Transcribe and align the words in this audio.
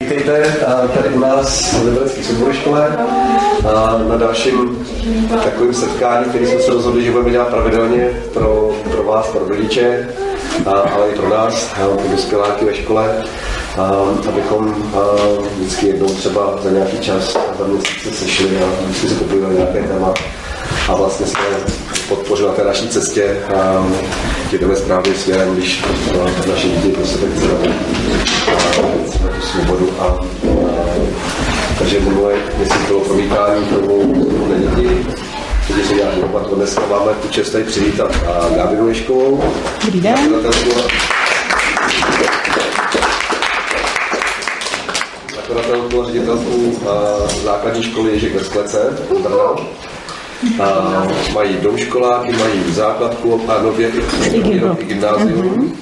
Vítejte 0.00 0.56
tady 0.94 1.08
u 1.08 1.18
nás 1.18 1.72
v 1.72 1.84
Liberecké 1.84 2.22
soubory 2.22 2.56
škole 2.56 2.96
na 4.08 4.16
dalším 4.16 4.86
takovým 5.44 5.74
setkání, 5.74 6.24
který 6.24 6.46
jsme 6.46 6.60
se 6.60 6.70
rozhodli, 6.70 7.04
že 7.04 7.10
budeme 7.10 7.30
dělat 7.30 7.48
pravidelně 7.48 8.22
pro, 8.32 8.72
pro 8.90 9.02
vás, 9.02 9.28
pro 9.28 9.48
rodiče, 9.48 10.08
ale 10.66 11.10
i 11.10 11.14
pro 11.14 11.28
nás, 11.28 11.74
pro 11.74 12.10
dospěláky 12.10 12.64
ve 12.64 12.74
škole, 12.74 13.24
abychom 14.28 14.74
vždycky 15.56 15.86
jednou 15.86 16.06
třeba 16.06 16.58
za 16.62 16.70
nějaký 16.70 16.98
čas, 16.98 17.36
za 17.58 17.64
měsíc 17.66 18.02
se 18.02 18.10
sešli 18.10 18.58
a 18.58 18.82
vždycky 18.82 19.08
se 19.08 19.14
popovídali 19.14 19.54
nějaké 19.54 19.82
téma 19.82 20.14
a 20.88 20.94
vlastně 20.94 21.26
jsme 21.26 21.44
podpořili 22.08 22.48
na 22.48 22.54
té 22.54 22.64
naší 22.64 22.88
cestě 22.88 23.36
a 23.56 23.86
jdeme 24.52 24.76
správným 24.76 25.14
směrem, 25.14 25.54
když 25.54 25.84
naše 26.48 26.68
děti 26.68 26.88
prostě 26.88 27.18
tak 27.18 27.30
chce 29.26 29.40
tu 29.40 29.46
svobodu 29.46 29.90
a, 29.98 30.04
a 30.04 30.18
takže 31.78 32.00
minule, 32.00 32.32
jestli 32.58 32.78
bylo 32.86 33.00
promítání 33.00 33.66
tomu 33.66 34.26
na 34.48 34.58
děti, 34.58 35.06
teď 35.66 35.86
se 35.86 35.94
nějak 35.94 36.16
opatro. 36.24 36.56
Dneska 36.56 36.82
máme 36.90 37.12
tu 37.22 37.28
čest 37.28 37.50
tady 37.50 37.64
přivítat 37.64 38.12
Gábinu 38.56 38.88
Ješkovou. 38.88 39.44
Dobrý 39.84 40.00
den. 40.00 40.16
Zakladatelku 45.36 46.02
a 46.02 46.06
ředitelku 46.06 46.78
základní 47.44 47.82
školy 47.82 48.10
Ježek 48.10 48.34
ve 48.34 48.44
Sklece. 48.44 48.78
A 50.62 51.06
mají 51.34 51.56
domškoláky, 51.62 52.32
mají 52.32 52.72
základku 52.72 53.40
a 53.48 53.62
nově 53.62 53.88
i, 53.88 54.36
i 54.78 54.84
gymnázium. 54.84 55.72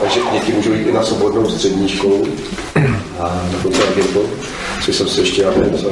Takže 0.00 0.20
děti 0.32 0.52
můžou 0.52 0.72
jít 0.72 0.86
i 0.86 0.92
na 0.92 1.02
svobodnou 1.02 1.50
střední 1.50 1.88
školu 1.88 2.26
a 3.18 3.48
dokonce 3.52 3.82
Gimpl, 3.94 4.30
což 4.84 4.96
jsem 4.96 5.08
si 5.08 5.20
ještě 5.20 5.42
já 5.42 5.50
nevím, 5.50 5.78
co 5.78 5.88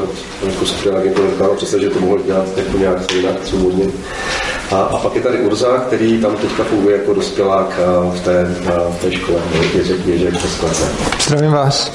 jako 0.47 1.01
Gimpl 1.03 1.23
nedokázal 1.23 1.57
představit, 1.57 1.83
že 1.85 1.91
to 1.91 2.01
mohlo 2.01 2.19
dělat 2.19 2.47
jako 2.57 2.79
nějak 2.79 3.13
jinak 3.13 3.35
svobodně. 3.45 3.85
A, 4.71 4.77
a, 4.77 4.99
pak 4.99 5.15
je 5.15 5.21
tady 5.21 5.39
Urza, 5.39 5.79
který 5.79 6.21
tam 6.21 6.37
teďka 6.37 6.65
funguje 6.65 6.97
jako 6.97 7.15
dospělák 7.15 7.81
v 8.15 8.21
té, 8.21 8.45
v 8.91 9.01
té 9.01 9.13
škole, 9.13 9.39
Ježek, 9.75 10.07
Ježek. 10.07 10.35
Zdravím 11.21 11.53
vás. 11.53 11.93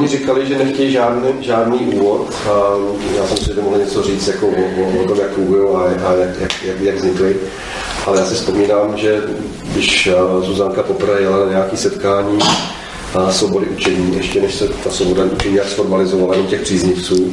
Oni 0.00 0.08
říkali, 0.08 0.46
že 0.46 0.58
nechtějí 0.58 0.92
žádný, 0.92 1.28
žádný 1.40 1.78
úvod. 1.78 2.32
A 2.50 2.74
já 3.16 3.26
jsem 3.26 3.36
si, 3.36 3.60
mohl 3.60 3.78
něco 3.78 4.02
říct 4.02 4.28
jako 4.28 4.46
o, 4.46 4.82
o, 4.82 5.02
o 5.04 5.08
tom, 5.08 5.18
jak 5.20 5.30
fungují 5.30 5.68
a, 5.74 6.06
a 6.08 6.14
jak, 6.14 6.40
jak, 6.40 6.62
jak, 6.64 6.80
jak 6.80 6.96
vznikly. 6.96 7.36
Ale 8.06 8.18
já 8.18 8.26
si 8.26 8.34
vzpomínám, 8.34 8.96
že 8.96 9.22
když 9.72 10.08
Zuzanka 10.40 10.82
poprvé 10.82 11.20
jela 11.20 11.44
na 11.44 11.50
nějaké 11.50 11.76
setkání 11.76 12.38
a 13.14 13.32
svobody 13.32 13.66
učení, 13.66 14.16
ještě 14.16 14.40
než 14.40 14.54
se 14.54 14.68
ta 14.68 14.90
svoboda 14.90 15.24
učení 15.24 15.54
nějak 15.54 15.68
sformalizovala 15.68 16.36
u 16.36 16.46
těch 16.46 16.60
příznivců, 16.60 17.32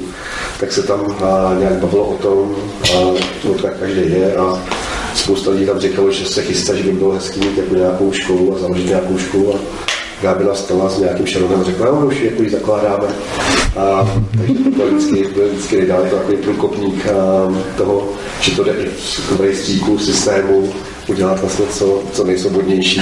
tak 0.59 0.71
se 0.71 0.83
tam 0.83 1.15
a, 1.23 1.55
nějak 1.59 1.73
bavilo 1.73 2.05
o 2.05 2.13
tom, 2.13 2.55
a, 2.83 2.97
to 3.41 3.53
tak 3.61 3.79
každý 3.79 4.11
je 4.11 4.35
a 4.35 4.63
spousta 5.15 5.51
lidí 5.51 5.65
tam 5.65 5.79
říkalo, 5.79 6.11
že 6.11 6.25
se 6.25 6.41
chystá, 6.41 6.75
že 6.75 6.83
by 6.83 6.91
bylo 6.91 7.11
hezký 7.11 7.39
mít 7.39 7.57
jako 7.57 7.75
nějakou 7.75 8.11
školu 8.11 8.55
a 8.55 8.59
založit 8.59 8.87
nějakou 8.87 9.17
školu 9.17 9.55
a 9.55 9.86
Gábina 10.21 10.55
stala 10.55 10.89
s 10.89 10.99
nějakým 10.99 11.25
šeronem 11.25 11.61
a 11.61 11.63
řekla, 11.63 11.85
no 11.85 12.07
už 12.07 12.21
jako 12.21 12.43
ji 12.43 12.49
zakládáme. 12.49 13.07
A, 13.77 14.09
takže 14.37 14.53
to 14.53 14.87
vždycky, 14.87 15.23
to 15.33 15.47
vždycky 15.47 15.77
nedá, 15.77 15.95
je 15.95 16.09
to 16.09 16.15
takový 16.15 16.37
průkopník 16.37 17.07
toho, 17.77 18.09
že 18.41 18.55
to 18.55 18.63
jde 18.63 18.71
i 18.71 18.85
v 19.35 19.41
rejstříku, 19.41 19.97
systému 19.99 20.73
udělat 21.07 21.39
vlastně 21.41 21.65
co, 21.65 22.03
co 22.13 22.23
nejsvobodnější. 22.23 23.01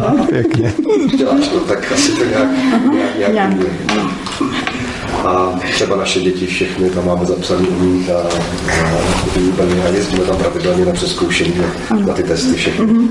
A, 0.00 0.04
a 0.06 0.26
Pěkně. 0.26 0.72
Děláš 1.16 1.48
to, 1.48 1.60
tak 1.60 1.92
asi 1.92 2.12
to 2.12 2.24
nějak, 2.24 2.48
nějak, 2.92 3.32
nějak, 3.32 3.32
nějak 3.34 4.16
a 5.26 5.58
třeba 5.72 5.96
naše 5.96 6.20
děti 6.20 6.46
všechny 6.46 6.90
tam 6.90 7.06
máme 7.06 7.26
zapsaný 7.26 7.68
umí 7.68 8.10
a, 8.10 8.18
a, 8.18 9.86
a 9.86 9.88
jezdíme 9.88 10.24
tam 10.24 10.36
pravidelně 10.36 10.84
na 10.84 10.92
přeskoušení 10.92 11.54
na, 11.58 11.96
na 12.06 12.14
ty 12.14 12.22
testy 12.22 12.54
všechny. 12.54 12.86
Mm-hmm. 12.86 13.08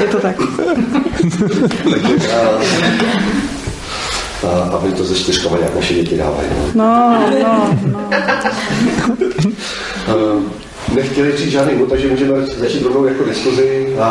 Je 0.00 0.06
to 0.06 0.20
tak. 0.20 0.36
Takže 1.90 2.32
a, 2.32 2.48
a 4.48 4.76
aby 4.76 4.92
to 4.92 5.04
ze 5.04 5.14
čtyřkama 5.14 5.56
nějak 5.56 5.74
naše 5.74 5.94
děti 5.94 6.16
dávají. 6.16 6.48
No, 6.74 7.18
no, 7.30 7.76
no. 7.82 8.10
no 10.08 10.60
nechtěli 10.94 11.36
říct 11.36 11.50
žádný 11.50 11.74
úvod, 11.74 11.90
takže 11.90 12.08
můžeme 12.08 12.46
začít 12.46 12.82
rovnou 12.82 13.04
jako 13.04 13.24
diskuzi. 13.24 13.96
A, 14.00 14.04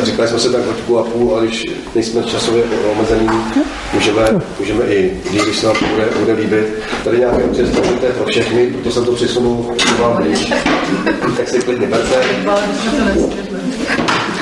a 0.00 0.04
říkali 0.04 0.28
jsme 0.28 0.38
se 0.38 0.52
tak 0.52 0.66
hoďku 0.66 0.98
a 0.98 1.02
půl, 1.02 1.36
a 1.36 1.40
když 1.40 1.66
nejsme 1.94 2.22
časově 2.22 2.62
omezení, 2.92 3.28
můžeme, 3.94 4.40
můžeme 4.58 4.84
i, 4.84 5.20
když 5.30 5.58
se 5.58 5.66
nám 5.66 5.76
bude, 5.90 6.08
bude 6.18 6.32
líbit. 6.32 6.66
Tady 7.04 7.18
nějaké 7.18 7.48
představit 7.48 8.04
pro 8.16 8.24
všechny, 8.26 8.66
proto 8.66 8.90
jsem 8.90 9.04
to 9.04 9.12
přisunul 9.12 9.74
vám. 10.00 10.24
Tak 11.36 11.48
si 11.48 11.58
klidně 11.58 11.86
berte. 11.86 12.16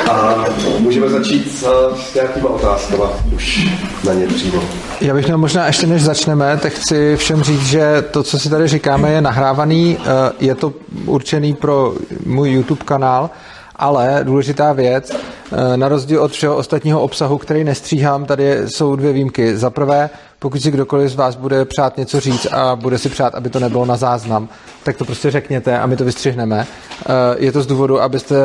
A 0.09 0.45
můžeme 0.79 1.09
začít 1.09 1.53
s, 1.53 1.67
s 2.11 2.15
nějakýma 2.15 2.49
otázkama 2.49 3.11
už 3.35 3.69
na 4.05 4.13
ně 4.13 4.27
přímo. 4.27 4.63
Já 5.01 5.15
bych 5.15 5.25
měl 5.25 5.39
možná 5.39 5.67
ještě 5.67 5.87
než 5.87 6.03
začneme, 6.03 6.59
tak 6.63 6.73
chci 6.73 7.17
všem 7.17 7.43
říct, 7.43 7.67
že 7.67 8.05
to, 8.11 8.23
co 8.23 8.39
si 8.39 8.51
tady 8.51 8.69
říkáme, 8.69 9.13
je 9.13 9.21
nahrávaný, 9.21 9.99
eh, 10.01 10.33
je 10.41 10.55
to 10.55 10.73
určený 11.07 11.55
pro 11.55 11.95
můj 12.27 12.51
YouTube 12.51 12.85
kanál, 12.85 13.31
ale 13.77 14.21
důležitá 14.23 14.73
věc, 14.73 15.13
eh, 15.13 15.77
na 15.77 15.89
rozdíl 15.89 16.23
od 16.23 16.33
všeho 16.33 16.57
ostatního 16.57 17.01
obsahu, 17.01 17.39
který 17.39 17.65
nestříhám, 17.65 18.25
tady 18.25 18.59
jsou 18.69 18.97
dvě 18.97 19.13
výjimky. 19.13 19.57
Za 19.57 19.71
prvé, 19.71 20.11
pokud 20.39 20.63
si 20.63 20.71
kdokoliv 20.71 21.11
z 21.11 21.15
vás 21.15 21.37
bude 21.37 21.65
přát 21.65 21.97
něco 21.97 22.21
říct 22.21 22.47
a 22.53 22.77
bude 22.77 22.99
si 22.99 23.09
přát, 23.09 23.35
aby 23.35 23.51
to 23.51 23.61
nebylo 23.61 23.85
na 23.85 23.97
záznam, 23.97 24.49
tak 24.83 24.97
to 24.97 25.05
prostě 25.05 25.31
řekněte 25.31 25.79
a 25.79 25.87
my 25.87 25.97
to 25.97 26.05
vystřihneme. 26.05 26.67
Eh, 26.67 27.13
je 27.39 27.53
to 27.53 27.63
z 27.63 27.67
důvodu, 27.67 28.03
abyste 28.03 28.37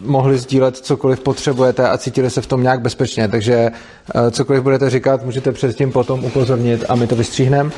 mohli 0.00 0.38
sdílet 0.38 0.76
cokoliv 0.76 1.20
potřebujete 1.20 1.88
a 1.88 1.98
cítili 1.98 2.30
se 2.30 2.40
v 2.40 2.46
tom 2.46 2.62
nějak 2.62 2.80
bezpečně. 2.80 3.28
Takže 3.28 3.70
eh, 4.14 4.30
cokoliv 4.30 4.62
budete 4.62 4.90
říkat, 4.90 5.24
můžete 5.24 5.52
předtím 5.52 5.92
potom 5.92 6.24
upozornit 6.24 6.84
a 6.88 6.94
my 6.94 7.06
to 7.06 7.16
vystříhneme. 7.16 7.70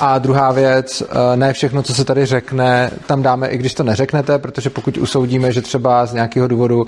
A 0.00 0.18
druhá 0.18 0.52
věc, 0.52 1.02
eh, 1.02 1.36
ne 1.36 1.52
všechno, 1.52 1.82
co 1.82 1.94
se 1.94 2.04
tady 2.04 2.26
řekne, 2.26 2.90
tam 3.06 3.22
dáme, 3.22 3.48
i 3.48 3.58
když 3.58 3.74
to 3.74 3.82
neřeknete, 3.82 4.38
protože 4.38 4.70
pokud 4.70 4.98
usoudíme, 4.98 5.52
že 5.52 5.62
třeba 5.62 6.06
z 6.06 6.12
nějakého 6.12 6.48
důvodu 6.48 6.86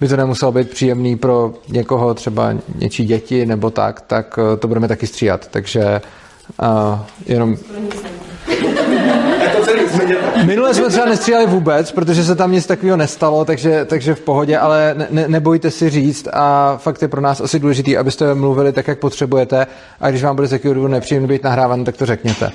by 0.00 0.08
to 0.08 0.16
nemuselo 0.16 0.52
být 0.52 0.70
příjemný 0.70 1.16
pro 1.16 1.54
někoho, 1.68 2.14
třeba 2.14 2.54
něčí 2.74 3.04
děti 3.04 3.46
nebo 3.46 3.70
tak, 3.70 4.00
tak 4.00 4.38
to 4.58 4.68
budeme 4.68 4.88
taky 4.88 5.06
stříhat. 5.06 5.46
Takže 5.46 6.00
uh, 6.62 6.98
jenom... 7.26 7.56
Minule 10.44 10.74
jsme 10.74 10.88
třeba 10.88 11.06
nestříhali 11.06 11.46
vůbec, 11.46 11.92
protože 11.92 12.24
se 12.24 12.34
tam 12.34 12.52
nic 12.52 12.66
takového 12.66 12.96
nestalo, 12.96 13.44
takže, 13.44 13.84
takže 13.84 14.14
v 14.14 14.20
pohodě, 14.20 14.58
ale 14.58 14.94
ne, 15.10 15.28
nebojte 15.28 15.70
si 15.70 15.90
říct 15.90 16.28
a 16.32 16.76
fakt 16.76 17.02
je 17.02 17.08
pro 17.08 17.20
nás 17.20 17.40
asi 17.40 17.58
důležitý, 17.58 17.96
abyste 17.96 18.34
mluvili 18.34 18.72
tak, 18.72 18.88
jak 18.88 18.98
potřebujete 18.98 19.66
a 20.00 20.10
když 20.10 20.24
vám 20.24 20.36
bude 20.36 20.48
z 20.48 20.52
jakého 20.52 20.74
důvodu 20.74 20.92
nepříjemný 20.92 21.28
být 21.28 21.44
nahrávan, 21.44 21.84
tak 21.84 21.96
to 21.96 22.06
řekněte. 22.06 22.50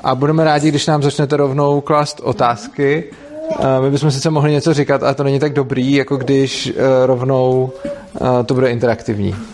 A 0.00 0.14
budeme 0.14 0.44
rádi, 0.44 0.68
když 0.68 0.86
nám 0.86 1.02
začnete 1.02 1.36
rovnou 1.36 1.80
klást 1.80 2.20
otázky. 2.24 3.04
My 3.80 3.90
bychom 3.90 4.10
sice 4.10 4.30
mohli 4.30 4.52
něco 4.52 4.74
říkat, 4.74 5.02
ale 5.02 5.14
to 5.14 5.24
není 5.24 5.40
tak 5.40 5.52
dobrý, 5.52 5.94
jako 5.94 6.16
když 6.16 6.72
eh, 6.76 7.06
rovnou 7.06 7.72
eh, 8.16 8.44
to 8.44 8.54
bude 8.54 8.70
interaktivní. 8.70 9.36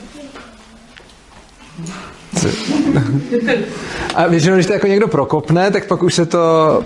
A 4.15 4.27
většinou, 4.27 4.55
když 4.55 4.67
to 4.67 4.73
jako 4.73 4.87
někdo 4.87 5.09
prokopne, 5.09 5.71
tak 5.71 5.87
pak 5.87 6.03
už 6.03 6.15
se 6.15 6.27
to, 6.27 6.39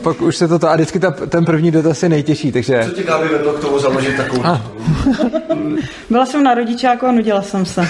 pak 0.03 0.23
už 0.23 0.37
se 0.37 0.49
to, 0.49 0.59
to 0.59 0.69
a 0.69 0.75
vždycky 0.75 0.99
ta, 0.99 1.11
ten 1.11 1.45
první 1.45 1.71
dotaz 1.71 2.03
je 2.03 2.09
nejtěžší, 2.09 2.53
takže... 2.53 2.85
Co 2.85 2.91
tě 2.91 3.03
Gáby 3.03 3.29
vedlo 3.29 3.53
k 3.53 3.61
tomu 3.61 3.79
založit 3.79 4.17
takovou... 4.17 4.43
Ah. 4.45 4.61
Byla 6.11 6.27
jsem 6.27 6.43
na 6.43 6.55
rodičáku 6.55 7.07
a 7.07 7.13
nudila 7.13 7.43
jsem 7.43 7.67
se. 7.67 7.89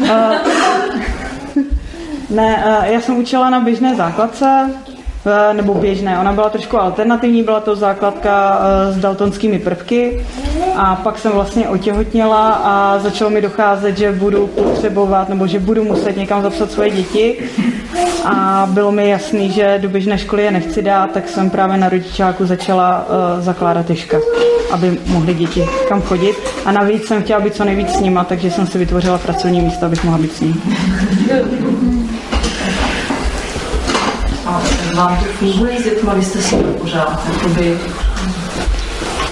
uh, 0.00 0.06
ne, 2.30 2.64
uh, 2.66 2.84
já 2.84 3.00
jsem 3.00 3.16
učila 3.16 3.50
na 3.50 3.60
běžné 3.60 3.96
základce, 3.96 4.70
Eh, 4.88 4.91
nebo 5.52 5.74
běžné. 5.74 6.18
Ona 6.18 6.32
byla 6.32 6.50
trošku 6.50 6.80
alternativní, 6.80 7.42
byla 7.42 7.60
to 7.60 7.76
základka 7.76 8.60
eh, 8.60 8.92
s 8.92 8.96
daltonskými 8.96 9.58
prvky. 9.58 10.26
A 10.76 10.96
pak 10.96 11.18
jsem 11.18 11.32
vlastně 11.32 11.68
otěhotněla 11.68 12.52
a 12.52 12.98
začalo 12.98 13.30
mi 13.30 13.42
docházet, 13.42 13.98
že 13.98 14.12
budu 14.12 14.46
potřebovat 14.46 15.28
nebo 15.28 15.46
že 15.46 15.58
budu 15.58 15.84
muset 15.84 16.16
někam 16.16 16.42
zapsat 16.42 16.70
svoje 16.70 16.90
děti. 16.90 17.38
A 18.24 18.68
bylo 18.70 18.92
mi 18.92 19.08
jasný, 19.08 19.50
že 19.50 19.78
do 19.82 19.88
běžné 19.88 20.18
školy 20.18 20.42
je 20.42 20.50
nechci 20.50 20.82
dát, 20.82 21.10
tak 21.10 21.28
jsem 21.28 21.50
právě 21.50 21.76
na 21.76 21.88
rodičáku 21.88 22.46
začala 22.46 23.06
uh, 23.06 23.44
zakládat 23.44 23.86
tyška, 23.86 24.18
aby 24.70 24.98
mohly 25.06 25.34
děti 25.34 25.64
kam 25.88 26.02
chodit. 26.02 26.36
A 26.64 26.72
navíc 26.72 27.04
jsem 27.04 27.22
chtěla 27.22 27.40
být 27.40 27.54
co 27.54 27.64
nejvíc 27.64 27.90
s 27.90 28.00
nima, 28.00 28.24
takže 28.24 28.50
jsem 28.50 28.66
si 28.66 28.78
vytvořila 28.78 29.18
pracovní 29.18 29.60
místo, 29.60 29.86
abych 29.86 30.04
mohla 30.04 30.18
být 30.18 30.32
s 30.32 30.40
ním 30.40 30.62
vám 34.96 35.16
to 35.16 35.24
funguje 35.24 35.80
s 35.80 35.84
dětma, 35.84 36.14
vy 36.14 36.24
jste 36.24 36.38
si 36.38 36.56
to 36.56 36.62
pořád 36.62 37.28
jakoby 37.32 37.78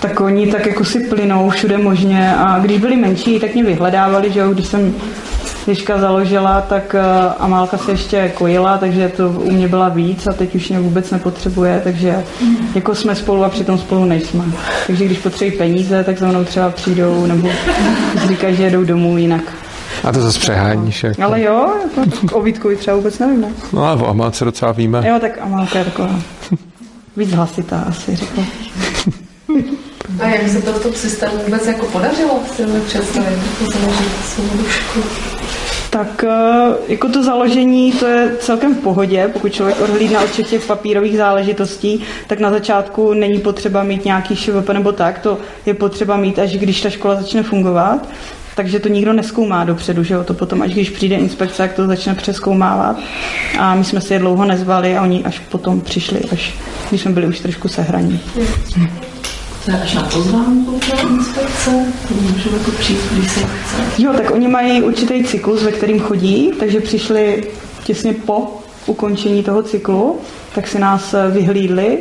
tak 0.01 0.21
oni 0.21 0.47
tak 0.47 0.67
jako 0.67 0.85
si 0.85 1.01
plynou 1.01 1.51
všude 1.51 1.79
možně 1.79 2.35
a 2.37 2.59
když 2.59 2.79
byli 2.79 2.97
menší, 2.97 3.41
tak 3.41 3.55
mě 3.55 3.65
vyhledávali, 3.65 4.33
že 4.33 4.41
jo, 4.41 4.51
když 4.51 4.67
jsem 4.67 4.95
Ježka 5.67 5.99
založila, 5.99 6.61
tak 6.61 6.95
eh, 6.95 7.03
Amálka 7.39 7.79
se 7.79 7.91
ještě 7.91 8.33
kojila, 8.35 8.79
takže 8.79 9.13
to 9.17 9.29
u 9.29 9.51
mě 9.51 9.69
byla 9.69 9.89
víc 9.89 10.27
a 10.27 10.33
teď 10.33 10.55
už 10.55 10.69
mě 10.69 10.81
vůbec 10.81 11.11
nepotřebuje, 11.11 11.81
takže 11.85 12.25
jako 12.75 12.95
jsme 12.95 13.15
spolu 13.15 13.45
a 13.45 13.49
přitom 13.49 13.79
spolu 13.79 14.05
nejsme. 14.05 14.45
Takže 14.87 15.05
když 15.05 15.19
potřebují 15.19 15.59
peníze, 15.59 16.05
tak 16.05 16.19
za 16.19 16.29
mnou 16.29 16.45
třeba 16.45 16.71
přijdou 16.71 17.27
nebo 17.27 17.49
říkají, 18.29 18.57
že 18.57 18.63
jedou 18.63 18.85
domů 18.85 19.19
jinak. 19.19 19.43
A 20.05 20.13
to 20.13 20.21
zase 20.21 20.39
přeháníš. 20.39 21.03
Jako. 21.03 21.23
Ale 21.23 21.43
jo, 21.43 21.75
jako 21.97 22.37
o 22.37 22.43
Vítkovi 22.43 22.77
třeba 22.77 22.97
vůbec 22.97 23.19
nevím. 23.19 23.41
Ne? 23.41 23.49
No 23.73 23.85
ale 23.85 24.03
o 24.03 24.09
Amálce 24.09 24.45
docela 24.45 24.73
víme. 24.73 25.09
Jo, 25.09 25.19
tak 25.21 25.39
Amálka 25.41 25.79
je 25.79 25.85
taková 25.85 26.21
víc 27.17 27.33
hlasitá 27.33 27.81
asi, 27.89 28.17
řekl. 28.17 28.45
A 30.21 30.27
jak 30.27 30.49
se 30.49 30.63
to 30.63 30.73
v 30.73 30.83
tom 30.83 30.93
systému 30.93 31.37
vůbec 31.45 31.67
jako 31.67 31.87
podařilo 31.87 32.41
si 32.57 32.67
mi 32.67 32.81
představit, 32.81 33.39
jako 33.51 33.79
založit 33.79 34.13
svou 34.25 34.69
školu? 34.69 35.05
Tak 35.91 36.25
eh, 36.25 36.75
jako 36.89 37.09
to 37.09 37.23
založení, 37.23 37.93
to 37.93 38.07
je 38.07 38.37
celkem 38.41 38.75
v 38.75 38.79
pohodě, 38.79 39.31
pokud 39.33 39.53
člověk 39.53 39.81
odhlídne 39.81 40.19
od 40.19 40.31
všech 40.31 40.51
těch 40.51 40.67
papírových 40.67 41.17
záležitostí, 41.17 42.03
tak 42.27 42.41
na 42.41 42.51
začátku 42.51 43.15
není 43.15 43.39
potřeba 43.39 43.83
mít 43.83 44.05
nějaký 44.05 44.37
ŠVP 44.37 44.69
nebo 44.69 44.93
tak, 44.93 45.19
to 45.19 45.39
je 45.67 45.75
potřeba 45.75 46.17
mít, 46.17 46.39
až 46.39 46.57
když 46.57 46.81
ta 46.81 46.91
škola 46.91 47.15
začne 47.15 47.43
fungovat 47.43 48.09
takže 48.61 48.79
to 48.79 48.89
nikdo 48.89 49.13
neskoumá 49.13 49.65
dopředu, 49.65 50.05
že 50.05 50.15
jo? 50.15 50.25
To 50.25 50.35
potom, 50.35 50.63
až 50.63 50.73
když 50.73 50.91
přijde 50.91 51.17
inspekce, 51.17 51.57
tak 51.57 51.73
to 51.73 51.87
začne 51.87 52.15
přeskoumávat. 52.15 52.97
A 53.59 53.75
my 53.75 53.85
jsme 53.85 54.01
si 54.01 54.13
je 54.13 54.19
dlouho 54.19 54.45
nezvali 54.45 54.97
a 54.97 55.03
oni 55.03 55.25
až 55.25 55.39
potom 55.39 55.81
přišli, 55.81 56.21
až 56.33 56.55
když 56.89 57.01
jsme 57.01 57.11
byli 57.11 57.27
už 57.27 57.41
trošku 57.41 57.69
sehraní. 57.69 58.21
To 59.65 59.71
je 59.71 59.83
až 59.83 59.95
na 59.95 60.03
pozvánku 60.03 60.81
inspekce? 61.11 61.71
Můžu 62.21 62.57
jako 62.57 62.71
přijít, 62.71 63.01
když 63.13 63.31
se 63.31 63.41
chce? 63.41 64.03
Jo, 64.03 64.13
tak 64.13 64.31
oni 64.31 64.49
mají 64.49 64.83
určitý 64.83 65.25
cyklus, 65.25 65.63
ve 65.63 65.73
kterým 65.73 66.01
chodí, 66.01 66.53
takže 66.59 66.81
přišli 66.81 67.45
těsně 67.85 68.13
po 68.13 68.61
ukončení 68.87 69.43
toho 69.43 69.63
cyklu, 69.63 70.19
tak 70.55 70.69
si 70.69 70.79
nás 70.79 71.15
vyhlídli 71.31 71.99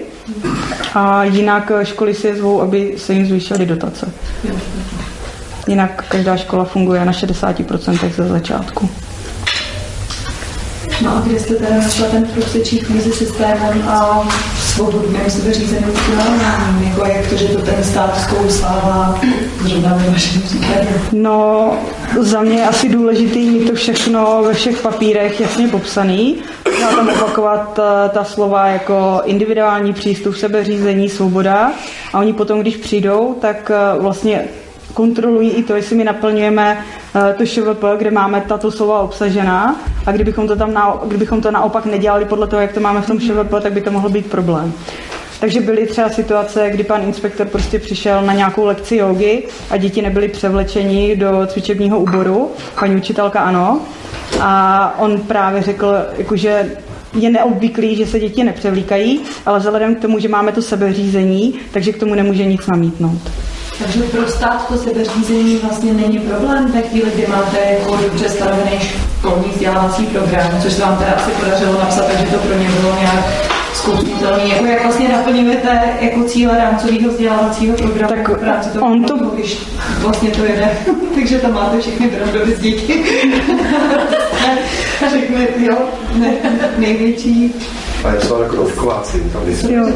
a 0.93 1.23
jinak 1.23 1.71
školy 1.83 2.13
si 2.13 2.27
je 2.27 2.35
zvou, 2.35 2.61
aby 2.61 2.93
se 2.97 3.13
jim 3.13 3.25
zvýšily 3.25 3.65
dotace. 3.65 4.11
Jinak 5.67 6.05
každá 6.07 6.37
škola 6.37 6.65
funguje 6.65 7.05
na 7.05 7.11
60% 7.11 8.11
ze 8.15 8.27
začátku. 8.27 8.89
No 11.01 11.17
a 11.17 11.19
kde 11.19 11.39
jste 11.39 11.55
teda 11.55 11.75
našla 11.77 12.07
ten 12.07 12.25
prostečík 12.25 12.89
mezi 12.89 13.11
systémem 13.11 13.83
a 13.87 14.27
svobodným 14.57 15.29
sebeřízeným 15.29 15.89
vzděláváním? 15.89 16.83
Jako 16.83 17.05
jak 17.05 17.27
to, 17.29 17.35
že 17.35 17.47
to 17.47 17.61
ten 17.61 17.83
stát 17.83 18.21
zkousává 18.21 19.21
zrovna 19.61 19.93
ve 19.95 20.09
vašem 20.09 20.41
případě? 20.41 20.87
No, 21.11 21.73
za 22.19 22.41
mě 22.41 22.57
je 22.57 22.67
asi 22.67 22.89
důležitý 22.89 23.49
mít 23.49 23.67
to 23.67 23.75
všechno 23.75 24.43
ve 24.43 24.53
všech 24.53 24.81
papírech 24.81 25.41
jasně 25.41 25.67
popsaný. 25.67 26.35
Já 26.81 26.89
tam 26.91 27.09
opakovat 27.09 27.79
eh, 27.79 28.09
ta 28.09 28.23
slova 28.23 28.67
jako 28.67 29.21
individuální 29.25 29.93
přístup, 29.93 30.35
sebeřízení, 30.35 31.09
svoboda. 31.09 31.71
A 32.13 32.19
oni 32.19 32.33
potom, 32.33 32.61
když 32.61 32.77
přijdou, 32.77 33.35
tak 33.41 33.71
eh, 33.71 33.99
vlastně 33.99 34.45
kontrolují 34.93 35.49
i 35.49 35.63
to, 35.63 35.75
jestli 35.75 35.95
my 35.95 36.03
naplňujeme 36.03 36.77
eh, 37.15 37.33
to 37.37 37.45
ŠVP, 37.45 37.83
kde 37.97 38.11
máme 38.11 38.41
tato 38.41 38.71
slova 38.71 38.99
obsažená 38.99 39.75
a 40.05 40.11
kdybychom 40.11 40.47
to, 40.47 40.55
tam 40.55 40.73
na, 40.73 40.99
kdybychom 41.07 41.41
to 41.41 41.51
naopak 41.51 41.85
nedělali 41.85 42.25
podle 42.25 42.47
toho, 42.47 42.61
jak 42.61 42.73
to 42.73 42.79
máme 42.79 43.01
v 43.01 43.07
tom 43.07 43.19
ŠVP, 43.19 43.53
tak 43.61 43.73
by 43.73 43.81
to 43.81 43.91
mohl 43.91 44.09
být 44.09 44.25
problém. 44.25 44.73
Takže 45.39 45.61
byly 45.61 45.87
třeba 45.87 46.09
situace, 46.09 46.69
kdy 46.69 46.83
pan 46.83 47.03
inspektor 47.03 47.47
prostě 47.47 47.79
přišel 47.79 48.21
na 48.21 48.33
nějakou 48.33 48.65
lekci 48.65 48.95
jogy 48.95 49.43
a 49.69 49.77
děti 49.77 50.01
nebyly 50.01 50.27
převlečeni 50.27 51.15
do 51.15 51.47
cvičebního 51.47 51.99
úboru, 51.99 52.51
paní 52.79 52.95
učitelka 52.95 53.39
ano, 53.39 53.81
a 54.41 54.95
on 54.99 55.21
právě 55.21 55.61
řekl, 55.61 55.95
jakože 56.17 56.69
je 57.19 57.29
neobvyklý, 57.29 57.95
že 57.95 58.05
se 58.05 58.19
děti 58.19 58.43
nepřevlíkají, 58.43 59.21
ale 59.45 59.59
vzhledem 59.59 59.95
k 59.95 59.99
tomu, 59.99 60.19
že 60.19 60.27
máme 60.27 60.51
to 60.51 60.61
sebeřízení, 60.61 61.53
takže 61.71 61.93
k 61.93 61.99
tomu 61.99 62.15
nemůže 62.15 62.45
nic 62.45 62.67
namítnout. 62.67 63.21
Takže 63.79 64.03
pro 64.03 64.27
stát 64.27 64.67
to 64.67 64.77
sebeřízení 64.77 65.57
vlastně 65.57 65.93
není 65.93 66.19
problém 66.19 66.71
ve 66.71 66.81
chvíli, 66.81 67.11
kdy 67.15 67.27
máte 67.27 67.57
jako 67.79 67.95
dobře 67.95 68.29
stanovený 68.29 68.79
školní 69.19 69.51
vzdělávací 69.53 70.05
program, 70.05 70.61
což 70.61 70.73
se 70.73 70.81
vám 70.81 70.97
teda 70.97 71.11
asi 71.11 71.31
podařilo 71.31 71.73
napsat, 71.73 72.05
takže 72.07 72.25
to 72.25 72.37
pro 72.37 72.57
ně 72.57 72.69
bylo 72.69 72.95
nějak 72.99 73.25
zkousnutelný. 73.73 74.49
Jako 74.49 74.65
jak 74.65 74.83
vlastně 74.83 75.09
naplňujete 75.09 75.81
jako 75.99 76.23
cíle 76.23 76.57
rámcového 76.57 77.09
vzdělávacího 77.11 77.77
programu 77.77 78.15
Tak 78.15 78.41
v 78.41 78.43
rámci 78.43 78.69
toho, 78.69 78.91
on 78.91 79.03
to- 79.03 79.17
když 79.17 79.57
vlastně 79.99 80.29
to 80.29 80.43
jede, 80.43 80.69
takže 81.15 81.37
tam 81.37 81.53
máte 81.53 81.79
všechny 81.79 82.07
pravdoby 82.07 82.55
z 82.55 82.59
děti. 82.59 83.03
Řekne, 85.11 85.47
jo, 85.57 85.77
ne, 86.15 86.31
největší 86.77 87.53
A 88.03 88.13
je 88.13 88.19
to 88.19 88.43
jako 88.43 88.55
doškoláci, 88.55 89.29
tam 89.33 89.45
nejsou. 89.45 89.71
Jo. 89.71 89.87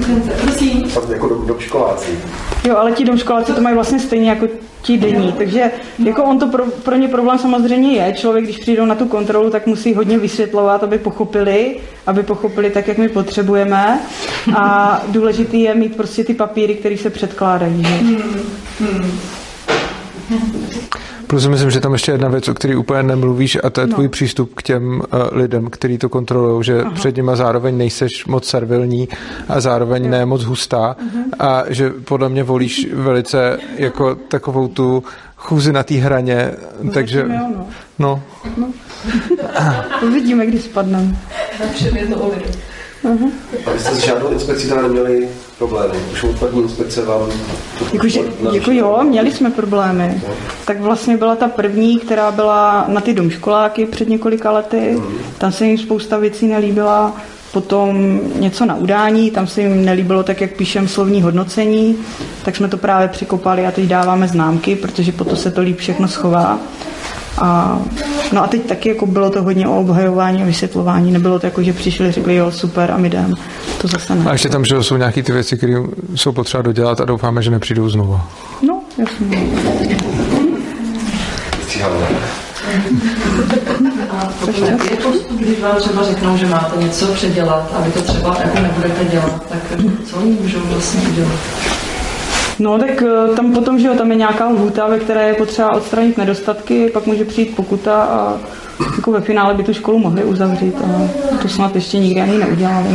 Prosím. 0.42 0.84
Tam 0.84 1.12
jako 1.12 1.28
do, 1.28 1.36
do 1.36 1.60
školáci. 1.60 2.20
Jo, 2.64 2.78
ale 2.78 2.92
ti 2.92 3.06
domškoláci 3.06 3.54
to 3.54 3.62
mají 3.62 3.76
vlastně 3.76 4.00
stejně 4.00 4.30
jako 4.30 4.48
ti 4.82 4.98
denní, 4.98 5.32
takže 5.32 5.72
jako 6.06 6.24
on 6.24 6.40
to 6.40 6.48
pro, 6.48 6.66
pro 6.66 6.96
ně 6.96 7.08
problém 7.08 7.40
samozřejmě 7.40 7.94
je. 7.94 8.14
Člověk, 8.14 8.44
když 8.44 8.58
přijdou 8.58 8.86
na 8.86 8.96
tu 8.96 9.06
kontrolu, 9.06 9.50
tak 9.50 9.68
musí 9.68 9.94
hodně 9.94 10.18
vysvětlovat, 10.18 10.84
aby 10.84 10.98
pochopili, 10.98 11.80
aby 12.08 12.24
pochopili 12.24 12.70
tak, 12.70 12.88
jak 12.88 12.98
my 12.98 13.10
potřebujeme. 13.10 14.00
A 14.56 15.02
důležitý 15.08 15.62
je 15.62 15.76
mít 15.76 15.96
prostě 15.96 16.24
ty 16.24 16.34
papíry, 16.34 16.76
které 16.76 16.98
se 16.98 17.10
předkládají. 17.10 17.84
Že? 17.84 18.16
Plus 21.28 21.48
myslím, 21.48 21.72
že 21.72 21.80
tam 21.80 21.94
ještě 21.94 22.12
jedna 22.12 22.28
věc, 22.30 22.48
o 22.48 22.54
které 22.54 22.76
úplně 22.76 23.04
nemluvíš, 23.04 23.58
a 23.64 23.70
to 23.70 23.82
je 23.82 23.88
tvůj 23.88 24.08
přístup 24.08 24.54
k 24.54 24.64
těm 24.64 24.94
uh, 24.94 25.20
lidem, 25.32 25.70
kteří 25.70 25.98
to 25.98 26.10
kontrolují, 26.10 26.64
že 26.64 26.82
Aha. 26.82 26.92
před 26.92 27.16
nimi 27.16 27.32
zároveň 27.36 27.78
nejseš 27.78 28.26
moc 28.26 28.46
servilní 28.46 29.08
a 29.50 29.60
zároveň 29.60 30.10
ne 30.10 30.26
moc 30.26 30.44
hustá 30.44 30.96
a 31.40 31.64
že 31.70 31.90
podle 31.90 32.30
mě 32.30 32.44
volíš 32.44 32.88
velice 32.94 33.58
jako 33.78 34.16
takovou 34.16 34.68
tu 34.68 35.04
chůzi 35.38 35.74
na 35.74 35.84
té 35.84 35.96
hraně, 35.96 36.52
takže 36.94 37.18
Zatím 37.18 37.34
jo, 37.36 37.66
no. 38.00 38.24
no, 38.58 38.70
Uvidíme, 40.08 40.46
kdy 40.46 40.60
spadneme. 40.60 41.16
Na 41.60 41.66
všem 41.74 41.98
je 41.98 42.08
to 42.08 42.16
o 42.16 42.30
lidu. 42.30 42.50
A 43.66 43.72
vy 43.72 43.80
jste 43.80 43.96
s 43.96 43.98
žádnou 43.98 44.30
inspekcí 44.30 44.70
teda 44.70 44.82
neměli 44.82 45.28
problémy. 45.58 45.94
Už 46.14 46.24
od 46.24 46.40
první 46.40 46.62
inspekce 46.62 47.06
vám... 47.06 47.22
na- 48.44 48.54
jako 48.54 48.72
jo, 48.72 49.00
měli 49.04 49.32
jsme 49.32 49.50
problémy. 49.52 50.22
Tak 50.66 50.82
vlastně 50.82 51.18
byla 51.18 51.36
ta 51.36 51.48
první, 51.48 52.00
která 52.00 52.32
byla 52.32 52.86
na 52.88 53.02
ty 53.02 53.14
domškoláky 53.14 53.86
před 53.86 54.10
několika 54.10 54.52
lety. 54.52 55.02
Tam 55.38 55.52
se 55.52 55.66
jim 55.66 55.78
spousta 55.78 56.18
věcí 56.18 56.48
nelíbila. 56.48 57.14
Potom 57.54 58.20
něco 58.40 58.66
na 58.66 58.76
udání, 58.76 59.32
tam 59.32 59.48
se 59.48 59.62
jim 59.62 59.86
nelíbilo 59.86 60.24
tak, 60.24 60.42
jak 60.42 60.52
píšem 60.52 60.88
slovní 60.88 61.22
hodnocení, 61.22 61.98
tak 62.46 62.56
jsme 62.56 62.68
to 62.68 62.78
právě 62.78 63.08
přikopali 63.08 63.66
a 63.66 63.72
teď 63.72 63.86
dáváme 63.86 64.28
známky, 64.28 64.76
protože 64.76 65.12
potom 65.12 65.38
se 65.38 65.52
to 65.52 65.62
líp 65.62 65.78
všechno 65.78 66.08
schová. 66.08 66.60
A, 67.38 67.80
no 68.32 68.44
a 68.44 68.48
teď 68.48 68.66
taky 68.66 68.90
jako 68.90 69.06
bylo 69.06 69.30
to 69.30 69.44
hodně 69.44 69.68
o 69.68 69.80
obhajování 69.80 70.44
a 70.44 70.46
vysvětlování. 70.46 71.12
Nebylo 71.12 71.40
to 71.40 71.46
jako, 71.46 71.64
že 71.64 71.74
přišli, 71.74 72.12
řekli 72.12 72.36
jo, 72.36 72.52
super 72.52 72.92
a 72.92 72.98
my 72.98 73.08
jdem. 73.08 73.36
To 73.82 73.88
zase 73.88 74.16
ne. 74.16 74.26
a 74.26 74.32
ještě 74.32 74.50
tam, 74.50 74.66
že 74.66 74.84
jsou 74.84 74.98
nějaké 74.98 75.24
ty 75.24 75.32
věci, 75.32 75.58
které 75.58 75.74
jsou 76.16 76.32
potřeba 76.32 76.64
dodělat 76.64 77.02
a 77.02 77.06
doufáme, 77.06 77.42
že 77.42 77.52
nepřijdou 77.52 77.90
znovu. 77.90 78.20
No, 78.62 78.82
jasně. 78.98 79.48
Je 84.92 84.98
postup, 85.04 85.40
když 85.40 85.60
vám 85.60 85.76
třeba 85.78 86.04
řeknou, 86.04 86.38
že 86.38 86.46
máte 86.48 86.84
něco 86.84 87.08
předělat 87.08 87.72
a 87.76 87.82
vy 87.82 87.92
to 87.92 88.02
třeba 88.02 88.38
jako 88.40 88.60
nebudete 88.60 89.06
dělat, 89.06 89.46
tak 89.50 89.60
co 90.06 90.18
oni 90.18 90.32
můžou 90.42 90.60
vlastně 90.60 91.02
udělat? 91.10 91.40
No 92.60 92.80
tak 92.80 93.02
eh, 93.04 93.36
tam 93.36 93.52
potom, 93.54 93.80
že 93.80 93.88
jo, 93.88 93.94
tam 93.96 94.12
je 94.12 94.18
nějaká 94.18 94.48
lhůta, 94.50 94.88
ve 94.88 95.00
které 95.00 95.28
je 95.28 95.34
potřeba 95.34 95.74
odstranit 95.76 96.18
nedostatky, 96.18 96.90
pak 96.94 97.06
může 97.08 97.26
přijít 97.26 97.56
pokuta 97.56 98.04
a 98.04 98.38
jako 98.96 99.12
ve 99.12 99.22
finále 99.22 99.54
by 99.54 99.64
tu 99.64 99.74
školu 99.74 100.00
mohli 100.00 100.24
uzavřít, 100.24 100.76
ale 100.84 101.10
to 101.42 101.48
snad 101.48 101.76
ještě 101.76 102.00
nikdy 102.00 102.22
ani 102.22 102.38
neudělali. 102.38 102.90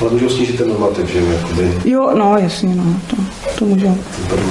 Ale 0.00 0.10
můžou 0.10 0.28
snížit 0.28 0.58
ten 0.58 0.68
normativ, 0.68 1.08
že 1.12 1.18
jo, 1.18 1.26
jakoby. 1.26 1.72
Jo, 1.84 2.10
no 2.18 2.36
jasně, 2.38 2.74
no, 2.74 2.84
to, 3.10 3.16
to 3.58 3.64
můžou. 3.64 3.96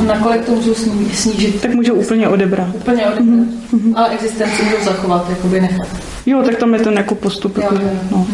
Nakolik 0.07 0.45
to 0.45 0.51
můžou 0.51 0.73
sní- 0.73 1.09
snížit? 1.13 1.61
Tak 1.61 1.73
můžou 1.73 1.93
úplně 1.93 2.27
odebrat. 2.27 2.67
Úplně 2.75 3.05
odebrat. 3.05 3.47
Ale 3.95 4.09
existenci 4.09 4.63
můžou 4.63 4.85
zachovat, 4.85 5.29
jakoby 5.29 5.61
nechat. 5.61 5.87
Jo, 6.25 6.41
tak 6.45 6.55
tam 6.55 6.73
je 6.73 6.79
ten 6.79 6.93
jako 6.93 7.15
postup, 7.15 7.57
Jo, 7.57 7.63
jako, 7.63 7.75
jo. 7.75 7.89
no. 8.11 8.27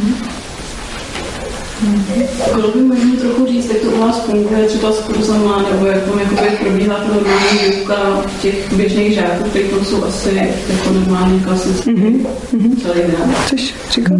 Bylo 2.55 2.71
by 2.71 2.81
možné 2.81 3.17
trochu 3.17 3.47
říct, 3.47 3.69
jak 3.69 3.77
to 3.77 3.87
u 3.87 3.99
vás 4.01 4.19
funguje, 4.25 4.65
třeba 4.65 4.91
s 4.91 4.99
kurzama, 4.99 5.65
nebo 5.71 5.85
jak 5.85 6.03
tam 6.03 6.19
jakoby 6.19 6.49
probíhá 6.59 6.95
ta 6.95 7.13
normální 7.13 7.59
výuka 7.69 7.95
těch 8.41 8.73
běžných 8.73 9.13
žáků, 9.13 9.43
kteří 9.43 9.69
tam 9.69 9.85
jsou 9.85 10.03
asi 10.03 10.53
jako 10.69 10.89
normální 10.93 11.39
klasický 11.39 11.89
mm-hmm. 11.89 12.81
celý 12.81 13.01
den. 13.01 13.35
Chceš 13.45 13.75
říkat? 13.91 14.13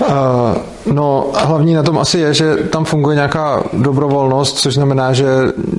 Uh, 0.00 0.94
no, 0.94 1.30
hlavní 1.34 1.74
na 1.74 1.82
tom 1.82 1.98
asi 1.98 2.18
je, 2.18 2.34
že 2.34 2.56
tam 2.56 2.84
funguje 2.84 3.14
nějaká 3.14 3.62
dobrovolnost, 3.72 4.58
což 4.58 4.74
znamená, 4.74 5.12
že 5.12 5.26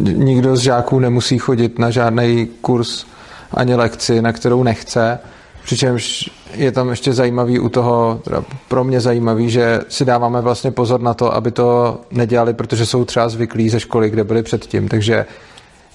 nikdo 0.03 0.55
z 0.55 0.59
žáků 0.59 0.99
nemusí 0.99 1.37
chodit 1.37 1.79
na 1.79 1.89
žádný 1.89 2.47
kurz 2.61 3.05
ani 3.53 3.75
lekci, 3.75 4.21
na 4.21 4.33
kterou 4.33 4.63
nechce. 4.63 5.19
Přičemž 5.63 6.29
je 6.53 6.71
tam 6.71 6.89
ještě 6.89 7.13
zajímavý 7.13 7.59
u 7.59 7.69
toho, 7.69 8.21
teda 8.23 8.43
pro 8.67 8.83
mě 8.83 9.01
zajímavý, 9.01 9.49
že 9.49 9.79
si 9.89 10.05
dáváme 10.05 10.41
vlastně 10.41 10.71
pozor 10.71 11.01
na 11.01 11.13
to, 11.13 11.33
aby 11.33 11.51
to 11.51 11.97
nedělali, 12.11 12.53
protože 12.53 12.85
jsou 12.85 13.05
třeba 13.05 13.29
zvyklí 13.29 13.69
ze 13.69 13.79
školy, 13.79 14.09
kde 14.09 14.23
byli 14.23 14.43
předtím. 14.43 14.87
Takže 14.87 15.25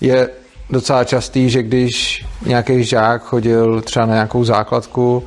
je 0.00 0.28
docela 0.70 1.04
častý, 1.04 1.50
že 1.50 1.62
když 1.62 2.26
nějaký 2.46 2.84
žák 2.84 3.22
chodil 3.22 3.80
třeba 3.80 4.06
na 4.06 4.14
nějakou 4.14 4.44
základku, 4.44 5.24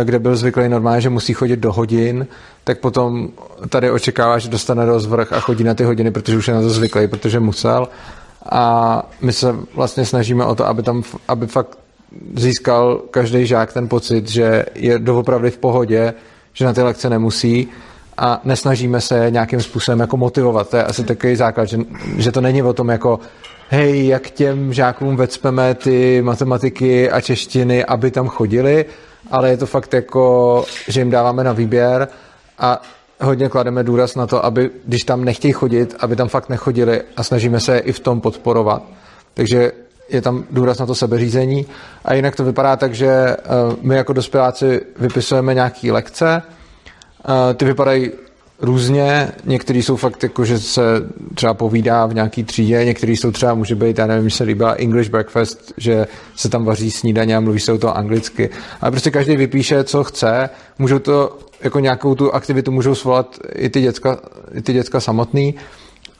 eh, 0.00 0.04
kde 0.04 0.18
byl 0.18 0.36
zvyklý 0.36 0.68
normálně, 0.68 1.00
že 1.00 1.10
musí 1.10 1.32
chodit 1.32 1.56
do 1.56 1.72
hodin, 1.72 2.26
tak 2.64 2.78
potom 2.78 3.28
tady 3.68 3.90
očekává, 3.90 4.38
že 4.38 4.48
dostane 4.48 4.84
rozvrh 4.84 5.32
a 5.32 5.40
chodí 5.40 5.64
na 5.64 5.74
ty 5.74 5.84
hodiny, 5.84 6.10
protože 6.10 6.36
už 6.36 6.48
je 6.48 6.54
na 6.54 6.60
to 6.60 6.70
zvyklý, 6.70 7.08
protože 7.08 7.40
musel. 7.40 7.88
A 8.50 9.02
my 9.20 9.32
se 9.32 9.56
vlastně 9.74 10.04
snažíme 10.04 10.44
o 10.44 10.54
to, 10.54 10.66
aby 10.66 10.82
tam, 10.82 11.02
aby 11.28 11.46
fakt 11.46 11.78
získal 12.34 13.00
každý 13.10 13.46
žák 13.46 13.72
ten 13.72 13.88
pocit, 13.88 14.28
že 14.28 14.66
je 14.74 14.98
doopravdy 14.98 15.50
v 15.50 15.58
pohodě, 15.58 16.14
že 16.52 16.64
na 16.64 16.72
ty 16.72 16.82
lekce 16.82 17.10
nemusí 17.10 17.68
a 18.18 18.40
nesnažíme 18.44 19.00
se 19.00 19.26
nějakým 19.30 19.60
způsobem 19.60 20.00
jako 20.00 20.16
motivovat. 20.16 20.70
To 20.70 20.76
je 20.76 20.84
asi 20.84 21.04
takový 21.04 21.36
základ, 21.36 21.64
že, 21.64 21.78
že 22.16 22.32
to 22.32 22.40
není 22.40 22.62
o 22.62 22.72
tom 22.72 22.88
jako 22.88 23.20
hej, 23.68 24.06
jak 24.06 24.30
těm 24.30 24.72
žákům 24.72 25.16
vecpeme 25.16 25.74
ty 25.74 26.22
matematiky 26.22 27.10
a 27.10 27.20
češtiny, 27.20 27.84
aby 27.84 28.10
tam 28.10 28.28
chodili, 28.28 28.84
ale 29.30 29.50
je 29.50 29.56
to 29.56 29.66
fakt 29.66 29.94
jako, 29.94 30.64
že 30.88 31.00
jim 31.00 31.10
dáváme 31.10 31.44
na 31.44 31.52
výběr 31.52 32.08
a 32.58 32.82
hodně 33.20 33.48
klademe 33.48 33.82
důraz 33.82 34.14
na 34.14 34.26
to, 34.26 34.44
aby 34.44 34.70
když 34.84 35.02
tam 35.02 35.24
nechtějí 35.24 35.52
chodit, 35.52 35.94
aby 36.00 36.16
tam 36.16 36.28
fakt 36.28 36.48
nechodili 36.48 37.02
a 37.16 37.22
snažíme 37.22 37.60
se 37.60 37.78
i 37.78 37.92
v 37.92 38.00
tom 38.00 38.20
podporovat. 38.20 38.82
Takže 39.34 39.72
je 40.12 40.22
tam 40.22 40.44
důraz 40.50 40.78
na 40.78 40.86
to 40.86 40.94
sebeřízení. 40.94 41.66
A 42.04 42.14
jinak 42.14 42.36
to 42.36 42.44
vypadá 42.44 42.76
tak, 42.76 42.94
že 42.94 43.06
eh, 43.06 43.36
my 43.82 43.94
jako 43.96 44.12
dospěláci 44.12 44.80
vypisujeme 44.98 45.54
nějaké 45.54 45.92
lekce, 45.92 46.42
eh, 46.42 47.54
ty 47.54 47.64
vypadají 47.64 48.10
různě, 48.60 49.32
některý 49.44 49.82
jsou 49.82 49.96
fakt 49.96 50.22
jako, 50.22 50.44
že 50.44 50.58
se 50.58 50.82
třeba 51.34 51.54
povídá 51.54 52.06
v 52.06 52.14
nějaký 52.14 52.44
třídě, 52.44 52.84
některý 52.84 53.16
jsou 53.16 53.30
třeba, 53.30 53.54
může 53.54 53.74
být, 53.74 53.98
já 53.98 54.06
nevím, 54.06 54.24
mi 54.24 54.30
se 54.30 54.44
líbila 54.44 54.72
English 54.72 55.10
breakfast, 55.10 55.72
že 55.76 56.06
se 56.36 56.48
tam 56.48 56.64
vaří 56.64 56.90
snídaně 56.90 57.36
a 57.36 57.40
mluví 57.40 57.60
se 57.60 57.72
o 57.72 57.78
to 57.78 57.96
anglicky. 57.96 58.50
Ale 58.80 58.90
prostě 58.90 59.10
každý 59.10 59.36
vypíše, 59.36 59.84
co 59.84 60.04
chce, 60.04 60.50
můžou 60.78 60.98
to, 60.98 61.38
jako 61.60 61.80
nějakou 61.80 62.14
tu 62.14 62.34
aktivitu 62.34 62.72
můžou 62.72 62.94
svolat 62.94 63.38
i 63.54 63.68
ty 63.68 63.80
děcka, 63.80 64.18
i 64.54 64.62
ty 64.62 64.72
děcka 64.72 65.00
samotný. 65.00 65.54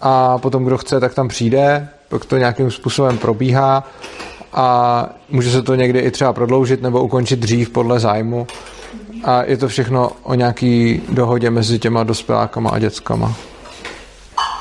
A 0.00 0.38
potom 0.38 0.64
kdo 0.64 0.78
chce, 0.78 1.00
tak 1.00 1.14
tam 1.14 1.28
přijde, 1.28 1.88
pak 2.10 2.24
to 2.24 2.36
nějakým 2.36 2.70
způsobem 2.70 3.18
probíhá 3.18 3.84
a 4.52 5.06
může 5.30 5.50
se 5.50 5.62
to 5.62 5.74
někdy 5.74 5.98
i 5.98 6.10
třeba 6.10 6.32
prodloužit 6.32 6.82
nebo 6.82 7.02
ukončit 7.02 7.38
dřív 7.38 7.70
podle 7.70 8.00
zájmu. 8.00 8.46
A 9.24 9.42
je 9.42 9.56
to 9.56 9.68
všechno 9.68 10.10
o 10.22 10.34
nějaký 10.34 11.02
dohodě 11.08 11.50
mezi 11.50 11.78
těma 11.78 12.04
dospělákama 12.04 12.70
a 12.70 12.78
dětskama. 12.78 13.34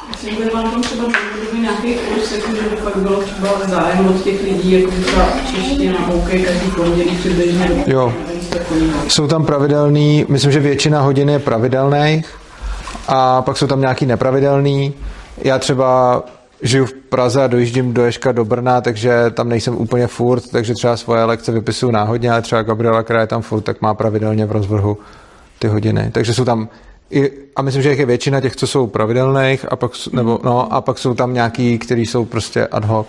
Myslím, 0.09 0.35
že 0.35 0.49
vám 0.53 0.71
tam 0.71 0.81
třeba 0.81 1.07
nějaký 1.61 1.93
kurz, 1.93 2.31
jako 2.31 2.55
že 2.55 2.61
by 2.69 2.75
fakt 2.75 2.95
bylo 2.95 3.21
třeba 3.21 3.49
zájem 3.67 4.07
od 4.07 4.23
těch 4.23 4.43
lidí, 4.43 4.71
jako 4.71 4.91
třeba 4.91 5.25
čeština, 5.55 6.07
OK, 6.07 6.29
každý 6.29 6.71
pondělí 6.75 7.17
přibližně. 7.17 7.83
Jo. 7.87 8.13
Jsou 9.07 9.27
tam 9.27 9.45
pravidelný, 9.45 10.25
myslím, 10.29 10.51
že 10.51 10.59
většina 10.59 11.01
hodin 11.01 11.29
je 11.29 11.39
pravidelných 11.39 12.33
a 13.07 13.41
pak 13.41 13.57
jsou 13.57 13.67
tam 13.67 13.81
nějaký 13.81 14.05
nepravidelný. 14.05 14.93
Já 15.37 15.59
třeba 15.59 16.21
žiju 16.61 16.85
v 16.85 16.93
Praze 16.93 17.43
a 17.43 17.47
dojíždím 17.47 17.93
do 17.93 18.05
Ješka 18.05 18.31
do 18.31 18.45
Brna, 18.45 18.81
takže 18.81 19.11
tam 19.33 19.49
nejsem 19.49 19.77
úplně 19.77 20.07
furt, 20.07 20.51
takže 20.51 20.73
třeba 20.73 20.97
svoje 20.97 21.23
lekce 21.23 21.51
vypisuju 21.51 21.91
náhodně, 21.91 22.31
ale 22.31 22.41
třeba 22.41 22.61
Gabriela, 22.61 23.03
která 23.03 23.21
je 23.21 23.27
tam 23.27 23.41
furt, 23.41 23.61
tak 23.61 23.81
má 23.81 23.93
pravidelně 23.93 24.45
v 24.45 24.51
rozvrhu 24.51 24.97
ty 25.59 25.67
hodiny. 25.67 26.09
Takže 26.11 26.33
jsou 26.33 26.45
tam 26.45 26.69
i, 27.11 27.31
a 27.55 27.61
myslím, 27.61 27.83
že 27.83 27.89
je 27.89 28.05
většina 28.05 28.41
těch, 28.41 28.55
co 28.55 28.67
jsou 28.67 28.87
pravidelných, 28.87 29.65
a 29.71 29.75
pak, 29.75 29.91
nebo, 30.13 30.39
no, 30.43 30.73
a 30.73 30.81
pak 30.81 30.97
jsou 30.97 31.13
tam 31.13 31.33
nějaký, 31.33 31.79
který 31.79 32.05
jsou 32.05 32.25
prostě 32.25 32.67
ad 32.67 32.85
hoc. 32.85 33.07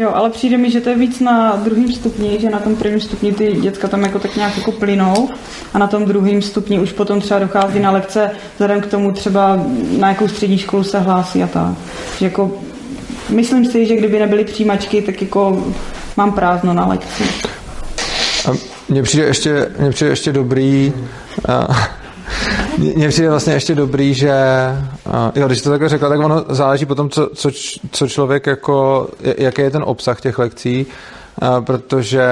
Jo, 0.00 0.10
ale 0.14 0.30
přijde 0.30 0.56
mi, 0.56 0.70
že 0.70 0.80
to 0.80 0.88
je 0.88 0.96
víc 0.96 1.20
na 1.20 1.56
druhém 1.56 1.92
stupni, 1.92 2.38
že 2.40 2.50
na 2.50 2.58
tom 2.58 2.76
prvním 2.76 3.00
stupni 3.00 3.32
ty 3.32 3.52
děcka 3.52 3.88
tam 3.88 4.02
jako 4.02 4.18
tak 4.18 4.36
nějak 4.36 4.56
jako 4.56 4.72
plynou 4.72 5.28
a 5.74 5.78
na 5.78 5.86
tom 5.86 6.04
druhém 6.04 6.42
stupni 6.42 6.80
už 6.80 6.92
potom 6.92 7.20
třeba 7.20 7.40
dochází 7.40 7.80
na 7.80 7.90
lekce 7.90 8.30
vzhledem 8.52 8.80
k 8.80 8.86
tomu 8.86 9.12
třeba 9.12 9.64
na 9.98 10.08
jakou 10.08 10.28
střední 10.28 10.58
školu 10.58 10.84
se 10.84 10.98
hlásí 10.98 11.42
a 11.42 11.46
tak. 11.46 11.74
Že 12.18 12.24
jako 12.24 12.50
myslím 13.28 13.64
si, 13.64 13.86
že 13.86 13.96
kdyby 13.96 14.18
nebyly 14.18 14.44
přijímačky, 14.44 15.02
tak 15.02 15.22
jako 15.22 15.66
mám 16.16 16.32
prázdno 16.32 16.74
na 16.74 16.86
lekci. 16.86 17.24
A 18.48 18.50
mně 18.88 19.02
přijde 19.02 19.24
ještě, 19.24 19.70
mně 19.78 19.90
přijde 19.90 20.10
ještě 20.12 20.32
dobrý, 20.32 20.92
a, 21.48 21.76
mně 22.80 23.08
přijde 23.08 23.30
vlastně 23.30 23.52
ještě 23.52 23.74
dobrý, 23.74 24.14
že 24.14 24.34
jo, 25.34 25.46
když 25.46 25.62
to 25.62 25.70
takhle 25.70 25.88
řekla, 25.88 26.08
tak 26.08 26.20
ono 26.20 26.44
záleží 26.48 26.86
potom, 26.86 27.10
co, 27.10 27.30
co, 27.34 27.50
co 27.90 28.08
člověk 28.08 28.46
jako, 28.46 29.08
jaký 29.38 29.62
je 29.62 29.70
ten 29.70 29.82
obsah 29.86 30.20
těch 30.20 30.38
lekcí, 30.38 30.86
protože 31.60 32.22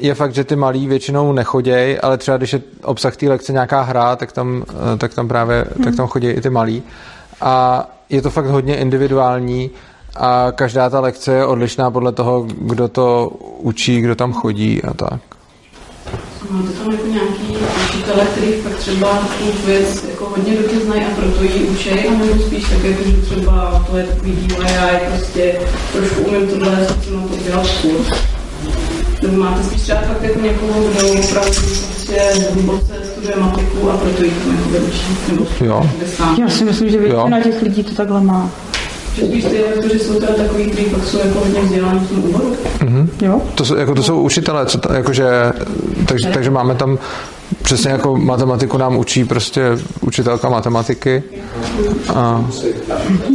je 0.00 0.14
fakt, 0.14 0.34
že 0.34 0.44
ty 0.44 0.56
malí 0.56 0.86
většinou 0.86 1.32
nechodějí, 1.32 1.98
ale 1.98 2.18
třeba 2.18 2.36
když 2.36 2.52
je 2.52 2.60
obsah 2.82 3.16
té 3.16 3.28
lekce 3.28 3.52
nějaká 3.52 3.82
hra, 3.82 4.16
tak 4.16 4.32
tam, 4.32 4.64
tak 4.98 5.14
tam 5.14 5.28
právě 5.28 5.64
hmm. 5.74 5.84
tak 5.84 5.96
tam 5.96 6.06
chodí 6.06 6.28
i 6.28 6.40
ty 6.40 6.50
malí. 6.50 6.82
A 7.40 7.86
je 8.08 8.22
to 8.22 8.30
fakt 8.30 8.46
hodně 8.46 8.76
individuální 8.76 9.70
a 10.16 10.52
každá 10.54 10.90
ta 10.90 11.00
lekce 11.00 11.32
je 11.32 11.46
odlišná 11.46 11.90
podle 11.90 12.12
toho, 12.12 12.46
kdo 12.58 12.88
to 12.88 13.28
učí, 13.58 14.00
kdo 14.00 14.14
tam 14.14 14.32
chodí 14.32 14.82
a 14.82 14.94
tak. 14.94 15.20
Máte 16.50 16.68
tam 16.68 16.92
jako 16.92 17.06
nějaký 17.06 17.55
učitele, 18.06 18.26
který 18.26 18.52
fakt 18.52 18.76
třeba 18.76 19.08
tu 19.38 19.66
věc 19.66 20.04
jako 20.10 20.24
hodně 20.36 20.56
dobře 20.56 20.80
znají 20.84 21.02
a 21.02 21.14
proto 21.16 21.42
ji 21.42 21.64
učí, 21.64 21.90
a 21.90 22.10
nebo 22.10 22.42
spíš 22.42 22.64
tak 22.64 22.84
jako, 22.84 23.02
že 23.04 23.16
třeba 23.16 23.84
to 23.90 23.96
je 23.96 24.04
takový 24.04 24.32
díl 24.32 24.56
a 24.62 24.70
já 24.70 25.00
prostě 25.16 25.54
trošku 25.92 26.22
umím 26.22 26.48
tohle, 26.48 26.86
co 27.04 27.16
na 27.16 27.22
to 27.22 27.36
dělat 27.46 27.66
kurz. 27.82 28.20
Nebo 29.22 29.36
máte 29.36 29.62
spíš 29.62 29.80
třeba 29.82 30.00
fakt 30.00 30.22
jako 30.22 30.40
někoho, 30.40 30.80
kdo 30.80 31.08
opravdu 31.08 31.52
prostě 31.86 32.22
hluboce 32.52 32.94
studuje 33.12 33.36
matiku 33.36 33.90
a 33.90 33.96
proto 33.96 34.24
ji 34.24 34.30
tam 34.30 34.56
jako 34.56 34.68
vyučí, 34.68 35.16
nebo 35.28 35.46
jo. 35.60 35.90
Já 36.40 36.48
si 36.48 36.64
myslím, 36.64 36.90
že 36.90 36.98
většina 36.98 37.40
těch 37.40 37.62
lidí 37.62 37.84
to 37.84 37.94
takhle 37.94 38.20
má. 38.20 38.50
Že 39.14 39.26
spíš 39.26 39.44
ty 39.44 39.62
lektoři 39.62 39.98
jsou 39.98 40.20
teda 40.20 40.32
takový, 40.32 40.64
kteří 40.64 40.84
fakt 40.84 41.06
jsou 41.06 41.18
jako 41.18 41.38
hodně 41.38 41.60
vzdělaní 41.60 42.00
v 42.00 42.08
tom 42.08 42.24
oboru. 42.24 42.56
Mm-hmm. 42.78 43.08
Jo. 43.20 43.40
To, 43.54 43.64
jsou, 43.64 43.76
jako, 43.76 43.94
to 43.94 44.02
jsou 44.02 44.20
učitelé, 44.20 44.66
co 44.66 44.78
ta, 44.78 44.94
jakože, 44.94 45.26
takže, 46.06 46.28
takže 46.28 46.50
máme 46.50 46.74
tam 46.74 46.98
přesně 47.62 47.90
jako 47.90 48.16
matematiku 48.16 48.78
nám 48.78 48.96
učí 48.96 49.24
prostě 49.24 49.62
učitelka 50.00 50.48
matematiky. 50.48 51.22
A, 52.14 52.44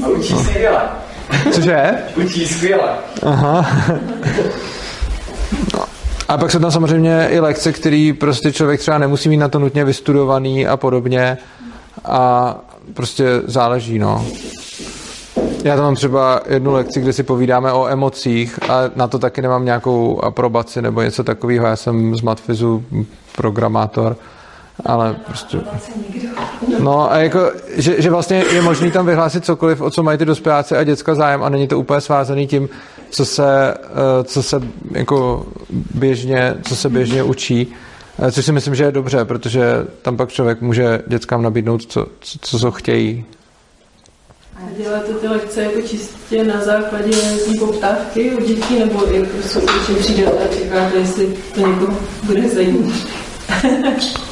a 0.03 0.08
učí 0.08 0.34
skvěle. 0.34 0.82
Cože? 1.51 1.91
Učí 2.25 2.48
skvěle. 2.48 2.89
Aha. 3.24 3.65
No. 5.74 5.84
A 6.27 6.38
pak 6.38 6.51
jsou 6.51 6.60
tam 6.60 6.72
samozřejmě 6.72 7.27
i 7.32 7.39
lekce, 7.39 7.72
které 7.72 8.12
prostě 8.20 8.51
člověk 8.51 8.80
třeba 8.80 8.98
nemusí 8.98 9.30
mít 9.30 9.38
na 9.38 9.48
to 9.48 9.60
nutně 9.60 9.86
vystudovaný 9.86 10.68
a 10.68 10.77
podobně. 10.77 11.38
A 12.06 12.56
prostě 12.94 13.25
záleží, 13.46 14.00
no. 14.00 14.25
Já 15.63 15.75
tam 15.75 15.86
mám 15.86 15.96
třeba 15.96 16.41
jednu 16.50 16.74
lekci, 16.74 17.01
kde 17.01 17.13
si 17.13 17.24
povídáme 17.24 17.72
o 17.72 17.88
emocích 17.88 18.60
a 18.70 18.82
na 18.96 19.08
to 19.08 19.20
taky 19.20 19.41
nemám 19.41 19.65
nějakou 19.65 20.24
aprobaci 20.24 20.82
nebo 20.82 21.01
něco 21.01 21.24
takového. 21.24 21.68
Já 21.68 21.75
jsem 21.75 22.15
z 22.15 22.22
Matfizu 22.22 22.84
programátor, 23.36 24.18
ale 24.86 25.16
prostě... 25.26 25.62
No 26.80 27.12
a 27.12 27.18
jako, 27.18 27.52
že, 27.76 28.02
že 28.02 28.10
vlastně 28.10 28.44
je 28.54 28.62
možný 28.62 28.92
tam 28.92 29.06
vyhlásit 29.06 29.46
cokoliv, 29.46 29.82
o 29.82 29.90
co 29.90 30.04
mají 30.04 30.18
ty 30.18 30.26
dospěláci 30.26 30.78
a 30.78 30.84
děcka 30.84 31.16
zájem 31.16 31.44
a 31.44 31.50
není 31.50 31.68
to 31.68 31.80
úplně 31.80 32.02
svázaný 32.02 32.48
tím, 32.48 32.70
co 33.10 33.26
se, 33.26 33.74
eh, 33.74 34.24
co 34.24 34.44
se 34.44 34.60
jako 34.92 35.46
běžně, 35.94 36.56
co 36.68 36.76
se 36.76 36.90
běžně 36.90 37.24
učí. 37.24 37.68
Eh, 38.20 38.32
což 38.32 38.46
si 38.46 38.52
myslím, 38.52 38.76
že 38.76 38.84
je 38.84 38.92
dobře, 38.92 39.26
protože 39.26 39.88
tam 40.02 40.18
pak 40.18 40.30
člověk 40.30 40.62
může 40.62 41.02
dětskám 41.08 41.42
nabídnout, 41.42 41.86
co, 41.86 42.08
co, 42.20 42.60
co 42.60 42.72
chtějí. 42.72 43.26
A 44.62 44.63
děláte 44.77 45.13
ty 45.13 45.27
lekce 45.27 45.62
jako 45.62 45.82
čistě 45.82 46.44
na 46.44 46.63
základě 46.63 47.12
té 47.12 47.60
poptávky 47.60 48.32
od 48.32 48.44
dětí, 48.44 48.80
nebo 48.80 49.15
i 49.15 49.25
prostě 49.25 49.60
určitě 49.60 49.94
přijdete 50.00 50.44
a 50.44 50.53
čekáte, 50.56 50.98
jestli 50.98 51.27
to 51.56 51.60
někoho 51.60 51.98
bude 52.24 52.50
zajímat? 52.50 52.94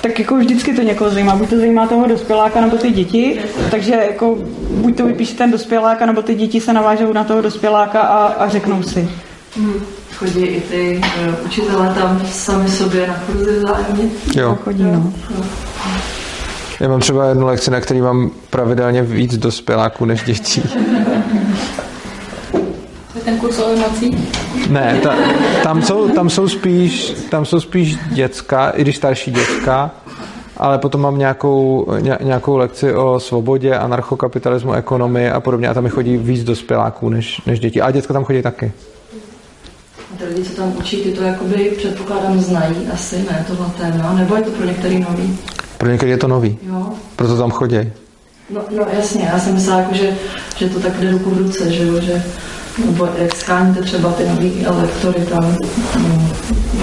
tak 0.00 0.18
jako 0.18 0.36
vždycky 0.36 0.74
to 0.74 0.82
někoho 0.82 1.10
zajímá. 1.10 1.36
Buď 1.36 1.50
to 1.50 1.56
zajímá 1.56 1.86
toho 1.86 2.06
dospěláka 2.06 2.60
nebo 2.60 2.76
ty 2.76 2.90
děti, 2.90 3.40
takže 3.70 3.92
jako 3.92 4.38
buď 4.70 4.96
to 4.96 5.06
vypíše 5.06 5.34
ten 5.34 5.50
dospělák, 5.50 6.02
nebo 6.02 6.22
ty 6.22 6.34
děti 6.34 6.60
se 6.60 6.72
navážou 6.72 7.12
na 7.12 7.24
toho 7.24 7.40
dospěláka 7.40 8.00
a, 8.00 8.26
a 8.26 8.48
řeknou 8.48 8.82
si. 8.82 9.08
Hmm. 9.56 9.80
Chodí 10.14 10.40
i 10.40 10.60
ty 10.60 11.00
uh, 11.28 11.46
učitelé 11.46 11.94
tam 11.94 12.26
sami 12.26 12.68
sobě 12.68 13.06
na 13.06 13.14
kurzy 13.14 13.58
vzájemně. 13.58 14.10
Jo. 14.34 14.58
Chodí, 14.64 14.82
no. 14.82 15.12
Já 16.80 16.88
mám 16.88 17.00
třeba 17.00 17.28
jednu 17.28 17.46
lekci, 17.46 17.70
na 17.70 17.80
který 17.80 18.00
mám 18.00 18.30
pravidelně 18.50 19.02
víc 19.02 19.38
dospěláků 19.38 20.04
než 20.04 20.22
dětí. 20.22 20.62
Ten 23.24 23.38
kurz 23.38 23.58
o 23.58 23.72
emocích. 23.72 24.16
Ne, 24.70 25.00
ta, 25.02 25.16
tam, 25.62 25.82
jsou, 25.82 26.08
tam, 26.08 26.30
jsou 26.30 26.48
spíš, 26.48 27.14
tam 27.30 27.44
jsou 27.44 27.60
spíš 27.60 27.96
děcka, 28.10 28.70
i 28.70 28.82
když 28.82 28.96
starší 28.96 29.30
děcka, 29.30 29.90
ale 30.56 30.78
potom 30.78 31.00
mám 31.00 31.18
nějakou, 31.18 31.86
ně, 32.00 32.18
nějakou 32.22 32.56
lekci 32.56 32.94
o 32.94 33.20
svobodě, 33.20 33.74
anarchokapitalismu, 33.74 34.72
ekonomii 34.72 35.30
a 35.30 35.40
podobně 35.40 35.68
a 35.68 35.74
tam 35.74 35.84
mi 35.84 35.90
chodí 35.90 36.16
víc 36.16 36.44
dospěláků 36.44 37.08
než, 37.08 37.40
než 37.46 37.60
děti. 37.60 37.80
A 37.80 37.90
děcka 37.90 38.12
tam 38.12 38.24
chodí 38.24 38.42
taky. 38.42 38.72
A 40.14 40.18
ty 40.18 40.24
lidi, 40.24 40.44
co 40.44 40.56
tam 40.56 40.72
učí, 40.78 40.96
ty 40.96 41.12
to 41.12 41.22
jakoby 41.22 41.72
předpokládám 41.76 42.40
znají 42.40 42.76
asi, 42.92 43.16
ne, 43.16 43.44
tohle 43.48 43.66
téma, 43.78 44.12
nebo 44.12 44.36
je 44.36 44.42
to 44.42 44.50
pro 44.50 44.66
některý 44.66 44.98
nový? 44.98 45.38
Pro 45.78 45.88
některé 45.90 46.10
je 46.10 46.16
to 46.16 46.28
nový, 46.28 46.58
Jo. 46.62 46.88
proto 47.16 47.38
tam 47.38 47.50
chodí. 47.50 47.76
No, 48.50 48.60
no 48.76 48.86
jasně, 48.96 49.30
já 49.32 49.38
jsem 49.38 49.54
myslela, 49.54 49.80
jako, 49.80 49.94
že, 49.94 50.16
že 50.56 50.68
to 50.68 50.80
tak 50.80 51.00
jde 51.00 51.10
ruku 51.10 51.30
v 51.30 51.38
ruce, 51.38 51.72
že 51.72 51.86
jo, 51.86 52.00
že 52.00 52.22
nebo 52.86 53.08
jak 53.18 53.34
skáníte 53.36 53.82
třeba 53.82 54.12
ty 54.12 54.28
nový 54.28 54.66
elektory 54.66 55.20
tam, 55.20 55.56
no, 56.02 56.30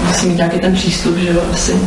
musí 0.08 0.26
mít 0.26 0.36
nějaký 0.36 0.58
ten 0.60 0.74
přístup, 0.74 1.16
že 1.16 1.32
jo, 1.32 1.40
asi. 1.52 1.80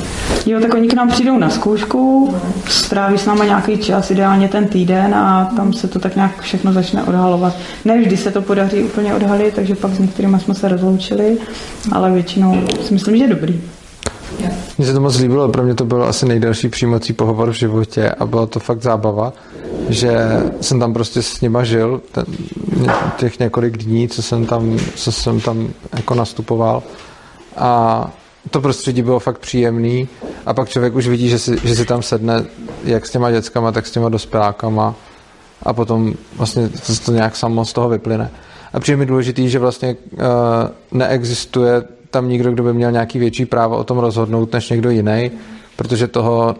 Jo, 0.45 0.59
tak 0.61 0.73
oni 0.73 0.87
k 0.87 0.93
nám 0.93 1.09
přijdou 1.09 1.37
na 1.37 1.49
zkoušku, 1.49 2.33
stráví 2.67 3.17
s 3.17 3.25
náma 3.25 3.45
nějaký 3.45 3.77
čas, 3.77 4.11
ideálně 4.11 4.47
ten 4.47 4.67
týden 4.67 5.15
a 5.15 5.51
tam 5.55 5.73
se 5.73 5.87
to 5.87 5.99
tak 5.99 6.15
nějak 6.15 6.41
všechno 6.41 6.73
začne 6.73 7.03
odhalovat. 7.03 7.55
Ne 7.85 7.97
vždy 8.01 8.17
se 8.17 8.31
to 8.31 8.41
podaří 8.41 8.83
úplně 8.83 9.13
odhalit, 9.15 9.53
takže 9.53 9.75
pak 9.75 9.91
s 9.91 9.99
některými 9.99 10.39
jsme 10.39 10.55
se 10.55 10.67
rozloučili, 10.67 11.37
ale 11.91 12.11
většinou 12.11 12.61
si 12.81 12.93
myslím, 12.93 13.17
že 13.17 13.23
je 13.23 13.29
dobrý. 13.29 13.61
Mně 14.77 14.87
se 14.87 14.93
to 14.93 15.01
moc 15.01 15.17
líbilo, 15.17 15.49
pro 15.49 15.63
mě 15.63 15.73
to 15.73 15.85
byl 15.85 16.03
asi 16.03 16.25
nejdelší 16.25 16.69
přijímací 16.69 17.13
pohovor 17.13 17.51
v 17.51 17.55
životě 17.55 18.09
a 18.09 18.25
bylo 18.25 18.47
to 18.47 18.59
fakt 18.59 18.81
zábava, 18.81 19.33
že 19.89 20.17
jsem 20.61 20.79
tam 20.79 20.93
prostě 20.93 21.21
s 21.21 21.41
nima 21.41 21.63
žil 21.63 22.01
ten, 22.11 22.25
těch 23.17 23.39
několik 23.39 23.77
dní, 23.77 24.07
co 24.07 24.21
jsem 24.21 24.45
tam, 24.45 24.77
co 24.95 25.11
jsem 25.11 25.41
tam 25.41 25.69
jako 25.95 26.15
nastupoval 26.15 26.83
a 27.57 28.11
to 28.51 28.61
prostředí 28.61 29.01
bylo 29.01 29.19
fakt 29.19 29.37
příjemný 29.37 30.07
a 30.45 30.53
pak 30.53 30.69
člověk 30.69 30.95
už 30.95 31.07
vidí, 31.07 31.29
že 31.29 31.39
si, 31.39 31.57
že 31.63 31.75
si 31.75 31.85
tam 31.85 32.01
sedne 32.01 32.45
jak 32.83 33.05
s 33.05 33.11
těma 33.11 33.31
dětskama, 33.31 33.71
tak 33.71 33.87
s 33.87 33.91
těma 33.91 34.09
dospělákama 34.09 34.95
a 35.63 35.73
potom 35.73 36.13
vlastně 36.35 36.69
to, 36.69 36.95
to 37.05 37.11
nějak 37.11 37.35
samo 37.35 37.65
z 37.65 37.73
toho 37.73 37.89
vyplyne. 37.89 38.31
A 38.73 38.79
přijde 38.79 38.97
mi 38.97 39.05
důležitý, 39.05 39.49
že 39.49 39.59
vlastně 39.59 39.95
uh, 40.11 40.19
neexistuje 40.91 41.83
tam 42.11 42.29
nikdo, 42.29 42.51
kdo 42.51 42.63
by 42.63 42.73
měl 42.73 42.91
nějaký 42.91 43.19
větší 43.19 43.45
právo 43.45 43.77
o 43.77 43.83
tom 43.83 43.97
rozhodnout 43.97 44.53
než 44.53 44.69
někdo 44.69 44.89
jiný, 44.89 45.31
protože 45.75 46.07
toho 46.07 46.55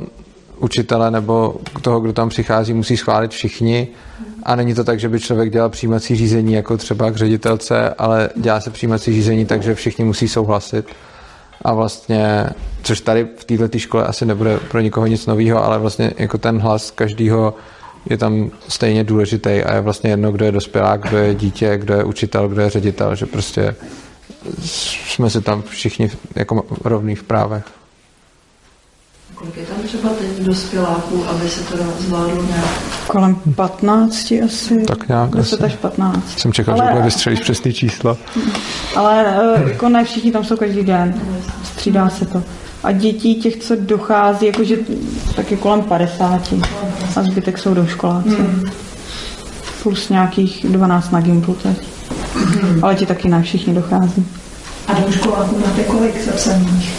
učitele 0.59 1.11
nebo 1.11 1.55
toho, 1.81 1.99
kdo 1.99 2.13
tam 2.13 2.29
přichází, 2.29 2.73
musí 2.73 2.97
schválit 2.97 3.31
všichni. 3.31 3.87
A 4.43 4.55
není 4.55 4.73
to 4.73 4.83
tak, 4.83 4.99
že 4.99 5.09
by 5.09 5.19
člověk 5.19 5.51
dělal 5.51 5.69
přijímací 5.69 6.15
řízení 6.15 6.53
jako 6.53 6.77
třeba 6.77 7.11
k 7.11 7.15
ředitelce, 7.15 7.89
ale 7.89 8.29
dělá 8.35 8.61
se 8.61 8.69
přijímací 8.69 9.13
řízení 9.13 9.45
tak, 9.45 9.63
že 9.63 9.75
všichni 9.75 10.05
musí 10.05 10.27
souhlasit. 10.27 10.85
A 11.61 11.73
vlastně, 11.73 12.49
což 12.83 13.01
tady 13.01 13.27
v 13.37 13.45
této 13.45 13.79
škole 13.79 14.05
asi 14.05 14.25
nebude 14.25 14.59
pro 14.71 14.79
nikoho 14.79 15.07
nic 15.07 15.25
nového, 15.25 15.63
ale 15.63 15.79
vlastně 15.79 16.13
jako 16.17 16.37
ten 16.37 16.59
hlas 16.59 16.91
každýho 16.91 17.53
je 18.09 18.17
tam 18.17 18.51
stejně 18.67 19.03
důležitý 19.03 19.49
a 19.49 19.75
je 19.75 19.81
vlastně 19.81 20.09
jedno, 20.09 20.31
kdo 20.31 20.45
je 20.45 20.51
dospělák, 20.51 21.01
kdo 21.01 21.17
je 21.17 21.35
dítě, 21.35 21.77
kdo 21.77 21.93
je 21.93 22.03
učitel, 22.03 22.47
kdo 22.47 22.61
je 22.61 22.69
ředitel, 22.69 23.15
že 23.15 23.25
prostě 23.25 23.75
jsme 24.63 25.29
si 25.29 25.41
tam 25.41 25.61
všichni 25.61 26.11
jako 26.35 26.65
rovný 26.83 27.15
v 27.15 27.23
právech. 27.23 27.63
Kolik 29.35 29.57
je 29.57 29.65
tam 29.65 29.77
třeba 29.83 30.09
teď 30.09 30.39
dospěláků, 30.39 31.25
aby 31.25 31.49
se 31.49 31.63
to 31.63 31.77
zvládlo 31.99 32.43
nějak? 32.43 32.65
Kolem 33.07 33.35
15 33.35 34.33
asi. 34.45 34.83
Tak 34.85 35.07
nějak 35.07 35.29
10 35.29 35.55
asi. 35.55 35.63
až 35.63 35.75
15. 35.75 36.39
Jsem 36.39 36.53
čekal, 36.53 36.73
Ale- 36.75 36.83
že 36.83 36.89
úplně 36.89 37.05
vystřelíš 37.05 37.39
přesný 37.39 37.73
číslo. 37.73 38.17
Ale 38.95 39.25
eh, 39.27 39.69
jako 39.69 39.89
ne 39.89 40.03
všichni 40.03 40.31
tam 40.31 40.43
jsou 40.43 40.57
každý 40.57 40.83
den. 40.83 41.21
Střídá 41.63 42.09
se 42.09 42.25
to. 42.25 42.43
A 42.83 42.91
dětí 42.91 43.35
těch, 43.35 43.57
co 43.57 43.75
dochází, 43.75 44.45
jakože 44.45 44.77
tak 45.35 45.51
je 45.51 45.57
kolem 45.57 45.81
50. 45.81 46.53
A 47.15 47.23
zbytek 47.23 47.57
jsou 47.57 47.73
do 47.73 47.87
školáci. 47.87 48.37
Plus 49.83 50.09
nějakých 50.09 50.65
12 50.69 51.11
na 51.11 51.21
Gimplu 51.21 51.53
teď. 51.53 51.96
Ale 52.81 52.95
ti 52.95 53.05
taky 53.05 53.29
ne 53.29 53.41
všichni 53.43 53.73
dochází. 53.73 54.25
A 54.87 54.93
do 54.93 55.11
školáků 55.11 55.59
máte 55.67 55.83
kolik 55.83 56.25
zapsaných? 56.25 56.93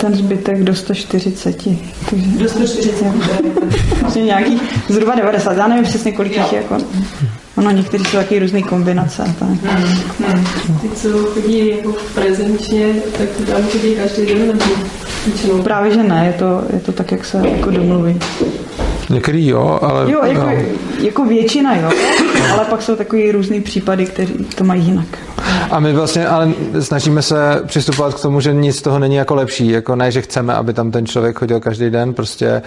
Ten 0.00 0.14
zbytek 0.14 0.64
do 0.64 0.74
140. 0.74 1.62
Takže 2.10 2.26
Do 2.38 2.48
140 2.48 3.04
vlastně 4.00 4.22
nějakých 4.24 4.62
zhruba 4.88 5.14
90. 5.14 5.56
Já 5.56 5.66
nevím 5.68 5.84
přesně, 5.84 6.12
kolik 6.12 6.36
jich 6.36 6.52
je. 6.52 6.58
Jako, 6.58 6.76
ono, 7.56 7.70
někteří 7.70 8.04
jsou 8.04 8.16
taky 8.16 8.38
různé 8.38 8.62
kombinace. 8.62 9.34
Tak. 9.38 9.48
Ty, 10.82 10.88
co 10.88 11.08
chodí 11.18 11.68
jako 11.76 11.94
prezenčně, 12.14 12.86
tak 13.18 13.28
tam 13.46 13.62
chodí 13.62 13.94
každý 13.94 14.26
den 14.26 14.46
nebo 14.46 14.64
většinou. 15.26 15.62
Právě, 15.62 15.94
že 15.94 16.02
ne, 16.02 16.26
je 16.26 16.32
to, 16.32 16.62
je 16.72 16.80
to 16.80 16.92
tak, 16.92 17.12
jak 17.12 17.24
se 17.24 17.42
jako 17.48 17.70
domluví. 17.70 18.18
Některý 19.10 19.46
jo, 19.46 19.78
ale 19.82 20.12
Jo, 20.12 20.20
jako, 20.24 20.40
no. 20.40 20.52
jako 21.00 21.24
většina, 21.24 21.76
jo. 21.76 21.90
Ale 22.52 22.64
pak 22.64 22.82
jsou 22.82 22.96
takový 22.96 23.32
různý 23.32 23.60
případy, 23.60 24.06
kteří 24.06 24.34
to 24.34 24.64
mají 24.64 24.82
jinak. 24.82 25.06
A 25.70 25.80
my 25.80 25.92
vlastně 25.92 26.26
ale 26.26 26.52
snažíme 26.80 27.22
se 27.22 27.62
přistupovat 27.66 28.14
k 28.14 28.20
tomu, 28.20 28.40
že 28.40 28.54
nic 28.54 28.76
z 28.76 28.82
toho 28.82 28.98
není 28.98 29.14
jako 29.14 29.34
lepší. 29.34 29.68
Jako 29.68 29.96
ne, 29.96 30.12
že 30.12 30.22
chceme, 30.22 30.54
aby 30.54 30.72
tam 30.72 30.90
ten 30.90 31.06
člověk 31.06 31.38
chodil 31.38 31.60
každý 31.60 31.90
den, 31.90 32.14
prostě 32.14 32.62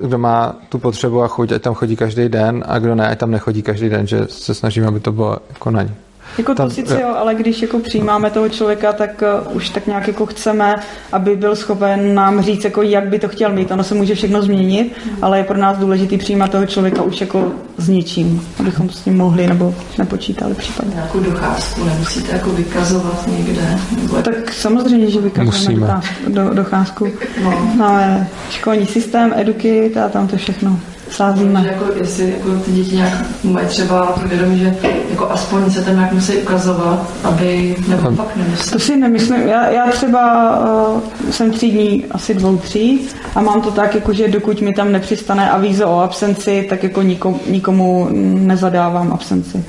kdo, 0.00 0.18
má 0.18 0.54
tu 0.68 0.78
potřebu 0.78 1.22
a 1.22 1.28
chuť, 1.28 1.52
ať 1.52 1.62
tam 1.62 1.74
chodí 1.74 1.96
každý 1.96 2.28
den 2.28 2.64
a 2.66 2.78
kdo 2.78 2.94
ne, 2.94 3.08
ať 3.08 3.18
tam 3.18 3.30
nechodí 3.30 3.62
každý 3.62 3.88
den, 3.88 4.06
že 4.06 4.26
se 4.28 4.54
snažíme, 4.54 4.86
aby 4.86 5.00
to 5.00 5.12
bylo 5.12 5.38
jako 5.48 5.70
na 5.70 5.82
ně. 5.82 5.94
Jako 6.38 6.54
Tam- 6.54 6.68
to 6.68 6.74
sice 6.74 7.00
jo, 7.00 7.08
ale 7.16 7.34
když 7.34 7.62
jako 7.62 7.78
přijímáme 7.78 8.30
toho 8.30 8.48
člověka, 8.48 8.92
tak 8.92 9.22
uh, 9.48 9.56
už 9.56 9.68
tak 9.68 9.86
nějak 9.86 10.06
jako 10.06 10.26
chceme, 10.26 10.76
aby 11.12 11.36
byl 11.36 11.56
schopen 11.56 12.14
nám 12.14 12.42
říct, 12.42 12.64
jako 12.64 12.82
jak 12.82 13.08
by 13.08 13.18
to 13.18 13.28
chtěl 13.28 13.52
mít. 13.52 13.70
Ono 13.70 13.84
se 13.84 13.94
může 13.94 14.14
všechno 14.14 14.42
změnit, 14.42 14.92
ale 15.22 15.38
je 15.38 15.44
pro 15.44 15.58
nás 15.58 15.78
důležitý 15.78 16.18
přijímat 16.18 16.50
toho 16.50 16.66
člověka 16.66 17.02
už 17.02 17.20
jako 17.20 17.52
s 17.76 17.88
něčím, 17.88 18.48
abychom 18.60 18.90
s 18.90 19.04
ním 19.04 19.16
mohli 19.16 19.46
nebo 19.46 19.74
nepočítali 19.98 20.54
případně. 20.54 20.94
Nějakou 20.94 21.20
docházku 21.20 21.84
nemusíte 21.84 22.32
jako 22.32 22.50
vykazovat 22.50 23.26
někde? 23.26 23.78
Nebo 24.02 24.22
Tak 24.22 24.52
samozřejmě, 24.52 25.10
že 25.10 25.20
vykazujeme 25.20 26.00
do, 26.28 26.50
docházku. 26.54 27.08
No. 27.44 27.72
Máme 27.76 28.28
školní 28.50 28.86
systém, 28.86 29.32
edukit 29.36 29.96
a 29.96 30.08
tam 30.08 30.28
to 30.28 30.36
všechno 30.36 30.80
Že 31.10 31.16
sázíme. 31.16 31.66
jako, 31.66 31.84
jestli 31.96 32.30
jako 32.38 32.60
ty 32.64 32.72
děti 32.72 32.96
nějak 32.96 33.12
mají 33.44 33.66
třeba 33.66 34.06
to 34.06 34.28
vědomí, 34.28 34.58
že 34.58 34.76
jako 35.10 35.30
aspoň 35.30 35.70
se 35.70 35.82
tam 35.82 35.94
nějak 35.94 36.12
musí 36.12 36.36
ukazovat, 36.36 37.10
aby, 37.24 37.76
nebo 37.88 38.10
fakt 38.10 38.36
nemusí. 38.36 38.70
To 38.70 38.78
si 38.78 38.96
nemyslím. 38.96 39.48
Já, 39.48 39.70
já 39.70 39.90
třeba 39.90 40.50
uh, 40.94 41.00
jsem 41.30 41.50
tří 41.50 41.70
dní, 41.70 42.04
asi 42.10 42.34
dvou, 42.34 42.56
tří 42.56 43.08
a 43.34 43.40
mám 43.40 43.62
to 43.62 43.70
tak, 43.70 43.94
jako, 43.94 44.12
že 44.12 44.28
dokud 44.28 44.60
mi 44.60 44.72
tam 44.74 44.92
nepřistane 44.92 45.50
avízo 45.50 45.88
o 45.88 46.00
absenci, 46.00 46.66
tak 46.68 46.82
jako 46.82 47.02
nikomu, 47.02 47.40
nikomu 47.46 48.08
nezadávám 48.38 49.12
absenci. 49.12 49.64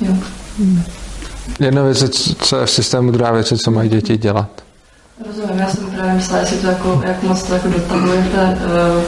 Jo. 0.00 0.14
Jedna 1.60 1.82
věc 1.82 2.02
je, 2.02 2.08
co- 2.08 2.34
co 2.34 2.56
je 2.60 2.66
v 2.66 2.70
systému, 2.70 3.10
druhá 3.10 3.32
věc 3.32 3.50
je, 3.50 3.56
co 3.58 3.70
mají 3.70 3.88
děti 3.88 4.16
dělat. 4.16 4.48
Rozumím, 5.26 5.58
já 5.58 5.68
jsem 5.68 5.86
právě 5.86 6.14
myslela, 6.14 6.40
jestli 6.40 6.56
to 6.56 6.66
jako, 6.66 7.02
jak 7.06 7.22
moc 7.22 7.42
to 7.42 7.54
jako 7.54 7.68
dotahujete, 7.68 8.58
uh, 8.96 9.02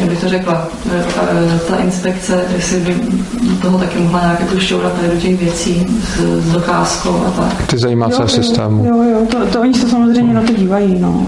jak 0.00 0.08
bych 0.08 0.20
to 0.20 0.28
řekla, 0.28 0.68
uh, 0.86 1.58
ta 1.68 1.76
inspekce, 1.76 2.44
jestli 2.56 2.80
by 2.80 2.94
do 3.42 3.56
toho 3.62 3.78
taky 3.78 3.98
mohla 3.98 4.20
nějak 4.20 4.40
jako 4.40 4.58
šťourat 4.58 4.92
tady 4.92 5.08
do 5.08 5.20
těch 5.20 5.40
věcí 5.40 5.86
s, 6.04 6.20
s 6.44 6.52
docházkou 6.52 7.24
a 7.26 7.30
tak. 7.30 7.66
Ty 7.66 7.78
zajímá 7.78 8.10
se 8.10 8.28
systému. 8.28 8.84
Jo, 8.84 9.02
jo, 9.02 9.26
to, 9.30 9.46
to 9.46 9.60
oni 9.60 9.74
se 9.74 9.88
samozřejmě 9.88 10.34
na 10.34 10.42
to 10.42 10.52
dívají, 10.52 10.98
no. 10.98 11.26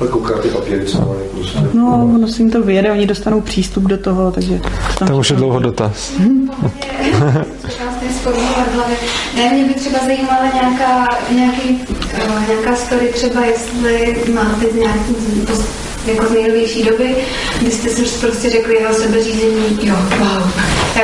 Ale 0.00 0.08
kouká 0.08 0.38
ty 0.38 0.48
papíry, 0.48 0.84
co 0.84 0.98
mají 0.98 1.28
prostě. 1.34 1.58
No, 1.74 2.10
ono 2.14 2.28
se 2.28 2.42
jim 2.42 2.50
to 2.50 2.62
vyjede, 2.62 2.92
oni 2.92 3.06
dostanou 3.06 3.40
přístup 3.40 3.84
do 3.84 3.98
toho, 3.98 4.30
takže... 4.30 4.60
Tam 4.98 5.08
Tam 5.08 5.18
už 5.18 5.30
je 5.30 5.36
dlouho 5.36 5.58
dotaz. 5.58 6.12
Hlavě. 8.74 8.96
Ne, 9.36 9.50
mě 9.52 9.64
by 9.64 9.74
třeba 9.74 9.98
zajímala 10.04 10.44
nějaká, 10.54 11.08
nějaký, 11.30 11.80
uh, 12.28 12.48
nějaká 12.48 12.76
story, 12.76 13.08
třeba 13.14 13.44
jestli 13.44 14.32
máte 14.34 14.66
z 14.72 14.74
nějaký 14.74 15.14
jako 16.06 16.26
z 16.26 16.30
nejnovější 16.30 16.82
doby, 16.82 17.16
kdy 17.60 17.70
jste 17.70 17.88
si 17.88 18.18
prostě 18.26 18.50
řekli 18.50 18.74
jeho 18.74 18.94
sebeřízení, 18.94 19.78
jo, 19.82 19.94
wow. 20.18 20.50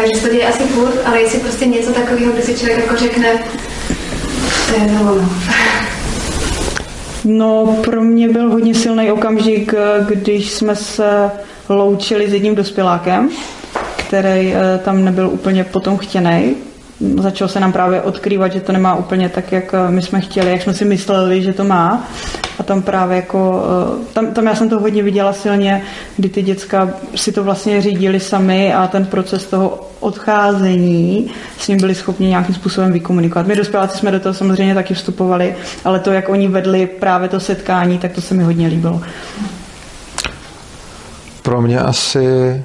Vím, 0.05 0.15
že 0.15 0.21
to 0.21 0.29
děje 0.29 0.49
asi 0.49 0.63
furt, 0.63 0.99
ale 1.05 1.21
jestli 1.21 1.39
prostě 1.39 1.67
něco 1.67 1.93
takového, 1.93 2.33
kdy 2.33 2.43
si 2.43 2.55
člověk 2.55 2.79
jako 2.79 2.97
řekne, 2.97 3.45
to 4.67 4.81
je 4.83 4.99
to. 4.99 5.25
No, 7.25 7.79
pro 7.85 8.01
mě 8.03 8.29
byl 8.29 8.51
hodně 8.51 8.75
silný 8.75 9.11
okamžik, 9.13 9.75
když 10.09 10.51
jsme 10.51 10.77
se 10.77 11.31
loučili 11.69 12.31
s 12.31 12.33
jedním 12.33 12.55
dospělákem, 12.55 13.31
který 13.97 14.55
eh, 14.55 14.79
tam 14.85 15.05
nebyl 15.05 15.29
úplně 15.29 15.65
potom 15.65 15.97
chtěný. 15.97 16.55
Začal 17.01 17.49
se 17.49 17.61
nám 17.61 17.73
právě 17.73 18.03
odkrývat, 18.03 18.53
že 18.53 18.61
to 18.61 18.73
nemá 18.73 18.95
úplně 18.95 19.29
tak, 19.29 19.53
jak 19.53 19.75
eh, 19.75 19.91
my 19.91 20.03
jsme 20.03 20.21
chtěli, 20.21 20.51
jak 20.51 20.63
jsme 20.63 20.75
si 20.75 20.85
mysleli, 20.85 21.43
že 21.43 21.53
to 21.53 21.65
má. 21.65 22.09
A 22.59 22.63
tam 22.63 22.83
právě 22.83 23.17
jako, 23.17 23.65
eh, 24.01 24.13
tam, 24.13 24.27
tam 24.27 24.47
já 24.47 24.55
jsem 24.55 24.69
to 24.69 24.79
hodně 24.79 25.03
viděla 25.03 25.33
silně, 25.33 25.83
kdy 26.17 26.29
ty 26.29 26.43
děcka 26.43 26.91
si 27.15 27.33
to 27.33 27.45
vlastně 27.45 27.83
řídili 27.83 28.21
sami 28.21 28.75
a 28.75 28.87
ten 28.87 29.07
proces 29.07 29.47
toho 29.47 29.91
odcházení 30.01 31.31
s 31.59 31.69
ním 31.69 31.79
byli 31.79 31.95
schopni 31.95 32.29
nějakým 32.29 32.55
způsobem 32.55 32.93
vykomunikovat. 32.93 33.47
My 33.47 33.57
dospěláci 33.57 33.99
jsme 33.99 34.11
do 34.11 34.21
toho 34.21 34.35
samozřejmě 34.35 34.75
taky 34.75 34.95
vstupovali, 34.95 35.55
ale 35.85 36.01
to, 36.01 36.13
jak 36.13 36.29
oni 36.29 36.49
vedli 36.49 36.87
právě 36.87 37.29
to 37.29 37.41
setkání, 37.41 37.99
tak 37.99 38.13
to 38.13 38.21
se 38.21 38.35
mi 38.35 38.43
hodně 38.43 38.67
líbilo. 38.69 39.03
Pro 41.43 41.63
mě 41.63 41.81
asi 41.81 42.63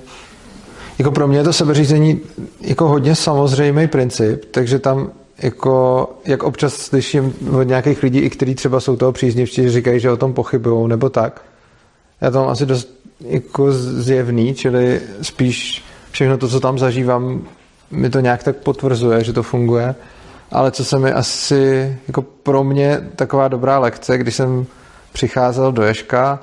jako 1.00 1.12
pro 1.12 1.28
mě 1.28 1.38
je 1.38 1.44
to 1.44 1.54
sebeřízení 1.54 2.22
jako 2.62 2.88
hodně 2.88 3.16
samozřejmý 3.16 3.88
princip, 3.88 4.46
takže 4.52 4.80
tam 4.80 5.12
jako, 5.42 6.10
jak 6.26 6.44
občas 6.44 6.74
slyším 6.74 7.34
od 7.52 7.64
nějakých 7.64 8.04
lidí, 8.04 8.20
i 8.20 8.30
kteří 8.30 8.56
třeba 8.56 8.80
jsou 8.80 8.96
toho 8.96 9.12
příznivci, 9.12 9.64
že 9.64 9.72
říkají, 9.72 10.00
že 10.00 10.12
o 10.12 10.18
tom 10.18 10.34
pochybují, 10.34 10.90
nebo 10.90 11.10
tak. 11.10 11.42
Já 12.22 12.32
to 12.32 12.40
mám 12.40 12.50
asi 12.50 12.66
dost 12.66 13.00
jako 13.22 13.72
zjevný, 13.72 14.54
čili 14.54 15.02
spíš 15.22 15.84
všechno 16.12 16.38
to, 16.38 16.48
co 16.48 16.60
tam 16.60 16.80
zažívám, 16.80 17.42
mi 17.92 18.10
to 18.10 18.20
nějak 18.20 18.44
tak 18.44 18.56
potvrzuje, 18.56 19.24
že 19.24 19.34
to 19.34 19.44
funguje. 19.44 19.96
Ale 20.52 20.72
co 20.72 20.86
se 20.86 21.00
mi 21.00 21.12
asi, 21.12 21.98
jako 22.08 22.22
pro 22.22 22.64
mě 22.64 23.10
taková 23.16 23.48
dobrá 23.48 23.80
lekce, 23.80 24.18
když 24.18 24.36
jsem 24.36 24.66
přicházel 25.14 25.72
do 25.72 25.84
Ješka, 25.84 26.40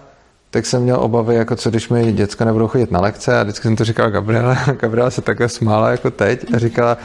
tak 0.51 0.67
jsem 0.67 0.83
měl 0.83 1.01
obavy, 1.01 1.35
jako 1.35 1.57
co 1.57 1.71
když 1.71 1.89
mi 1.89 2.13
děcka 2.13 2.45
nebudou 2.45 2.69
chodit 2.69 2.91
na 2.91 3.01
lekce 3.01 3.41
a 3.41 3.43
vždycky 3.43 3.63
jsem 3.63 3.77
to 3.77 3.85
říkal 3.85 4.11
Gabriela. 4.11 4.55
Gabriela 4.81 5.11
se 5.11 5.23
takhle 5.23 5.49
smála 5.49 5.91
jako 5.91 6.11
teď 6.11 6.55
a 6.55 6.59
říkala, 6.59 6.99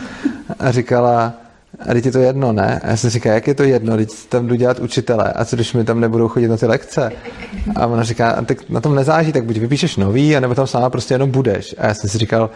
a 0.60 0.72
říkala 0.72 1.34
a 1.80 1.94
teď 1.94 2.06
je 2.06 2.12
to 2.12 2.20
jedno, 2.20 2.52
ne? 2.52 2.80
A 2.84 2.88
já 2.88 2.98
jsem 2.98 3.10
říkal, 3.10 3.34
jak 3.34 3.48
je 3.48 3.54
to 3.56 3.64
jedno, 3.64 3.98
teď 3.98 4.10
tam 4.30 4.48
jdu 4.48 4.56
dělat 4.56 4.80
učitele 4.80 5.34
a 5.34 5.46
co 5.46 5.56
když 5.56 5.74
mi 5.74 5.84
tam 5.84 6.00
nebudou 6.00 6.28
chodit 6.28 6.48
na 6.48 6.58
ty 6.58 6.66
lekce? 6.66 7.12
A 7.76 7.88
ona 7.88 8.04
říká, 8.04 8.30
a 8.30 8.42
tak 8.42 8.70
na 8.70 8.82
tom 8.82 8.96
nezáží, 8.96 9.32
tak 9.32 9.46
buď 9.46 9.58
vypíšeš 9.58 9.98
nový, 9.98 10.36
anebo 10.36 10.56
tam 10.56 10.68
sama 10.68 10.90
prostě 10.90 11.14
jenom 11.14 11.32
budeš. 11.32 11.76
A 11.78 11.88
já 11.88 11.94
jsem 11.94 12.10
si 12.10 12.18
říkal, 12.18 12.50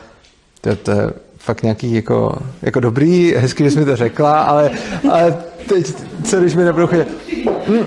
to, 0.62 0.76
to 0.76 0.92
je 0.92 1.14
fakt 1.38 1.64
nějaký 1.64 1.94
jako, 1.94 2.38
jako 2.62 2.80
dobrý, 2.80 3.34
hezký, 3.36 3.64
že 3.64 3.72
jsi 3.72 3.80
mi 3.80 3.86
to 3.86 3.96
řekla, 3.96 4.42
ale, 4.42 4.72
ale 5.12 5.38
teď, 5.70 5.94
co 6.24 6.40
když 6.40 6.56
mi 6.56 6.64
nebudou 6.64 6.88
chodit? 6.88 7.08
Hm. 7.68 7.86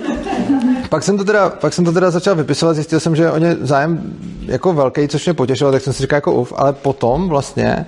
Pak 0.89 1.03
jsem, 1.03 1.19
to 1.19 1.25
teda, 1.25 1.51
pak 1.51 1.73
jsem 1.73 1.85
to 1.85 1.93
teda 1.93 2.11
začal 2.11 2.35
vypisovat, 2.35 2.75
zjistil 2.75 3.01
jsem, 3.01 3.17
že 3.17 3.31
o 3.31 3.39
ně 3.39 3.57
zájem 3.61 4.17
jako 4.47 4.73
velký, 4.73 5.09
což 5.09 5.27
mě 5.27 5.35
potěšilo, 5.35 5.73
tak 5.73 5.83
jsem 5.83 5.93
si 5.93 6.03
říkal 6.03 6.17
jako 6.17 6.33
uf, 6.33 6.53
ale 6.57 6.73
potom 6.73 7.29
vlastně 7.29 7.87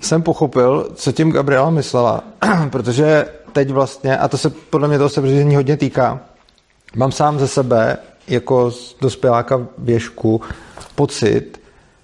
jsem 0.00 0.22
pochopil, 0.22 0.88
co 0.94 1.12
tím 1.12 1.32
Gabriela 1.32 1.70
myslela, 1.70 2.24
protože 2.70 3.26
teď 3.52 3.70
vlastně, 3.70 4.18
a 4.18 4.28
to 4.28 4.38
se 4.38 4.50
podle 4.50 4.88
mě 4.88 4.98
toho 4.98 5.08
sebeřízení 5.08 5.56
hodně 5.56 5.76
týká, 5.76 6.20
mám 6.96 7.12
sám 7.12 7.38
ze 7.38 7.48
sebe 7.48 7.96
jako 8.28 8.70
z 8.70 8.96
dospěláka 9.00 9.66
věšku 9.78 10.40
pocit, 10.94 11.60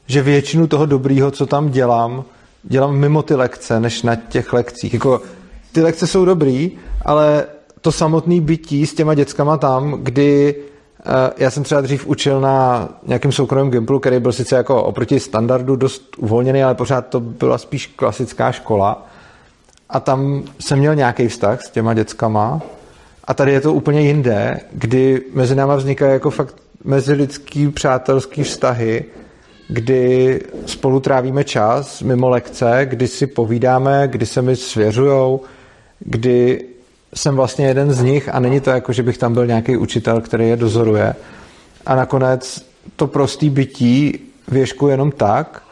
že 0.07 0.23
většinu 0.23 0.67
toho 0.67 0.87
dobrýho, 0.87 1.31
co 1.31 1.47
tam 1.47 1.71
dělám, 1.71 2.25
dělám 2.63 2.97
mimo 2.97 3.23
ty 3.23 3.35
lekce, 3.35 3.81
než 3.81 4.03
na 4.03 4.15
těch 4.17 4.53
lekcích. 4.53 4.95
Jako, 4.95 5.21
ty 5.73 5.83
lekce 5.83 6.07
jsou 6.07 6.25
dobrý, 6.25 6.73
ale 7.05 7.47
to 7.85 7.93
samotné 7.93 8.41
bytí 8.41 8.87
s 8.87 8.95
těma 8.95 9.15
dětskama 9.15 9.57
tam, 9.57 9.93
kdy 9.93 10.55
uh, 11.07 11.13
já 11.37 11.51
jsem 11.51 11.63
třeba 11.63 11.81
dřív 11.81 12.07
učil 12.07 12.41
na 12.41 12.89
nějakém 13.07 13.33
soukromém 13.33 13.71
Gimplu, 13.71 13.99
který 13.99 14.21
byl 14.21 14.33
sice 14.33 14.57
jako 14.57 14.83
oproti 14.83 15.21
standardu 15.21 15.77
dost 15.77 16.17
uvolněný, 16.19 16.63
ale 16.63 16.75
pořád 16.75 17.07
to 17.07 17.21
byla 17.21 17.59
spíš 17.59 17.87
klasická 17.87 18.53
škola. 18.53 19.07
A 19.89 20.01
tam 20.01 20.43
jsem 20.61 20.79
měl 20.79 20.95
nějaký 20.95 21.29
vztah 21.29 21.63
s 21.63 21.71
těma 21.71 21.95
dětskama. 21.95 22.61
A 23.25 23.35
tady 23.35 23.53
je 23.53 23.61
to 23.61 23.73
úplně 23.73 24.01
jinde, 24.01 24.61
kdy 24.73 25.23
mezi 25.33 25.55
náma 25.55 25.77
vznikají 25.77 26.13
jako 26.13 26.31
fakt 26.31 26.57
mezilidský 26.85 27.69
přátelský 27.69 28.43
vztahy, 28.43 29.05
kdy 29.69 30.41
spolu 30.67 31.01
trávíme 31.01 31.45
čas 31.45 32.03
mimo 32.03 32.29
lekce, 32.29 32.81
kdy 32.85 33.09
si 33.09 33.27
povídáme, 33.27 34.09
kdy 34.09 34.27
se 34.27 34.43
mi 34.43 34.57
svěřujou, 34.57 35.41
kdy 36.01 36.74
jsem 37.15 37.37
vlastně 37.37 37.67
jeden 37.67 37.93
z 37.93 38.03
nich 38.03 38.35
a 38.35 38.41
není 38.41 38.61
to 38.61 38.71
jako, 38.71 38.93
že 38.93 39.03
bych 39.03 39.19
tam 39.19 39.35
byl 39.35 39.47
nějaký 39.47 39.77
učitel, 39.77 40.21
který 40.21 40.49
je 40.49 40.57
dozoruje. 40.57 41.15
A 41.87 41.97
nakonec 41.97 42.65
to 42.97 43.07
prostý 43.07 43.51
bytí 43.51 44.19
věšku 44.49 44.89
jenom 44.89 45.11
tak 45.11 45.63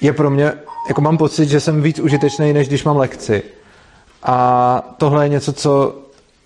je 0.00 0.12
pro 0.12 0.30
mě, 0.30 0.52
jako 0.88 1.00
mám 1.00 1.18
pocit, 1.18 1.48
že 1.48 1.60
jsem 1.60 1.82
víc 1.82 1.98
užitečný, 1.98 2.52
než 2.52 2.68
když 2.68 2.84
mám 2.84 2.96
lekci. 2.96 3.42
A 4.22 4.94
tohle 4.98 5.24
je 5.24 5.28
něco, 5.28 5.52
co 5.52 5.98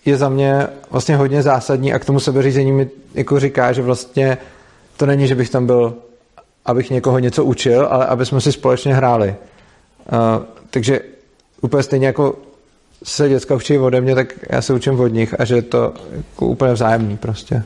je 0.04 0.16
za 0.16 0.28
mě 0.28 0.66
vlastně 0.90 1.16
hodně 1.16 1.42
zásadní 1.42 1.92
a 1.92 1.98
k 1.98 2.04
tomu 2.04 2.20
sebeřízení 2.20 2.72
mi 2.72 2.90
jako 3.14 3.40
říká, 3.40 3.72
že 3.72 3.82
vlastně 3.82 4.38
to 4.96 5.06
není, 5.06 5.26
že 5.26 5.34
bych 5.34 5.50
tam 5.50 5.66
byl, 5.66 5.94
abych 6.66 6.90
někoho 6.90 7.18
něco 7.18 7.44
učil, 7.44 7.88
ale 7.90 8.06
aby 8.06 8.26
jsme 8.26 8.40
si 8.40 8.52
společně 8.52 8.94
hráli. 8.94 9.34
Uh, 10.12 10.44
takže 10.70 11.00
úplně 11.60 11.82
stejně 11.82 12.06
jako 12.06 12.36
se 13.04 13.28
děcka 13.28 13.54
učí 13.54 13.78
ode 13.78 14.00
mě, 14.00 14.14
tak 14.14 14.34
já 14.50 14.62
se 14.62 14.74
učím 14.74 15.00
od 15.00 15.08
nich 15.08 15.40
a 15.40 15.44
že 15.44 15.54
je 15.54 15.62
to 15.62 15.94
jako 16.16 16.46
úplně 16.46 16.72
vzájemný 16.72 17.16
prostě. 17.16 17.62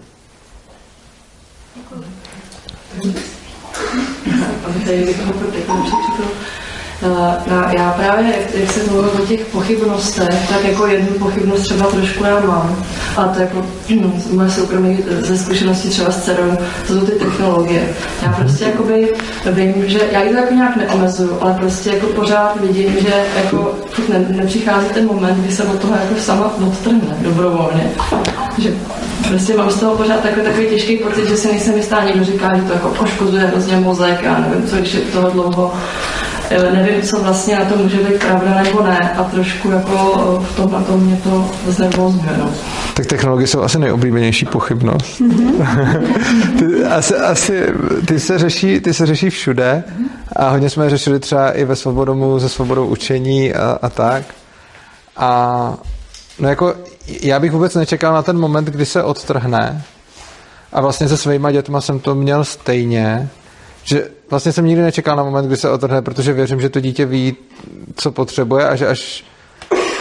Tady 4.84 5.14
toho 7.02 7.32
já, 7.46 7.72
já 7.72 7.90
právě, 7.90 8.26
jak, 8.26 8.54
jak 8.54 8.72
se 8.72 8.90
mluvil 8.90 9.10
o 9.22 9.26
těch 9.26 9.44
pochybnostech, 9.44 10.48
tak 10.48 10.64
jako 10.64 10.86
jednu 10.86 11.18
pochybnost 11.18 11.62
třeba 11.62 11.86
trošku 11.86 12.24
já 12.24 12.40
mám. 12.40 12.84
A 13.16 13.24
to 13.24 13.40
jako 13.40 13.66
moje 14.32 14.50
soukromí 14.50 14.98
ze 15.20 15.38
zkušenosti 15.38 15.88
třeba 15.88 16.10
s 16.10 16.22
dcerou, 16.22 16.56
to 16.86 16.94
jsou 16.94 17.06
ty 17.06 17.12
technologie. 17.12 17.88
Já 18.22 18.32
prostě 18.32 18.64
jakoby 18.64 19.08
vím, 19.50 19.74
že 19.86 20.00
já 20.12 20.20
to 20.20 20.36
jako 20.36 20.54
nějak 20.54 20.76
neomezuju, 20.76 21.38
ale 21.40 21.54
prostě 21.54 21.90
jako 21.90 22.06
pořád 22.06 22.60
vidím, 22.60 22.92
že 23.00 23.24
jako 23.36 23.74
ne, 24.08 24.26
nepřichází 24.28 24.86
ten 24.94 25.06
moment, 25.06 25.34
kdy 25.34 25.54
se 25.54 25.64
od 25.64 25.78
toho 25.78 25.94
jako 25.94 26.20
sama 26.20 26.54
odtrhne 26.66 27.16
dobrovolně. 27.20 27.90
Že 28.58 28.74
prostě 29.28 29.56
mám 29.56 29.70
z 29.70 29.80
toho 29.80 29.96
pořád 29.96 30.20
takový, 30.20 30.44
takový 30.44 30.66
těžký 30.66 30.96
pocit, 30.96 31.28
že 31.28 31.36
se 31.36 31.48
nejsem 31.48 31.76
jistá, 31.76 32.04
někdo 32.04 32.24
říká, 32.24 32.56
že 32.56 32.62
to 32.62 32.72
jako 32.72 32.88
poškozuje 32.88 33.42
hrozně 33.42 33.76
mozek, 33.76 34.22
já 34.22 34.38
nevím 34.38 34.68
co, 34.68 34.76
když 34.76 34.94
je 34.94 35.00
toho 35.00 35.30
dlouho 35.30 35.72
nevím, 36.72 37.02
co 37.02 37.22
vlastně 37.22 37.56
na 37.56 37.64
to 37.64 37.76
může 37.76 37.96
být 37.96 38.18
pravda 38.18 38.62
nebo 38.62 38.82
ne 38.82 38.98
a 39.18 39.24
trošku 39.24 39.70
jako 39.70 40.44
v 40.48 40.56
tom 40.56 40.72
na 40.72 40.82
tom 40.82 41.00
mě 41.00 41.16
to 41.16 41.50
znervozňuje. 41.66 42.36
No. 42.38 42.50
Tak 42.94 43.06
technologie 43.06 43.46
jsou 43.46 43.62
asi 43.62 43.78
nejoblíbenější 43.78 44.46
pochybnost. 44.46 45.20
Mm-hmm. 45.20 46.02
ty, 46.58 46.84
asi, 46.84 47.14
asi, 47.14 47.66
ty, 48.06 48.20
se 48.20 48.38
řeší, 48.38 48.80
ty 48.80 48.94
se 48.94 49.06
řeší 49.06 49.30
všude 49.30 49.84
a 50.36 50.50
hodně 50.50 50.70
jsme 50.70 50.90
řešili 50.90 51.20
třeba 51.20 51.50
i 51.50 51.64
ve 51.64 51.76
Svobodomu 51.76 52.40
se 52.40 52.48
svobodou 52.48 52.86
učení 52.86 53.54
a, 53.54 53.78
a 53.82 53.88
tak. 53.88 54.22
A 55.16 55.74
no 56.38 56.48
jako, 56.48 56.74
já 57.22 57.40
bych 57.40 57.52
vůbec 57.52 57.74
nečekal 57.74 58.14
na 58.14 58.22
ten 58.22 58.38
moment, 58.38 58.68
kdy 58.68 58.86
se 58.86 59.02
odtrhne 59.02 59.82
a 60.72 60.80
vlastně 60.80 61.08
se 61.08 61.16
svýma 61.16 61.52
dětma 61.52 61.80
jsem 61.80 62.00
to 62.00 62.14
měl 62.14 62.44
stejně, 62.44 63.28
že 63.84 64.08
vlastně 64.32 64.52
jsem 64.52 64.66
nikdy 64.66 64.82
nečekal 64.82 65.16
na 65.16 65.22
moment, 65.22 65.46
kdy 65.46 65.56
se 65.56 65.70
otrhne, 65.70 66.02
protože 66.02 66.32
věřím, 66.32 66.60
že 66.60 66.68
to 66.68 66.80
dítě 66.80 67.06
ví, 67.06 67.36
co 67.96 68.12
potřebuje 68.12 68.68
a 68.68 68.76
že 68.76 68.86
až, 68.86 69.24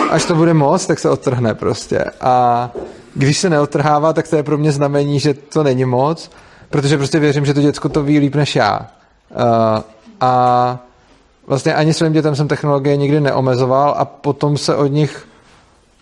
až 0.09 0.25
to 0.25 0.35
bude 0.35 0.53
moc, 0.53 0.87
tak 0.87 0.99
se 0.99 1.09
odtrhne 1.09 1.53
prostě. 1.53 2.05
A 2.21 2.71
když 3.15 3.37
se 3.37 3.49
neotrhává, 3.49 4.13
tak 4.13 4.27
to 4.27 4.35
je 4.35 4.43
pro 4.43 4.57
mě 4.57 4.71
znamení, 4.71 5.19
že 5.19 5.33
to 5.33 5.63
není 5.63 5.85
moc, 5.85 6.31
protože 6.69 6.97
prostě 6.97 7.19
věřím, 7.19 7.45
že 7.45 7.53
to 7.53 7.61
děcko 7.61 7.89
to 7.89 8.03
ví 8.03 8.19
líp 8.19 8.35
než 8.35 8.55
já. 8.55 8.79
Uh, 8.79 9.37
a 10.21 10.79
vlastně 11.47 11.73
ani 11.75 11.93
svým 11.93 12.13
dětem 12.13 12.35
jsem 12.35 12.47
technologie 12.47 12.97
nikdy 12.97 13.21
neomezoval 13.21 13.95
a 13.97 14.05
potom 14.05 14.57
se 14.57 14.75
od 14.75 14.87
nich 14.87 15.27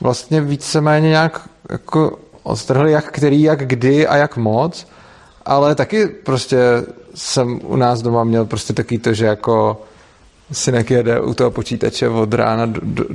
vlastně 0.02 0.42
víceméně 0.42 1.10
nějak 1.10 1.50
jako 1.70 2.20
odtrhli, 2.44 2.92
jak 2.92 3.12
který, 3.12 3.42
jak 3.42 3.68
kdy 3.68 4.08
a 4.08 4.16
jak 4.16 4.38
moc, 4.38 4.88
ale 5.46 5.76
taky 5.76 6.08
prostě 6.08 6.58
jsem 7.16 7.60
u 7.64 7.76
nás 7.76 8.02
doma 8.02 8.24
měl 8.24 8.46
prostě 8.46 8.74
taky 8.74 8.98
to, 9.00 9.14
že 9.14 9.26
jako 9.26 9.82
synek 10.52 10.92
jede 10.92 11.20
u 11.20 11.34
toho 11.34 11.52
počítače 11.52 12.10
od 12.10 12.34
rána, 12.34 12.66
do, 12.66 12.82
do, 12.84 13.06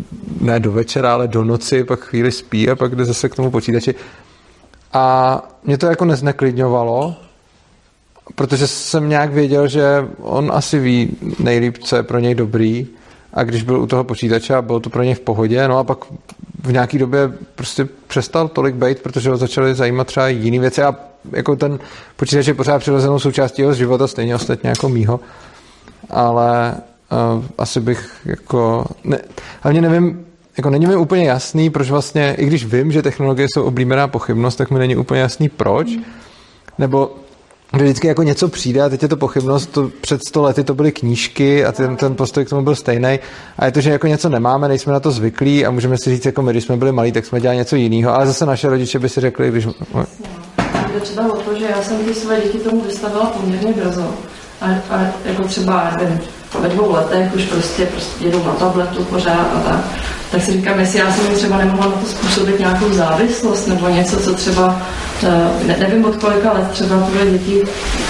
ne 0.41 0.61
do 0.61 0.73
večera, 0.73 1.13
ale 1.13 1.29
do 1.29 1.45
noci, 1.45 1.85
pak 1.85 2.01
chvíli 2.01 2.33
spí 2.33 2.71
a 2.71 2.77
pak 2.77 2.95
jde 2.97 3.05
zase 3.05 3.29
k 3.29 3.37
tomu 3.37 3.51
počítači. 3.51 3.95
A 4.93 5.43
mě 5.65 5.79
to 5.79 5.87
jako 5.87 6.05
nezneklidňovalo, 6.05 7.17
protože 8.35 8.67
jsem 8.67 9.09
nějak 9.09 9.33
věděl, 9.33 9.69
že 9.69 10.09
on 10.23 10.51
asi 10.55 10.79
ví 10.79 11.17
nejlíp, 11.39 11.79
co 11.79 11.97
je 11.97 12.03
pro 12.03 12.19
něj 12.19 12.35
dobrý 12.35 12.87
a 13.33 13.45
když 13.45 13.63
byl 13.63 13.81
u 13.81 13.87
toho 13.87 14.05
počítače 14.05 14.55
a 14.55 14.63
bylo 14.63 14.81
to 14.81 14.91
pro 14.91 15.03
něj 15.03 15.15
v 15.15 15.21
pohodě, 15.21 15.69
no 15.69 15.79
a 15.79 15.85
pak 15.85 15.99
v 16.65 16.73
nějaký 16.73 16.99
době 16.99 17.33
prostě 17.55 17.89
přestal 18.07 18.49
tolik 18.49 18.75
být, 18.75 19.03
protože 19.03 19.31
ho 19.31 19.37
začaly 19.37 19.75
zajímat 19.75 20.07
třeba 20.07 20.29
jiné 20.29 20.59
věci 20.59 20.83
a 20.83 20.97
jako 21.33 21.57
ten 21.57 21.79
počítač 22.17 22.47
je 22.47 22.55
pořád 22.55 22.79
přirozenou 22.79 23.19
součástí 23.19 23.63
jeho 23.63 23.75
života, 23.75 24.07
stejně 24.07 24.35
ostatně 24.35 24.71
jako 24.71 24.89
mýho. 24.89 25.21
Ale 26.11 26.75
uh, 27.37 27.45
asi 27.59 27.81
bych 27.81 28.11
jako... 28.25 28.85
Ne, 29.05 29.19
hlavně 29.61 29.81
nevím, 29.81 30.27
jako 30.57 30.71
není 30.71 30.87
mi 30.87 30.97
úplně 30.97 31.29
jasný, 31.29 31.71
proč 31.71 31.91
vlastně, 31.91 32.35
i 32.39 32.47
když 32.47 32.65
vím, 32.65 32.93
že 32.93 33.03
technologie 33.03 33.49
jsou 33.55 33.63
oblíbená 33.63 34.09
pochybnost, 34.09 34.57
tak 34.57 34.71
mi 34.71 34.79
není 34.79 34.97
úplně 34.97 35.21
jasný 35.21 35.49
proč. 35.49 35.89
Nebo 36.79 37.17
že 37.79 37.85
vždycky 37.85 38.07
jako 38.07 38.23
něco 38.23 38.49
přijde 38.49 38.83
a 38.83 38.89
teď 38.89 39.03
je 39.03 39.09
to 39.09 39.17
pochybnost, 39.17 39.67
to 39.67 39.91
před 40.01 40.21
sto 40.29 40.43
lety 40.43 40.65
to 40.65 40.75
byly 40.75 40.93
knížky 40.93 41.65
a 41.65 41.73
ten, 41.73 41.97
ten 41.97 42.15
postoj 42.15 42.45
k 42.45 42.49
tomu 42.49 42.63
byl 42.63 42.75
stejný. 42.75 43.19
A 43.59 43.67
je 43.67 43.73
to, 43.73 43.81
že 43.81 43.91
jako 43.91 44.07
něco 44.07 44.29
nemáme, 44.29 44.69
nejsme 44.69 44.93
na 44.93 45.01
to 45.01 45.11
zvyklí 45.11 45.67
a 45.67 45.71
můžeme 45.71 45.97
si 45.99 46.11
říct, 46.11 46.27
jako 46.27 46.43
my, 46.43 46.51
když 46.51 46.65
jsme 46.65 46.77
byli 46.77 46.93
malí, 46.93 47.13
tak 47.13 47.27
jsme 47.27 47.41
dělali 47.41 47.59
něco 47.59 47.77
jiného, 47.77 48.15
ale 48.15 48.27
zase 48.27 48.47
naše 48.47 48.69
rodiče 48.69 48.99
by 48.99 49.09
si 49.09 49.21
řekli, 49.21 49.51
když... 49.51 49.67
Jde 50.93 51.01
třeba 51.01 51.33
o 51.33 51.37
to, 51.37 51.59
že 51.59 51.65
já 51.65 51.83
jsem 51.83 51.97
ty 51.97 52.15
své 52.15 52.41
děti 52.41 52.59
tomu 52.59 52.81
vystavila 52.81 53.27
poměrně 53.27 53.73
brzo. 53.73 54.15
A, 54.61 54.67
a 54.91 55.07
jako 55.25 55.43
třeba, 55.43 55.97
ve 56.61 56.69
dvou 56.69 56.93
letech 56.93 57.35
už 57.35 57.45
prostě, 57.45 57.87
prostě 57.87 58.25
jedou 58.25 58.45
na 58.45 58.53
tabletu 58.53 59.05
pořád 59.05 59.49
a 59.55 59.61
tak. 59.61 59.85
Tak 60.35 60.43
si 60.43 60.53
říkám, 60.53 60.79
jestli 60.81 60.99
já 60.99 61.13
jsem 61.13 61.35
třeba 61.35 61.59
nemohla 61.59 61.87
na 61.87 61.93
to 61.93 62.07
způsobit 62.07 62.59
nějakou 62.59 62.93
závislost 62.93 63.67
nebo 63.67 63.89
něco, 63.89 64.21
co 64.21 64.35
třeba, 64.35 64.83
eh, 65.23 65.67
ne, 65.67 65.77
nevím 65.79 66.05
od 66.05 66.17
kolika 66.17 66.53
let 66.53 66.71
třeba 66.71 67.01
tyhle 67.01 67.27
děti 67.31 67.63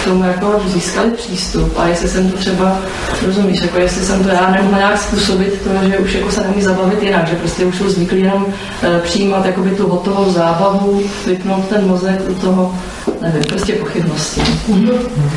k 0.03 0.05
tomu 0.05 0.25
jako 0.25 0.63
získali 0.67 1.11
přístup 1.11 1.79
a 1.79 1.89
jestli 1.89 2.09
jsem 2.09 2.31
to 2.31 2.37
třeba, 2.37 2.79
rozumíš, 3.27 3.61
jako 3.61 3.79
jestli 3.79 4.05
jsem 4.05 4.25
to 4.25 4.29
já 4.29 4.51
nemohla 4.51 4.79
nějak 4.79 4.99
způsobit 4.99 5.61
to, 5.63 5.89
že 5.91 5.99
už 5.99 6.15
jako 6.15 6.31
se 6.31 6.41
neumí 6.41 6.63
zabavit 6.63 7.03
jinak, 7.03 7.29
že 7.29 7.37
prostě 7.37 7.65
už 7.65 7.77
jsou 7.77 7.89
zvyklí 7.89 8.21
jenom 8.21 8.47
eh, 8.83 9.01
přijímat 9.03 9.47
jakoby 9.47 9.71
tu 9.71 9.89
hotovou 9.89 10.31
zábavu, 10.33 11.03
vypnout 11.27 11.69
ten 11.69 11.87
mozek 11.87 12.21
u 12.29 12.35
toho, 12.35 12.75
nevím, 13.21 13.43
prostě 13.43 13.73
pochybnosti. 13.73 14.43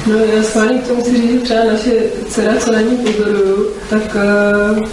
No 0.08 0.16
já 0.36 0.44
schválně 0.44 0.78
k 0.78 0.88
tomu 0.88 1.04
si 1.04 1.16
říct, 1.16 1.44
třeba 1.44 1.60
naše 1.72 1.92
dcera, 2.30 2.54
co 2.60 2.72
na 2.72 2.82
ní 2.82 2.98
pozoruju, 2.98 3.68
tak 3.90 4.16
uh, 4.16 4.88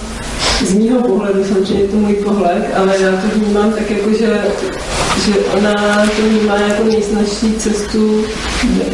z 0.63 0.75
mýho 0.75 1.03
pohledu, 1.03 1.45
samozřejmě 1.45 1.83
je 1.83 1.89
to 1.89 1.97
můj 1.97 2.15
pohled, 2.15 2.67
ale 2.77 3.01
já 3.01 3.11
to 3.11 3.39
vnímám 3.39 3.73
tak 3.73 3.91
jako, 3.91 4.11
že, 4.11 4.45
že 5.25 5.39
ona 5.39 6.07
to 6.17 6.23
vnímá 6.23 6.57
jako 6.57 6.85
nejsnažší 6.85 7.55
cestu, 7.59 8.25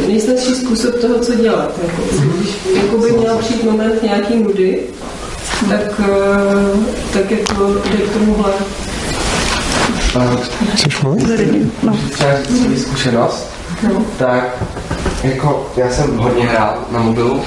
nejsnažší 0.07 0.55
způsob 0.55 0.99
toho, 1.01 1.19
co 1.19 1.35
dělat. 1.35 1.79
Jako, 1.83 2.01
když 2.37 2.57
jako 2.75 2.97
by 2.97 3.11
měl 3.11 3.37
přijít 3.37 3.63
moment 3.63 4.03
nějaký 4.03 4.35
nudy, 4.35 4.79
tak, 5.69 5.99
uh, 5.99 6.83
tak 7.13 7.31
jako 7.31 7.75
jde 7.91 7.97
k 7.97 8.13
tomuhle. 8.13 8.51
Chceš 10.73 11.01
mluvit? 11.01 11.25
No. 11.83 11.99
Třeba 12.11 12.31
zkušenost, 12.77 13.47
no. 13.83 14.05
tak 14.17 14.63
jako 15.23 15.71
já 15.77 15.89
jsem 15.89 16.17
hodně 16.17 16.45
hrál 16.45 16.77
na 16.91 16.99
mobilu 16.99 17.41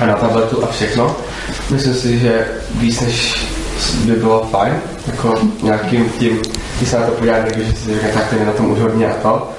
a 0.00 0.06
na 0.06 0.14
tabletu 0.14 0.64
a 0.64 0.66
všechno. 0.66 1.16
Myslím 1.70 1.94
si, 1.94 2.18
že 2.18 2.46
víc 2.74 3.00
než 3.00 3.46
by 4.04 4.12
bylo 4.12 4.48
fajn, 4.50 4.74
jako 5.06 5.34
nějakým 5.62 6.10
tím, 6.18 6.42
když 6.76 6.88
se 6.88 6.98
na 6.98 7.06
to 7.06 7.12
podívá 7.12 7.38
někdo, 7.38 7.62
že 7.64 7.72
si 7.72 7.94
říká, 7.94 8.06
tak 8.14 8.28
to 8.28 8.34
je 8.36 8.46
na 8.46 8.52
tom 8.52 8.70
už 8.70 8.78
hodně 8.78 9.06
a 9.06 9.14
to, 9.22 9.50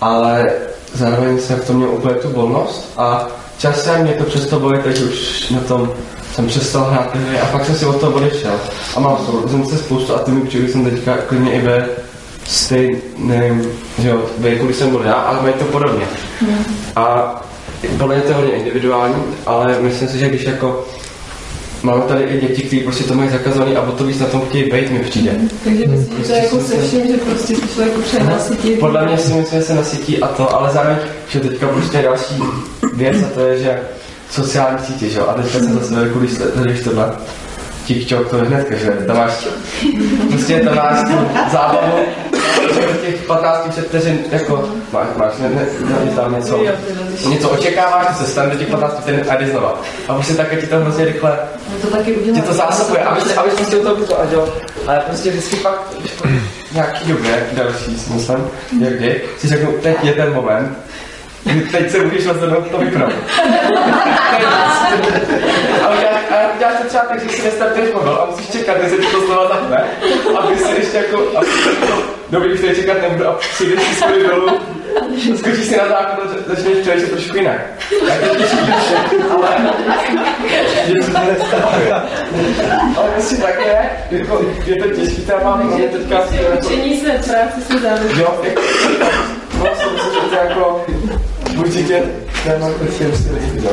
ale 0.00 0.50
zároveň 0.94 1.38
jsem 1.38 1.56
v 1.58 1.66
tom 1.66 1.76
měl 1.76 1.90
úplně 1.90 2.14
tu 2.14 2.28
volnost 2.28 2.92
a 2.96 3.26
časem 3.58 4.02
mě 4.02 4.12
to 4.12 4.24
přesto 4.24 4.60
bavit, 4.60 4.80
takže 4.84 5.04
už 5.04 5.50
na 5.50 5.60
tom 5.60 5.92
jsem 6.34 6.46
přestal 6.46 6.84
hrát 6.84 7.16
hry 7.16 7.40
a 7.40 7.46
pak 7.46 7.64
jsem 7.64 7.74
si 7.74 7.86
od 7.86 8.00
toho 8.00 8.12
odešel. 8.12 8.52
A 8.96 9.00
mám 9.00 9.16
to, 9.16 9.48
jsem 9.48 9.66
se 9.66 9.78
spoustu 9.78 10.14
a 10.14 10.18
ty 10.18 10.30
mi 10.30 10.40
přijeli 10.40 10.72
jsem 10.72 10.84
teďka 10.84 11.16
klidně 11.16 11.52
i 11.52 11.60
ve 11.60 11.86
stejném, 12.44 13.62
že 13.98 14.08
jo, 14.08 14.22
věku, 14.38 14.64
když 14.64 14.76
jsem 14.76 14.90
byl 14.90 15.02
já, 15.04 15.12
ale 15.12 15.42
mají 15.42 15.54
to 15.54 15.64
podobně. 15.64 16.04
Mm. 16.40 16.64
A 16.96 17.34
podle 17.98 18.14
mě 18.14 18.22
to 18.22 18.28
je 18.28 18.34
hodně 18.34 18.52
individuální, 18.52 19.22
ale 19.46 19.76
myslím 19.80 20.08
si, 20.08 20.18
že 20.18 20.28
když 20.28 20.42
jako 20.42 20.84
Máme 21.82 22.02
tady 22.02 22.22
i 22.22 22.40
děti, 22.40 22.62
kteří 22.62 22.82
prostě 22.82 23.04
to 23.04 23.14
mají 23.14 23.30
zakazovaný 23.30 23.76
a 23.76 23.82
o 23.82 23.92
to 23.92 24.04
víc 24.04 24.18
na 24.20 24.26
tom 24.26 24.40
chtějí 24.48 24.70
být, 24.70 24.90
mi 24.90 24.98
přijde. 24.98 25.36
Takže 25.64 25.86
myslíš, 25.86 26.08
prostě 26.08 26.32
že 26.32 26.38
jako 26.38 26.60
se 26.60 26.82
vším, 26.82 27.06
že 27.06 27.16
prostě 27.16 27.54
to 27.54 27.66
člověk 27.66 27.98
už 27.98 28.12
nasytí? 28.12 28.70
Podle 28.70 29.06
mě 29.06 29.18
si 29.18 29.32
myslím, 29.32 29.60
že 29.60 29.66
se 29.66 29.74
nasytí 29.74 30.22
a 30.22 30.26
to, 30.26 30.56
ale 30.56 30.72
zároveň, 30.72 30.96
že 31.28 31.40
teďka 31.40 31.68
prostě 31.68 32.02
další 32.02 32.42
věc 32.94 33.16
a 33.26 33.28
to 33.34 33.40
je, 33.40 33.62
že 33.62 33.80
sociální 34.30 34.78
sítě, 34.86 35.08
že 35.08 35.18
jo, 35.18 35.26
a 35.28 35.34
teďka 35.34 35.58
jsem 35.58 35.74
zase 35.74 35.94
velkou, 35.94 36.18
když 36.18 36.32
sleduješ 36.32 36.80
tohle, 36.80 37.12
TikTok, 37.88 38.30
to 38.30 38.36
je 38.36 38.42
hnedka, 38.42 38.76
že 38.76 38.90
tam 38.90 39.16
máš, 39.16 39.46
prostě 40.28 40.60
tam 40.60 40.76
máš 40.76 40.98
tu 41.08 41.16
zábavu, 41.52 41.98
těch 43.00 43.26
15 43.26 43.68
před 43.68 43.86
vteřin, 43.86 44.18
jako 44.30 44.68
máš, 44.92 45.06
máš 45.16 45.32
ne, 45.38 45.48
ne, 45.48 45.66
ne, 46.04 46.10
tam 46.16 46.34
něco, 46.34 46.60
něco 47.28 47.48
očekáváš, 47.48 48.16
co 48.16 48.24
se 48.24 48.30
stane 48.30 48.50
do 48.50 48.58
těch 48.58 48.68
15 48.68 49.00
vteřin 49.00 49.24
a 49.28 49.36
jde 49.36 49.46
znova. 49.46 49.80
A 50.08 50.14
prostě 50.14 50.34
také 50.34 50.56
ti 50.56 50.66
to 50.66 50.78
hrozně 50.78 51.04
rychle, 51.04 51.38
to 51.82 51.86
taky 51.86 52.14
ti 52.34 52.42
to 52.42 52.52
zásobuje, 52.52 53.00
abys, 53.00 53.36
abys 53.36 53.54
prostě 53.54 53.76
byl, 53.76 54.06
jo. 54.30 54.48
Ale 54.86 55.00
prostě 55.06 55.30
vždycky 55.30 55.56
pak, 55.56 55.92
nějaký 56.72 57.08
době, 57.08 57.46
další 57.52 57.98
smyslem, 57.98 58.46
jak 58.80 58.92
kdy, 58.92 59.22
si 59.38 59.48
řeknu, 59.48 59.72
teď 59.82 59.96
je 60.04 60.12
ten 60.12 60.34
moment, 60.34 60.78
Teď 61.72 61.90
se 61.90 61.98
můžeš 61.98 62.26
rozhodnout 62.26 62.70
to 62.70 62.78
vypnout. 62.78 63.12
a 65.82 66.52
uděláš 66.56 66.74
to 66.82 66.88
třeba 66.88 67.04
tak, 67.04 67.22
že 67.22 67.28
si 67.28 67.42
nestartuješ 67.42 67.94
mobil 67.94 68.12
a 68.12 68.26
musíš 68.30 68.48
čekat, 68.48 68.82
než 68.82 68.90
se 68.90 68.96
ti 68.96 69.06
to 69.06 69.20
znova 69.26 69.48
zapne, 69.48 69.84
aby 70.38 70.58
si 70.58 70.74
ještě 70.78 70.96
jako, 70.96 71.38
aby 71.38 71.46
si 71.46 71.68
jako, 71.68 72.02
dobrý, 72.30 72.52
už 72.52 72.60
tady 72.60 72.76
čekat 72.76 73.02
nebudu 73.02 73.28
a 73.28 73.32
přijdeš 73.32 73.82
si 73.82 73.94
svůj 73.94 74.26
dolů, 74.26 74.58
skočíš 75.36 75.66
si 75.66 75.76
na 75.76 75.88
základ 75.88 76.18
a 76.20 76.54
začneš 76.54 76.78
přemýšlet 76.78 77.10
trošku 77.10 77.36
jinak. 77.36 77.60
A 78.10 78.14
je 78.14 78.20
to 78.20 78.34
těžký, 78.34 78.56
ale 79.30 79.48
něco 80.88 81.12
to 81.12 81.18
nestartuje. 81.18 81.94
Ale 82.96 83.10
prostě 83.14 83.36
takhle, 83.36 83.90
jako, 84.10 84.44
je 84.66 84.82
to 84.82 84.88
těžký 84.88 85.22
téma, 85.22 85.56
máme 85.56 85.82
teďka... 85.82 86.24
Učení 86.58 87.00
se, 87.00 87.06
práce 87.06 87.60
se 87.60 87.78
závisí. 87.78 88.20
Jo, 88.20 88.40
jako, 88.42 88.60
určitě 91.78 92.02
téma, 92.44 92.70
který 92.70 92.90
si 92.92 93.04
lidi 93.32 93.68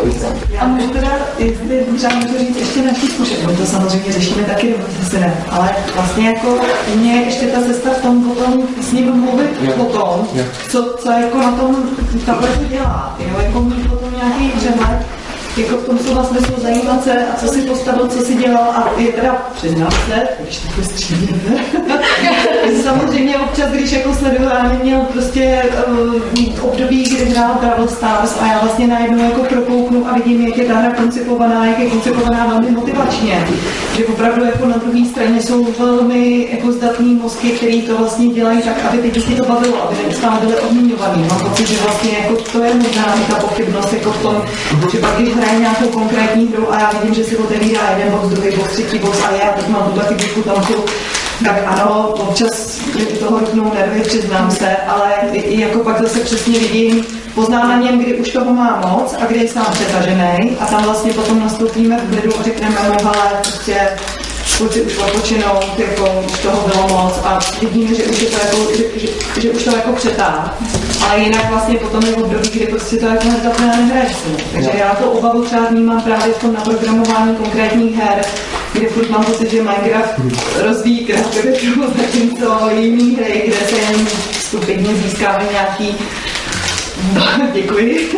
A 0.59 0.67
můžu 0.67 0.89
teda, 0.89 1.07
jestli 1.37 1.85
třeba 1.97 2.15
můžu 2.15 2.37
říct 2.37 2.57
ještě 2.57 2.81
naší 2.81 3.07
zkušenost, 3.07 3.57
to 3.57 3.65
samozřejmě 3.65 4.11
řešíme 4.11 4.43
taky 4.43 4.71
doma 4.71 4.83
s 5.03 5.09
synem, 5.09 5.33
ale 5.49 5.69
vlastně 5.95 6.29
jako 6.29 6.59
mě 6.95 7.13
ještě 7.13 7.47
ta 7.47 7.61
cesta 7.61 7.89
v 7.89 8.01
tom 8.01 8.23
potom 8.23 8.63
s 8.81 8.91
ním 8.91 9.13
mluvit 9.13 9.49
yeah. 9.61 9.79
o 9.79 9.85
tom, 9.85 10.27
yeah. 10.33 10.47
co, 10.69 10.95
co 10.99 11.11
jako 11.11 11.37
na 11.37 11.51
tom 11.51 11.75
tabletu 12.25 12.65
dělá, 12.69 13.17
jo, 13.19 13.39
jako 13.43 13.61
mít 13.61 13.89
potom 13.89 14.13
nějaký 14.15 14.49
přehled, 14.57 15.05
jako 15.57 15.77
v 15.77 15.85
tom 15.85 15.99
slova 15.99 16.23
smyslu 16.23 16.55
zajímat 16.61 17.03
se 17.03 17.25
a 17.25 17.35
co 17.35 17.47
si 17.47 17.61
postavil, 17.61 18.07
co 18.07 18.19
si 18.19 18.35
dělal 18.35 18.63
a 18.63 18.89
je 18.97 19.11
teda 19.11 19.51
přiznám 19.55 19.91
se, 19.91 20.27
když 20.39 20.57
takhle 20.57 20.83
střídíme. 20.83 21.63
Samozřejmě 22.83 23.37
občas, 23.37 23.69
když 23.71 23.91
jako 23.91 24.13
sleduju, 24.13 24.49
já 24.49 24.79
měl 24.83 24.99
prostě 24.99 25.63
uh, 25.87 26.69
období, 26.69 27.03
kdy 27.03 27.25
hrál 27.25 27.51
Brawl 27.61 27.87
Stars 27.87 28.37
a 28.41 28.47
já 28.47 28.59
vlastně 28.59 28.87
najednou 28.87 29.23
jako 29.23 29.43
prokouknu 29.43 30.07
a 30.07 30.13
vidím, 30.13 30.47
jak 30.47 30.57
je 30.57 30.65
ta 30.65 30.75
hra 30.75 30.91
koncipovaná, 30.91 31.65
jak 31.65 31.79
je 31.79 31.89
koncipovaná 31.89 32.45
velmi 32.45 32.71
motivačně. 32.71 33.47
Že 33.97 34.05
opravdu 34.05 34.45
jako 34.45 34.65
na 34.65 34.77
druhé 34.77 35.05
straně 35.05 35.41
jsou 35.41 35.67
velmi 35.79 36.47
jako 36.51 36.71
zdatní 36.71 37.15
mozky, 37.15 37.49
který 37.49 37.81
to 37.81 37.97
vlastně 37.97 38.27
dělají 38.27 38.61
tak, 38.61 38.85
aby 38.89 38.97
ty 38.97 39.11
děti 39.11 39.35
to 39.35 39.45
bavilo, 39.45 39.83
aby 39.83 39.95
neustále 40.03 40.39
byly 40.39 40.55
odměňovaný. 40.55 41.27
Mám 41.29 41.39
pocit, 41.39 41.67
že 41.67 41.77
vlastně 41.83 42.11
jako 42.11 42.35
to 42.35 42.63
je 42.63 42.73
možná 42.73 43.05
ta 43.29 43.35
pochybnost 43.35 43.93
jako 43.93 44.11
v 44.11 44.21
tom, 44.21 44.41
že 44.91 44.97
pak, 44.97 45.15
když 45.17 45.35
hraje 45.45 45.59
nějakou 45.59 45.87
konkrétní 45.87 46.47
hru 46.47 46.73
a 46.73 46.79
já 46.79 46.91
vidím, 46.91 47.15
že 47.15 47.23
si 47.23 47.37
otevírá 47.37 47.89
jeden 47.89 48.13
box, 48.13 48.27
druhý 48.27 48.55
box, 48.55 48.71
třetí 48.71 48.99
box 48.99 49.23
a 49.23 49.31
já 49.31 49.51
teď 49.51 49.67
mám 49.67 49.83
tuhle 49.83 50.05
tam 50.43 50.65
tu 50.65 50.85
tak 51.43 51.63
ano, 51.65 52.07
občas 52.07 52.79
toho 53.19 53.39
rupnou 53.39 53.73
nervy, 53.73 54.01
přiznám 54.01 54.51
se, 54.51 54.75
ale 54.75 55.11
i 55.33 55.61
jako 55.61 55.79
pak 55.79 56.01
zase 56.01 56.19
přesně 56.19 56.59
vidím, 56.59 57.05
poznám 57.35 57.69
na 57.69 57.77
něm, 57.77 57.99
kdy 57.99 58.13
už 58.13 58.29
toho 58.29 58.53
má 58.53 58.81
moc 58.87 59.15
a 59.21 59.25
kdy 59.25 59.39
je 59.39 59.47
sám 59.47 59.65
přetažený 59.71 60.57
a 60.59 60.65
tam 60.65 60.83
vlastně 60.83 61.13
potom 61.13 61.39
nastoupíme 61.39 61.97
v 61.97 62.09
klidu 62.09 62.39
a 62.39 62.43
řekneme 62.43 62.81
mu, 62.89 63.07
ale 63.07 63.31
prostě 63.41 63.89
kluci 64.57 64.81
už 64.81 64.97
odpočinout, 64.97 65.79
jako 65.79 66.23
už 66.25 66.39
toho 66.39 66.67
bylo 66.67 66.87
moc 66.87 67.19
a 67.23 67.39
vidíme, 67.61 67.95
že 67.95 68.03
už, 68.03 68.21
je 68.21 68.27
to 68.27 68.37
jako, 68.45 68.71
že, 68.77 68.99
že, 68.99 69.07
že 69.41 69.49
už 69.49 69.63
to 69.63 69.75
jako 69.75 69.91
přetá. 69.91 70.57
Ale 71.09 71.19
jinak 71.19 71.49
vlastně 71.49 71.77
potom 71.77 72.03
je 72.05 72.15
období, 72.15 72.49
kdy 72.49 72.65
prostě 72.65 72.97
to 72.97 73.05
jako 73.05 73.27
nezapne 73.27 73.73
a 73.73 73.77
nehraješ 73.77 74.15
si. 74.15 74.43
Takže 74.53 74.69
já 74.73 74.95
to 74.95 75.11
obavu 75.11 75.45
třeba 75.45 75.65
vnímám 75.65 76.01
právě 76.01 76.33
v 76.33 76.41
tom 76.41 76.53
naprogramování 76.53 77.35
konkrétních 77.35 77.95
her, 77.95 78.25
kde 78.73 78.87
furt 78.87 79.09
mám 79.09 79.25
pocit, 79.25 79.51
že 79.51 79.63
Minecraft 79.63 80.21
rozvíjí 80.61 81.05
kreativitu, 81.05 81.81
zatímco 81.97 82.69
jiný 82.79 83.15
hry, 83.15 83.43
kde 83.47 83.57
se 83.57 83.75
jen 83.75 84.07
stupidně 84.39 84.95
získávají 84.95 85.47
nějaký 85.51 85.95
děkuji, 87.53 88.09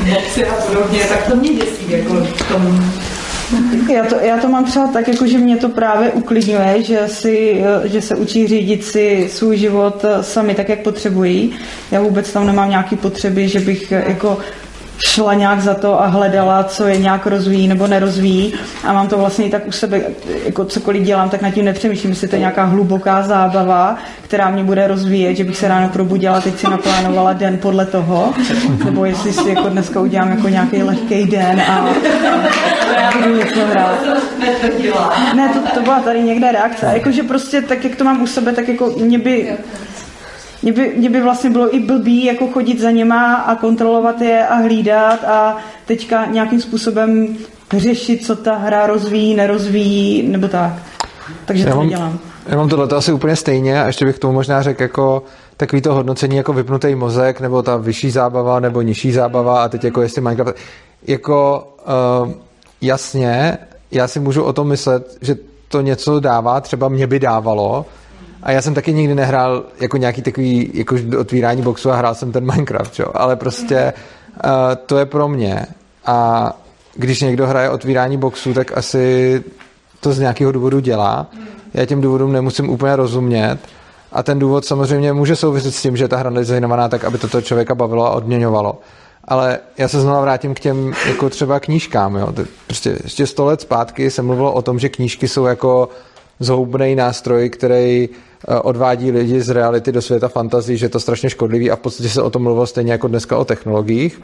moci 0.04 0.46
a 0.46 0.54
podobně, 0.54 1.00
tak 1.08 1.26
to 1.26 1.36
mě 1.36 1.48
děsí 1.48 1.90
jako 1.90 2.14
v 2.14 2.48
tom 2.48 2.92
Já 3.92 4.04
to, 4.04 4.16
já 4.20 4.38
to 4.38 4.48
mám 4.48 4.64
třeba 4.64 4.86
tak, 4.86 5.08
jako 5.08 5.26
že 5.26 5.38
mě 5.38 5.56
to 5.56 5.68
právě 5.68 6.10
uklidňuje, 6.10 6.82
že, 6.82 7.08
si, 7.08 7.64
že 7.84 8.02
se 8.02 8.16
učí 8.16 8.46
řídit 8.46 8.84
si 8.84 9.28
svůj 9.32 9.56
život 9.56 10.04
sami 10.20 10.54
tak, 10.54 10.68
jak 10.68 10.82
potřebují. 10.82 11.54
Já 11.90 12.00
vůbec 12.00 12.32
tam 12.32 12.46
nemám 12.46 12.70
nějaké 12.70 12.96
potřeby, 12.96 13.48
že 13.48 13.60
bych 13.60 13.90
jako 13.90 14.38
šla 14.98 15.34
nějak 15.34 15.60
za 15.60 15.74
to 15.74 16.02
a 16.02 16.06
hledala, 16.06 16.64
co 16.64 16.86
je 16.86 16.96
nějak 16.96 17.26
rozvíjí 17.26 17.68
nebo 17.68 17.86
nerozvíjí 17.86 18.54
a 18.84 18.92
mám 18.92 19.08
to 19.08 19.18
vlastně 19.18 19.44
i 19.44 19.50
tak 19.50 19.66
u 19.66 19.72
sebe, 19.72 20.02
jako 20.44 20.64
cokoliv 20.64 21.02
dělám, 21.02 21.30
tak 21.30 21.42
nad 21.42 21.50
tím 21.50 21.64
nepřemýšlím, 21.64 22.10
jestli 22.10 22.28
to 22.28 22.36
je 22.36 22.40
nějaká 22.40 22.64
hluboká 22.64 23.22
zábava, 23.22 23.96
která 24.22 24.50
mě 24.50 24.64
bude 24.64 24.86
rozvíjet, 24.86 25.34
že 25.34 25.44
bych 25.44 25.56
se 25.56 25.68
ráno 25.68 25.88
probudila, 25.88 26.40
teď 26.40 26.58
si 26.58 26.70
naplánovala 26.70 27.32
den 27.32 27.58
podle 27.58 27.86
toho, 27.86 28.34
nebo 28.84 29.04
jestli 29.04 29.32
si 29.32 29.48
jako 29.48 29.68
dneska 29.68 30.00
udělám 30.00 30.30
jako 30.30 30.48
nějaký 30.48 30.82
lehký 30.82 31.24
den 31.24 31.60
a, 31.60 31.88
a 33.08 33.18
budu 33.18 33.36
něco 33.36 33.66
hrát. 33.66 33.98
Ne, 35.34 35.48
to, 35.48 35.58
to 35.74 35.80
byla 35.82 36.00
tady 36.00 36.22
někde 36.22 36.52
reakce. 36.52 36.90
Jakože 36.92 37.22
prostě 37.22 37.62
tak, 37.62 37.84
jak 37.84 37.96
to 37.96 38.04
mám 38.04 38.22
u 38.22 38.26
sebe, 38.26 38.52
tak 38.52 38.68
jako 38.68 38.94
mě 39.00 39.18
by 39.18 39.56
mě 40.62 40.72
by, 40.72 40.92
mě 40.96 41.10
by 41.10 41.22
vlastně 41.22 41.50
bylo 41.50 41.76
i 41.76 41.80
blbý 41.80 42.24
jako 42.24 42.48
chodit 42.48 42.80
za 42.80 42.90
něma 42.90 43.34
a 43.34 43.54
kontrolovat 43.54 44.20
je 44.20 44.46
a 44.46 44.54
hlídat 44.54 45.24
a 45.24 45.56
teďka 45.86 46.26
nějakým 46.26 46.60
způsobem 46.60 47.36
řešit, 47.76 48.26
co 48.26 48.36
ta 48.36 48.56
hra 48.56 48.86
rozvíjí, 48.86 49.34
nerozvíjí, 49.34 50.28
nebo 50.28 50.48
tak. 50.48 50.72
Takže 51.44 51.64
já 51.64 51.70
to 51.70 51.76
mám, 51.76 51.86
nedělám. 51.86 52.18
Já 52.46 52.56
mám 52.56 52.68
tohle 52.68 52.88
asi 52.96 53.12
úplně 53.12 53.36
stejně 53.36 53.82
a 53.82 53.86
ještě 53.86 54.04
bych 54.04 54.16
k 54.16 54.18
tomu 54.18 54.32
možná 54.32 54.62
řekl 54.62 54.82
jako 54.82 55.22
takový 55.56 55.82
to 55.82 55.94
hodnocení 55.94 56.36
jako 56.36 56.52
vypnutý 56.52 56.94
mozek, 56.94 57.40
nebo 57.40 57.62
ta 57.62 57.76
vyšší 57.76 58.10
zábava, 58.10 58.60
nebo 58.60 58.82
nižší 58.82 59.12
zábava 59.12 59.64
a 59.64 59.68
teď 59.68 59.84
jako 59.84 60.02
jestli 60.02 60.20
Minecraft, 60.20 60.56
jako 61.06 61.68
uh, 62.24 62.32
jasně, 62.80 63.58
já 63.90 64.08
si 64.08 64.20
můžu 64.20 64.42
o 64.42 64.52
tom 64.52 64.68
myslet, 64.68 65.18
že 65.20 65.36
to 65.68 65.80
něco 65.80 66.20
dává, 66.20 66.60
třeba 66.60 66.88
mě 66.88 67.06
by 67.06 67.18
dávalo, 67.18 67.86
a 68.42 68.52
já 68.52 68.62
jsem 68.62 68.74
taky 68.74 68.92
nikdy 68.92 69.14
nehrál 69.14 69.64
jako 69.80 69.96
nějaký 69.96 70.22
takový 70.22 70.70
jako 70.74 70.96
otvírání 71.18 71.62
boxu 71.62 71.90
a 71.90 71.96
hrál 71.96 72.14
jsem 72.14 72.32
ten 72.32 72.52
Minecraft, 72.52 72.98
jo? 72.98 73.06
ale 73.14 73.36
prostě 73.36 73.92
uh, 74.44 74.50
to 74.86 74.98
je 74.98 75.06
pro 75.06 75.28
mě. 75.28 75.66
A 76.06 76.52
když 76.94 77.20
někdo 77.20 77.46
hraje 77.46 77.70
otvírání 77.70 78.16
boxu, 78.16 78.54
tak 78.54 78.78
asi 78.78 79.44
to 80.00 80.12
z 80.12 80.18
nějakého 80.18 80.52
důvodu 80.52 80.80
dělá. 80.80 81.26
Já 81.74 81.84
těm 81.84 82.00
důvodům 82.00 82.32
nemusím 82.32 82.70
úplně 82.70 82.96
rozumět. 82.96 83.58
A 84.12 84.22
ten 84.22 84.38
důvod 84.38 84.64
samozřejmě 84.64 85.12
může 85.12 85.36
souviset 85.36 85.74
s 85.74 85.82
tím, 85.82 85.96
že 85.96 86.08
ta 86.08 86.16
hra 86.16 86.30
designovaná 86.30 86.88
tak, 86.88 87.04
aby 87.04 87.18
to 87.18 87.40
člověka 87.42 87.74
bavilo 87.74 88.06
a 88.06 88.10
odměňovalo. 88.10 88.80
Ale 89.24 89.58
já 89.78 89.88
se 89.88 90.00
znovu 90.00 90.22
vrátím 90.22 90.54
k 90.54 90.60
těm 90.60 90.92
jako 91.08 91.30
třeba 91.30 91.60
knížkám. 91.60 92.16
Jo. 92.16 92.34
Prostě 92.66 92.98
ještě 93.04 93.26
sto 93.26 93.44
let 93.44 93.60
zpátky 93.60 94.10
jsem 94.10 94.26
mluvil 94.26 94.48
o 94.48 94.62
tom, 94.62 94.78
že 94.78 94.88
knížky 94.88 95.28
jsou 95.28 95.44
jako 95.44 95.88
zhoubný 96.40 96.94
nástroj, 96.94 97.50
který 97.50 98.08
Eh, 98.46 98.60
odvádí 98.60 99.10
lidi 99.10 99.40
z 99.40 99.48
reality 99.48 99.92
do 99.92 100.02
světa 100.02 100.28
fantazí, 100.28 100.76
že 100.76 100.86
je 100.86 100.90
to 100.90 101.00
strašně 101.00 101.30
škodlivý 101.30 101.70
a 101.70 101.76
v 101.76 101.80
podstatě 101.80 102.08
se 102.08 102.22
o 102.22 102.30
tom 102.30 102.42
mluvilo 102.42 102.66
stejně 102.66 102.92
jako 102.92 103.08
dneska 103.08 103.38
o 103.38 103.44
technologiích. 103.44 104.20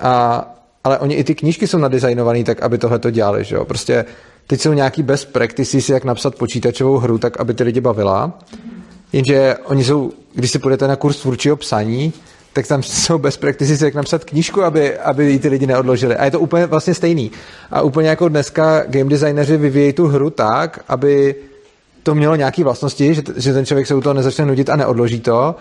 A, 0.00 0.44
ale 0.84 0.98
oni 0.98 1.14
i 1.14 1.24
ty 1.24 1.34
knížky 1.34 1.66
jsou 1.66 1.78
nadizajnované 1.78 2.44
tak, 2.44 2.62
aby 2.62 2.78
tohle 2.78 2.98
to 2.98 3.10
dělali. 3.10 3.44
Že 3.44 3.56
jo? 3.56 3.64
Prostě 3.64 4.04
teď 4.46 4.60
jsou 4.60 4.72
nějaký 4.72 5.02
best 5.02 5.32
practices, 5.32 5.88
jak 5.88 6.04
napsat 6.04 6.34
počítačovou 6.34 6.98
hru, 6.98 7.18
tak 7.18 7.40
aby 7.40 7.54
ty 7.54 7.62
lidi 7.62 7.80
bavila. 7.80 8.38
Jenže 9.12 9.56
oni 9.64 9.84
jsou, 9.84 10.12
když 10.34 10.50
si 10.50 10.58
půjdete 10.58 10.88
na 10.88 10.96
kurz 10.96 11.20
tvůrčího 11.20 11.56
psaní, 11.56 12.12
tak 12.58 12.66
tam 12.66 12.82
jsou 12.82 13.18
best 13.18 13.40
practices, 13.40 13.82
jak 13.82 13.94
napsat 13.94 14.24
knížku, 14.24 14.62
aby, 14.62 14.98
aby 14.98 15.38
ty 15.38 15.48
lidi 15.48 15.66
neodložili. 15.66 16.16
A 16.16 16.24
je 16.24 16.30
to 16.30 16.40
úplně 16.40 16.66
vlastně 16.66 16.94
stejný. 16.94 17.30
A 17.70 17.82
úplně 17.82 18.08
jako 18.08 18.28
dneska 18.28 18.82
game 18.86 19.10
designéři 19.10 19.56
vyvíjejí 19.56 19.92
tu 19.92 20.06
hru 20.06 20.30
tak, 20.30 20.84
aby 20.88 21.34
to 22.02 22.14
mělo 22.14 22.36
nějaké 22.36 22.64
vlastnosti, 22.64 23.14
že, 23.14 23.22
že 23.36 23.52
ten 23.52 23.66
člověk 23.66 23.86
se 23.86 23.94
u 23.94 24.00
toho 24.00 24.14
nezačne 24.14 24.46
nudit 24.46 24.70
a 24.70 24.76
neodloží 24.76 25.20
to, 25.20 25.54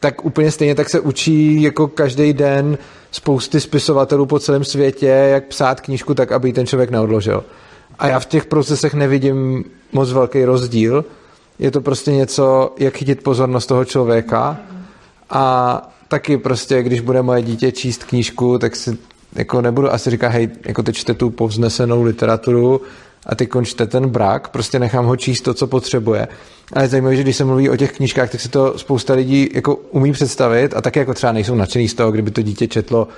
tak 0.00 0.24
úplně 0.24 0.50
stejně 0.50 0.74
tak 0.74 0.88
se 0.88 1.00
učí 1.00 1.62
jako 1.62 1.88
každý 1.88 2.32
den 2.32 2.78
spousty 3.10 3.60
spisovatelů 3.60 4.26
po 4.26 4.38
celém 4.38 4.64
světě, 4.64 5.06
jak 5.06 5.44
psát 5.44 5.80
knížku 5.80 6.14
tak, 6.14 6.32
aby 6.32 6.52
ten 6.52 6.66
člověk 6.66 6.90
neodložil. 6.90 7.44
A 7.98 8.08
já 8.08 8.20
v 8.20 8.26
těch 8.26 8.46
procesech 8.46 8.94
nevidím 8.94 9.64
moc 9.92 10.12
velký 10.12 10.44
rozdíl. 10.44 11.04
Je 11.58 11.70
to 11.70 11.80
prostě 11.80 12.12
něco, 12.12 12.74
jak 12.78 12.94
chytit 12.94 13.22
pozornost 13.22 13.66
toho 13.66 13.84
člověka 13.84 14.58
a 15.30 15.88
taky 16.12 16.38
prostě, 16.38 16.82
když 16.82 17.00
bude 17.00 17.22
moje 17.22 17.42
dítě 17.42 17.72
číst 17.72 18.04
knížku, 18.04 18.58
tak 18.58 18.76
si 18.76 18.98
jako 19.34 19.60
nebudu 19.60 19.92
asi 19.92 20.10
říkat, 20.10 20.28
hej, 20.28 20.48
jako 20.66 20.82
teď 20.82 20.96
čte 20.96 21.14
tu 21.14 21.30
povznesenou 21.30 22.02
literaturu, 22.02 22.80
a 23.26 23.34
ty 23.34 23.46
končte 23.46 23.86
ten 23.86 24.08
brak, 24.08 24.48
prostě 24.48 24.78
nechám 24.78 25.06
ho 25.06 25.16
číst 25.16 25.40
to, 25.40 25.54
co 25.54 25.66
potřebuje. 25.66 26.28
Ale 26.72 26.88
zajímavé, 26.88 27.16
že 27.16 27.22
když 27.22 27.36
se 27.36 27.44
mluví 27.44 27.70
o 27.70 27.76
těch 27.76 27.92
knížkách, 27.92 28.30
tak 28.30 28.40
si 28.40 28.48
to 28.48 28.78
spousta 28.78 29.14
lidí 29.14 29.48
jako 29.54 29.74
umí 29.74 30.12
představit 30.12 30.76
a 30.76 30.80
taky 30.80 30.98
jako 30.98 31.14
třeba 31.14 31.32
nejsou 31.32 31.54
nadšený 31.54 31.88
z 31.88 31.94
toho, 31.94 32.12
kdyby 32.12 32.30
to 32.30 32.42
dítě 32.42 32.66
četlo 32.66 33.08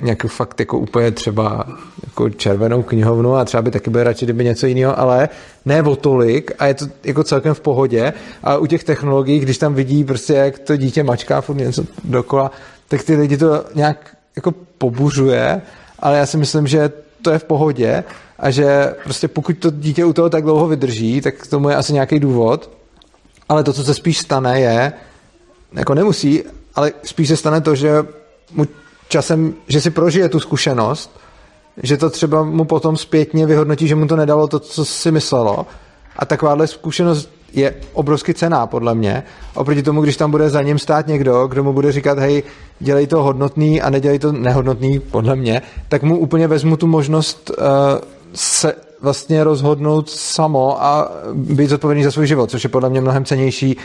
nějakou 0.00 0.28
fakt 0.28 0.60
jako 0.60 0.78
úplně 0.78 1.10
třeba 1.10 1.66
jako 2.06 2.30
červenou 2.30 2.82
knihovnu 2.82 3.34
a 3.34 3.44
třeba 3.44 3.62
by 3.62 3.70
taky 3.70 3.90
byl 3.90 4.02
radši, 4.02 4.26
kdyby 4.26 4.44
něco 4.44 4.66
jiného, 4.66 4.98
ale 4.98 5.28
ne 5.64 5.82
o 5.82 5.96
tolik 5.96 6.52
a 6.58 6.66
je 6.66 6.74
to 6.74 6.86
jako 7.04 7.24
celkem 7.24 7.54
v 7.54 7.60
pohodě. 7.60 8.12
A 8.42 8.56
u 8.56 8.66
těch 8.66 8.84
technologií, 8.84 9.38
když 9.38 9.58
tam 9.58 9.74
vidí 9.74 10.04
prostě, 10.04 10.34
jak 10.34 10.58
to 10.58 10.76
dítě 10.76 11.02
mačká 11.02 11.40
furt 11.40 11.56
něco 11.56 11.84
dokola, 12.04 12.50
tak 12.88 13.02
ty 13.02 13.16
lidi 13.16 13.36
to 13.36 13.64
nějak 13.74 14.16
jako 14.36 14.52
pobuřuje, 14.78 15.62
ale 15.98 16.18
já 16.18 16.26
si 16.26 16.36
myslím, 16.36 16.66
že 16.66 16.92
to 17.22 17.30
je 17.30 17.38
v 17.38 17.44
pohodě 17.44 18.04
a 18.38 18.50
že 18.50 18.94
prostě 19.04 19.28
pokud 19.28 19.58
to 19.58 19.70
dítě 19.70 20.04
u 20.04 20.12
toho 20.12 20.30
tak 20.30 20.42
dlouho 20.42 20.68
vydrží, 20.68 21.20
tak 21.20 21.46
tomu 21.46 21.68
je 21.68 21.76
asi 21.76 21.92
nějaký 21.92 22.20
důvod, 22.20 22.70
ale 23.48 23.64
to, 23.64 23.72
co 23.72 23.84
se 23.84 23.94
spíš 23.94 24.18
stane, 24.18 24.60
je, 24.60 24.92
jako 25.72 25.94
nemusí, 25.94 26.42
ale 26.74 26.92
spíš 27.02 27.28
se 27.28 27.36
stane 27.36 27.60
to, 27.60 27.74
že 27.74 27.92
mu 28.52 28.66
časem, 29.10 29.54
že 29.68 29.80
si 29.80 29.90
prožije 29.90 30.28
tu 30.28 30.40
zkušenost, 30.40 31.20
že 31.82 31.96
to 31.96 32.10
třeba 32.10 32.42
mu 32.42 32.64
potom 32.64 32.96
zpětně 32.96 33.46
vyhodnotí, 33.46 33.88
že 33.88 33.94
mu 33.94 34.06
to 34.06 34.16
nedalo 34.16 34.48
to, 34.48 34.58
co 34.58 34.84
si 34.84 35.10
myslelo. 35.10 35.66
A 36.16 36.24
takováhle 36.24 36.66
zkušenost 36.66 37.30
je 37.52 37.74
obrovsky 37.92 38.34
cená, 38.34 38.66
podle 38.66 38.94
mě. 38.94 39.22
Oproti 39.54 39.82
tomu, 39.82 40.02
když 40.02 40.16
tam 40.16 40.30
bude 40.30 40.50
za 40.50 40.62
ním 40.62 40.78
stát 40.78 41.06
někdo, 41.06 41.46
kdo 41.46 41.64
mu 41.64 41.72
bude 41.72 41.92
říkat, 41.92 42.18
hej, 42.18 42.42
dělej 42.80 43.06
to 43.06 43.22
hodnotný 43.22 43.82
a 43.82 43.90
nedělej 43.90 44.18
to 44.18 44.32
nehodnotný, 44.32 45.00
podle 45.00 45.36
mě, 45.36 45.62
tak 45.88 46.02
mu 46.02 46.18
úplně 46.18 46.48
vezmu 46.48 46.76
tu 46.76 46.86
možnost 46.86 47.50
uh, 47.50 47.64
se 48.34 48.74
vlastně 49.02 49.44
rozhodnout 49.44 50.10
samo 50.10 50.84
a 50.84 51.12
být 51.34 51.70
zodpovědný 51.70 52.04
za 52.04 52.10
svůj 52.10 52.26
život, 52.26 52.50
což 52.50 52.64
je 52.64 52.70
podle 52.70 52.90
mě 52.90 53.00
mnohem 53.00 53.24
cenější 53.24 53.76
uh, 53.76 53.82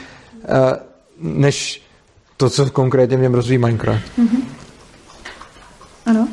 než 1.19 1.81
to, 2.37 2.49
co 2.49 2.69
konkrétně 2.69 3.17
něm 3.17 3.33
rozvíjí 3.33 3.57
Minecraft. 3.57 4.03
Mm-hmm. 4.19 4.54
Ano. 6.05 6.27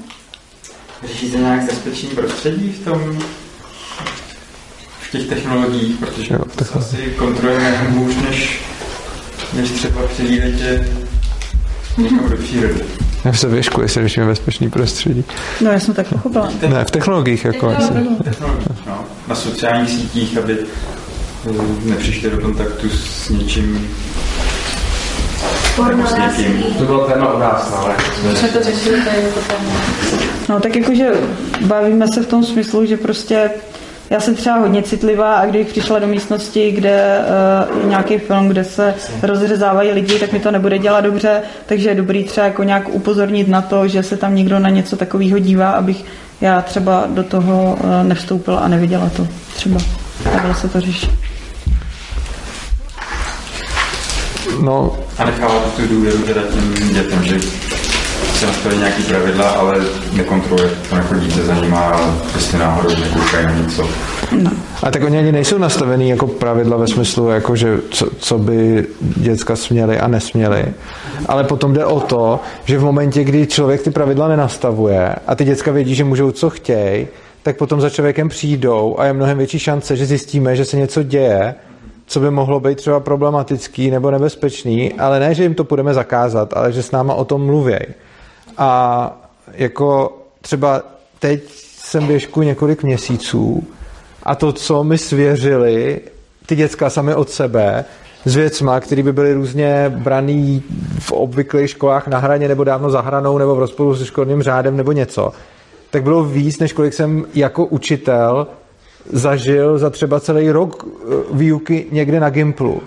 Řešíte 1.06 1.38
nějak 1.38 1.64
bezpečný 1.64 2.08
prostředí 2.08 2.68
v 2.68 2.84
tom 2.84 3.18
v 5.00 5.10
těch 5.10 5.26
technologiích, 5.26 5.96
protože 5.98 6.34
jo, 6.34 6.40
to 6.56 6.64
asi 6.78 6.96
kontrolujeme 6.96 7.78
hůř, 7.78 8.14
než, 8.28 8.60
než 9.52 9.70
třeba 9.70 10.06
předvídejte 10.06 10.88
někam 11.98 12.30
do 12.30 12.36
přírody. 12.36 12.80
Já 13.24 13.32
se 13.32 13.48
věšku, 13.48 13.80
jestli 13.82 14.02
řešíme 14.02 14.26
bezpečný 14.26 14.70
prostředí. 14.70 15.24
No, 15.60 15.70
já 15.70 15.80
jsem 15.80 15.94
tak 15.94 16.08
pochopila. 16.08 16.52
Ne, 16.68 16.84
v 16.84 16.90
technologiích 16.90 17.44
jako 17.44 17.68
asi. 17.68 17.92
No, 18.86 19.04
na 19.28 19.34
sociálních 19.34 19.90
sítích, 19.90 20.38
aby 20.38 20.58
eh, 20.60 21.52
nepřišli 21.84 22.30
do 22.30 22.40
kontaktu 22.40 22.88
s 22.88 23.28
něčím 23.28 23.88
to 26.78 26.84
bylo 26.84 27.04
téma 27.04 27.34
u 27.34 27.38
nás, 27.38 27.72
ale... 27.76 27.94
My 28.30 28.36
jsme 28.36 28.48
to 28.48 28.62
řešili 28.62 29.02
tady 29.04 29.22
jako 29.22 29.40
téma. 29.40 29.70
No 30.48 30.60
tak 30.60 30.76
jakože 30.76 31.12
bavíme 31.60 32.06
se 32.08 32.22
v 32.22 32.26
tom 32.26 32.44
smyslu, 32.44 32.86
že 32.86 32.96
prostě 32.96 33.50
já 34.10 34.20
jsem 34.20 34.34
třeba 34.34 34.56
hodně 34.56 34.82
citlivá 34.82 35.34
a 35.34 35.46
když 35.46 35.66
přišla 35.66 35.98
do 35.98 36.06
místnosti, 36.06 36.70
kde 36.70 37.18
uh, 37.70 37.78
je 37.78 37.88
nějaký 37.88 38.18
film, 38.18 38.48
kde 38.48 38.64
se 38.64 38.94
rozřezávají 39.22 39.90
lidi, 39.90 40.18
tak 40.18 40.32
mi 40.32 40.40
to 40.40 40.50
nebude 40.50 40.78
dělat 40.78 41.00
dobře, 41.00 41.42
takže 41.66 41.88
je 41.88 41.94
dobrý 41.94 42.24
třeba 42.24 42.46
jako 42.46 42.62
nějak 42.62 42.88
upozornit 42.88 43.48
na 43.48 43.62
to, 43.62 43.88
že 43.88 44.02
se 44.02 44.16
tam 44.16 44.34
někdo 44.34 44.58
na 44.58 44.68
něco 44.68 44.96
takového 44.96 45.38
dívá, 45.38 45.70
abych 45.70 46.04
já 46.40 46.62
třeba 46.62 47.04
do 47.08 47.22
toho 47.22 47.78
uh, 47.80 48.08
nevstoupila 48.08 48.58
a 48.58 48.68
neviděla 48.68 49.10
to. 49.16 49.26
Třeba 49.54 49.80
takhle 50.32 50.54
se 50.54 50.68
to 50.68 50.80
řeší. 50.80 51.10
No. 54.60 55.01
A 55.18 55.24
nechávat 55.24 55.74
tu 55.76 55.86
důvěru 55.86 56.18
teda 56.18 56.40
tím 56.52 56.88
dětem, 56.92 57.22
že 57.24 57.40
si 58.42 58.46
nastaví 58.46 58.78
nějaký 58.78 59.02
pravidla, 59.02 59.48
ale 59.48 59.74
nekontroluje 60.12 60.70
to 60.88 60.96
nechodíte 60.96 61.42
za 61.42 61.54
nima 61.54 61.80
a 61.80 62.14
prostě 62.32 62.58
náhodou 62.58 62.90
nekoukají 63.00 63.46
na 63.46 63.54
něco. 63.54 63.88
No. 64.32 64.50
A 64.82 64.90
tak 64.90 65.04
oni 65.04 65.18
ani 65.18 65.32
nejsou 65.32 65.58
nastavený 65.58 66.08
jako 66.08 66.26
pravidla 66.26 66.76
ve 66.76 66.86
smyslu, 66.86 67.28
jako 67.28 67.56
že 67.56 67.78
co, 67.90 68.08
co 68.18 68.38
by 68.38 68.86
děcka 69.00 69.56
směly 69.56 69.98
a 69.98 70.08
nesměly. 70.08 70.64
Ale 71.26 71.44
potom 71.44 71.72
jde 71.72 71.84
o 71.84 72.00
to, 72.00 72.40
že 72.64 72.78
v 72.78 72.84
momentě, 72.84 73.24
kdy 73.24 73.46
člověk 73.46 73.82
ty 73.82 73.90
pravidla 73.90 74.28
nenastavuje 74.28 75.14
a 75.26 75.34
ty 75.34 75.44
děcka 75.44 75.72
vědí, 75.72 75.94
že 75.94 76.04
můžou 76.04 76.30
co 76.30 76.50
chtějí, 76.50 77.06
tak 77.42 77.56
potom 77.56 77.80
za 77.80 77.90
člověkem 77.90 78.28
přijdou 78.28 78.96
a 78.98 79.04
je 79.04 79.12
mnohem 79.12 79.38
větší 79.38 79.58
šance, 79.58 79.96
že 79.96 80.06
zjistíme, 80.06 80.56
že 80.56 80.64
se 80.64 80.76
něco 80.76 81.02
děje, 81.02 81.54
co 82.12 82.20
by 82.20 82.30
mohlo 82.30 82.60
být 82.60 82.78
třeba 82.78 83.00
problematický 83.00 83.90
nebo 83.90 84.10
nebezpečný, 84.10 84.92
ale 84.92 85.20
ne, 85.20 85.34
že 85.34 85.42
jim 85.42 85.54
to 85.54 85.64
budeme 85.64 85.94
zakázat, 85.94 86.52
ale 86.56 86.72
že 86.72 86.82
s 86.82 86.90
náma 86.90 87.14
o 87.14 87.24
tom 87.24 87.46
mluví. 87.46 87.76
A 88.58 89.12
jako 89.52 90.18
třeba 90.40 90.82
teď 91.18 91.42
jsem 91.76 92.06
běžku 92.06 92.42
několik 92.42 92.82
měsíců 92.82 93.66
a 94.22 94.34
to, 94.34 94.52
co 94.52 94.84
mi 94.84 94.98
svěřili 94.98 96.00
ty 96.46 96.56
děcka 96.56 96.90
sami 96.90 97.14
od 97.14 97.30
sebe, 97.30 97.84
s 98.24 98.36
věcma, 98.36 98.80
které 98.80 99.02
by 99.02 99.12
byly 99.12 99.34
různě 99.34 99.84
braný 99.88 100.62
v 100.98 101.12
obvyklých 101.12 101.70
školách 101.70 102.08
na 102.08 102.18
hraně 102.18 102.48
nebo 102.48 102.64
dávno 102.64 102.90
za 102.90 103.00
hranou 103.00 103.38
nebo 103.38 103.54
v 103.54 103.58
rozporu 103.58 103.96
se 103.96 104.06
školním 104.06 104.42
řádem 104.42 104.76
nebo 104.76 104.92
něco, 104.92 105.32
tak 105.90 106.02
bylo 106.02 106.24
víc, 106.24 106.58
než 106.58 106.72
kolik 106.72 106.94
jsem 106.94 107.24
jako 107.34 107.64
učitel 107.64 108.46
zažil 109.10 109.78
za 109.78 109.90
třeba 109.90 110.20
celý 110.20 110.50
rok 110.50 110.86
eh, 110.86 111.14
výuky 111.32 111.86
někde 111.90 112.20
na 112.20 112.30
Gimplu. 112.30 112.82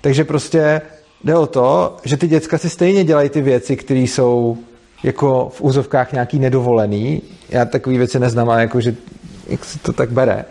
Takže 0.00 0.24
prostě 0.24 0.80
jde 1.24 1.36
o 1.36 1.46
to, 1.46 1.96
že 2.04 2.16
ty 2.16 2.28
děcka 2.28 2.58
si 2.58 2.70
stejně 2.70 3.04
dělají 3.04 3.28
ty 3.28 3.42
věci, 3.42 3.76
které 3.76 4.00
jsou 4.00 4.58
jako 5.02 5.50
v 5.54 5.60
úzovkách 5.60 6.12
nějaký 6.12 6.38
nedovolený. 6.38 7.22
Já 7.48 7.64
takové 7.64 7.98
věci 7.98 8.18
neznám, 8.18 8.50
ale 8.50 8.60
jako, 8.60 8.80
že 8.80 8.94
jak 9.46 9.64
se 9.64 9.78
to 9.78 9.92
tak 9.92 10.10
bere. 10.10 10.44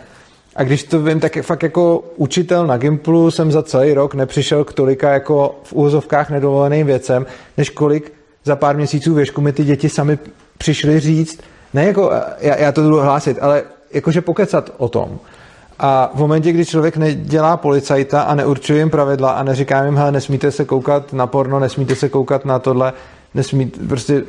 A 0.55 0.63
když 0.63 0.83
to 0.83 1.01
vím, 1.01 1.19
tak 1.19 1.37
fakt 1.41 1.63
jako 1.63 2.03
učitel 2.15 2.67
na 2.67 2.77
Gimplu 2.77 3.31
jsem 3.31 3.51
za 3.51 3.63
celý 3.63 3.93
rok 3.93 4.13
nepřišel 4.13 4.63
k 4.63 4.73
tolika 4.73 5.13
jako 5.13 5.55
v 5.63 5.73
úzovkách 5.73 6.29
nedovoleným 6.29 6.87
věcem, 6.87 7.25
než 7.57 7.69
kolik 7.69 8.13
za 8.43 8.55
pár 8.55 8.75
měsíců 8.75 9.13
věšku 9.13 9.41
mi 9.41 9.53
ty 9.53 9.63
děti 9.63 9.89
sami 9.89 10.17
přišli 10.57 10.99
říct, 10.99 11.39
ne 11.73 11.85
jako, 11.85 12.11
já, 12.39 12.55
já 12.55 12.71
to 12.71 12.81
budu 12.81 12.99
hlásit, 12.99 13.37
ale 13.41 13.63
jakože 13.93 14.21
pokecat 14.21 14.69
o 14.77 14.89
tom. 14.89 15.19
A 15.79 16.11
v 16.13 16.19
momentě, 16.19 16.51
kdy 16.51 16.65
člověk 16.65 16.97
nedělá 16.97 17.57
policajta 17.57 18.21
a 18.21 18.35
neurčuje 18.35 18.79
jim 18.79 18.89
pravidla 18.89 19.31
a 19.31 19.43
neříká 19.43 19.85
jim, 19.85 19.97
hele, 19.97 20.11
nesmíte 20.11 20.51
se 20.51 20.65
koukat 20.65 21.13
na 21.13 21.27
porno, 21.27 21.59
nesmíte 21.59 21.95
se 21.95 22.09
koukat 22.09 22.45
na 22.45 22.59
tohle, 22.59 22.93
nesmíte, 23.33 23.79
prostě, 23.87 24.23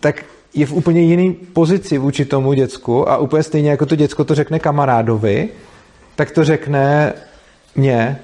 tak 0.00 0.24
je 0.54 0.66
v 0.66 0.72
úplně 0.72 1.00
jiný 1.00 1.32
pozici 1.32 1.98
vůči 1.98 2.24
tomu 2.24 2.52
děcku 2.52 3.08
a 3.08 3.16
úplně 3.16 3.42
stejně 3.42 3.70
jako 3.70 3.86
to 3.86 3.96
děcko 3.96 4.24
to 4.24 4.34
řekne 4.34 4.58
kamarádovi, 4.58 5.48
tak 6.16 6.30
to 6.30 6.44
řekne 6.44 7.12
mě, 7.76 8.20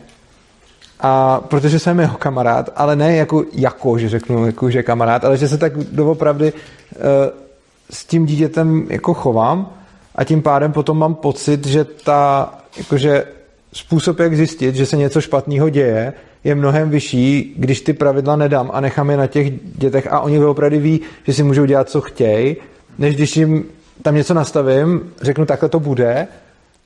a 1.01 1.41
protože 1.41 1.79
jsem 1.79 2.01
jeho 2.01 2.19
kamarád, 2.19 2.71
ale 2.77 2.97
ne 2.97 3.17
jako, 3.17 3.45
jako 3.53 3.99
že 3.99 4.09
řeknu, 4.09 4.47
jako, 4.47 4.71
že 4.71 4.83
kamarád, 4.83 5.25
ale 5.25 5.37
že 5.37 5.49
se 5.49 5.59
tak 5.59 5.77
doopravdy 5.79 6.53
uh, 6.53 6.61
s 7.91 8.05
tím 8.05 8.27
dítětem 8.27 8.87
jako 8.91 9.15
chovám 9.15 9.71
a 10.17 10.25
tím 10.25 10.43
pádem 10.43 10.73
potom 10.73 10.99
mám 10.99 11.15
pocit, 11.15 11.67
že 11.67 11.85
ta, 11.85 12.55
jakože 12.79 13.25
způsob, 13.73 14.19
jak 14.19 14.37
zjistit, 14.37 14.75
že 14.75 14.87
se 14.87 14.97
něco 14.97 15.21
špatného 15.21 15.69
děje, 15.69 16.13
je 16.45 16.55
mnohem 16.55 16.91
vyšší, 16.91 17.55
když 17.57 17.81
ty 17.81 17.93
pravidla 17.93 18.37
nedám 18.37 18.71
a 18.73 18.81
nechám 18.81 19.11
je 19.11 19.17
na 19.17 19.27
těch 19.27 19.53
dětech 19.79 20.07
a 20.11 20.21
oni 20.21 20.45
opravdu 20.45 20.81
ví, 20.81 21.01
že 21.27 21.33
si 21.33 21.43
můžou 21.43 21.65
dělat, 21.65 21.91
co 21.91 22.01
chtějí, 22.01 22.57
než 22.99 23.15
když 23.15 23.37
jim 23.37 23.65
tam 24.03 24.15
něco 24.15 24.35
nastavím, 24.35 25.13
řeknu, 25.23 25.47
takhle 25.47 25.69
to 25.69 25.81
bude 25.81 26.29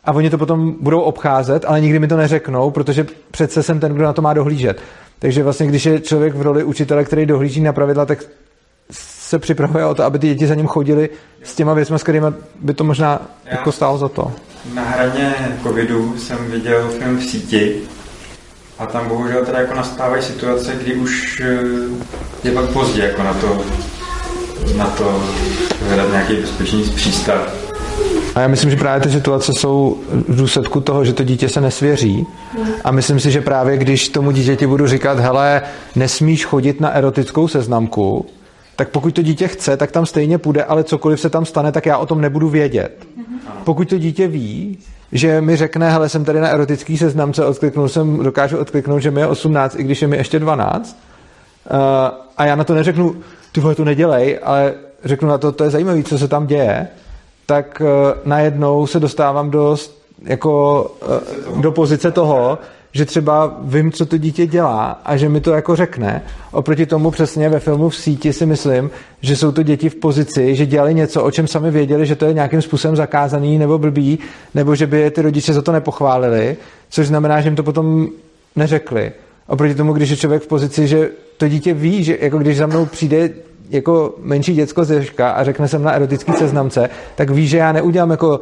a 0.04 0.12
oni 0.12 0.30
to 0.30 0.38
potom 0.38 0.74
budou 0.80 1.00
obcházet, 1.00 1.64
ale 1.64 1.80
nikdy 1.80 1.98
mi 1.98 2.08
to 2.08 2.16
neřeknou, 2.16 2.70
protože 2.70 3.06
přece 3.30 3.62
jsem 3.62 3.80
ten, 3.80 3.94
kdo 3.94 4.04
na 4.04 4.12
to 4.12 4.22
má 4.22 4.34
dohlížet. 4.34 4.80
Takže 5.18 5.42
vlastně, 5.42 5.66
když 5.66 5.86
je 5.86 6.00
člověk 6.00 6.34
v 6.34 6.42
roli 6.42 6.64
učitele, 6.64 7.04
který 7.04 7.26
dohlíží 7.26 7.60
na 7.60 7.72
pravidla, 7.72 8.06
tak 8.06 8.24
se 9.30 9.38
připravuje 9.38 9.84
o 9.86 9.94
to, 9.94 10.04
aby 10.04 10.18
ty 10.18 10.26
děti 10.26 10.46
za 10.46 10.54
ním 10.54 10.66
chodili 10.66 11.10
s 11.42 11.54
těma 11.54 11.74
věcmi, 11.74 11.98
s 11.98 12.02
kterými 12.02 12.26
by 12.60 12.74
to 12.74 12.84
možná 12.84 13.20
Já 13.44 13.52
jako 13.52 13.72
stálo 13.72 13.98
za 13.98 14.08
to. 14.08 14.32
Na 14.74 14.82
hraně 14.82 15.34
covidu 15.62 16.14
jsem 16.18 16.38
viděl 16.50 16.88
film 16.88 17.18
v 17.18 17.24
síti 17.24 17.76
a 18.78 18.86
tam 18.86 19.08
bohužel 19.08 19.44
teda 19.44 19.58
jako 19.58 19.74
nastávají 19.74 20.22
situace, 20.22 20.72
kdy 20.82 20.94
už 20.94 21.42
eh, 21.44 21.58
je 22.44 22.52
pak 22.52 22.64
pozdě 22.64 23.02
jako 23.02 23.22
na 23.22 23.34
to, 23.34 23.62
na 24.76 24.86
to 24.86 25.22
hledat 25.88 26.10
nějaký 26.10 26.34
bezpečný 26.36 26.82
přístav. 26.82 27.54
A 28.34 28.40
já 28.40 28.48
myslím, 28.48 28.70
že 28.70 28.76
právě 28.76 29.00
ty 29.00 29.10
situace 29.10 29.52
jsou 29.54 29.98
v 30.28 30.36
důsledku 30.36 30.80
toho, 30.80 31.04
že 31.04 31.12
to 31.12 31.24
dítě 31.24 31.48
se 31.48 31.60
nesvěří. 31.60 32.26
A 32.84 32.90
myslím 32.90 33.20
si, 33.20 33.30
že 33.30 33.40
právě 33.40 33.76
když 33.76 34.08
tomu 34.08 34.30
dítěti 34.30 34.66
budu 34.66 34.86
říkat, 34.86 35.18
hele, 35.18 35.62
nesmíš 35.96 36.44
chodit 36.44 36.80
na 36.80 36.90
erotickou 36.90 37.48
seznamku, 37.48 38.26
tak 38.80 38.88
pokud 38.88 39.14
to 39.14 39.22
dítě 39.22 39.48
chce, 39.48 39.76
tak 39.76 39.90
tam 39.90 40.06
stejně 40.06 40.38
půjde, 40.38 40.64
ale 40.64 40.84
cokoliv 40.84 41.20
se 41.20 41.30
tam 41.30 41.44
stane, 41.44 41.72
tak 41.72 41.86
já 41.86 41.98
o 41.98 42.06
tom 42.06 42.20
nebudu 42.20 42.48
vědět. 42.48 43.06
Pokud 43.64 43.88
to 43.88 43.98
dítě 43.98 44.28
ví, 44.28 44.78
že 45.12 45.40
mi 45.40 45.56
řekne, 45.56 45.90
hele, 45.90 46.08
jsem 46.08 46.24
tady 46.24 46.40
na 46.40 46.48
erotický 46.48 46.98
seznamce, 46.98 47.44
odkliknul 47.44 47.88
jsem, 47.88 48.22
dokážu 48.22 48.58
odkliknout, 48.58 49.02
že 49.02 49.10
mi 49.10 49.20
je 49.20 49.26
18, 49.26 49.78
i 49.78 49.82
když 49.82 50.02
je 50.02 50.08
mi 50.08 50.16
ještě 50.16 50.38
12, 50.38 50.98
uh, 51.70 51.78
a 52.36 52.44
já 52.44 52.56
na 52.56 52.64
to 52.64 52.74
neřeknu, 52.74 53.16
ty 53.52 53.60
vole, 53.60 53.74
to 53.74 53.84
nedělej, 53.84 54.38
ale 54.42 54.74
řeknu 55.04 55.28
na 55.28 55.38
to, 55.38 55.52
to 55.52 55.64
je 55.64 55.70
zajímavé, 55.70 56.02
co 56.02 56.18
se 56.18 56.28
tam 56.28 56.46
děje, 56.46 56.88
tak 57.46 57.82
uh, 57.84 57.88
najednou 58.24 58.86
se 58.86 59.00
dostávám 59.00 59.50
do, 59.50 59.76
jako, 60.22 60.82
uh, 61.52 61.60
do 61.60 61.72
pozice 61.72 62.10
toho, 62.10 62.58
že 62.92 63.04
třeba 63.04 63.58
vím, 63.62 63.92
co 63.92 64.06
to 64.06 64.18
dítě 64.18 64.46
dělá 64.46 65.00
a 65.04 65.16
že 65.16 65.28
mi 65.28 65.40
to 65.40 65.52
jako 65.52 65.76
řekne. 65.76 66.22
Oproti 66.52 66.86
tomu 66.86 67.10
přesně 67.10 67.48
ve 67.48 67.60
filmu 67.60 67.88
v 67.88 67.96
síti 67.96 68.32
si 68.32 68.46
myslím, 68.46 68.90
že 69.20 69.36
jsou 69.36 69.52
to 69.52 69.62
děti 69.62 69.88
v 69.88 69.94
pozici, 69.94 70.56
že 70.56 70.66
dělali 70.66 70.94
něco, 70.94 71.24
o 71.24 71.30
čem 71.30 71.46
sami 71.46 71.70
věděli, 71.70 72.06
že 72.06 72.16
to 72.16 72.24
je 72.24 72.34
nějakým 72.34 72.62
způsobem 72.62 72.96
zakázaný 72.96 73.58
nebo 73.58 73.78
blbý, 73.78 74.18
nebo 74.54 74.74
že 74.74 74.86
by 74.86 75.00
je 75.00 75.10
ty 75.10 75.22
rodiče 75.22 75.52
za 75.52 75.62
to 75.62 75.72
nepochválili, 75.72 76.56
což 76.90 77.06
znamená, 77.06 77.40
že 77.40 77.46
jim 77.46 77.56
to 77.56 77.62
potom 77.62 78.08
neřekli. 78.56 79.12
Oproti 79.46 79.74
tomu, 79.74 79.92
když 79.92 80.10
je 80.10 80.16
člověk 80.16 80.42
v 80.42 80.46
pozici, 80.46 80.88
že 80.88 81.10
to 81.36 81.48
dítě 81.48 81.74
ví, 81.74 82.04
že 82.04 82.18
jako 82.20 82.38
když 82.38 82.56
za 82.56 82.66
mnou 82.66 82.86
přijde 82.86 83.30
jako 83.70 84.14
menší 84.22 84.54
děcko 84.54 84.84
z 84.84 85.10
a 85.18 85.44
řekne 85.44 85.68
jsem 85.68 85.82
na 85.82 85.92
erotický 85.92 86.32
seznamce, 86.32 86.90
tak 87.14 87.30
ví, 87.30 87.48
že 87.48 87.56
já 87.56 87.72
neudělám 87.72 88.10
jako 88.10 88.40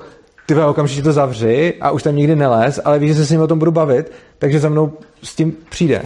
ty 0.48 0.54
okamžitě 0.54 1.02
to 1.02 1.12
zavři 1.12 1.74
a 1.80 1.90
už 1.90 2.02
tam 2.02 2.16
nikdy 2.16 2.36
nelez, 2.36 2.80
ale 2.84 2.98
víš, 2.98 3.10
že 3.10 3.16
se 3.16 3.26
s 3.26 3.30
ním 3.30 3.40
o 3.40 3.46
tom 3.46 3.58
budu 3.58 3.70
bavit, 3.70 4.12
takže 4.38 4.60
za 4.60 4.68
mnou 4.68 4.92
s 5.22 5.34
tím 5.34 5.56
přijde. 5.68 6.02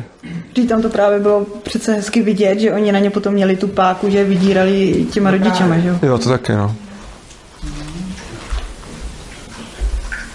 Vždyť 0.48 0.68
tam 0.68 0.82
to 0.82 0.88
právě 0.88 1.20
bylo 1.20 1.46
přece 1.62 1.94
hezky 1.94 2.22
vidět, 2.22 2.58
že 2.58 2.72
oni 2.72 2.92
na 2.92 2.98
ně 2.98 3.10
potom 3.10 3.34
měli 3.34 3.56
tu 3.56 3.68
páku, 3.68 4.10
že 4.10 4.24
vydírali 4.24 5.06
těma 5.12 5.30
rodičema, 5.30 5.78
že 5.78 5.88
jo? 5.88 5.98
Jo, 6.02 6.18
to 6.18 6.28
taky, 6.28 6.52
no. 6.52 6.76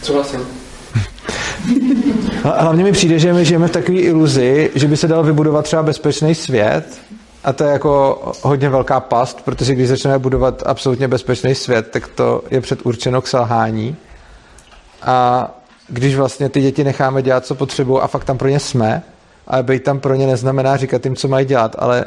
Souhlasím. 0.04 0.40
A 2.44 2.50
hlavně 2.62 2.84
mi 2.84 2.92
přijde, 2.92 3.20
že 3.20 3.34
my 3.34 3.46
žijeme 3.46 3.68
v 3.68 3.72
takové 3.72 3.98
iluzi, 3.98 4.72
že 4.76 4.88
by 4.88 4.98
se 4.98 5.08
dal 5.08 5.24
vybudovat 5.24 5.66
třeba 5.66 5.84
bezpečný 5.84 6.36
svět, 6.36 7.00
a 7.48 7.54
to 7.54 7.64
je 7.64 7.72
jako 7.72 8.22
hodně 8.42 8.70
velká 8.70 9.00
past, 9.00 9.42
protože 9.46 9.76
když 9.76 9.88
začneme 9.88 10.20
budovat 10.20 10.64
absolutně 10.66 11.08
bezpečný 11.08 11.56
svět, 11.56 11.88
tak 11.92 12.08
to 12.08 12.44
je 12.52 12.62
předurčeno 12.62 13.22
k 13.22 13.28
selhání. 13.28 13.96
A 15.02 15.50
když 15.88 16.16
vlastně 16.16 16.50
ty 16.50 16.62
děti 16.62 16.84
necháme 16.84 17.22
dělat, 17.22 17.46
co 17.46 17.56
potřebují 17.56 18.02
a 18.02 18.08
fakt 18.08 18.24
tam 18.24 18.38
pro 18.38 18.48
ně 18.48 18.60
jsme, 18.60 19.04
ale 19.48 19.64
být 19.64 19.84
tam 19.84 20.00
pro 20.00 20.16
ně 20.16 20.28
neznamená 20.28 20.78
říkat 20.78 21.06
jim, 21.06 21.16
co 21.16 21.28
mají 21.28 21.46
dělat, 21.46 21.76
ale 21.80 22.06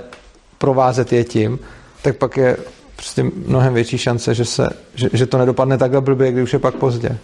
provázet 0.58 1.12
je 1.12 1.24
tím, 1.24 1.58
tak 2.02 2.16
pak 2.16 2.36
je 2.36 2.56
prostě 2.96 3.24
mnohem 3.46 3.74
větší 3.74 3.98
šance, 3.98 4.34
že, 4.34 4.44
se, 4.44 4.68
že, 4.94 5.08
že 5.12 5.26
to 5.26 5.38
nedopadne 5.38 5.78
takhle 5.78 6.00
blbě, 6.00 6.32
když 6.32 6.44
už 6.44 6.52
je 6.52 6.58
pak 6.58 6.74
pozdě. 6.74 7.18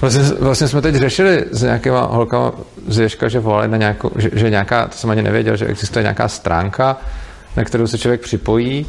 Vlastně, 0.00 0.22
vlastně 0.40 0.68
jsme 0.68 0.82
teď 0.82 0.94
řešili 0.94 1.44
s 1.50 1.62
nějakýma 1.62 2.00
holkama 2.00 2.52
z 2.88 2.98
Ježka, 2.98 3.28
že 3.28 3.40
volali 3.40 3.68
na 3.68 3.76
nějakou, 3.76 4.10
že, 4.16 4.30
že 4.32 4.50
nějaká, 4.50 4.86
to 4.86 4.96
jsem 4.96 5.10
ani 5.10 5.22
nevěděl, 5.22 5.56
že 5.56 5.66
existuje 5.66 6.02
nějaká 6.02 6.28
stránka, 6.28 6.96
na 7.56 7.64
kterou 7.64 7.86
se 7.86 7.98
člověk 7.98 8.20
připojí 8.20 8.86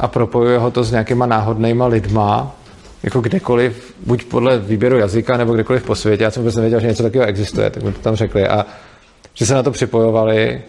a 0.00 0.08
propojuje 0.08 0.58
ho 0.58 0.70
to 0.70 0.84
s 0.84 0.90
nějakýma 0.90 1.26
náhodnýma 1.26 1.86
lidma, 1.86 2.56
jako 3.02 3.20
kdekoliv, 3.20 3.94
buď 4.06 4.24
podle 4.24 4.58
výběru 4.58 4.98
jazyka, 4.98 5.36
nebo 5.36 5.52
kdekoliv 5.52 5.82
po 5.82 5.94
světě. 5.94 6.24
Já 6.24 6.30
jsem 6.30 6.42
vůbec 6.42 6.56
nevěděl, 6.56 6.80
že 6.80 6.86
něco 6.86 7.02
takového 7.02 7.28
existuje, 7.28 7.70
tak 7.70 7.82
mi 7.82 7.92
to 7.92 8.00
tam 8.00 8.16
řekli. 8.16 8.48
A 8.48 8.66
že 9.34 9.46
se 9.46 9.54
na 9.54 9.62
to 9.62 9.70
připojovali 9.70 10.62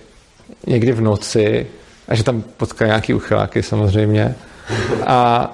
někdy 0.67 0.91
v 0.91 1.01
noci 1.01 1.67
a 2.07 2.15
že 2.15 2.23
tam 2.23 2.43
potkali 2.57 2.89
nějaký 2.89 3.13
uchyláky 3.13 3.63
samozřejmě. 3.63 4.35
A 5.05 5.51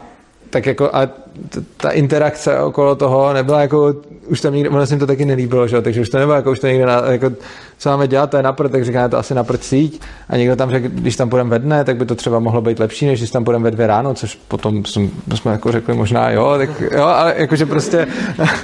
tak 0.53 0.65
jako 0.65 0.89
a 0.95 1.09
ta 1.77 1.89
interakce 1.89 2.59
okolo 2.59 2.95
toho 2.95 3.33
nebyla 3.33 3.61
jako, 3.61 3.95
už 4.27 4.41
tam 4.41 4.53
nikdy, 4.53 4.69
ono 4.69 4.87
se 4.87 4.97
to 4.97 5.07
taky 5.07 5.25
nelíbilo, 5.25 5.67
že? 5.67 5.81
takže 5.81 6.01
už 6.01 6.09
to 6.09 6.17
nebylo 6.17 6.35
jako, 6.35 6.51
už 6.51 6.59
to 6.59 6.67
někde, 6.67 6.85
na, 6.85 7.01
jako, 7.11 7.31
co 7.77 7.89
máme 7.89 8.07
dělat, 8.07 8.29
to 8.29 8.37
je 8.37 8.43
napr, 8.43 8.69
tak 8.69 8.85
říkáme 8.85 9.09
to 9.09 9.17
asi 9.17 9.33
napr 9.33 9.57
síť 9.57 10.01
a 10.29 10.37
někdo 10.37 10.55
tam 10.55 10.69
řekl, 10.69 10.87
když 10.89 11.15
tam 11.15 11.29
půjdeme 11.29 11.49
ve 11.49 11.59
dne, 11.59 11.83
tak 11.83 11.97
by 11.97 12.05
to 12.05 12.15
třeba 12.15 12.39
mohlo 12.39 12.61
být 12.61 12.79
lepší, 12.79 13.05
než 13.05 13.19
když 13.19 13.31
tam 13.31 13.43
půjdeme 13.43 13.63
ve 13.63 13.71
dvě 13.71 13.87
ráno, 13.87 14.13
což 14.13 14.35
potom 14.47 14.85
jsme, 14.85 15.07
jsme 15.35 15.51
jako 15.51 15.71
řekli 15.71 15.93
možná 15.93 16.29
jo, 16.29 16.55
tak 16.57 16.69
jo, 16.91 17.03
ale 17.03 17.33
jakože 17.37 17.65
prostě, 17.65 18.07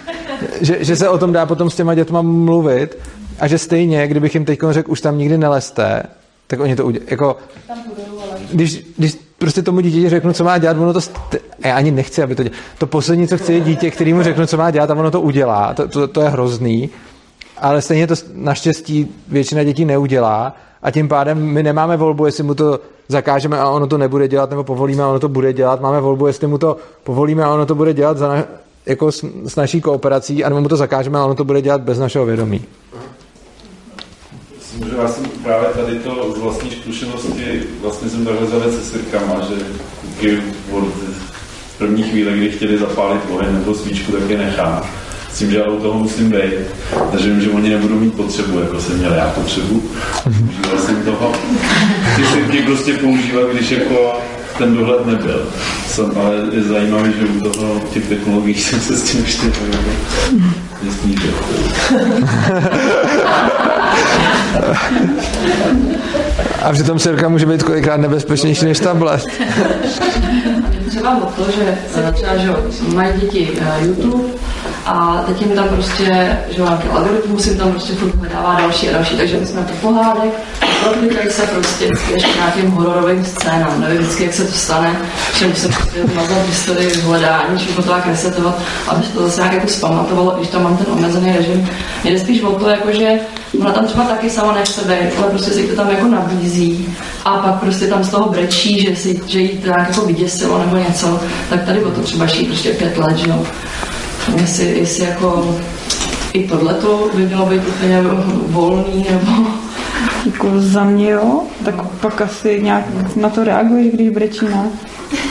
že, 0.61 0.83
že, 0.83 0.95
se 0.95 1.09
o 1.09 1.17
tom 1.17 1.33
dá 1.33 1.45
potom 1.45 1.69
s 1.69 1.75
těma 1.75 1.95
dětma 1.95 2.21
mluvit 2.21 2.97
a 3.39 3.47
že 3.47 3.57
stejně, 3.57 4.07
kdybych 4.07 4.33
jim 4.33 4.45
teď 4.45 4.59
řekl, 4.69 4.91
už 4.91 5.01
tam 5.01 5.17
nikdy 5.17 5.37
neleste, 5.37 6.03
tak 6.47 6.59
oni 6.59 6.75
to 6.75 6.85
udělají. 6.85 7.11
Jako, 7.11 7.37
když, 8.51 8.85
když 8.97 9.28
prostě 9.39 9.61
tomu 9.61 9.81
dítěti 9.81 10.09
řeknu, 10.09 10.33
co 10.33 10.43
má 10.43 10.57
dělat, 10.57 10.77
ono 10.77 10.93
to, 10.93 10.99
st- 10.99 11.39
já 11.65 11.75
ani 11.75 11.91
nechci, 11.91 12.23
aby 12.23 12.35
to 12.35 12.43
dělalo. 12.43 12.61
To 12.77 12.87
poslední, 12.87 13.27
co 13.27 13.37
chci, 13.37 13.53
je 13.53 13.59
dítě, 13.59 13.91
který 13.91 14.13
mu 14.13 14.23
řeknu, 14.23 14.45
co 14.47 14.57
má 14.57 14.71
dělat 14.71 14.91
a 14.91 14.95
ono 14.95 15.11
to 15.11 15.21
udělá. 15.21 15.73
To, 15.73 15.87
to, 15.87 16.07
to 16.07 16.21
je 16.21 16.29
hrozný. 16.29 16.89
Ale 17.57 17.81
stejně 17.81 18.07
to 18.07 18.15
naštěstí 18.33 19.07
většina 19.27 19.63
dětí 19.63 19.85
neudělá 19.85 20.55
a 20.83 20.91
tím 20.91 21.07
pádem 21.07 21.37
my 21.37 21.63
nemáme 21.63 21.97
volbu, 21.97 22.25
jestli 22.25 22.43
mu 22.43 22.55
to 22.55 22.79
zakážeme 23.07 23.59
a 23.59 23.69
ono 23.69 23.87
to 23.87 23.97
nebude 23.97 24.27
dělat, 24.27 24.49
nebo 24.49 24.63
povolíme 24.63 25.03
a 25.03 25.07
ono 25.07 25.19
to 25.19 25.29
bude 25.29 25.53
dělat. 25.53 25.81
Máme 25.81 26.01
volbu, 26.01 26.27
jestli 26.27 26.47
mu 26.47 26.57
to 26.57 26.77
povolíme 27.03 27.43
a 27.43 27.53
ono 27.53 27.65
to 27.65 27.75
bude 27.75 27.93
dělat 27.93 28.17
za 28.17 28.27
na, 28.27 28.43
jako 28.85 29.11
s, 29.11 29.25
s 29.45 29.55
naší 29.55 29.81
kooperací, 29.81 30.43
anebo 30.43 30.61
mu 30.61 30.69
to 30.69 30.77
zakážeme 30.77 31.19
a 31.19 31.25
ono 31.25 31.35
to 31.35 31.43
bude 31.43 31.61
dělat 31.61 31.81
bez 31.81 31.99
našeho 31.99 32.25
vědomí. 32.25 32.65
Můžu, 34.79 34.95
já 34.95 35.07
jsem 35.07 35.25
právě 35.43 35.69
tady 35.69 35.99
to 35.99 36.33
z 36.35 36.39
vlastní 36.39 36.71
zkušenosti, 36.71 37.63
vlastně 37.81 38.09
jsem 38.09 38.25
takhle 38.25 38.47
zavedl 38.47 38.71
se 38.71 38.83
sirkama, 38.83 39.35
že 39.49 39.55
kuky 40.01 40.37
od 40.71 40.83
první 41.77 42.03
chvíle, 42.03 42.31
kdy 42.31 42.51
chtěli 42.51 42.77
zapálit 42.77 43.21
oheň 43.29 43.53
nebo 43.53 43.75
svíčku, 43.75 44.11
tak 44.11 44.29
je 44.29 44.37
nechám. 44.37 44.81
S 45.33 45.37
tím, 45.37 45.51
že 45.51 45.57
já 45.57 45.65
u 45.65 45.79
toho 45.79 45.99
musím 45.99 46.31
být. 46.31 46.53
Takže 47.11 47.29
vím, 47.29 47.41
že 47.41 47.49
oni 47.49 47.69
nebudou 47.69 47.95
mít 47.95 48.13
potřebu, 48.13 48.59
jako 48.59 48.81
jsem 48.81 48.97
měl 48.97 49.13
já 49.13 49.29
potřebu. 49.29 49.83
Užíval 50.49 50.77
jsem 50.85 51.03
toho. 51.03 51.33
Ty 52.15 52.23
sirky 52.25 52.61
prostě 52.61 52.93
používat, 52.93 53.49
když 53.53 53.71
jako 53.71 54.19
ten 54.57 54.77
dohled 54.77 55.05
nebyl. 55.05 55.47
Jsem, 55.87 56.11
ale 56.15 56.35
je 56.51 56.63
zajímavé, 56.63 57.11
že 57.19 57.25
u 57.25 57.49
toho 57.49 57.81
těch 57.93 58.09
technologií 58.09 58.55
jsem 58.55 58.79
se 58.79 58.97
s 58.97 59.03
tím 59.03 59.21
ještě 59.21 59.51
nesmířil. 60.83 61.33
A 66.63 66.71
přitom 66.71 66.99
sirka 66.99 67.29
může 67.29 67.45
být 67.45 67.63
kolikrát 67.63 67.97
nebezpečnější 67.97 68.65
než 68.65 68.79
tablet. 68.79 69.23
třeba 70.89 71.17
o 71.17 71.25
to, 71.25 71.51
že 71.51 71.77
třeba, 72.13 72.37
že 72.37 72.49
mají 72.93 73.19
děti 73.21 73.49
eh, 73.61 73.85
YouTube 73.85 74.23
a 74.85 75.23
teď 75.27 75.41
jim 75.41 75.55
tam 75.55 75.69
prostě, 75.69 76.37
že 76.49 76.61
nějaký 76.61 76.87
algoritmus 76.87 77.47
jim 77.47 77.57
tam 77.57 77.71
prostě 77.71 77.93
furt 77.93 78.15
hledává 78.15 78.59
další 78.59 78.89
a 78.89 78.93
další, 78.93 79.17
takže 79.17 79.37
my 79.37 79.45
jsme 79.45 79.63
to 79.63 79.73
pohádek, 79.81 80.33
proklikají 80.83 81.29
se 81.29 81.41
prostě 81.41 81.87
k 81.87 82.35
nějakým 82.35 82.71
hororovým 82.71 83.25
scénám, 83.25 83.81
nevím 83.81 83.97
vždycky, 83.97 84.23
jak 84.23 84.33
se 84.33 84.45
to 84.45 84.51
stane, 84.51 84.95
že 85.37 85.47
musí 85.47 85.67
prostě 85.67 85.99
nazvat 86.15 86.47
historii 86.47 87.01
hledání, 87.01 87.57
všechno 87.57 87.83
to 87.83 87.89
tak 87.89 88.07
resetovat, 88.07 88.59
aby 88.87 89.03
se 89.03 89.11
to 89.11 89.23
zase 89.23 89.41
nějak 89.41 89.53
jako 89.53 89.67
zpamatovalo, 89.67 90.31
když 90.37 90.49
tam 90.49 90.63
mám 90.63 90.77
ten 90.77 90.85
omezený 90.93 91.33
režim. 91.37 91.69
Mně 92.03 92.11
jde 92.11 92.19
spíš 92.19 92.41
o 92.41 92.51
to, 92.51 92.69
jako 92.69 92.91
že 92.91 93.19
ona 93.61 93.71
tam 93.71 93.85
třeba 93.85 94.03
taky 94.03 94.29
sama 94.29 94.53
nechce 94.53 94.81
být, 94.81 95.17
ale 95.17 95.27
prostě 95.29 95.51
si 95.51 95.67
to 95.67 95.75
tam 95.75 95.89
jako 95.89 96.07
nabízí 96.07 96.95
a 97.25 97.37
pak 97.37 97.59
prostě 97.59 97.87
tam 97.87 98.03
z 98.03 98.09
toho 98.09 98.29
brečí, 98.29 98.81
že, 98.81 98.95
si, 98.95 99.21
že 99.27 99.39
jí 99.39 99.49
to 99.49 99.67
nějak 99.67 99.89
jako 99.89 100.01
vyděsilo 100.01 100.59
nebo 100.59 100.75
něco, 100.75 101.19
tak 101.49 101.63
tady 101.65 101.83
o 101.83 101.91
to 101.91 102.01
třeba 102.01 102.27
ší 102.27 102.45
prostě 102.45 102.73
pět 102.73 102.97
let, 102.97 103.17
že 103.17 103.29
jo. 103.29 103.45
Jestli, 104.35 104.79
jestli 104.79 105.03
jako 105.03 105.59
i 106.33 106.47
tohleto 106.47 107.09
by 107.15 107.25
mělo 107.25 107.45
být 107.45 107.67
úplně 107.67 108.01
volný, 108.47 109.05
nebo... 109.11 109.49
Jako 110.25 110.51
za 110.57 110.83
mě 110.83 111.09
jo, 111.09 111.41
tak 111.65 111.75
pak 112.01 112.21
asi 112.21 112.61
nějak 112.63 112.85
na 113.15 113.29
to 113.29 113.43
reaguješ, 113.43 113.93
když 113.93 114.09
brečí, 114.09 114.45
ne? 114.45 114.69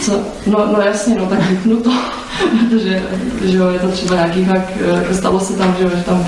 Co? 0.00 0.20
No, 0.46 0.66
no 0.72 0.80
jasně, 0.80 1.14
no 1.14 1.26
tak 1.26 1.50
vypnu 1.50 1.76
to, 1.76 1.90
protože 2.70 3.02
že 3.44 3.56
jo, 3.56 3.68
je 3.68 3.78
to 3.78 3.88
třeba 3.88 4.14
nějaký 4.14 4.44
fakt, 4.44 4.72
jako 4.96 5.14
stalo 5.14 5.40
se 5.40 5.52
tam, 5.52 5.74
že, 5.78 5.84
jo, 5.84 5.90
že 5.96 6.02
tam 6.02 6.26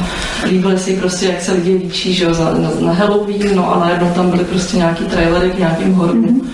líbily 0.48 0.78
si 0.78 0.96
prostě, 0.96 1.26
jak 1.26 1.42
se 1.42 1.52
lidi 1.52 1.74
líčí, 1.74 2.14
že 2.14 2.24
jo, 2.24 2.34
za, 2.34 2.44
na, 2.44 2.70
na 2.80 2.92
Halloween, 2.92 3.56
no 3.56 3.74
a 3.74 3.78
najednou 3.78 4.10
tam 4.14 4.30
byly 4.30 4.44
prostě 4.44 4.76
nějaký 4.76 5.04
trailery 5.04 5.50
k 5.50 5.58
nějakým 5.58 5.94
hororům. 5.94 6.50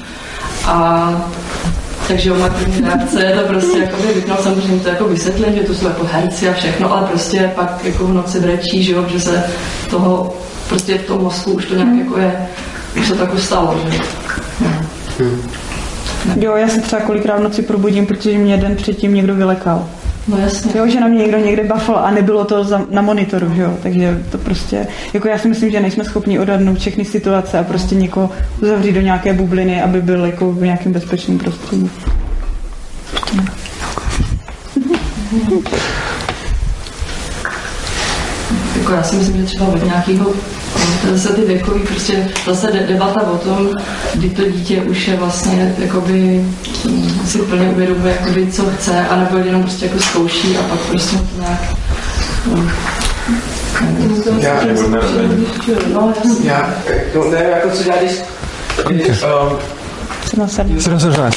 A 0.67 1.11
takže 2.09 2.33
moje 2.33 2.51
první 2.51 2.81
reakce 2.81 3.25
je 3.25 3.33
to 3.37 3.47
prostě 3.47 3.79
jako 3.79 3.97
vypnout, 4.15 4.41
samozřejmě 4.41 4.81
to 4.81 4.89
jako 4.89 5.05
vysvětlím, 5.05 5.55
že 5.55 5.63
to 5.63 5.75
jsou 5.75 5.87
jako 5.87 6.07
herci 6.13 6.49
a 6.49 6.53
všechno, 6.53 6.93
ale 6.93 7.07
prostě 7.07 7.53
pak 7.55 7.85
jako 7.85 8.07
v 8.07 8.15
noci 8.15 8.41
brečí, 8.41 8.83
že 8.83 8.93
jo, 8.93 9.05
že 9.09 9.21
se 9.21 9.45
toho 9.91 10.37
prostě 10.69 10.99
v 10.99 11.07
tom 11.07 11.23
mozku 11.23 11.53
už 11.53 11.67
to 11.67 11.75
nějak 11.75 11.95
jako 11.99 12.19
je, 12.19 12.47
už 13.01 13.09
se 13.09 13.15
to 13.15 13.23
jako 13.23 13.39
stalo, 13.39 13.81
že 13.93 13.99
Hmm. 15.19 15.43
Jo, 16.41 16.57
já 16.57 16.69
se 16.69 16.81
třeba 16.81 17.03
kolikrát 17.03 17.37
v 17.37 17.43
noci 17.43 17.63
probudím, 17.63 18.07
protože 18.07 18.39
mě 18.39 18.57
den 18.57 18.77
předtím 18.77 19.15
někdo 19.15 19.35
vylekal. 19.35 19.89
No 20.29 20.39
jasně. 20.39 20.73
Jo, 20.75 20.89
že 20.89 21.01
na 21.01 21.07
mě 21.09 21.19
někdo 21.19 21.39
někde 21.39 21.65
bafl 21.65 21.97
a 21.97 22.11
nebylo 22.11 22.45
to 22.45 22.65
za, 22.65 22.87
na 22.91 23.03
monitoru, 23.03 23.55
že 23.55 23.63
jo, 23.63 23.79
takže 23.83 24.25
to 24.31 24.39
prostě, 24.39 24.87
jako 25.13 25.29
já 25.29 25.39
si 25.39 25.49
myslím, 25.49 25.71
že 25.71 25.81
nejsme 25.81 26.05
schopni 26.05 26.39
odhadnout 26.39 26.79
všechny 26.79 27.05
situace 27.05 27.59
a 27.59 27.65
prostě 27.65 27.95
někoho 27.95 28.31
uzavřít 28.63 28.93
do 28.93 29.01
nějaké 29.01 29.33
bubliny, 29.33 29.83
aby 29.83 30.03
byl 30.03 30.25
jako 30.25 30.53
v 30.53 30.63
nějakém 30.63 30.93
bezpečném 30.93 31.39
prostředí. 31.39 31.91
Jako 38.79 38.93
já 38.93 39.03
si 39.03 39.17
myslím, 39.17 39.37
že 39.37 39.43
třeba 39.45 39.67
od 39.67 39.85
nějakého 39.85 40.33
zase 41.13 41.35
ty 41.35 41.41
věkový, 41.41 41.81
prostě 41.81 42.29
zase 42.47 42.67
debata 42.73 43.21
o 43.23 43.39
tom, 43.39 43.71
kdy 44.15 44.31
to 44.31 44.51
dítě 44.51 44.83
už 44.83 45.09
je 45.09 45.17
vlastně 45.17 45.75
jakoby 45.79 46.45
si 47.27 47.39
plně 47.39 47.69
uvědomuje, 47.69 48.17
jakoby, 48.21 48.53
co 48.53 48.65
chce, 48.67 49.07
anebo 49.09 49.39
jenom 49.39 49.63
prostě 49.63 49.87
jako 49.87 49.99
zkouší 49.99 50.59
a 50.59 50.63
pak 50.63 50.79
prostě 50.79 51.17
to 51.17 51.41
nějak 51.41 51.61
no, 52.47 52.65
já, 54.41 54.61
no, 55.93 56.15
já, 56.45 56.73
jako, 56.87 57.31
ne, 57.31 57.45
jako 57.51 57.71
co 57.71 57.83
dělá, 57.83 57.97
když, 57.97 58.13
když 58.89 59.23
um, 59.23 59.59
717. 60.49 61.37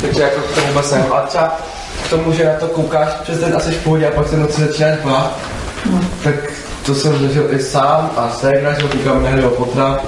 Takže 0.00 0.22
jako 0.22 0.40
k 0.40 0.54
tomu 0.54 0.72
basem. 0.74 1.04
A 1.12 1.20
třeba 1.20 1.58
k 2.06 2.10
tomu, 2.10 2.32
že 2.32 2.44
na 2.44 2.52
to 2.52 2.66
koukáš 2.66 3.08
přes 3.22 3.38
den 3.38 3.56
asi 3.56 3.70
v 3.70 3.84
pohodě 3.84 4.08
a 4.08 4.10
pak 4.10 4.28
se 4.28 4.36
noci 4.36 4.60
začínáš 4.60 4.98
bát, 5.04 5.38
no. 5.90 6.00
tak 6.24 6.34
to 6.86 6.94
jsem 6.94 7.18
zažil 7.18 7.46
i 7.50 7.58
sám 7.62 8.10
a 8.16 8.36
ségra, 8.40 8.74
že 8.74 8.88
na 9.04 9.48
o 9.48 9.50
potra 9.50 10.00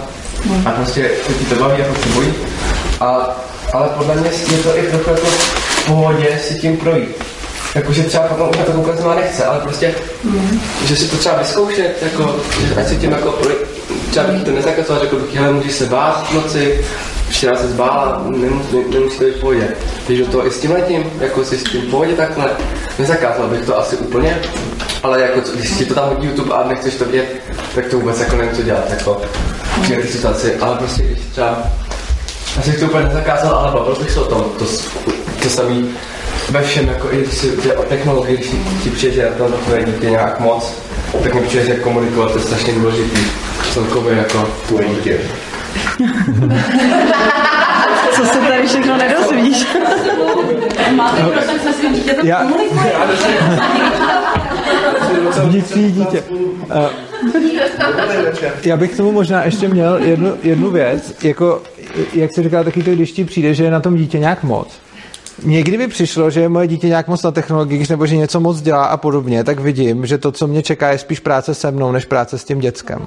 no. 0.44 0.62
a 0.66 0.70
prostě 0.70 1.10
to 1.26 1.32
ti 1.32 1.44
to 1.44 1.54
baví, 1.54 1.78
jako 1.78 1.94
se 1.94 2.08
bojí. 2.08 2.34
A, 3.00 3.36
ale 3.72 3.88
podle 3.88 4.14
mě 4.14 4.30
je 4.50 4.58
to 4.58 4.78
i 4.78 4.82
trochu 4.82 5.10
jako 5.10 5.26
v 5.26 5.86
pohodě 5.86 6.38
si 6.48 6.54
tím 6.54 6.76
projít. 6.76 7.24
Jakože 7.74 8.02
třeba 8.02 8.24
potom 8.24 8.80
už 8.80 8.86
to 8.96 9.08
má 9.08 9.14
nechce, 9.14 9.44
ale 9.44 9.60
prostě, 9.60 9.94
mm. 10.24 10.60
že 10.84 10.96
si 10.96 11.08
to 11.08 11.16
třeba 11.16 11.36
vyzkoušet, 11.36 12.02
jako, 12.02 12.36
že 12.68 12.74
ať 12.74 12.88
si 12.88 12.96
tím 12.96 13.10
jako 13.10 13.30
projít. 13.30 13.58
Třeba 14.10 14.26
bych 14.26 14.42
to 14.42 14.50
nezakazoval, 14.50 15.02
řekl 15.02 15.16
bych, 15.16 15.34
hele, 15.34 15.52
můžeš 15.52 15.72
se 15.72 15.86
bát 15.86 16.26
v 16.30 16.34
noci, 16.34 16.84
včera 17.39 17.57
se 17.57 17.68
zbála, 17.68 18.22
nemusí, 18.26 18.76
nemusí 18.91 19.18
to 19.18 19.24
být 19.24 19.34
v 19.34 19.41
pohodě. 19.41 19.68
Když 20.07 20.18
do 20.18 20.26
toho 20.26 20.47
i 20.47 20.51
s 20.51 20.61
tím 20.61 20.70
letím, 20.70 21.05
jako 21.20 21.45
si 21.45 21.59
s 21.59 21.64
tím 21.64 21.80
v 21.80 21.91
pohodě 21.91 22.12
takhle, 22.14 22.51
nezakázal 22.99 23.49
bych 23.49 23.66
to 23.66 23.78
asi 23.78 23.97
úplně, 23.97 24.39
ale 25.03 25.20
jako, 25.20 25.41
když 25.55 25.70
ti 25.70 25.84
to 25.84 25.95
tam 25.95 26.09
hodí 26.09 26.26
YouTube 26.26 26.55
a 26.55 26.68
nechceš 26.68 26.95
to 26.95 27.05
vidět, 27.05 27.36
tak 27.74 27.86
to 27.86 27.99
vůbec 27.99 28.20
jako 28.20 28.36
nevím, 28.36 28.57
co 28.57 28.62
dělat, 28.62 28.91
jako 28.91 29.22
v 29.82 29.89
té 29.89 30.07
situaci, 30.07 30.57
ale 30.61 30.76
prostě 30.76 31.03
když 31.03 31.18
třeba, 31.32 31.62
asi 32.59 32.72
to 32.72 32.86
úplně 32.86 33.05
nezakázal, 33.05 33.55
ale 33.55 33.72
bavil 33.72 33.97
bych 33.97 34.11
se 34.11 34.20
o 34.20 34.24
tom, 34.24 34.45
to, 34.59 34.64
to 35.43 35.49
samý 35.49 35.95
ve 36.51 36.62
všem, 36.62 36.89
jako 36.89 37.12
i 37.12 37.16
když 37.16 37.34
si 37.34 37.57
jde 37.57 37.76
o 37.76 37.82
technologii, 37.82 38.36
když 38.36 38.51
ti 38.82 38.91
přijde, 38.91 39.14
že 39.14 39.32
to 39.39 39.49
tvoje 39.49 39.84
dítě 39.84 40.11
nějak 40.11 40.41
moc, 40.41 40.72
tak 41.22 41.34
mi 41.34 41.41
přijde, 41.41 41.66
že 41.66 41.74
komunikovat 41.74 42.34
je 42.34 42.41
strašně 42.41 42.72
důležitý, 42.72 43.20
celkově 43.74 44.16
jako 44.16 44.49
tvoje 44.68 44.89
dítě. 44.89 45.18
Co 48.12 48.24
se 48.24 48.38
tady 48.38 48.66
všechno 48.66 48.96
nedozvíš? 48.96 49.66
Máte 50.94 51.22
problém 51.22 51.59
se 51.62 51.72
svým 51.72 51.94
dítětem 51.94 52.26
Já-? 52.26 52.53
Vnitřní 55.44 55.92
dítě. 55.92 56.22
Uh, 56.22 56.86
já 58.64 58.76
bych 58.76 58.92
k 58.92 58.96
tomu 58.96 59.12
možná 59.12 59.44
ještě 59.44 59.68
měl 59.68 59.96
jednu, 59.96 60.34
jednu 60.42 60.70
věc, 60.70 61.14
jako, 61.22 61.62
jak 62.14 62.32
se 62.32 62.42
říká 62.42 62.64
taky 62.64 62.82
to, 62.82 62.90
když 62.90 63.12
ti 63.12 63.24
přijde, 63.24 63.55
že 63.55 63.64
je 63.64 63.70
na 63.70 63.80
tom 63.80 63.96
dítě 63.96 64.18
nějak 64.18 64.42
moc. 64.42 64.68
Někdy 65.42 65.78
mi 65.78 65.88
přišlo, 65.88 66.30
že 66.30 66.40
je 66.40 66.49
moje 66.49 66.66
dítě 66.66 66.88
nějak 66.88 67.09
moc 67.09 67.22
na 67.22 67.30
technologiích, 67.30 67.90
nebo 67.90 68.07
že 68.07 68.16
něco 68.16 68.40
moc 68.40 68.61
dělá 68.61 68.84
a 68.84 68.96
podobně, 68.96 69.44
tak 69.44 69.61
vidím, 69.61 70.07
že 70.07 70.18
to, 70.18 70.32
co 70.32 70.46
mě 70.46 70.62
čeká, 70.62 70.90
je 70.90 70.99
spíš 70.99 71.20
práce 71.20 71.55
se 71.55 71.70
mnou, 71.70 71.92
než 71.92 72.05
práce 72.05 72.38
s 72.38 72.44
tím 72.44 72.61
dětskem. 72.61 73.07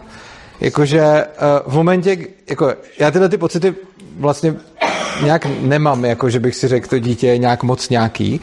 Jakože 0.61 1.01
uh, 1.01 1.71
v 1.71 1.75
momentě, 1.75 2.17
jako 2.49 2.73
já 2.99 3.11
tyhle 3.11 3.29
ty 3.29 3.37
pocity 3.37 3.75
vlastně 4.17 4.55
nějak 5.23 5.47
nemám, 5.61 6.05
jako 6.05 6.29
že 6.29 6.39
bych 6.39 6.55
si 6.55 6.67
řekl, 6.67 6.87
to 6.87 6.99
dítě 6.99 7.27
je 7.27 7.37
nějak 7.37 7.63
moc 7.63 7.89
nějaký, 7.89 8.41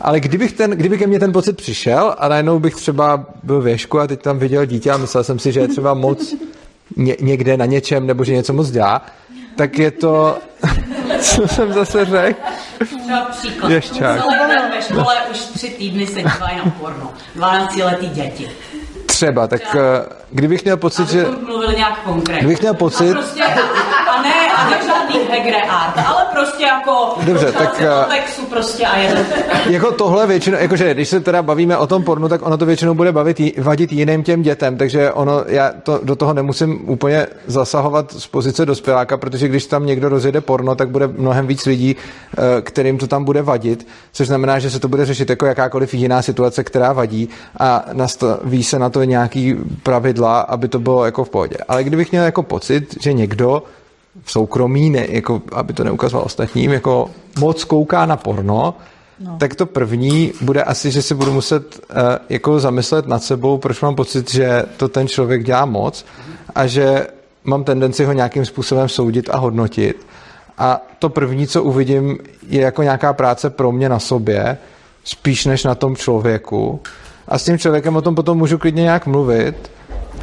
ale 0.00 0.20
kdybych, 0.20 0.52
ten, 0.52 0.70
kdyby 0.70 0.98
ke 0.98 1.06
mně 1.06 1.20
ten 1.20 1.32
pocit 1.32 1.56
přišel 1.56 2.14
a 2.18 2.28
najednou 2.28 2.58
bych 2.58 2.74
třeba 2.74 3.26
byl 3.42 3.60
v 3.60 3.68
ješku 3.68 4.00
a 4.00 4.06
teď 4.06 4.22
tam 4.22 4.38
viděl 4.38 4.64
dítě 4.66 4.90
a 4.90 4.96
myslel 4.96 5.24
jsem 5.24 5.38
si, 5.38 5.52
že 5.52 5.60
je 5.60 5.68
třeba 5.68 5.94
moc 5.94 6.34
ně, 6.96 7.16
někde 7.20 7.56
na 7.56 7.66
něčem 7.66 8.06
nebo 8.06 8.24
že 8.24 8.32
něco 8.32 8.52
moc 8.52 8.70
dělá, 8.70 9.06
tak 9.56 9.78
je 9.78 9.90
to, 9.90 10.38
co 11.20 11.48
jsem 11.48 11.72
zase 11.72 12.04
řekl, 12.04 12.40
Třeba 12.84 13.24
příklad. 13.24 13.70
Ješťák. 13.70 14.20
Celý 14.20 14.38
den 14.48 14.70
ve 14.70 14.82
škole 14.82 15.16
už 15.30 15.38
tři 15.38 15.70
týdny 15.70 16.06
se 16.06 16.22
dívají 16.22 16.56
na 16.64 16.70
porno. 16.80 17.12
12 17.34 17.76
letý 17.76 18.08
děti. 18.08 18.50
Třeba, 19.14 19.46
tak 19.46 19.74
uh, 19.74 19.80
kdybych 20.30 20.64
měl 20.64 20.76
pocit, 20.76 21.08
že... 21.08 21.26
mluvili 21.46 21.76
nějak 21.76 22.02
konkrétně. 22.04 22.38
Kdybych 22.38 22.60
měl 22.60 22.74
pocit... 22.74 23.10
A, 23.10 23.14
prostě, 23.14 23.42
a 24.08 24.22
ne, 24.22 24.52
a 24.56 24.70
ne 24.70 24.76
žádný 24.86 25.20
hegre 25.30 25.62
art, 25.62 26.06
ale 26.06 26.26
prostě 26.32 26.64
jako 26.64 27.14
Dobře, 27.26 27.52
tak, 27.52 27.82
uh, 28.06 28.14
textu 28.14 28.42
prostě 28.46 28.86
a 28.86 28.98
jeden. 28.98 29.26
jako 29.70 29.92
tohle 29.92 30.26
většinou, 30.26 30.58
jakože 30.58 30.94
když 30.94 31.08
se 31.08 31.20
teda 31.20 31.42
bavíme 31.42 31.76
o 31.76 31.86
tom 31.86 32.04
pornu, 32.04 32.28
tak 32.28 32.46
ono 32.46 32.56
to 32.56 32.66
většinou 32.66 32.94
bude 32.94 33.12
bavit, 33.12 33.58
vadit 33.58 33.92
jiným 33.92 34.22
těm 34.22 34.42
dětem, 34.42 34.76
takže 34.76 35.12
ono, 35.12 35.44
já 35.46 35.72
to, 35.82 36.00
do 36.02 36.16
toho 36.16 36.34
nemusím 36.34 36.88
úplně 36.88 37.26
zasahovat 37.46 38.12
z 38.12 38.26
pozice 38.26 38.66
dospěláka, 38.66 39.16
protože 39.16 39.48
když 39.48 39.66
tam 39.66 39.86
někdo 39.86 40.08
rozjede 40.08 40.40
porno, 40.40 40.74
tak 40.74 40.88
bude 40.88 41.06
mnohem 41.06 41.46
víc 41.46 41.66
lidí, 41.66 41.96
eh, 42.38 42.62
kterým 42.62 42.98
to 42.98 43.06
tam 43.06 43.24
bude 43.24 43.42
vadit, 43.42 43.86
což 44.12 44.26
znamená, 44.26 44.58
že 44.58 44.70
se 44.70 44.80
to 44.80 44.88
bude 44.88 45.06
řešit 45.06 45.30
jako 45.30 45.46
jakákoliv 45.46 45.94
jiná 45.94 46.22
situace, 46.22 46.64
která 46.64 46.92
vadí 46.92 47.28
a 47.60 47.84
nastaví 47.92 48.64
se 48.64 48.78
na 48.78 48.90
to 48.90 49.03
nějaký 49.06 49.54
pravidla, 49.82 50.40
aby 50.40 50.68
to 50.68 50.78
bylo 50.78 51.04
jako 51.04 51.24
v 51.24 51.30
pohodě. 51.30 51.56
Ale 51.68 51.84
kdybych 51.84 52.12
měl 52.12 52.24
jako 52.24 52.42
pocit, 52.42 53.02
že 53.02 53.12
někdo 53.12 53.62
v 54.22 54.32
soukromí, 54.32 54.90
ne, 54.90 55.06
jako, 55.08 55.42
aby 55.52 55.72
to 55.72 55.84
neukazoval 55.84 56.26
ostatním, 56.26 56.72
jako 56.72 57.10
moc 57.38 57.64
kouká 57.64 58.06
na 58.06 58.16
porno, 58.16 58.74
No. 59.20 59.36
Tak 59.38 59.54
to 59.54 59.66
první 59.66 60.32
bude 60.40 60.62
asi, 60.62 60.90
že 60.90 61.02
si 61.02 61.14
budu 61.14 61.32
muset 61.32 61.76
uh, 61.90 61.96
jako 62.28 62.60
zamyslet 62.60 63.06
nad 63.06 63.22
sebou, 63.22 63.58
proč 63.58 63.80
mám 63.80 63.94
pocit, 63.94 64.30
že 64.30 64.62
to 64.76 64.88
ten 64.88 65.08
člověk 65.08 65.44
dělá 65.44 65.64
moc 65.64 66.04
a 66.54 66.66
že 66.66 67.06
mám 67.44 67.64
tendenci 67.64 68.04
ho 68.04 68.12
nějakým 68.12 68.44
způsobem 68.44 68.88
soudit 68.88 69.30
a 69.32 69.36
hodnotit. 69.36 70.06
A 70.58 70.80
to 70.98 71.08
první, 71.08 71.46
co 71.46 71.62
uvidím, 71.62 72.18
je 72.48 72.60
jako 72.60 72.82
nějaká 72.82 73.12
práce 73.12 73.50
pro 73.50 73.72
mě 73.72 73.88
na 73.88 73.98
sobě, 73.98 74.58
spíš 75.04 75.46
než 75.46 75.64
na 75.64 75.74
tom 75.74 75.96
člověku. 75.96 76.80
A 77.28 77.38
s 77.38 77.44
tím 77.44 77.58
člověkem 77.58 77.96
o 77.96 78.02
tom 78.02 78.14
potom 78.14 78.38
můžu 78.38 78.58
klidně 78.58 78.82
nějak 78.82 79.06
mluvit, 79.06 79.70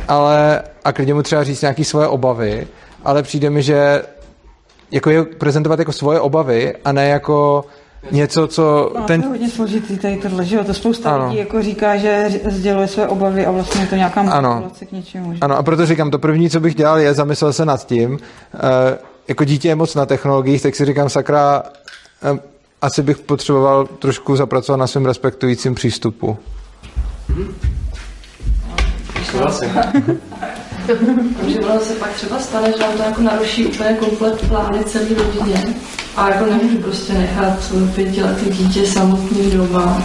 ale 0.08 0.62
a 0.84 0.92
klidně 0.92 1.14
mu 1.14 1.24
třeba 1.24 1.44
říct 1.44 1.62
nějaké 1.62 1.84
svoje 1.84 2.08
obavy, 2.08 2.68
ale 3.06 3.24
přijde 3.24 3.50
mi, 3.50 3.64
že 3.64 4.02
jako 4.92 5.10
je 5.10 5.24
prezentovat 5.24 5.80
jako 5.80 5.92
svoje 5.92 6.20
obavy 6.20 6.74
a 6.86 6.92
ne 6.92 7.08
jako 7.08 7.66
něco, 8.12 8.48
co... 8.48 8.92
No, 8.96 9.04
ten... 9.04 9.22
to 9.22 9.28
je 9.28 9.32
hodně 9.32 9.50
složitý 9.50 9.98
tady 9.98 10.18
tohle, 10.18 10.46
že 10.46 10.56
jo? 10.56 10.64
To 10.64 10.74
spousta 10.74 11.16
ano. 11.16 11.26
lidí 11.26 11.38
jako 11.38 11.62
říká, 11.62 11.98
že 11.98 12.30
sděluje 12.50 12.88
své 12.88 13.08
obavy 13.08 13.46
a 13.46 13.52
vlastně 13.52 13.82
je 13.82 13.88
to 13.88 13.96
nějaká 13.96 14.24
manipulace 14.24 14.86
k 14.86 14.92
něčemu. 14.92 15.34
Že? 15.34 15.40
Ano, 15.42 15.58
a 15.58 15.64
proto 15.64 15.86
říkám, 15.86 16.12
to 16.12 16.20
první, 16.20 16.50
co 16.50 16.60
bych 16.60 16.76
dělal, 16.76 17.00
je 17.00 17.14
zamyslel 17.14 17.54
se 17.54 17.66
nad 17.66 17.88
tím, 17.88 18.12
uh, 18.12 18.20
jako 19.28 19.44
dítě 19.44 19.68
je 19.68 19.76
moc 19.76 19.96
na 19.96 20.06
technologiích, 20.06 20.62
tak 20.62 20.76
si 20.76 20.86
říkám, 20.86 21.10
sakra, 21.10 21.64
uh, 22.32 22.40
asi 22.82 23.04
bych 23.04 23.18
potřeboval 23.18 23.86
trošku 23.86 24.36
zapracovat 24.36 24.78
na 24.78 24.88
svém 24.88 25.06
respektujícím 25.06 25.76
přístupu. 25.76 26.38
Takže 31.38 31.60
ono 31.60 31.80
se 31.80 31.94
pak 31.94 32.12
třeba 32.12 32.40
stane, 32.40 32.72
že 32.78 32.84
vám 32.84 32.94
to 32.98 33.04
jako 33.04 33.22
naruší 33.22 33.66
úplně 33.66 33.94
komplet 33.94 34.48
plány 34.48 34.84
celé 34.84 35.06
rodině 35.10 35.76
a 36.16 36.30
jako 36.30 36.46
nemůžu 36.46 36.78
prostě 36.78 37.14
nechat 37.14 37.72
pětiletý 37.96 38.50
dítě 38.50 38.88
samotný 38.88 39.52
doma 39.52 40.04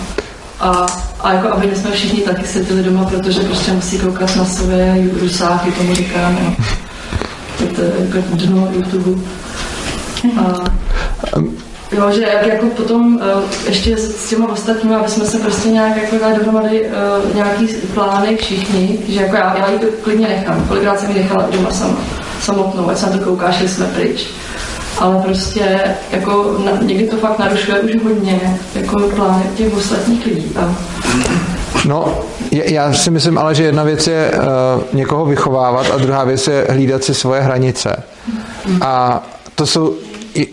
a, 0.61 0.87
a 1.21 1.33
jako 1.33 1.49
aby 1.49 1.77
jsme 1.77 1.91
všichni 1.91 2.21
taky 2.21 2.47
seděli 2.47 2.83
doma, 2.83 3.05
protože 3.05 3.41
prostě 3.41 3.73
musí 3.73 3.99
koukat 3.99 4.37
na 4.37 4.45
své 4.45 5.09
rusáky, 5.21 5.73
tomu 5.73 5.95
říkáme. 5.95 6.57
To 7.77 7.83
je 7.83 7.93
jako 8.15 8.37
dno 8.37 8.69
YouTube. 8.73 9.23
A, 10.41 10.65
Jo, 11.97 12.11
že 12.11 12.23
jak 12.23 12.47
jako 12.47 12.67
potom 12.67 13.17
uh, 13.17 13.23
ještě 13.67 13.97
s 13.97 14.29
těma 14.29 14.53
ostatními, 14.53 14.95
aby 14.95 15.09
jsme 15.09 15.25
se 15.25 15.39
prostě 15.39 15.69
nějak 15.69 15.97
jako 15.97 16.17
dali 16.19 16.35
dohromady 16.35 16.87
uh, 16.87 17.35
nějaký 17.35 17.67
plány 17.95 18.37
všichni, 18.37 18.99
že 19.09 19.21
jako 19.21 19.37
já, 19.37 19.57
já 19.59 19.71
ji 19.71 19.79
to 19.79 19.87
klidně 20.03 20.29
nechám, 20.29 20.65
kolikrát 20.69 21.01
jsem 21.01 21.11
ji 21.11 21.23
nechala 21.23 21.49
doma 21.51 21.71
sama, 21.71 21.99
samotnou, 22.41 22.91
ať 22.91 22.99
se 22.99 23.07
na 23.07 23.13
to 23.13 23.25
koukáš, 23.25 23.61
jsme 23.61 23.87
pryč. 23.87 24.27
Ale 24.99 25.23
prostě 25.23 25.81
jako 26.13 26.57
na, 26.65 26.73
někdy 26.83 27.07
to 27.07 27.17
fakt 27.17 27.39
narušuje 27.39 27.81
už 27.81 28.03
hodně 28.05 28.59
jako 28.75 29.01
plány 29.01 29.45
těch 29.57 29.77
ostatních 29.77 30.27
lidí. 30.27 30.53
A... 30.57 30.75
No, 31.85 32.15
já 32.51 32.93
si 32.93 33.11
myslím 33.11 33.39
ale, 33.39 33.55
že 33.55 33.63
jedna 33.65 33.83
věc 33.83 34.07
je 34.07 34.31
uh, 34.35 34.43
někoho 34.93 35.25
vychovávat 35.25 35.91
a 35.91 35.97
druhá 35.97 36.25
věc 36.25 36.47
je 36.47 36.67
hlídat 36.71 37.05
si 37.05 37.15
svoje 37.15 37.41
hranice. 37.41 38.03
A 38.81 39.23
to 39.55 39.67
jsou 39.67 39.95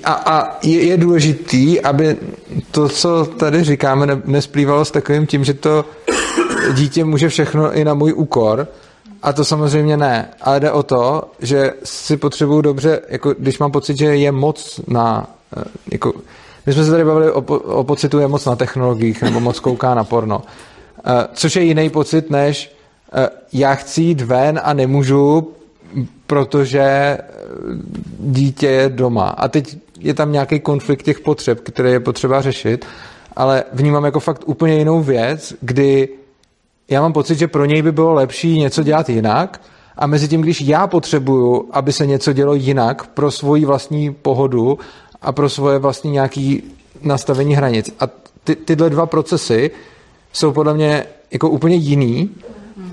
a, 0.03 0.13
a 0.13 0.57
je, 0.63 0.83
je 0.83 0.97
důležitý, 0.97 1.81
aby 1.81 2.17
to, 2.71 2.89
co 2.89 3.25
tady 3.25 3.63
říkáme, 3.63 4.05
ne, 4.05 4.21
nesplývalo 4.25 4.85
s 4.85 4.91
takovým 4.91 5.27
tím, 5.27 5.43
že 5.43 5.53
to 5.53 5.85
dítě 6.73 7.05
může 7.05 7.29
všechno 7.29 7.73
i 7.73 7.85
na 7.85 7.93
můj 7.93 8.13
úkor, 8.13 8.67
a 9.23 9.33
to 9.33 9.45
samozřejmě 9.45 9.97
ne, 9.97 10.29
ale 10.41 10.59
jde 10.59 10.71
o 10.71 10.83
to, 10.83 11.23
že 11.39 11.73
si 11.83 12.17
potřebuju 12.17 12.61
dobře, 12.61 13.01
jako 13.09 13.33
když 13.39 13.59
mám 13.59 13.71
pocit, 13.71 13.97
že 13.97 14.05
je 14.05 14.31
moc 14.31 14.79
na, 14.87 15.27
eh, 15.57 15.63
jako, 15.91 16.13
my 16.65 16.73
jsme 16.73 16.83
se 16.83 16.91
tady 16.91 17.05
bavili 17.05 17.31
o, 17.31 17.41
o 17.57 17.83
pocitu 17.83 18.19
je 18.19 18.27
moc 18.27 18.45
na 18.45 18.55
technologiích, 18.55 19.21
nebo 19.21 19.39
moc 19.39 19.59
kouká 19.59 19.95
na 19.95 20.03
porno, 20.03 20.41
eh, 21.05 21.27
což 21.33 21.55
je 21.55 21.63
jiný 21.63 21.89
pocit, 21.89 22.29
než 22.29 22.75
eh, 23.13 23.29
já 23.53 23.75
chci 23.75 24.01
jít 24.01 24.21
ven 24.21 24.59
a 24.63 24.73
nemůžu, 24.73 25.53
protože 26.27 27.17
dítě 28.19 28.67
je 28.67 28.89
doma. 28.89 29.29
A 29.29 29.47
teď 29.47 29.77
je 29.99 30.13
tam 30.13 30.31
nějaký 30.31 30.59
konflikt 30.59 31.03
těch 31.03 31.19
potřeb, 31.19 31.59
které 31.59 31.89
je 31.89 31.99
potřeba 31.99 32.41
řešit, 32.41 32.85
ale 33.35 33.63
vnímám 33.73 34.05
jako 34.05 34.19
fakt 34.19 34.43
úplně 34.45 34.75
jinou 34.77 35.03
věc, 35.03 35.53
kdy 35.61 36.09
já 36.89 37.01
mám 37.01 37.13
pocit, 37.13 37.37
že 37.37 37.47
pro 37.47 37.65
něj 37.65 37.81
by 37.81 37.91
bylo 37.91 38.13
lepší 38.13 38.59
něco 38.59 38.83
dělat 38.83 39.09
jinak 39.09 39.61
a 39.97 40.07
mezi 40.07 40.27
tím, 40.27 40.41
když 40.41 40.61
já 40.61 40.87
potřebuju, 40.87 41.69
aby 41.71 41.93
se 41.93 42.05
něco 42.05 42.33
dělo 42.33 42.53
jinak 42.53 43.07
pro 43.07 43.31
svoji 43.31 43.65
vlastní 43.65 44.13
pohodu 44.13 44.79
a 45.21 45.31
pro 45.31 45.49
svoje 45.49 45.79
vlastní 45.79 46.11
nějaké 46.11 46.57
nastavení 47.01 47.55
hranic. 47.55 47.95
A 47.99 48.07
ty, 48.43 48.55
tyhle 48.55 48.89
dva 48.89 49.05
procesy 49.05 49.71
jsou 50.33 50.51
podle 50.51 50.73
mě 50.73 51.05
jako 51.31 51.49
úplně 51.49 51.75
jiný 51.75 52.29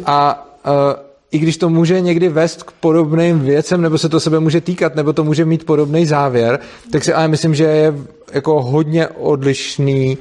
a 0.07 0.46
uh, 0.66 1.10
i 1.33 1.39
když 1.39 1.57
to 1.57 1.68
může 1.68 2.01
někdy 2.01 2.28
vést 2.28 2.62
k 2.62 2.72
podobným 2.72 3.41
věcem, 3.41 3.83
nebo 3.83 3.99
se 3.99 4.09
to 4.09 4.20
sebe 4.20 4.41
může 4.41 4.61
týkat, 4.61 4.95
nebo 4.95 5.12
to 5.12 5.24
může 5.24 5.45
mít 5.45 5.66
podobný 5.66 6.07
závěr, 6.07 6.59
tak 6.93 7.05
si 7.05 7.12
ale 7.12 7.28
myslím, 7.28 7.55
že 7.55 7.64
je 7.64 7.95
jako 8.33 8.62
hodně 8.62 9.09
odlišný, 9.09 10.18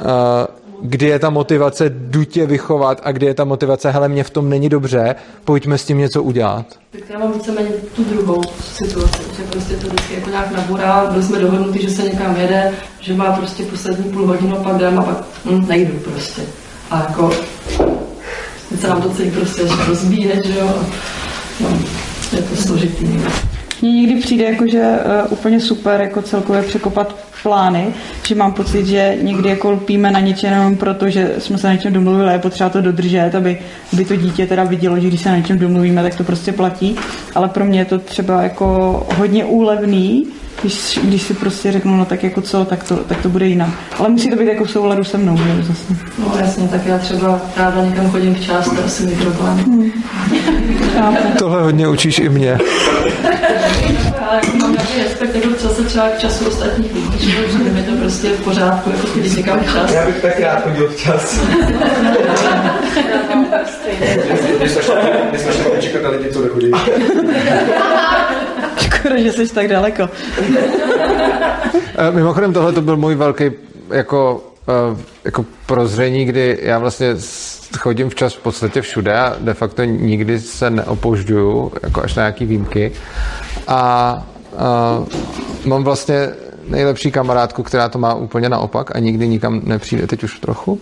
uh, 0.00 0.06
kdy 0.82 1.06
je 1.06 1.18
ta 1.18 1.30
motivace 1.30 1.90
dutě 1.90 2.46
vychovat 2.46 3.00
a 3.04 3.12
kdy 3.12 3.26
je 3.26 3.34
ta 3.34 3.44
motivace, 3.44 3.90
hele, 3.90 4.08
mě 4.08 4.24
v 4.24 4.30
tom 4.30 4.48
není 4.48 4.68
dobře, 4.68 5.14
pojďme 5.44 5.78
s 5.78 5.84
tím 5.84 5.98
něco 5.98 6.22
udělat. 6.22 6.66
Tak 6.90 7.02
já 7.10 7.18
mám 7.18 7.32
víceméně 7.32 7.70
tu 7.96 8.04
druhou 8.04 8.42
situaci, 8.60 9.22
že 9.36 9.42
prostě 9.42 9.76
to 9.76 9.86
vždycky 9.86 10.14
jako 10.14 10.30
nějak 10.30 10.50
naburá, 10.52 11.06
byli 11.10 11.24
jsme 11.24 11.38
dohodnutí, 11.38 11.82
že 11.82 11.90
se 11.90 12.02
někam 12.02 12.36
jede, 12.36 12.72
že 13.00 13.14
má 13.14 13.32
prostě 13.32 13.62
poslední 13.64 14.12
půl 14.12 14.26
hodinu, 14.26 14.56
pak 14.56 14.76
jdem 14.76 14.98
a 14.98 15.02
pak 15.02 15.24
hm, 15.44 15.68
nejdu 15.68 15.98
prostě. 15.98 16.42
A 16.90 16.98
jako 16.98 17.30
teď 18.72 18.80
se 18.80 18.88
nám 18.88 19.02
to 19.02 19.10
celý 19.10 19.30
prostě 19.30 19.62
rozbíje, 19.88 20.40
že 20.44 20.58
jo. 20.58 20.82
No, 21.60 21.78
je 22.32 22.42
to 22.42 22.56
složitý. 22.56 23.06
Mně 23.82 23.92
někdy 23.92 24.20
přijde 24.20 24.44
jako, 24.44 24.66
že 24.66 24.80
uh, 24.80 25.32
úplně 25.32 25.60
super 25.60 26.00
jako 26.00 26.22
celkově 26.22 26.62
překopat 26.62 27.16
plány, 27.42 27.86
že 28.26 28.34
mám 28.34 28.52
pocit, 28.52 28.86
že 28.86 29.16
někdy 29.22 29.48
jako 29.48 29.70
lpíme 29.70 30.10
na 30.10 30.20
něčem 30.20 30.52
jenom 30.52 30.76
proto, 30.76 31.10
že 31.10 31.34
jsme 31.38 31.58
se 31.58 31.66
na 31.66 31.72
něčem 31.72 31.92
domluvili 31.92 32.28
a 32.28 32.32
je 32.32 32.38
potřeba 32.38 32.70
to 32.70 32.80
dodržet, 32.80 33.34
aby, 33.34 33.58
aby 33.92 34.04
to 34.04 34.16
dítě 34.16 34.46
teda 34.46 34.64
vidělo, 34.64 35.00
že 35.00 35.08
když 35.08 35.20
se 35.20 35.28
na 35.28 35.36
něčem 35.36 35.58
domluvíme, 35.58 36.02
tak 36.02 36.14
to 36.14 36.24
prostě 36.24 36.52
platí. 36.52 36.96
Ale 37.34 37.48
pro 37.48 37.64
mě 37.64 37.78
je 37.78 37.84
to 37.84 37.98
třeba 37.98 38.42
jako 38.42 38.66
hodně 39.16 39.44
úlevný, 39.44 40.26
když, 40.60 40.98
když 41.02 41.22
si 41.22 41.34
prostě 41.34 41.72
řeknu, 41.72 41.96
no 41.96 42.04
tak 42.04 42.24
jako 42.24 42.40
co, 42.40 42.64
tak 42.64 42.84
to, 42.84 42.96
tak 42.96 43.22
to 43.22 43.28
bude 43.28 43.46
jinak. 43.46 43.68
Ale 43.98 44.08
musí 44.08 44.30
to 44.30 44.36
být 44.36 44.48
jako 44.48 44.64
v 44.64 44.70
souladu 44.70 45.04
se 45.04 45.18
mnou, 45.18 45.36
že 45.36 45.62
zase. 45.62 45.94
No 46.18 46.34
jasně, 46.38 46.68
tak 46.68 46.86
já 46.86 46.98
třeba 46.98 47.40
ráda 47.56 47.84
někam 47.84 48.10
chodím 48.10 48.34
včas, 48.34 48.64
to 48.64 48.84
asi 48.84 49.02
mi 49.02 49.14
problém. 49.14 49.58
Hmm. 49.58 49.92
Tohle 51.38 51.62
hodně 51.62 51.88
učíš 51.88 52.18
i 52.18 52.28
mě. 52.28 52.58
Ale 54.28 54.40
jako 54.44 54.56
mám 54.56 54.72
nějaký 54.72 54.98
respekt, 55.02 55.34
jako 55.34 55.54
co 55.54 55.68
se 55.68 55.84
třeba 55.84 56.08
k 56.08 56.18
času 56.18 56.46
ostatních 56.46 56.94
lidí, 56.94 57.30
že 57.30 57.58
mi 57.58 57.82
to 57.82 57.96
prostě 57.96 58.28
v 58.28 58.44
pořádku, 58.44 58.90
jako 58.90 59.06
když 59.14 59.34
někam 59.34 59.60
včas. 59.60 59.92
Já 59.92 60.06
bych 60.06 60.22
tak 60.22 60.40
rád 60.40 60.62
chodil 60.62 60.88
včas. 60.88 61.40
My 65.32 65.38
jsme 65.38 65.52
šli 65.52 65.80
čekat 65.80 66.02
na 66.02 66.10
lidi, 66.10 66.32
co 66.32 66.42
nechodí. 66.42 66.70
Škoda, 69.02 69.22
že 69.22 69.32
jsi 69.32 69.54
tak 69.54 69.68
daleko. 69.68 70.08
Eh, 71.96 72.10
mimochodem, 72.10 72.52
tohle 72.52 72.72
to 72.72 72.80
byl 72.80 72.96
můj 72.96 73.14
velký 73.14 73.50
jako, 73.90 74.44
eh, 74.68 74.96
jako 75.24 75.44
prozření, 75.66 76.24
kdy 76.24 76.58
já 76.62 76.78
vlastně 76.78 77.14
chodím 77.78 78.10
včas 78.10 78.34
v 78.34 78.38
podstatě 78.38 78.80
všude 78.80 79.14
a 79.14 79.36
de 79.40 79.54
facto 79.54 79.84
nikdy 79.84 80.40
se 80.40 80.70
neopožďuju, 80.70 81.72
jako 81.82 82.02
až 82.02 82.14
na 82.14 82.22
nějaký 82.22 82.46
výjimky. 82.46 82.92
A, 83.68 83.78
a 84.58 85.04
mám 85.64 85.84
vlastně 85.84 86.28
nejlepší 86.68 87.10
kamarádku, 87.10 87.62
která 87.62 87.88
to 87.88 87.98
má 87.98 88.14
úplně 88.14 88.48
naopak 88.48 88.96
a 88.96 88.98
nikdy 88.98 89.28
nikam 89.28 89.60
nepřijde, 89.64 90.06
teď 90.06 90.24
už 90.24 90.38
trochu. 90.38 90.80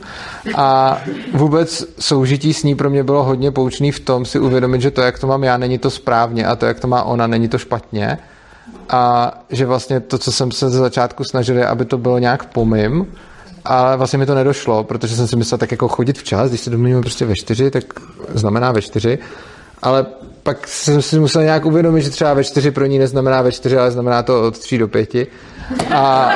A 0.55 0.99
vůbec 1.35 1.85
soužití 1.99 2.55
s 2.55 2.63
ní 2.63 2.75
pro 2.75 2.91
mě 2.91 3.05
bylo 3.05 3.25
hodně 3.25 3.51
poučný 3.51 3.93
v 3.93 4.01
tom 4.01 4.25
si 4.25 4.39
uvědomit, 4.39 4.81
že 4.81 4.91
to, 4.91 5.03
jak 5.03 5.19
to 5.19 5.27
mám 5.27 5.45
já, 5.45 5.57
není 5.57 5.79
to 5.79 5.91
správně 5.91 6.47
a 6.47 6.57
to, 6.57 6.67
jak 6.67 6.81
to 6.81 6.89
má 6.89 7.03
ona, 7.03 7.27
není 7.27 7.49
to 7.49 7.59
špatně. 7.59 8.19
A 8.89 9.33
že 9.51 9.67
vlastně 9.67 10.01
to, 10.01 10.19
co 10.19 10.33
jsem 10.33 10.53
se 10.53 10.71
ze 10.71 10.79
začátku 10.79 11.25
snažil, 11.25 11.59
je, 11.59 11.67
aby 11.67 11.85
to 11.85 11.99
bylo 11.99 12.19
nějak 12.19 12.45
pomym, 12.45 13.07
ale 13.65 13.97
vlastně 13.97 14.19
mi 14.19 14.27
to 14.27 14.35
nedošlo, 14.35 14.85
protože 14.85 15.17
jsem 15.17 15.29
si 15.29 15.37
myslel 15.37 15.59
tak 15.59 15.71
jako 15.71 15.89
chodit 15.89 16.19
včas, 16.19 16.49
když 16.49 16.61
se 16.61 16.71
domluvíme 16.71 17.01
prostě 17.01 17.25
ve 17.25 17.35
čtyři, 17.35 17.71
tak 17.71 17.85
znamená 18.35 18.73
ve 18.73 18.83
čtyři, 18.83 19.19
ale 19.83 20.07
pak 20.43 20.69
jsem 20.69 21.03
si 21.03 21.19
musel 21.19 21.43
nějak 21.43 21.65
uvědomit, 21.67 22.03
že 22.03 22.11
třeba 22.11 22.35
ve 22.35 22.45
čtyři 22.45 22.71
pro 22.71 22.87
ní 22.87 22.99
neznamená 22.99 23.43
ve 23.43 23.53
čtyři, 23.53 23.77
ale 23.77 23.91
znamená 23.91 24.23
to 24.23 24.47
od 24.47 24.59
tří 24.59 24.79
do 24.79 24.89
pěti. 24.89 25.27
A, 25.95 26.33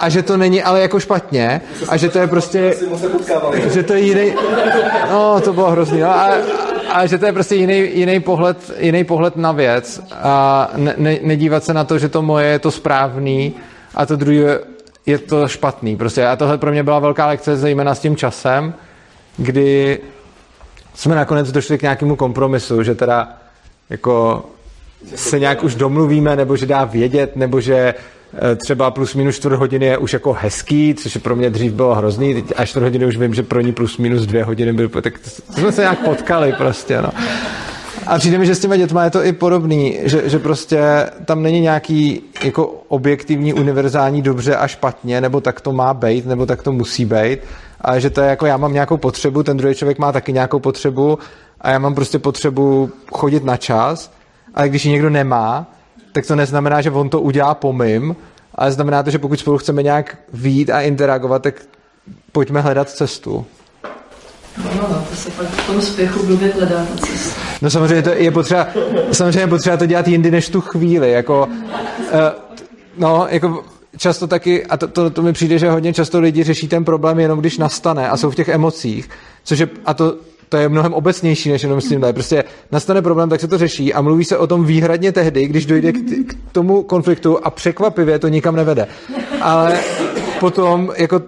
a 0.00 0.08
že 0.08 0.22
to 0.22 0.36
není 0.36 0.62
ale 0.62 0.80
jako 0.80 1.00
špatně 1.00 1.60
a 1.88 1.96
že 1.96 2.08
to 2.08 2.18
je 2.18 2.26
prostě, 2.26 2.74
že 3.72 3.82
to 3.82 3.94
je 3.94 4.00
jiný, 4.00 4.32
no 5.10 5.40
to 5.40 5.52
bylo 5.52 5.70
hrozný, 5.70 6.00
no, 6.00 6.10
a, 6.10 6.34
a 6.90 7.06
že 7.06 7.18
to 7.18 7.26
je 7.26 7.32
prostě 7.32 7.54
jiný, 7.54 7.90
jiný, 7.98 8.20
pohled, 8.20 8.56
jiný 8.78 9.04
pohled 9.04 9.36
na 9.36 9.52
věc 9.52 10.00
a 10.12 10.70
ne, 10.76 10.94
ne, 10.96 11.18
nedívat 11.22 11.64
se 11.64 11.74
na 11.74 11.84
to, 11.84 11.98
že 11.98 12.08
to 12.08 12.22
moje 12.22 12.46
je 12.46 12.58
to 12.58 12.70
správný 12.70 13.54
a 13.94 14.06
to 14.06 14.16
druhé 14.16 14.58
je 15.06 15.18
to 15.18 15.48
špatný. 15.48 15.96
Prostě 15.96 16.26
a 16.26 16.36
tohle 16.36 16.58
pro 16.58 16.70
mě 16.70 16.82
byla 16.82 16.98
velká 16.98 17.26
lekce, 17.26 17.56
zejména 17.56 17.94
s 17.94 18.00
tím 18.00 18.16
časem, 18.16 18.74
kdy 19.36 19.98
jsme 20.98 21.14
nakonec 21.14 21.52
došli 21.52 21.78
k 21.78 21.82
nějakému 21.82 22.16
kompromisu, 22.16 22.82
že 22.82 22.94
teda 22.94 23.28
jako 23.90 24.44
se 25.14 25.38
nějak 25.38 25.64
už 25.64 25.74
domluvíme, 25.74 26.36
nebo 26.36 26.56
že 26.56 26.66
dá 26.66 26.84
vědět, 26.84 27.36
nebo 27.36 27.60
že 27.60 27.74
eh, 27.74 28.56
třeba 28.56 28.90
plus 28.90 29.14
minus 29.14 29.36
čtvrt 29.36 29.56
hodiny 29.56 29.86
je 29.86 29.98
už 29.98 30.12
jako 30.12 30.32
hezký, 30.32 30.94
což 30.94 31.16
pro 31.16 31.36
mě 31.36 31.50
dřív 31.50 31.72
bylo 31.72 31.94
hrozný, 31.94 32.34
teď 32.34 32.52
až 32.56 32.70
čtvrt 32.70 32.82
hodiny 32.82 33.06
už 33.06 33.16
vím, 33.16 33.34
že 33.34 33.42
pro 33.42 33.60
ní 33.60 33.72
plus 33.72 33.98
minus 33.98 34.26
dvě 34.26 34.44
hodiny 34.44 34.72
byl, 34.72 34.88
tak 34.88 35.14
jsme 35.50 35.72
se 35.72 35.80
nějak 35.80 35.98
potkali 35.98 36.52
prostě, 36.52 37.02
no. 37.02 37.10
A 38.06 38.18
přijde 38.18 38.38
mi, 38.38 38.46
že 38.46 38.54
s 38.54 38.60
těma 38.60 38.76
dětma 38.76 39.04
je 39.04 39.10
to 39.10 39.24
i 39.24 39.32
podobný, 39.32 39.98
že, 40.02 40.28
že 40.28 40.38
prostě 40.38 40.80
tam 41.24 41.42
není 41.42 41.60
nějaký 41.60 42.22
jako 42.44 42.82
objektivní, 42.88 43.54
univerzální 43.54 44.22
dobře 44.22 44.56
a 44.56 44.66
špatně, 44.66 45.20
nebo 45.20 45.40
tak 45.40 45.60
to 45.60 45.72
má 45.72 45.94
být, 45.94 46.26
nebo 46.26 46.46
tak 46.46 46.62
to 46.62 46.72
musí 46.72 47.04
být, 47.04 47.38
ale 47.80 48.00
že 48.00 48.10
to 48.10 48.20
je 48.20 48.28
jako 48.28 48.46
já 48.46 48.56
mám 48.56 48.72
nějakou 48.72 48.96
potřebu, 48.96 49.42
ten 49.42 49.56
druhý 49.56 49.74
člověk 49.74 49.98
má 49.98 50.12
taky 50.12 50.32
nějakou 50.32 50.58
potřebu 50.58 51.18
a 51.60 51.70
já 51.70 51.78
mám 51.78 51.94
prostě 51.94 52.18
potřebu 52.18 52.90
chodit 53.12 53.44
na 53.44 53.56
čas, 53.56 54.12
ale 54.54 54.68
když 54.68 54.84
ji 54.84 54.92
někdo 54.92 55.10
nemá, 55.10 55.66
tak 56.12 56.26
to 56.26 56.36
neznamená, 56.36 56.80
že 56.80 56.90
on 56.90 57.08
to 57.08 57.20
udělá 57.20 57.54
po 57.54 57.72
mým, 57.72 58.16
ale 58.54 58.72
znamená 58.72 59.02
to, 59.02 59.10
že 59.10 59.18
pokud 59.18 59.40
spolu 59.40 59.58
chceme 59.58 59.82
nějak 59.82 60.16
vít 60.32 60.70
a 60.70 60.80
interagovat, 60.80 61.42
tak 61.42 61.54
pojďme 62.32 62.60
hledat 62.60 62.90
cestu. 62.90 63.46
No, 64.64 64.70
no, 64.88 65.06
to 65.10 65.16
se 65.16 65.30
pak 65.30 65.46
v 65.46 65.66
tom 65.66 65.82
spěchu 65.82 66.26
blbě 66.26 66.52
hledá 66.52 66.84
ta 66.84 67.06
cesta. 67.06 67.40
No 67.62 67.70
samozřejmě 67.70 68.02
to 68.02 68.10
je 68.10 68.30
potřeba, 68.30 68.66
samozřejmě 69.12 69.46
potřeba 69.46 69.76
to 69.76 69.86
dělat 69.86 70.08
jindy 70.08 70.30
než 70.30 70.48
tu 70.48 70.60
chvíli, 70.60 71.12
jako, 71.12 71.48
uh, 72.12 72.20
no, 72.98 73.26
jako 73.30 73.64
často 73.98 74.26
taky, 74.26 74.66
a 74.66 74.76
to, 74.76 74.88
to, 74.88 75.10
to 75.10 75.22
mi 75.22 75.32
přijde, 75.32 75.58
že 75.58 75.70
hodně 75.70 75.92
často 75.92 76.20
lidi 76.20 76.44
řeší 76.44 76.68
ten 76.68 76.84
problém 76.84 77.18
jenom 77.18 77.40
když 77.40 77.58
nastane 77.58 78.08
a 78.08 78.16
jsou 78.16 78.30
v 78.30 78.34
těch 78.34 78.48
emocích, 78.48 79.10
což 79.44 79.58
je, 79.58 79.68
a 79.84 79.94
to, 79.94 80.16
to 80.48 80.56
je 80.56 80.68
mnohem 80.68 80.94
obecnější 80.94 81.50
než 81.50 81.62
jenom 81.62 81.80
s 81.80 81.88
tím 81.88 82.06
Prostě 82.12 82.44
nastane 82.72 83.02
problém, 83.02 83.28
tak 83.28 83.40
se 83.40 83.48
to 83.48 83.58
řeší 83.58 83.94
a 83.94 84.00
mluví 84.00 84.24
se 84.24 84.38
o 84.38 84.46
tom 84.46 84.64
výhradně 84.64 85.12
tehdy, 85.12 85.46
když 85.46 85.66
dojde 85.66 85.92
k, 85.92 85.96
k 86.26 86.52
tomu 86.52 86.82
konfliktu 86.82 87.46
a 87.46 87.50
překvapivě 87.50 88.18
to 88.18 88.28
nikam 88.28 88.56
nevede. 88.56 88.86
Ale 89.40 89.80
potom 90.40 90.92
jako 90.96 91.22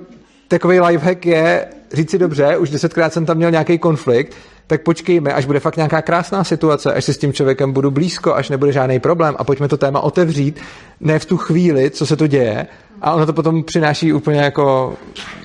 takový 0.48 0.80
lifehack 0.80 1.26
je 1.26 1.66
říct 1.92 2.10
si 2.10 2.18
dobře, 2.18 2.56
už 2.56 2.70
desetkrát 2.70 3.12
jsem 3.12 3.26
tam 3.26 3.36
měl 3.36 3.50
nějaký 3.50 3.78
konflikt, 3.78 4.34
tak 4.66 4.82
počkejme, 4.82 5.32
až 5.32 5.44
bude 5.46 5.60
fakt 5.60 5.76
nějaká 5.76 6.02
krásná 6.02 6.44
situace, 6.44 6.92
až 6.94 7.04
si 7.04 7.14
s 7.14 7.18
tím 7.18 7.32
člověkem 7.32 7.72
budu 7.72 7.90
blízko, 7.90 8.34
až 8.34 8.48
nebude 8.48 8.72
žádný 8.72 9.00
problém 9.00 9.34
a 9.38 9.44
pojďme 9.44 9.68
to 9.68 9.76
téma 9.76 10.00
otevřít, 10.00 10.60
ne 11.00 11.18
v 11.18 11.24
tu 11.24 11.36
chvíli, 11.36 11.90
co 11.90 12.06
se 12.06 12.16
to 12.16 12.26
děje, 12.26 12.66
a 13.02 13.12
ono 13.12 13.26
to 13.26 13.32
potom 13.32 13.64
přináší 13.64 14.12
úplně 14.12 14.40
jako 14.40 14.94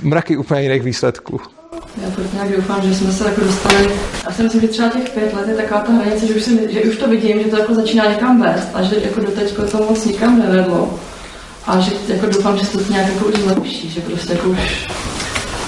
mraky 0.02 0.38
úplně 0.38 0.62
jiných 0.62 0.84
výsledků. 0.84 1.40
Já 2.04 2.10
to 2.12 2.22
nějak 2.34 2.56
doufám, 2.56 2.82
že 2.82 2.96
jsme 2.96 3.12
se 3.12 3.26
jako 3.26 3.42
dostali, 3.42 3.90
já 4.26 4.32
si 4.32 4.44
myslím, 4.44 4.62
že 4.62 4.68
třeba 4.68 4.90
těch 4.90 5.10
pět 5.10 5.34
let 5.34 5.48
je 5.48 5.56
taková 5.56 5.80
ta 5.80 5.92
hranice, 5.92 6.28
že 6.28 6.34
už, 6.34 6.44
si, 6.44 6.74
že 6.74 6.82
už 6.82 6.98
to 6.98 7.08
vidím, 7.08 7.44
že 7.44 7.50
to 7.50 7.58
jako 7.58 7.76
začíná 7.76 8.06
někam 8.10 8.42
vést 8.42 8.68
a 8.74 8.84
že 8.84 8.96
jako 9.04 9.20
doteď 9.20 9.56
to 9.72 9.78
moc 9.78 10.06
nikam 10.06 10.40
nevedlo. 10.40 11.00
A 11.68 11.80
že 11.80 11.92
jako 12.08 12.26
doufám, 12.26 12.58
že 12.58 12.66
se 12.66 12.78
to 12.78 12.94
nějak 12.94 13.14
jako 13.14 13.26
už 13.26 13.36
zlepší, 13.36 13.90
že 13.90 14.02
prostě 14.02 14.34
jako 14.34 14.50
už 14.50 14.88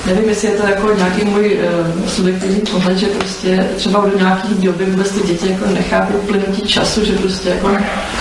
nevím, 0.08 0.30
jestli 0.30 0.48
je 0.48 0.54
to 0.54 0.68
jako 0.68 0.94
nějaký 0.98 1.26
můj 1.26 1.60
uh, 2.00 2.08
subjektivní 2.08 2.62
pohled, 2.72 2.98
že 2.98 3.06
prostě 3.08 3.68
třeba 3.76 4.06
do 4.06 4.18
nějaký 4.18 4.54
doby 4.54 4.86
vůbec 4.86 5.10
ty 5.10 5.28
děti 5.28 5.50
jako 5.50 5.66
nechápou 5.74 6.18
plynutí 6.18 6.62
času, 6.62 7.06
že 7.06 7.14
prostě 7.14 7.50
jako, 7.50 7.70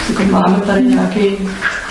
jako 0.09 0.23
máme 0.31 0.61
tady 0.61 0.83
nějaký, 0.83 1.21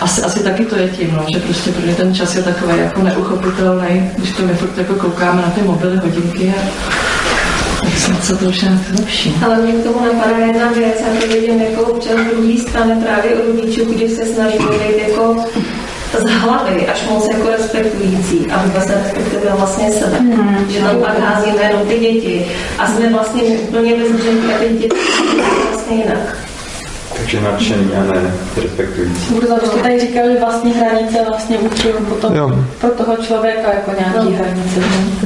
asi, 0.01 0.21
asi 0.21 0.43
taky 0.43 0.65
to 0.65 0.75
je 0.75 0.89
tím, 0.89 1.11
no, 1.11 1.25
že 1.33 1.39
prostě 1.39 1.71
pro 1.71 1.95
ten 1.95 2.15
čas 2.15 2.35
je 2.35 2.43
takový 2.43 2.77
jako 2.77 3.03
neuchopitelný, 3.03 4.11
když 4.17 4.31
to 4.31 4.43
my 4.43 4.53
furt 4.53 4.77
jako 4.77 4.93
koukáme 4.93 5.41
na 5.41 5.49
ty 5.49 5.61
mobily, 5.61 5.97
hodinky 5.97 6.53
a 6.57 6.95
se 8.21 8.35
to 8.35 8.45
už 8.45 8.61
nějak 8.61 8.79
zlepší. 8.93 9.35
Ale 9.45 9.57
mě 9.57 9.73
k 9.73 9.83
tomu 9.83 10.05
napadá 10.05 10.37
jedna 10.37 10.71
věc, 10.71 10.95
já 10.99 11.21
to 11.21 11.27
vidím 11.27 11.61
jako 11.61 11.81
občas 11.81 12.19
z 12.19 12.35
druhé 12.35 12.57
strany 12.57 13.03
právě 13.03 13.31
u 13.35 13.55
rodičů, 13.55 13.85
když 13.85 14.11
se 14.11 14.25
snaží 14.25 14.57
být 14.57 15.07
jako 15.07 15.45
z 16.19 16.29
hlavy 16.29 16.87
až 16.87 17.07
moc 17.09 17.27
jako 17.31 17.49
respektující 17.49 18.47
a 18.51 18.63
vůbec 18.63 18.87
nerespektuje 18.87 19.53
vlastně 19.57 19.91
sebe. 19.91 20.19
Mm. 20.19 20.65
Že 20.69 20.79
tam 20.79 20.97
pak 21.01 21.19
házíme 21.19 21.63
jenom 21.63 21.87
ty 21.87 21.99
děti 21.99 22.51
a 22.77 22.87
jsme 22.87 23.09
vlastně 23.09 23.43
úplně 23.43 23.95
bez 23.95 24.11
a 24.55 24.59
ty 24.59 24.69
děti 24.69 24.89
vlastně 25.71 25.97
jinak. 25.97 26.37
Takže 27.25 27.41
nadšení 27.41 27.91
a 27.93 28.03
ne 28.03 28.33
respektující. 28.61 29.33
Protože 29.33 29.47
to 29.47 29.77
tady 29.77 29.99
říkali, 29.99 30.33
že 30.33 30.39
vlastní 30.39 30.73
hranice 30.73 31.17
vlastně 31.27 31.57
učí 31.57 31.87
potom 32.09 32.35
jo. 32.35 32.51
pro 32.81 32.89
toho 32.89 33.17
člověka 33.17 33.73
jako 33.73 33.91
nějaký 33.99 34.31
no. 34.31 34.37
hranice. 34.37 34.79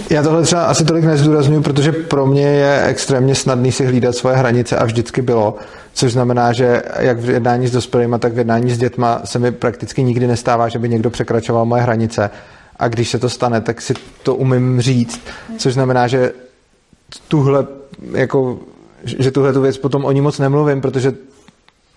Já 0.09 0.23
tohle 0.23 0.43
třeba 0.43 0.65
asi 0.65 0.85
tolik 0.85 1.03
nezdůraznuju, 1.03 1.61
protože 1.61 1.91
pro 1.91 2.25
mě 2.25 2.47
je 2.47 2.83
extrémně 2.83 3.35
snadný 3.35 3.71
si 3.71 3.85
hlídat 3.85 4.15
svoje 4.15 4.35
hranice 4.35 4.77
a 4.77 4.85
vždycky 4.85 5.21
bylo. 5.21 5.55
Což 5.93 6.11
znamená, 6.11 6.53
že 6.53 6.81
jak 6.99 7.19
v 7.19 7.29
jednání 7.29 7.67
s 7.67 7.71
dospělými, 7.71 8.15
tak 8.19 8.33
v 8.33 8.37
jednání 8.37 8.71
s 8.71 8.77
dětma 8.77 9.21
se 9.25 9.39
mi 9.39 9.51
prakticky 9.51 10.03
nikdy 10.03 10.27
nestává, 10.27 10.69
že 10.69 10.79
by 10.79 10.89
někdo 10.89 11.09
překračoval 11.09 11.65
moje 11.65 11.81
hranice. 11.81 12.29
A 12.79 12.87
když 12.87 13.09
se 13.09 13.19
to 13.19 13.29
stane, 13.29 13.61
tak 13.61 13.81
si 13.81 13.93
to 14.23 14.35
umím 14.35 14.81
říct. 14.81 15.21
Což 15.57 15.73
znamená, 15.73 16.07
že 16.07 16.31
tuhle, 17.27 17.67
jako, 18.11 18.59
že 19.03 19.31
tuhle 19.31 19.53
tu 19.53 19.61
věc 19.61 19.77
potom 19.77 20.05
o 20.05 20.11
ní 20.11 20.21
moc 20.21 20.39
nemluvím, 20.39 20.81
protože 20.81 21.13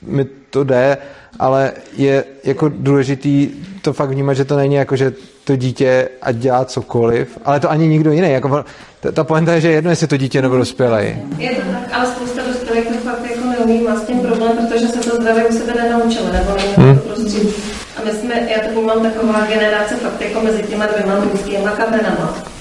mi 0.07 0.25
to 0.51 0.65
jde, 0.65 0.99
ale 1.39 1.73
je 1.97 2.25
jako 2.45 2.69
důležitý 2.69 3.51
to 3.83 3.93
fakt 3.93 4.11
vnímat, 4.11 4.35
že 4.35 4.45
to 4.45 4.57
není 4.57 4.75
jako, 4.75 4.97
že 4.97 5.13
to 5.45 5.57
dítě 5.57 6.09
ať 6.23 6.37
dělá 6.37 6.65
cokoliv, 6.65 7.39
ale 7.45 7.61
to 7.61 7.71
ani 7.71 7.89
nikdo 7.89 8.13
jiný. 8.13 8.31
Jako, 8.31 8.65
ta, 9.01 9.13
ta 9.13 9.25
pointa 9.25 9.55
je, 9.55 9.61
že 9.61 9.71
jedno, 9.71 9.91
jestli 9.91 10.07
to 10.07 10.17
dítě 10.17 10.43
nebo 10.43 10.57
dospělej. 10.57 11.17
Je 11.39 11.51
to 11.51 11.63
tak, 11.73 11.89
ale 11.93 12.07
spousta 12.07 12.43
dospělých 12.49 12.87
to 12.87 12.95
fakt 12.95 13.31
jako 13.31 13.49
neumí 13.49 13.83
má 13.83 13.97
s 13.97 14.03
tím 14.03 14.21
problém, 14.21 14.53
protože 14.57 14.89
se 14.89 15.11
to 15.11 15.17
zdravě 15.17 15.45
u 15.45 15.53
sebe 15.53 15.73
nenaučili, 15.83 16.33
nebo 16.33 16.51
hmm. 16.77 16.99
to 16.99 17.05
prostředí. 17.05 17.49
A 17.97 18.05
my 18.05 18.11
jsme, 18.11 18.35
já 18.35 18.69
to 18.69 18.75
vnímám 18.75 19.03
taková 19.03 19.47
generace 19.47 19.97
fakt 19.97 20.21
jako 20.21 20.41
mezi 20.41 20.63
těma 20.63 20.87
dvěma 20.87 21.21
mluvickýma 21.21 21.71
kamenama 21.71 22.52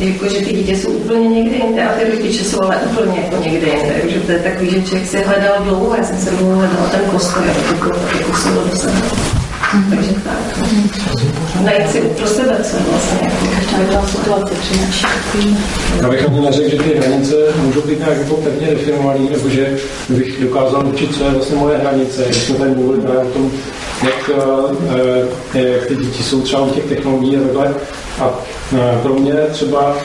jako, 0.00 0.28
že 0.28 0.38
ty 0.38 0.52
dítě 0.52 0.76
jsou 0.76 0.88
úplně 0.88 1.28
někde 1.28 1.56
jinde 1.56 1.84
a 1.84 1.92
ty 1.92 2.10
rodiče 2.10 2.44
jsou 2.44 2.62
ale 2.62 2.76
úplně 2.76 3.20
jako 3.20 3.42
někde 3.42 3.66
jinde. 3.66 3.94
Takže 4.02 4.20
to 4.20 4.32
je 4.32 4.38
takový, 4.38 4.70
že 4.70 4.82
člověk 4.82 5.06
se 5.08 5.18
hledal 5.18 5.54
dlouho, 5.64 5.94
já 5.96 6.04
jsem 6.04 6.18
se 6.18 6.30
dlouho 6.30 6.56
hledala 6.56 6.88
ten 6.88 7.00
postoj, 7.10 7.42
aby 7.42 7.78
to 7.78 7.88
tak 7.88 8.20
jako 8.20 8.36
se 8.36 8.48
do 8.48 8.76
sebe. 8.76 9.02
Mm-hmm. 9.68 9.96
Takže 9.96 10.12
tak. 10.12 10.58
Najít 11.64 11.90
si 11.90 12.00
pro 12.00 12.26
sebe, 12.26 12.58
co 12.70 12.76
vlastně 12.90 13.18
jako 13.22 13.46
každá 13.76 14.06
situace 14.06 14.54
přináší. 14.54 15.56
Já 16.00 16.08
bych 16.08 16.28
ani 16.28 16.40
neřekl, 16.40 16.70
že 16.70 16.76
ty 16.76 16.98
hranice 16.98 17.34
můžou 17.62 17.80
být 17.80 17.98
nějak 17.98 18.18
jako 18.18 18.36
pevně 18.36 18.66
definované, 18.66 19.20
nebo 19.30 19.48
že 19.48 19.76
bych 20.08 20.40
dokázal 20.40 20.86
učit, 20.86 21.14
co 21.14 21.24
je 21.24 21.30
vlastně 21.30 21.56
moje 21.56 21.78
hranice. 21.78 22.24
Když 22.24 22.36
jsme 22.36 22.54
tady 22.56 22.70
mluvili 22.70 23.00
právě 23.00 23.22
o 23.22 23.28
tom, 23.28 23.50
jak, 24.02 24.30
eh, 25.54 25.58
jak 25.58 25.86
ty 25.86 25.96
děti 25.96 26.22
jsou 26.22 26.42
třeba 26.42 26.62
u 26.62 26.70
těch 26.70 26.84
technologií 26.84 27.36
a 27.36 27.40
takhle. 27.40 27.74
A 28.20 28.30
eh, 28.76 28.98
pro 29.02 29.14
mě 29.14 29.34
třeba 29.34 29.96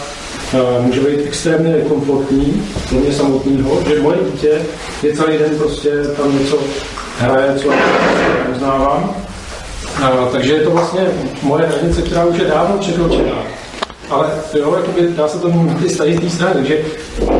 eh, 0.53 0.81
může 0.81 0.99
být 0.99 1.19
extrémně 1.25 1.71
nekomfortní 1.71 2.63
pro 2.89 2.97
mě 2.97 3.13
samotného, 3.13 3.83
že 3.87 4.01
moje 4.01 4.17
dítě 4.31 4.61
je 5.03 5.13
celý 5.15 5.37
den 5.37 5.57
prostě 5.57 5.89
tam 6.17 6.39
něco 6.39 6.59
hraje, 7.19 7.59
co 7.59 7.69
uznávám. 8.55 9.15
Takže 10.31 10.53
je 10.53 10.61
to 10.61 10.71
vlastně 10.71 11.07
moje 11.41 11.65
hranice, 11.65 12.01
která 12.01 12.25
už 12.25 12.37
je 12.37 12.45
dávno 12.45 12.77
překročená. 12.77 13.35
Ale 14.13 14.27
jo, 14.53 14.75
jakoby 14.75 15.07
dá 15.17 15.27
se 15.27 15.39
to 15.39 15.47
mít 15.47 15.89
z 15.91 15.97
té 15.97 16.29
strany, 16.29 16.53
takže 16.53 16.77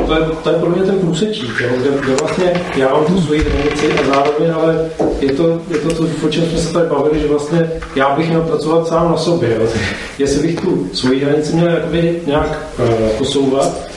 to 0.07 0.13
je, 0.13 0.21
to 0.43 0.49
je 0.49 0.55
pro 0.55 0.69
mě 0.69 0.84
ten 0.84 0.99
průsečík, 0.99 1.61
jo, 1.61 1.69
kde, 1.78 1.89
kde, 1.99 2.15
vlastně 2.15 2.61
já 2.76 2.93
mám 2.93 3.05
tu 3.05 3.21
svoji 3.21 3.43
hranici 3.43 3.93
a 3.93 4.13
zároveň, 4.13 4.53
ale 4.53 4.89
je 5.19 5.32
to, 5.32 5.61
je 5.69 5.78
to 5.78 5.95
to, 5.95 6.03
o 6.26 6.30
čem 6.30 6.45
jsme 6.45 6.59
se 6.59 6.74
tady 6.74 6.89
bavili, 6.89 7.19
že 7.19 7.28
vlastně 7.28 7.71
já 7.95 8.15
bych 8.15 8.30
měl 8.30 8.41
pracovat 8.41 8.88
sám 8.88 9.11
na 9.11 9.17
sobě, 9.17 9.57
jo. 9.59 9.67
jestli 10.19 10.47
bych 10.47 10.59
tu 10.59 10.89
svoji 10.93 11.24
hranici 11.24 11.53
měl 11.53 11.69
jakoby 11.69 12.21
nějak 12.28 12.59
uh, 12.80 13.09
posouvat, 13.17 13.89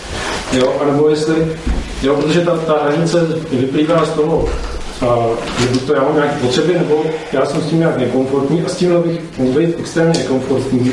jo, 0.52 0.72
anebo 0.82 1.08
jestli, 1.08 1.46
jo, 2.02 2.14
protože 2.14 2.40
ta, 2.40 2.56
ta 2.56 2.84
hranice 2.84 3.26
vyplývá 3.52 4.04
z 4.04 4.10
toho, 4.10 4.48
a 5.00 5.26
že 5.60 5.68
buď 5.68 5.82
to 5.82 5.94
já 5.94 6.02
mám 6.02 6.14
nějaké 6.14 6.36
potřeby, 6.36 6.74
nebo 6.74 7.04
já 7.32 7.46
jsem 7.46 7.60
s 7.60 7.66
tím 7.66 7.78
nějak 7.78 7.98
nekomfortní 7.98 8.62
a 8.62 8.68
s 8.68 8.76
tím 8.76 9.02
bych 9.02 9.20
mohl 9.38 9.60
být 9.60 9.74
extrémně 9.78 10.18
nekomfortní. 10.18 10.92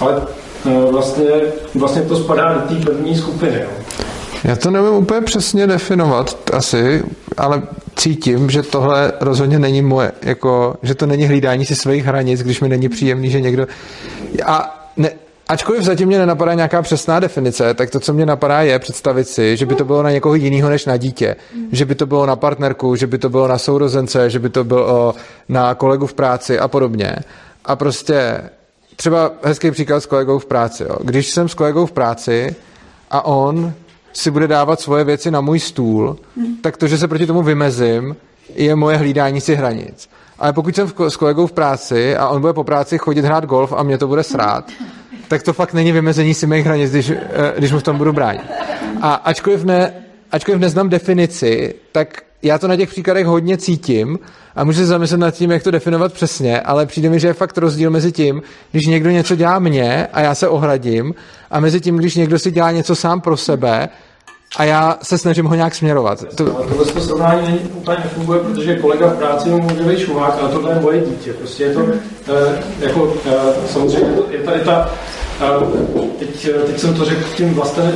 Ale 0.00 0.22
vlastně, 0.90 1.26
vlastně 1.74 2.02
to 2.02 2.16
spadá 2.16 2.54
do 2.54 2.60
té 2.60 2.84
první 2.84 3.16
skupiny. 3.16 3.62
Já 4.44 4.56
to 4.56 4.70
nevím 4.70 4.92
úplně 4.92 5.20
přesně 5.20 5.66
definovat 5.66 6.50
asi, 6.52 7.04
ale 7.36 7.62
cítím, 7.96 8.50
že 8.50 8.62
tohle 8.62 9.12
rozhodně 9.20 9.58
není 9.58 9.82
moje, 9.82 10.12
jako, 10.22 10.76
že 10.82 10.94
to 10.94 11.06
není 11.06 11.26
hlídání 11.26 11.66
si 11.66 11.74
svých 11.74 12.04
hranic, 12.04 12.42
když 12.42 12.60
mi 12.60 12.68
není 12.68 12.88
příjemný, 12.88 13.30
že 13.30 13.40
někdo... 13.40 13.66
A 14.46 14.86
ne, 14.96 15.10
Ačkoliv 15.48 15.82
zatím 15.82 16.08
mě 16.08 16.18
nenapadá 16.18 16.54
nějaká 16.54 16.82
přesná 16.82 17.20
definice, 17.20 17.74
tak 17.74 17.90
to, 17.90 18.00
co 18.00 18.12
mě 18.12 18.26
napadá, 18.26 18.62
je 18.62 18.78
představit 18.78 19.28
si, 19.28 19.56
že 19.56 19.66
by 19.66 19.74
to 19.74 19.84
bylo 19.84 20.02
na 20.02 20.10
někoho 20.10 20.34
jiného 20.34 20.70
než 20.70 20.86
na 20.86 20.96
dítě. 20.96 21.36
Že 21.72 21.84
by 21.84 21.94
to 21.94 22.06
bylo 22.06 22.26
na 22.26 22.36
partnerku, 22.36 22.96
že 22.96 23.06
by 23.06 23.18
to 23.18 23.28
bylo 23.28 23.48
na 23.48 23.58
sourozence, 23.58 24.30
že 24.30 24.38
by 24.38 24.48
to 24.48 24.64
bylo 24.64 25.14
na 25.48 25.74
kolegu 25.74 26.06
v 26.06 26.14
práci 26.14 26.58
a 26.58 26.68
podobně. 26.68 27.16
A 27.64 27.76
prostě 27.76 28.40
třeba 28.96 29.32
hezký 29.42 29.70
příklad 29.70 30.00
s 30.00 30.06
kolegou 30.06 30.38
v 30.38 30.46
práci. 30.46 30.82
Jo. 30.82 30.96
Když 31.02 31.30
jsem 31.30 31.48
s 31.48 31.54
kolegou 31.54 31.86
v 31.86 31.92
práci 31.92 32.56
a 33.10 33.24
on 33.24 33.72
si 34.12 34.30
bude 34.30 34.48
dávat 34.48 34.80
svoje 34.80 35.04
věci 35.04 35.30
na 35.30 35.40
můj 35.40 35.60
stůl, 35.60 36.16
tak 36.60 36.76
to, 36.76 36.86
že 36.86 36.98
se 36.98 37.08
proti 37.08 37.26
tomu 37.26 37.42
vymezím, 37.42 38.16
je 38.54 38.74
moje 38.76 38.96
hlídání 38.96 39.40
si 39.40 39.54
hranic. 39.54 40.08
Ale 40.38 40.52
pokud 40.52 40.76
jsem 40.76 40.92
s 41.08 41.16
kolegou 41.16 41.46
v 41.46 41.52
práci 41.52 42.16
a 42.16 42.28
on 42.28 42.40
bude 42.40 42.52
po 42.52 42.64
práci 42.64 42.98
chodit 42.98 43.24
hrát 43.24 43.44
golf 43.44 43.72
a 43.72 43.82
mě 43.82 43.98
to 43.98 44.06
bude 44.06 44.22
srát, 44.22 44.70
tak 45.28 45.42
to 45.42 45.52
fakt 45.52 45.74
není 45.74 45.92
vymezení 45.92 46.34
si 46.34 46.46
mých 46.46 46.66
hranic, 46.66 46.90
když, 46.90 47.10
eh, 47.10 47.54
když 47.58 47.72
mu 47.72 47.78
v 47.78 47.82
tom 47.82 47.98
budu 47.98 48.12
bránit. 48.12 48.42
A 49.00 49.14
ačkoliv, 49.14 49.64
ne, 49.64 49.92
ačkoliv 50.32 50.60
neznám 50.60 50.88
definici, 50.88 51.74
tak 51.92 52.22
já 52.42 52.58
to 52.58 52.68
na 52.68 52.76
těch 52.76 52.88
příkladech 52.88 53.26
hodně 53.26 53.56
cítím 53.56 54.18
a 54.56 54.64
můžu 54.64 54.78
se 54.78 54.86
zamyslet 54.86 55.20
nad 55.20 55.30
tím, 55.30 55.50
jak 55.50 55.62
to 55.62 55.70
definovat 55.70 56.12
přesně, 56.12 56.60
ale 56.60 56.86
přijde 56.86 57.10
mi, 57.10 57.20
že 57.20 57.28
je 57.28 57.32
fakt 57.32 57.58
rozdíl 57.58 57.90
mezi 57.90 58.12
tím, 58.12 58.42
když 58.72 58.86
někdo 58.86 59.10
něco 59.10 59.36
dělá 59.36 59.58
mně 59.58 60.06
a 60.12 60.20
já 60.20 60.34
se 60.34 60.48
ohradím 60.48 61.14
a 61.50 61.60
mezi 61.60 61.80
tím, 61.80 61.96
když 61.96 62.14
někdo 62.14 62.38
si 62.38 62.50
dělá 62.50 62.70
něco 62.70 62.96
sám 62.96 63.20
pro 63.20 63.36
sebe 63.36 63.88
a 64.56 64.64
já 64.64 64.98
se 65.02 65.18
snažím 65.18 65.44
ho 65.46 65.54
nějak 65.54 65.74
směrovat. 65.74 66.24
To... 66.34 66.44
Tohle 66.44 66.84
to 66.84 67.00
srovnání 67.00 67.58
úplně 67.58 67.96
nefunguje, 68.04 68.40
protože 68.40 68.76
kolega 68.76 69.06
v 69.06 69.16
práci 69.16 69.48
může 69.48 69.82
být 69.82 69.98
šumák, 69.98 70.38
ale 70.40 70.48
tohle 70.48 70.72
je 70.72 70.80
moje 70.80 71.00
dítě. 71.00 71.32
Prostě 71.32 71.64
je 71.64 71.74
to, 71.74 71.80
eh, 72.28 72.62
jako, 72.80 73.14
eh, 73.26 73.68
samozřejmě, 73.68 74.08
je 74.30 74.38
ta, 74.38 74.52
je 74.52 74.60
ta 74.60 74.90
teď, 76.18 76.48
teď 76.66 76.78
jsem 76.78 76.94
to 76.94 77.04
řekl 77.04 77.22
tím 77.36 77.54
vlastně, 77.54 77.92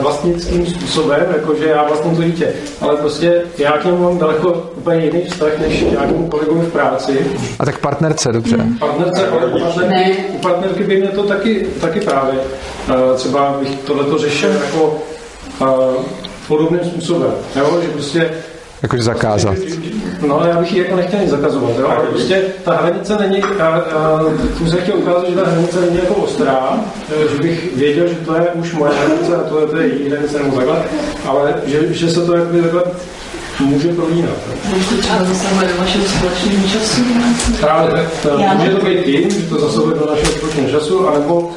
vlastnickým 0.00 0.66
způsobem, 0.66 1.26
jakože 1.32 1.66
já 1.66 1.82
vlastně 1.88 2.16
to 2.16 2.22
dítě, 2.22 2.52
ale 2.80 2.96
prostě 2.96 3.42
já 3.58 3.72
k 3.72 3.84
němu 3.84 3.98
mám 3.98 4.18
daleko 4.18 4.70
úplně 4.76 5.04
jiný 5.04 5.22
vztah, 5.24 5.58
než 5.58 5.80
nějakému 5.80 6.28
kolegovi 6.28 6.66
v 6.66 6.72
práci. 6.72 7.26
A 7.58 7.64
tak 7.64 7.78
partnerce, 7.78 8.32
dobře. 8.32 8.56
Hmm. 8.56 8.78
Partnerce, 8.78 9.28
ale 9.28 9.46
u 9.46 9.60
partnerky, 9.60 10.16
u 10.28 10.38
partnerky 10.38 10.84
by 10.84 10.96
mě 10.96 11.08
to 11.08 11.22
taky, 11.22 11.66
taky 11.80 12.00
právě, 12.00 12.34
třeba 13.16 13.56
bych 13.60 13.78
tohleto 13.78 14.18
řešil 14.18 14.50
jako 14.50 14.98
podobným 16.48 16.84
způsobem, 16.84 17.32
jo? 17.56 17.78
že 17.82 17.88
prostě 17.88 18.30
Jakože 18.82 19.02
zakázat. 19.02 19.56
No, 20.26 20.42
já 20.48 20.60
bych 20.60 20.72
ji 20.72 20.78
jako 20.78 20.96
nechtěl 20.96 21.20
nic 21.20 21.30
zakazovat, 21.30 21.78
jo? 21.78 21.88
ale 21.88 22.06
prostě 22.06 22.42
ta 22.64 22.76
hranice 22.76 23.16
není, 23.20 23.42
já, 23.58 23.70
já, 23.76 24.20
tím 24.58 24.68
jsem 24.68 24.78
chtěl 24.78 24.96
ukázat, 24.96 25.28
že 25.28 25.36
ta 25.36 25.46
hranice 25.50 25.80
není 25.80 25.96
jako 25.96 26.14
ostrá, 26.14 26.80
že 27.32 27.42
bych 27.42 27.76
věděl, 27.76 28.08
že 28.08 28.14
to 28.14 28.34
je 28.34 28.48
už 28.54 28.72
moje 28.72 28.92
hranice 28.92 29.36
a 29.36 29.48
to 29.48 29.60
je, 29.60 29.66
to 29.66 29.76
je 29.76 29.86
její 29.86 30.10
hranice 30.10 30.42
nebo 30.42 30.56
takhle, 30.56 30.82
ale 31.26 31.54
že, 31.66 31.94
že 31.94 32.10
se 32.10 32.26
to 32.26 32.34
jakoby 32.34 32.62
takhle 32.62 32.82
může 33.60 33.88
prolínat. 33.88 34.36
Může 34.68 34.88
to 34.88 35.02
třeba 35.02 35.24
zasahuje 35.24 35.68
do 35.68 35.74
vašeho 35.80 36.04
společného 36.04 36.68
času? 36.68 37.00
Právě, 37.60 38.08
může 38.54 38.70
to 38.70 38.84
být 38.86 39.04
tím, 39.04 39.30
že 39.30 39.42
to 39.42 39.60
zasahuje 39.60 39.98
do 39.98 40.06
našeho 40.10 40.32
společného 40.32 40.70
času, 40.70 41.08
anebo 41.08 41.52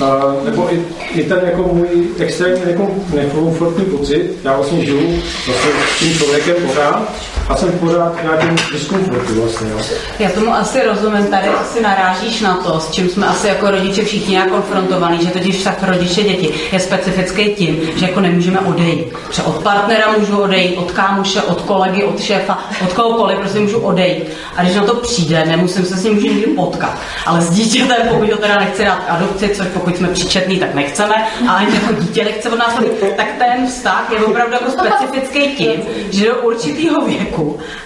Uh, 0.00 0.44
nebo 0.44 0.72
i, 0.72 0.82
i 1.14 1.24
ten 1.24 1.40
jako 1.44 1.62
můj 1.62 1.88
extrémně 2.18 2.62
jako 2.66 2.90
nekomfortní 3.14 3.84
pocit, 3.84 4.38
já 4.44 4.56
vlastně 4.56 4.84
žiju 4.84 5.22
vlastně 5.46 5.70
s 5.96 5.98
tím 5.98 6.14
člověkem 6.14 6.54
pořád 6.66 7.12
a 7.48 7.56
jsem 7.56 7.78
pořád 7.78 8.20
v 8.20 8.22
nějakém 8.22 8.56
diskomfortu 8.72 9.40
vlastně. 9.40 9.70
Jo. 9.70 9.78
Já 10.18 10.30
tomu 10.30 10.54
asi 10.54 10.82
rozumím, 10.82 11.26
tady 11.26 11.48
asi 11.48 11.82
narážíš 11.82 12.40
na 12.40 12.54
to, 12.54 12.80
s 12.80 12.90
čím 12.90 13.08
jsme 13.08 13.26
asi 13.26 13.48
jako 13.48 13.70
rodiče 13.70 14.04
všichni 14.04 14.32
nějak 14.32 14.50
konfrontovaní, 14.50 15.18
že 15.24 15.30
totiž 15.30 15.62
tak 15.62 15.82
rodiče 15.82 16.22
děti 16.22 16.50
je 16.72 16.80
specifický 16.80 17.54
tím, 17.54 17.80
že 17.96 18.06
jako 18.06 18.20
nemůžeme 18.20 18.60
odejít. 18.60 19.06
Že 19.32 19.42
od 19.42 19.62
partnera 19.62 20.12
můžu 20.18 20.38
odejít, 20.38 20.76
od 20.76 20.92
kámoše, 20.92 21.42
od 21.42 21.60
kolegy, 21.60 22.04
od 22.04 22.20
šéfa, 22.20 22.58
od 22.84 22.92
kohokoliv, 22.92 23.38
prostě 23.38 23.58
můžu 23.58 23.78
odejít. 23.78 24.24
A 24.56 24.62
když 24.62 24.76
na 24.76 24.84
to 24.84 24.94
přijde, 24.94 25.44
nemusím 25.44 25.84
se 25.84 25.96
s 25.96 26.04
ním 26.04 26.22
nikdy 26.22 26.46
potkat. 26.46 26.98
Ale 27.26 27.40
s 27.40 27.50
dítětem, 27.50 28.08
pokud 28.08 28.30
to 28.30 28.36
teda 28.36 28.56
nechce 28.58 28.84
dát 28.84 29.02
adopci, 29.08 29.48
což 29.48 29.66
pokud 29.66 29.96
jsme 29.96 30.08
příčetní, 30.08 30.58
tak 30.58 30.74
nechceme, 30.74 31.14
a 31.48 31.52
ani 31.52 31.74
jako 31.74 31.92
dítě 32.00 32.24
nechce 32.24 32.50
od 32.50 32.58
nás 32.58 32.74
tak 33.16 33.26
ten 33.38 33.66
vztah 33.66 34.06
je 34.12 34.18
opravdu 34.18 34.52
jako 34.52 34.70
specifický 34.70 35.56
tím, 35.56 35.82
že 36.10 36.26
do 36.26 36.34
určitého 36.36 37.06
věku 37.06 37.35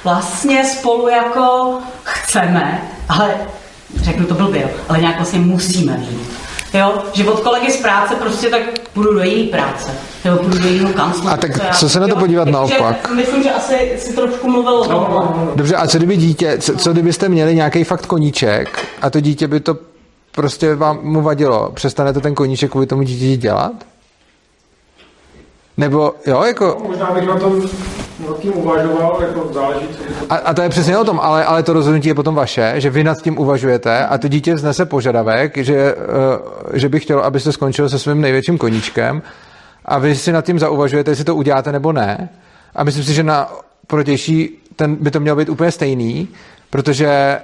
vlastně 0.05 0.65
spolu 0.65 1.09
jako 1.09 1.79
chceme, 2.03 2.83
ale 3.09 3.35
řeknu 3.97 4.27
to 4.27 4.35
blbě, 4.35 4.71
ale 4.89 5.01
nějak 5.01 5.17
vlastně 5.17 5.39
musíme 5.39 5.93
být. 5.93 6.31
Jo, 6.75 7.03
že 7.13 7.25
od 7.25 7.41
kolegy 7.41 7.73
z 7.73 7.77
práce 7.77 8.15
prostě 8.15 8.51
tak 8.51 8.63
půjdu 8.95 9.15
do 9.15 9.21
její 9.21 9.49
práce. 9.49 9.91
Nebo 10.25 10.37
půjdu 10.37 10.59
do 10.59 10.69
jejího 10.69 10.93
kanclu. 10.93 11.29
A 11.29 11.37
tak 11.37 11.77
co 11.77 11.89
se 11.89 12.01
na 12.01 12.09
to 12.09 12.17
podívat 12.17 12.49
jo, 12.49 12.53
naopak? 12.53 13.11
Myslím, 13.11 13.43
že 13.43 13.51
asi 13.51 13.93
si 13.99 14.13
trošku 14.13 14.51
mluvil 14.51 14.75
o 14.75 14.85
tom. 14.85 15.51
Dobře, 15.55 15.77
a 15.77 15.87
co 15.87 15.99
kdyby 15.99 16.17
dítě, 16.17 16.59
co, 16.61 16.77
co 16.77 16.93
kdybyste 16.93 17.29
měli 17.29 17.55
nějaký 17.55 17.85
fakt 17.85 18.07
koníček 18.07 18.87
a 19.03 19.11
to 19.11 19.21
dítě 19.21 19.49
by 19.49 19.61
to 19.61 19.77
prostě 20.33 20.75
vám 20.75 20.99
mu 21.03 21.23
vadilo, 21.23 21.71
přestanete 21.75 22.21
ten 22.21 22.35
koníček 22.35 22.71
kvůli 22.71 22.87
tomu 22.87 23.03
dítě 23.03 23.37
dělat? 23.37 23.73
Nebo, 25.77 26.15
jo, 26.27 26.43
jako... 26.43 26.77
No, 26.83 26.89
možná 26.89 27.11
bych 27.11 27.27
na 27.27 27.39
tom 27.39 27.63
nad 28.29 28.39
tím 28.39 28.57
uvažoval, 28.57 29.19
jako 29.23 29.53
záleží, 29.53 29.89
a, 30.29 30.37
a 30.37 30.55
to 30.55 30.63
je 30.63 30.69
přesně 30.69 30.99
o 30.99 31.05
tom, 31.05 31.21
ale, 31.21 31.45
ale 31.45 31.63
to 31.63 31.73
rozhodnutí 31.73 32.09
je 32.09 32.15
potom 32.15 32.35
vaše, 32.35 32.75
že 32.77 32.91
vy 32.91 33.05
nad 33.05 33.23
tím 33.23 33.39
uvažujete 33.39 34.07
a 34.07 34.19
to 34.19 34.29
dítě 34.29 34.55
vznese 34.55 34.87
požadavek, 34.87 35.57
že, 35.57 35.95
uh, 35.95 36.01
že 36.73 36.89
by 36.89 37.01
chtělo, 37.01 37.25
abyste 37.25 37.53
skončil 37.53 37.89
se 37.89 37.99
svým 37.99 38.21
největším 38.21 38.59
koníčkem 38.59 39.23
a 39.85 39.99
vy 39.99 40.15
si 40.15 40.33
nad 40.33 40.45
tím 40.45 40.59
zauvažujete, 40.59 41.11
jestli 41.11 41.25
to 41.25 41.37
uděláte 41.37 41.73
nebo 41.73 41.93
ne. 41.93 42.29
A 42.75 42.85
myslím 42.85 43.05
si, 43.05 43.15
že 43.15 43.23
na 43.23 43.53
protější 43.87 44.63
ten 44.77 44.95
by 44.95 45.11
to 45.11 45.21
mělo 45.21 45.37
být 45.37 45.49
úplně 45.49 45.71
stejný, 45.71 46.29
protože 46.71 47.39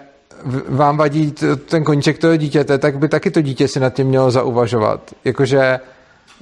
vám 0.69 0.97
vadí 0.97 1.35
ten 1.69 1.85
koníček 1.85 2.19
toho 2.19 2.37
dítěte, 2.37 2.79
tak 2.79 2.99
by 2.99 3.09
taky 3.09 3.31
to 3.31 3.41
dítě 3.41 3.69
si 3.69 3.81
nad 3.81 3.95
tím 3.95 4.07
mělo 4.07 4.31
zauvažovat. 4.31 5.01
Jakože 5.25 5.81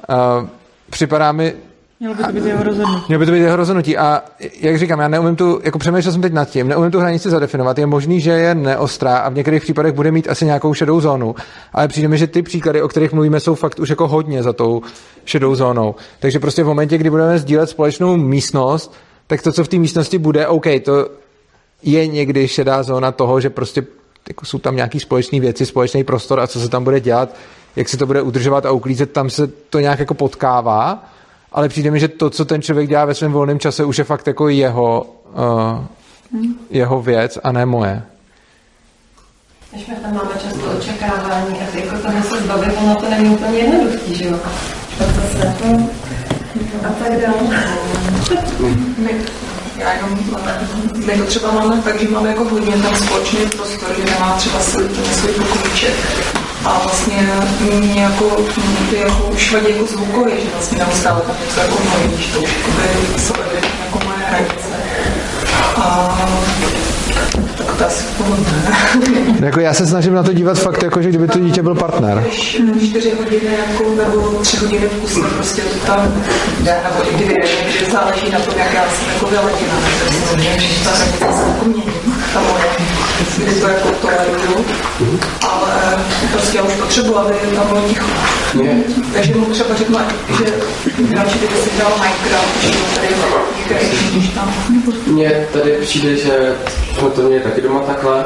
uh, 0.09 0.49
připadá 0.91 1.33
mi... 1.33 1.55
Mělo 2.05 2.15
by 2.15 2.23
to 2.25 2.33
být 2.33 2.45
jeho 2.45 2.65
rozhodnutí. 2.65 3.05
Mělo 3.09 3.19
by 3.19 3.27
to 3.27 3.33
být 3.33 3.39
jeho 3.39 3.57
rozhodnutí. 3.57 3.97
A 3.97 4.23
jak 4.61 4.79
říkám, 4.79 5.01
já 5.01 5.09
neumím 5.09 5.37
tu, 5.37 5.61
jako 5.65 5.79
přemýšlel 5.79 6.13
jsem 6.13 6.23
teď 6.23 6.33
nad 6.33 6.45
tím, 6.45 6.69
neumím 6.69 6.91
tu 6.91 7.01
hranici 7.01 7.31
zadefinovat. 7.31 7.79
Je 7.79 7.87
možný, 7.87 8.21
že 8.21 8.31
je 8.31 8.55
neostrá 8.55 9.17
a 9.17 9.29
v 9.29 9.35
některých 9.35 9.63
případech 9.63 9.93
bude 9.93 10.11
mít 10.11 10.29
asi 10.29 10.45
nějakou 10.45 10.75
šedou 10.75 11.01
zónu. 11.01 11.35
Ale 11.73 11.89
přijde 11.89 12.09
mi, 12.09 12.19
že 12.19 12.27
ty 12.27 12.43
příklady, 12.43 12.83
o 12.83 12.89
kterých 12.89 13.13
mluvíme, 13.13 13.41
jsou 13.41 13.55
fakt 13.55 13.79
už 13.79 13.89
jako 13.89 14.09
hodně 14.09 14.43
za 14.43 14.53
tou 14.53 14.83
šedou 15.25 15.55
zónou. 15.55 15.95
Takže 16.21 16.39
prostě 16.39 16.63
v 16.63 16.67
momentě, 16.67 16.99
kdy 16.99 17.11
budeme 17.11 17.39
sdílet 17.39 17.71
společnou 17.71 18.17
místnost, 18.17 18.95
tak 19.27 19.43
to, 19.43 19.53
co 19.53 19.65
v 19.65 19.69
té 19.69 19.77
místnosti 19.77 20.19
bude, 20.19 20.47
OK, 20.47 20.67
to 20.85 21.09
je 21.83 22.07
někdy 22.07 22.49
šedá 22.49 22.83
zóna 22.83 23.13
toho, 23.13 23.41
že 23.41 23.51
prostě 23.51 23.87
jako 24.29 24.47
jsou 24.47 24.59
tam 24.59 24.77
nějaký 24.77 25.01
společné 25.01 25.41
věci, 25.41 25.67
společný 25.67 26.05
prostor 26.05 26.41
a 26.41 26.47
co 26.47 26.61
se 26.61 26.69
tam 26.69 26.85
bude 26.85 27.01
dělat, 27.01 27.35
jak 27.77 27.89
se 27.89 27.97
to 27.97 28.07
bude 28.07 28.23
udržovat 28.23 28.67
a 28.67 28.73
uklízet, 28.73 29.13
tam 29.13 29.31
se 29.31 29.47
to 29.47 29.81
nějak 29.81 29.99
jako 29.99 30.15
potkává, 30.15 31.14
ale 31.55 31.69
přijde 31.69 31.91
mi, 31.91 32.01
že 32.01 32.09
to, 32.09 32.31
co 32.31 32.45
ten 32.45 32.63
člověk 32.63 32.89
dělá 32.89 33.05
ve 33.05 33.15
svém 33.15 33.33
volném 33.33 33.59
čase, 33.59 33.85
už 33.85 33.99
je 33.99 34.05
fakt 34.05 34.27
jako 34.27 34.49
jeho, 34.49 35.07
uh, 35.33 36.41
hmm. 36.41 36.55
jeho 36.71 37.03
věc 37.03 37.39
a 37.45 37.53
ne 37.53 37.67
moje. 37.67 38.03
Když 39.73 39.87
my 39.87 39.95
tam 39.97 40.15
máme 40.15 40.31
často 40.43 40.79
očekávání 40.79 41.59
a 41.61 41.79
jako 41.79 41.97
toho 41.99 42.23
se 42.23 42.43
zbavit, 42.43 42.75
ono 42.79 42.97
to 42.97 43.11
není 43.11 43.29
úplně 43.29 43.59
jednoduchý, 43.59 44.15
že 44.15 44.25
jo? 44.25 44.39
A 45.01 45.05
to 45.05 45.39
se 45.39 45.49
a 46.89 46.93
tak 46.93 47.13
dále. 47.21 47.65
Já 49.79 49.93
jenom, 49.93 50.19
my 51.07 51.19
to 51.19 51.25
třeba 51.25 51.53
máme 51.53 51.83
tak, 51.83 52.01
že 52.01 52.09
máme 52.09 52.29
jako 52.29 52.45
hodně 52.45 52.73
ten 52.73 52.97
společný 52.97 53.39
prostor, 53.57 53.89
že 53.97 54.05
nemá 54.05 54.37
třeba 54.37 54.61
svůj, 54.61 54.89
svůj 55.13 55.33
pokojíček. 55.33 55.95
A 56.65 56.81
vlastně 56.85 57.29
mě 57.71 58.03
jako, 58.03 58.37
ty 58.91 58.97
jako 58.97 59.25
už 59.25 59.53
vadí 59.53 59.67
jako 59.71 59.87
zvukově, 59.87 60.35
že 60.41 60.47
vlastně 60.53 60.79
neustále 60.79 61.21
tam 61.21 61.37
něco 61.45 61.61
jako 61.61 61.77
mluvíš, 61.83 62.27
to 62.27 62.41
už 62.41 62.51
jakoby 62.57 63.21
jsou 63.21 63.35
jako 63.85 63.99
moje 64.05 64.19
hranice. 64.29 64.69
A 65.77 66.19
tak 67.57 67.77
to 67.77 67.87
asi. 67.87 68.05
Jako 69.41 69.61
já 69.61 69.75
se 69.75 69.87
snažím 69.87 70.15
na 70.15 70.23
to 70.23 70.33
dívat 70.33 70.59
fakt 70.59 70.83
jako, 70.83 71.03
že 71.03 71.09
kdyby 71.09 71.29
to 71.29 71.39
dítě 71.39 71.63
byl 71.63 71.75
partner. 71.75 72.25
Čtyři 72.89 73.13
hodiny 73.19 73.51
jako, 73.59 73.85
nebo 73.97 74.29
tři 74.29 74.57
hodiny 74.57 74.89
v 74.89 75.01
kuse 75.01 75.21
prostě 75.21 75.63
to 75.63 75.87
tam 75.87 76.23
jde, 76.61 76.81
nebo 76.85 77.11
i 77.11 77.25
dvě, 77.25 77.47
že 77.79 77.91
záleží 77.93 78.31
na 78.33 78.39
tom, 78.39 78.55
jak 78.59 78.75
já 78.75 78.83
jsem 78.83 79.09
jako 79.15 79.27
vyletěna, 79.27 79.75
takže 80.31 80.69
se 80.95 81.49
jako 81.49 81.65
mění, 81.65 81.95
ta 82.35 82.41
moje, 82.41 82.65
kdy 83.37 83.61
to 83.61 83.69
jako 83.69 83.89
toleruju, 83.91 84.65
ale 85.51 85.99
prostě 86.33 86.57
já 86.59 86.63
už 86.65 86.73
potřebuji, 86.73 87.17
aby 87.17 87.35
tam 87.57 87.67
bylo 87.69 87.81
ticho. 87.89 88.07
Takže 89.13 89.35
mu 89.35 89.45
třeba 89.47 89.75
řeknu, 89.75 89.99
že 90.39 90.45
radši 91.17 91.39
kdyby 91.39 91.55
si 91.55 91.71
dal 91.79 91.91
Minecraft, 92.01 92.63
že 92.63 92.71
tady 93.69 93.87
když 94.13 94.29
tam. 94.29 94.55
Mně 95.07 95.47
tady 95.53 95.71
přijde, 95.73 96.17
že 96.17 96.55
jsme 96.99 97.11
to 97.11 97.23
měli 97.23 97.43
taky 97.43 97.61
doma 97.61 97.81
takhle 97.81 98.25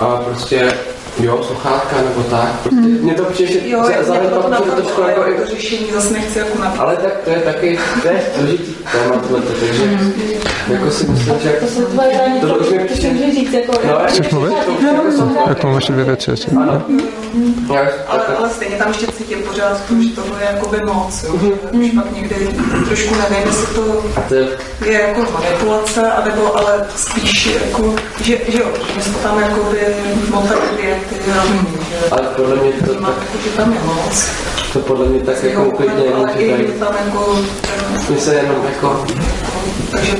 a 0.00 0.04
prostě 0.04 0.72
jo, 1.20 1.44
sluchátka 1.46 1.96
nebo 1.96 2.22
tak. 2.22 2.48
Prostě 2.62 2.80
mně 2.88 3.14
to 3.14 3.24
přijde, 3.24 3.52
že 3.52 3.58
Jo, 3.68 3.84
za- 3.84 4.02
za- 4.02 4.20
mě 4.20 4.28
to 4.28 4.34
napadlo, 4.48 4.74
trošku 4.76 5.02
ale 5.02 5.10
jako 5.12 5.30
jako 5.30 5.46
řešení 5.50 5.86
zase 5.94 6.12
nechci 6.12 6.38
jako 6.38 6.58
na 6.58 6.74
ale 6.78 6.96
tak 6.96 7.12
to 7.24 7.30
je 7.30 7.36
taky, 7.40 7.78
to 8.02 8.08
je 8.08 8.22
složitý 8.36 8.74
téma 8.92 9.16
tohleto, 9.16 9.52
takže 9.60 9.98
jako 10.68 10.90
si 10.90 11.06
myslím, 11.08 11.34
že 11.42 11.50
To 11.50 11.66
jsou 11.66 11.84
tvoje 11.84 12.14
hranice, 12.14 12.46
to 12.46 12.64
to 12.64 12.70
můžeš 13.12 13.34
říct, 13.34 13.52
jako... 13.52 13.72
No, 13.86 13.98
Chceš 14.06 14.30
mluvit? 14.30 14.54
Tak 15.46 15.64
mám 15.64 15.74
ještě 15.74 15.92
dvě 15.92 16.04
věci. 16.04 16.30
Ještě. 16.30 16.50
Já, 17.74 17.80
ale, 18.08 18.26
ale 18.38 18.50
stejně 18.50 18.76
tam 18.76 18.88
ještě 18.88 19.06
cítím 19.06 19.42
pořád 19.42 19.80
to, 19.88 20.02
že 20.02 20.10
toho 20.10 20.36
je 20.40 20.44
jakoby 20.52 20.80
moc, 20.84 21.22
jo. 21.22 21.38
že 21.42 21.78
už 21.78 21.90
pak 21.90 22.16
někdy 22.16 22.34
trošku 22.88 23.14
nevím, 23.14 23.46
jestli 23.46 23.74
to 23.74 24.02
to 24.28 24.34
je 24.84 25.00
jako 25.00 25.32
manipulace, 25.32 26.12
anebo 26.12 26.56
ale 26.56 26.86
spíš 26.96 27.46
jako, 27.46 27.94
že, 28.24 28.38
že 28.48 28.58
jo, 28.58 28.66
že 28.94 29.02
jsme 29.02 29.14
tam 29.14 29.40
jakoby 29.40 29.78
motali 30.30 30.60
věty 30.80 31.16
rovný, 31.34 31.60
že 31.88 31.91
ale 32.10 32.22
podle 32.36 32.56
mě 32.56 32.72
to, 32.72 32.94
tak, 32.94 33.14
že 33.44 33.50
tam 33.50 33.72
je 33.72 33.78
moc. 33.80 34.26
to 34.72 34.78
podle 34.78 35.06
mě 35.06 35.20
tak 35.20 35.42
jako 35.44 35.64
uklidně 35.64 36.14
ale 36.14 36.34
není, 36.36 36.66
že 36.66 36.72
tam 36.72 36.94
jako, 37.06 37.38
my 38.10 38.20
se 38.20 38.34
jenom 38.34 38.64
jako 38.64 39.04
takže 39.90 40.16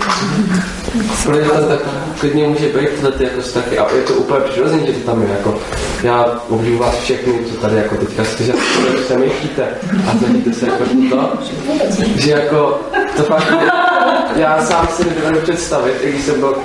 Pro 1.24 1.32
mě 1.32 1.44
to 1.44 1.68
tak 1.68 1.80
klidně 2.18 2.48
může 2.48 2.68
být 2.68 2.88
tyhle 2.88 3.12
ty 3.12 3.24
jako 3.24 3.40
vztahy 3.40 3.78
a 3.78 3.94
je 3.94 4.02
to 4.02 4.14
úplně 4.14 4.40
přirozené, 4.40 4.86
že 4.86 4.92
to 4.92 5.10
tam 5.10 5.22
je 5.22 5.28
jako 5.28 5.58
já 6.02 6.40
obdivu 6.48 6.78
vás 6.78 6.96
všechny, 6.96 7.32
co 7.50 7.54
tady 7.56 7.76
jako 7.76 7.96
teďka 7.96 8.24
se 9.08 9.18
myšíte 9.18 9.68
a 10.10 10.18
snažíte 10.18 10.52
se 10.52 10.66
jako 10.66 10.84
to, 11.10 11.38
že 12.16 12.30
jako 12.30 12.80
to 13.16 13.22
fakt 13.22 13.52
já 14.36 14.66
sám 14.66 14.88
si 14.96 15.04
nedovedu 15.04 15.40
představit, 15.40 15.94
i 16.02 16.10
když 16.12 16.24
jsem 16.24 16.40
byl 16.40 16.56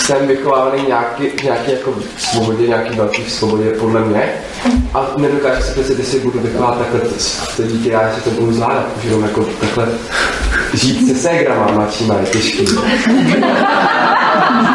jsem 0.00 0.26
vychovávaný 0.28 0.82
nějaký, 0.86 1.24
nějaký 1.44 1.72
jako 1.72 1.94
svobodě, 2.18 2.66
nějaký 2.66 2.96
velký 2.96 3.30
svobodě 3.30 3.70
podle 3.70 4.00
mě 4.00 4.32
a 4.94 5.10
nedokážu 5.16 5.62
si 5.62 5.72
představit, 5.72 5.98
jestli 5.98 6.20
budu 6.20 6.38
vychovávat 6.38 6.78
takhle 6.78 7.00
to, 7.00 7.14
to 7.56 7.62
dítě, 7.62 7.90
já 7.90 8.14
si 8.14 8.20
to 8.20 8.30
budu 8.30 8.52
zvládat, 8.52 8.86
už 8.98 9.04
jenom 9.04 9.22
jako 9.22 9.44
takhle 9.60 9.88
žít 10.74 11.08
se 11.08 11.14
ségrama 11.14 11.72
mladšíma 11.72 12.14
je 12.14 12.26
těžký. 12.26 12.66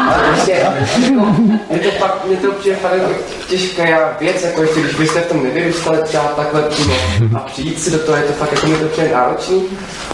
Ale 0.06 0.24
prostě, 0.28 0.52
jako, 0.52 1.36
je 1.70 1.78
to 1.78 1.90
fakt, 1.90 2.24
mě 2.24 2.36
to 2.36 2.52
přijde 2.52 2.76
fakt 2.76 2.92
jako 2.92 3.10
těžká 3.48 4.16
věc, 4.20 4.42
jako 4.42 4.62
ještě 4.62 4.80
když 4.80 4.94
byste 4.94 5.20
v 5.20 5.26
tom 5.26 5.42
nevyrůstali 5.42 5.98
třeba 6.02 6.24
takhle 6.24 6.62
přímo 6.62 6.94
a 7.36 7.38
přijít 7.38 7.82
si 7.82 7.90
do 7.90 7.98
toho, 7.98 8.16
je 8.16 8.22
to 8.22 8.32
fakt 8.32 8.52
jako 8.52 8.66
mi 8.66 8.76
to 8.76 8.86
přijde 8.86 9.12
náročný 9.12 9.62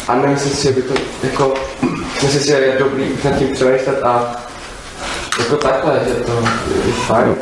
a 0.08 0.16
nemyslím 0.16 0.52
si, 0.52 0.62
že 0.62 0.72
by 0.72 0.82
to 0.82 0.94
jako, 1.22 1.54
myslím 2.22 2.40
si, 2.40 2.46
že 2.46 2.52
je 2.52 2.76
dobrý 2.78 3.04
nad 3.24 3.38
tím 3.38 3.48
přemýšlet 3.48 4.02
a 4.02 4.41
jako 5.38 5.56
takhle, 5.56 6.00
že 6.08 6.14
to 6.14 6.32
je 6.86 6.92
fajn. 6.92 7.34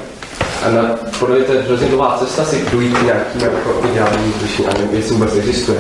A 0.66 0.70
na, 0.70 0.82
podle 1.18 1.36
mě 1.36 1.45
to 1.45 1.53
hrozně 1.66 1.88
cesta 2.18 2.45
si 2.45 2.64
dojít 2.72 3.03
nějakým 3.05 3.41
jako 3.41 3.80
ideálním 3.93 4.34
řešení 4.41 4.68
a 4.68 4.72
nevím, 4.78 4.97
jestli 4.97 5.14
vůbec 5.14 5.34
existuje. 5.36 5.78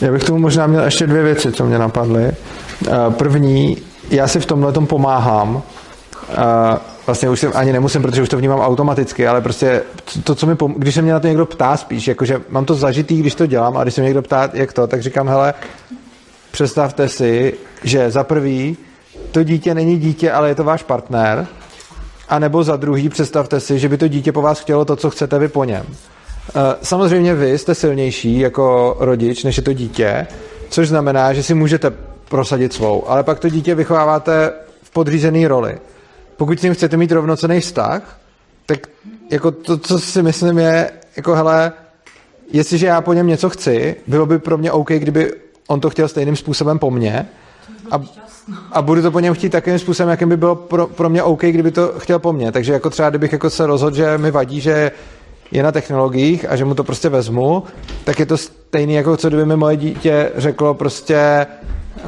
Já 0.00 0.12
bych 0.12 0.24
tomu 0.24 0.38
možná 0.38 0.66
měl 0.66 0.84
ještě 0.84 1.06
dvě 1.06 1.22
věci, 1.22 1.52
co 1.52 1.64
mě 1.64 1.78
napadly. 1.78 2.24
Eh, 2.24 2.90
První, 3.10 3.76
já 4.10 4.28
si 4.28 4.40
v 4.40 4.46
tomhle 4.46 4.72
tom 4.72 4.86
pomáhám. 4.86 5.62
Eh, 6.32 6.78
Vlastně 7.06 7.30
už 7.30 7.40
si 7.40 7.46
ani 7.46 7.72
nemusím, 7.72 8.02
protože 8.02 8.22
už 8.22 8.28
to 8.28 8.36
vnímám 8.36 8.60
automaticky, 8.60 9.26
ale 9.28 9.40
prostě 9.40 9.82
to, 10.24 10.34
co 10.34 10.46
mi 10.46 10.54
pom- 10.54 10.74
když 10.78 10.94
se 10.94 11.02
mě 11.02 11.12
na 11.12 11.20
to 11.20 11.26
někdo 11.26 11.46
ptá 11.46 11.76
spíš, 11.76 12.08
jakože 12.08 12.40
mám 12.50 12.64
to 12.64 12.74
zažitý, 12.74 13.20
když 13.20 13.34
to 13.34 13.46
dělám, 13.46 13.76
a 13.76 13.82
když 13.82 13.94
se 13.94 14.00
mě 14.00 14.08
někdo 14.08 14.22
ptá, 14.22 14.50
jak 14.52 14.72
to, 14.72 14.86
tak 14.86 15.02
říkám, 15.02 15.28
hele, 15.28 15.54
představte 16.50 17.08
si, 17.08 17.54
že 17.84 18.10
za 18.10 18.24
prvý 18.24 18.76
to 19.30 19.42
dítě 19.42 19.74
není 19.74 19.98
dítě, 19.98 20.32
ale 20.32 20.48
je 20.48 20.54
to 20.54 20.64
váš 20.64 20.82
partner, 20.82 21.46
a 22.28 22.38
nebo 22.38 22.64
za 22.64 22.76
druhý 22.76 23.08
představte 23.08 23.60
si, 23.60 23.78
že 23.78 23.88
by 23.88 23.98
to 23.98 24.08
dítě 24.08 24.32
po 24.32 24.42
vás 24.42 24.60
chtělo 24.60 24.84
to, 24.84 24.96
co 24.96 25.10
chcete 25.10 25.38
vy 25.38 25.48
po 25.48 25.64
něm. 25.64 25.86
Eh, 25.88 26.76
Samozřejmě 26.82 27.34
vy 27.34 27.58
jste 27.58 27.74
silnější 27.74 28.38
jako 28.38 28.96
rodič, 29.00 29.44
než 29.44 29.56
je 29.56 29.62
to 29.62 29.72
dítě, 29.72 30.26
což 30.70 30.88
znamená, 30.88 31.32
že 31.32 31.42
si 31.42 31.54
můžete 31.54 31.92
prosadit 32.28 32.72
svou, 32.72 33.10
ale 33.10 33.22
pak 33.22 33.38
to 33.38 33.48
dítě 33.48 33.74
vychováváte 33.74 34.52
v 34.82 34.90
podřízené 34.90 35.48
roli. 35.48 35.78
Pokud 36.36 36.60
s 36.60 36.62
ním 36.62 36.74
chcete 36.74 36.96
mít 36.96 37.12
rovnocený 37.12 37.60
vztah, 37.60 38.18
tak 38.66 38.86
jako 39.30 39.50
to, 39.50 39.78
co 39.78 39.98
si 39.98 40.22
myslím 40.22 40.58
je, 40.58 40.90
jako 41.16 41.34
hele, 41.34 41.72
jestliže 42.52 42.86
já 42.86 43.00
po 43.00 43.12
něm 43.12 43.26
něco 43.26 43.50
chci, 43.50 43.96
bylo 44.06 44.26
by 44.26 44.38
pro 44.38 44.58
mě 44.58 44.72
OK, 44.72 44.90
kdyby 44.90 45.32
on 45.66 45.80
to 45.80 45.90
chtěl 45.90 46.08
stejným 46.08 46.36
způsobem 46.36 46.78
po 46.78 46.90
mně 46.90 47.28
a, 47.90 48.00
a 48.72 48.82
budu 48.82 49.02
to 49.02 49.10
po 49.10 49.20
něm 49.20 49.34
chtít 49.34 49.50
takovým 49.50 49.78
způsobem, 49.78 50.10
jakým 50.10 50.28
by 50.28 50.36
bylo 50.36 50.54
pro, 50.54 50.86
pro 50.86 51.08
mě 51.08 51.22
OK, 51.22 51.40
kdyby 51.40 51.70
to 51.70 51.92
chtěl 51.98 52.18
po 52.18 52.32
mně. 52.32 52.52
Takže 52.52 52.72
jako 52.72 52.90
třeba, 52.90 53.10
kdybych 53.10 53.32
jako 53.32 53.50
se 53.50 53.66
rozhodl, 53.66 53.96
že 53.96 54.18
mi 54.18 54.30
vadí, 54.30 54.60
že 54.60 54.90
je 55.50 55.62
na 55.62 55.72
technologiích 55.72 56.46
a 56.48 56.56
že 56.56 56.64
mu 56.64 56.74
to 56.74 56.84
prostě 56.84 57.08
vezmu, 57.08 57.62
tak 58.04 58.18
je 58.18 58.26
to 58.26 58.36
stejný, 58.36 58.94
jako 58.94 59.16
co 59.16 59.28
kdyby 59.28 59.46
mi 59.46 59.56
moje 59.56 59.76
dítě 59.76 60.32
řeklo 60.36 60.74
prostě 60.74 61.46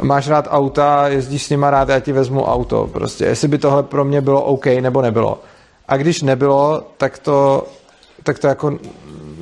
máš 0.02 0.28
rád 0.28 0.48
auta, 0.50 1.08
jezdíš 1.08 1.46
s 1.46 1.50
nima 1.50 1.70
rád, 1.70 1.88
já 1.88 2.00
ti 2.00 2.12
vezmu 2.12 2.44
auto. 2.44 2.90
Prostě, 2.92 3.24
jestli 3.24 3.48
by 3.48 3.58
tohle 3.58 3.82
pro 3.82 4.04
mě 4.04 4.20
bylo 4.20 4.42
OK 4.42 4.66
nebo 4.66 5.02
nebylo. 5.02 5.40
A 5.88 5.96
když 5.96 6.22
nebylo, 6.22 6.82
tak 6.96 7.18
to, 7.18 7.66
tak 8.22 8.38
to 8.38 8.46
jako 8.46 8.78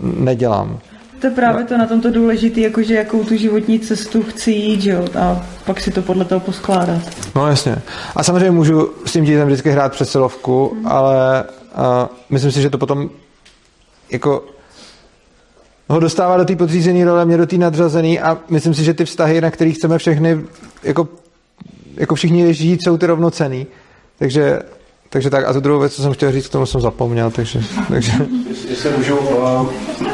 nedělám. 0.03 0.79
To 1.21 1.27
je 1.27 1.31
právě 1.31 1.65
to 1.65 1.79
na 1.79 1.87
tomto 1.87 2.11
důležité, 2.11 2.61
jakože 2.61 2.95
jakou 2.95 3.25
tu 3.25 3.37
životní 3.37 3.81
cestu 3.81 4.23
chci 4.23 4.51
jít, 4.51 4.81
že 4.81 4.91
jo, 4.91 5.05
a 5.19 5.47
pak 5.65 5.81
si 5.81 5.91
to 5.91 6.03
podle 6.03 6.25
toho 6.25 6.41
poskládat. 6.41 7.03
No 7.35 7.47
jasně. 7.47 7.83
A 8.17 8.23
samozřejmě 8.23 8.51
můžu 8.51 8.93
s 9.05 9.13
tím 9.13 9.25
dítětem 9.25 9.47
vždycky 9.49 9.71
hrát 9.71 9.93
přesilovku, 9.93 10.77
ale 10.85 11.45
uh, 11.45 11.85
myslím 12.31 12.53
si, 12.53 12.63
že 12.63 12.71
to 12.71 12.79
potom 12.79 13.11
jako 14.11 14.45
ho 15.89 16.01
dostává 16.01 16.37
do 16.37 16.45
té 16.45 16.57
podřízené 16.57 17.05
role, 17.05 17.25
mě 17.25 17.37
do 17.37 17.47
té 17.47 17.59
nadřazený 17.59 18.21
a 18.21 18.39
myslím 18.51 18.75
si, 18.75 18.85
že 18.85 18.95
ty 18.95 19.05
vztahy, 19.05 19.41
na 19.41 19.51
kterých 19.51 19.77
chceme 19.77 19.99
všechny 19.99 20.41
jako, 20.83 21.09
jako 21.97 22.15
všichni 22.15 22.55
žít, 22.55 22.85
jsou 22.85 22.97
ty 22.97 23.07
rovnocený. 23.07 23.67
Takže, 24.19 24.61
takže 25.11 25.31
tak. 25.31 25.45
A 25.49 25.53
tu 25.53 25.61
druhou 25.61 25.81
věc, 25.81 25.95
co 25.95 26.03
jsem 26.03 26.13
chtěl 26.13 26.33
říct, 26.33 26.47
k 26.49 26.53
tomu 26.53 26.67
jsem 26.67 26.81
zapomněl, 26.81 27.31
takže, 27.31 27.61
takže 27.89 28.13
Jestli 28.69 28.91
můžu, 28.97 29.17
uh, 29.17 29.67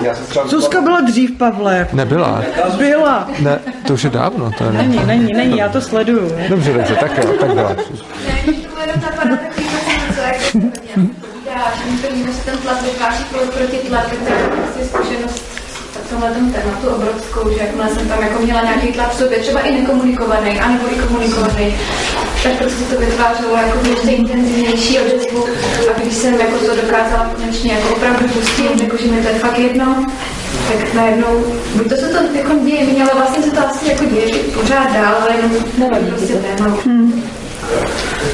já 0.02 0.14
se 0.14 0.22
třeba... 0.22 0.46
Zuzka 0.46 0.80
byla 0.80 1.00
dřív, 1.00 1.38
Pavle. 1.38 1.88
nebyla. 1.92 2.42
Byla. 2.78 3.28
Ne, 3.38 3.58
to 3.86 3.94
už 3.94 4.04
je 4.04 4.10
dávno. 4.10 4.50
To 4.58 4.64
je 4.64 4.72
Není, 4.72 5.00
není, 5.06 5.32
není, 5.32 5.58
já 5.58 5.68
to 5.68 5.80
sleduju. 5.80 6.32
Dobře, 6.48 6.72
dobře, 6.72 6.94
tak 7.00 7.18
jo, 7.24 7.32
tak 7.40 7.54
byla. 7.54 7.76
Povídáš, 10.52 11.76
některým 11.90 12.32
se 12.34 12.44
ten 12.44 12.58
tlak 12.58 12.82
vytváří 12.82 13.24
pro- 13.24 13.40
proti 13.40 13.76
tlak, 13.76 14.08
to 14.08 14.32
je 14.32 14.48
prostě 14.48 14.84
zkušenost 14.84 15.45
tomhle 16.10 16.30
tom 16.30 16.52
tématu 16.52 16.88
obrovskou, 16.88 17.50
že 17.50 17.60
jakmile 17.60 17.88
jsem 17.88 18.08
tam 18.08 18.22
jako 18.22 18.42
měla 18.42 18.62
nějaký 18.62 18.86
tlak 18.92 19.10
v 19.10 19.18
sobě, 19.18 19.38
třeba 19.38 19.60
i 19.60 19.80
nekomunikovaný, 19.80 20.60
anebo 20.60 20.84
i 20.92 20.94
komunikovaný, 20.94 21.74
tak 22.42 22.52
prostě 22.52 22.84
to 22.84 23.00
vytvářelo 23.00 23.56
jako 23.56 23.78
ještě 23.90 24.10
intenzivnější 24.10 24.98
odezvu 24.98 25.44
a 25.90 26.00
když 26.00 26.14
jsem 26.14 26.34
jako 26.34 26.58
to 26.58 26.76
dokázala 26.76 27.30
konečně 27.36 27.72
jako 27.72 27.88
opravdu 27.94 28.28
pustit, 28.28 28.82
jako 28.82 28.96
že 28.96 29.06
mi 29.06 29.22
to 29.22 29.28
je 29.28 29.34
fakt 29.34 29.58
jedno, 29.58 30.06
tak 30.68 30.94
najednou, 30.94 31.44
buď 31.74 31.88
to 31.88 31.96
se 31.96 32.08
to 32.08 32.18
jako 32.38 32.52
děje, 32.64 33.02
ale 33.02 33.10
vlastně 33.14 33.42
se 33.42 33.50
to 33.50 33.68
asi 33.68 33.88
jako 33.88 34.04
děje 34.04 34.42
pořád 34.42 34.92
dál, 34.92 35.14
ale 35.20 35.36
jenom 35.36 35.50
nevadí 35.78 36.06
prostě 36.06 36.34
téma. 36.34 36.76
Hmm. 36.84 37.22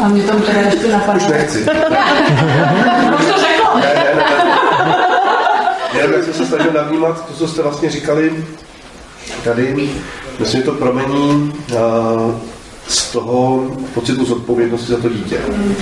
A 0.04 0.08
mě 0.08 0.22
tam 0.22 0.42
teda 0.42 0.60
ještě 0.60 0.88
napadlo. 0.88 1.22
Už 1.22 1.32
nechci. 1.32 1.58
Už 3.18 3.26
to 3.26 3.40
řekla. 3.40 3.82
Jenom 5.94 6.12
jak 6.12 6.24
jsem 6.24 6.34
se 6.34 6.46
snažil 6.46 6.72
navnímat 6.72 7.26
to, 7.26 7.34
co 7.34 7.48
jste 7.48 7.62
vlastně 7.62 7.90
říkali 7.90 8.44
tady, 9.44 9.90
myslím, 10.38 10.60
že 10.60 10.66
to 10.66 10.72
pramení 10.72 11.52
uh, 11.72 12.34
z 12.88 13.12
toho 13.12 13.70
pocitu 13.94 14.24
zodpovědnosti 14.24 14.92
za 14.92 14.98
to 14.98 15.08
dítě. 15.08 15.38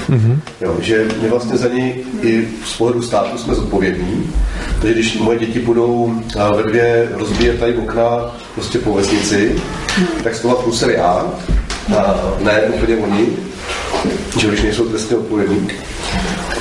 Mhm. 0.09 0.41
Jo, 0.61 0.77
že 0.81 1.09
my 1.23 1.29
vlastně 1.29 1.57
za 1.57 1.69
něj 1.69 2.05
i 2.23 2.49
z 2.65 2.77
pohledu 2.77 3.03
státu 3.03 3.39
jsme 3.39 3.55
zodpovědní. 3.55 4.33
Takže 4.81 4.95
když 4.95 5.19
moje 5.19 5.39
děti 5.39 5.59
budou 5.59 6.15
a, 6.39 6.57
ve 6.57 6.63
dvě 6.63 7.09
rozbíjet 7.13 7.61
tady 7.61 7.75
okna 7.77 8.37
prostě 8.55 8.79
po 8.79 8.95
vesnici, 8.95 9.63
tak 10.25 10.35
z 10.35 10.41
toho 10.41 10.57
průser 10.57 10.91
já, 10.91 11.27
a 11.99 12.15
ne 12.41 12.61
úplně 12.61 12.97
oni, 12.97 13.29
že 14.39 14.49
když 14.49 14.63
nejsou 14.63 14.89
trestně 14.89 15.17
odpovědní. 15.17 15.71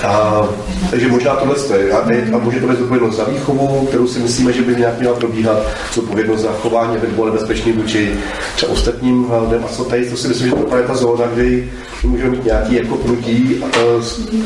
A, 0.04 0.48
takže 0.90 1.08
možná 1.08 1.36
tohle 1.36 1.78
je. 1.78 1.92
A, 1.92 1.98
a 2.36 2.38
může 2.38 2.60
to 2.60 2.68
být 2.68 2.78
zodpovědnost 2.78 3.16
za 3.16 3.24
výchovu, 3.24 3.86
kterou 3.86 4.08
si 4.08 4.20
myslíme, 4.20 4.54
že 4.54 4.62
by 4.62 4.76
nějak 4.76 5.00
měla 5.00 5.16
probíhat, 5.16 5.58
zodpovědnost 5.94 6.42
za 6.42 6.52
chování, 6.52 6.98
aby 6.98 7.08
bylo 7.08 7.26
nebezpečný 7.26 7.72
vůči 7.72 8.14
třeba 8.56 8.72
ostatním 8.72 9.32
lidem. 9.44 9.64
A 9.66 9.68
co 9.68 9.84
tady, 9.84 10.10
to 10.10 10.18
si 10.18 10.28
myslím, 10.28 10.50
že 10.50 10.56
to 10.56 10.78
je 10.78 10.84
ta 10.84 10.96
zóna, 10.96 11.28
kdy 11.28 11.72
můžeme 12.04 12.30
mít 12.30 12.46
nějaký 12.46 12.76
jako 12.76 12.96
pnutí 12.96 13.64
a 13.64 13.68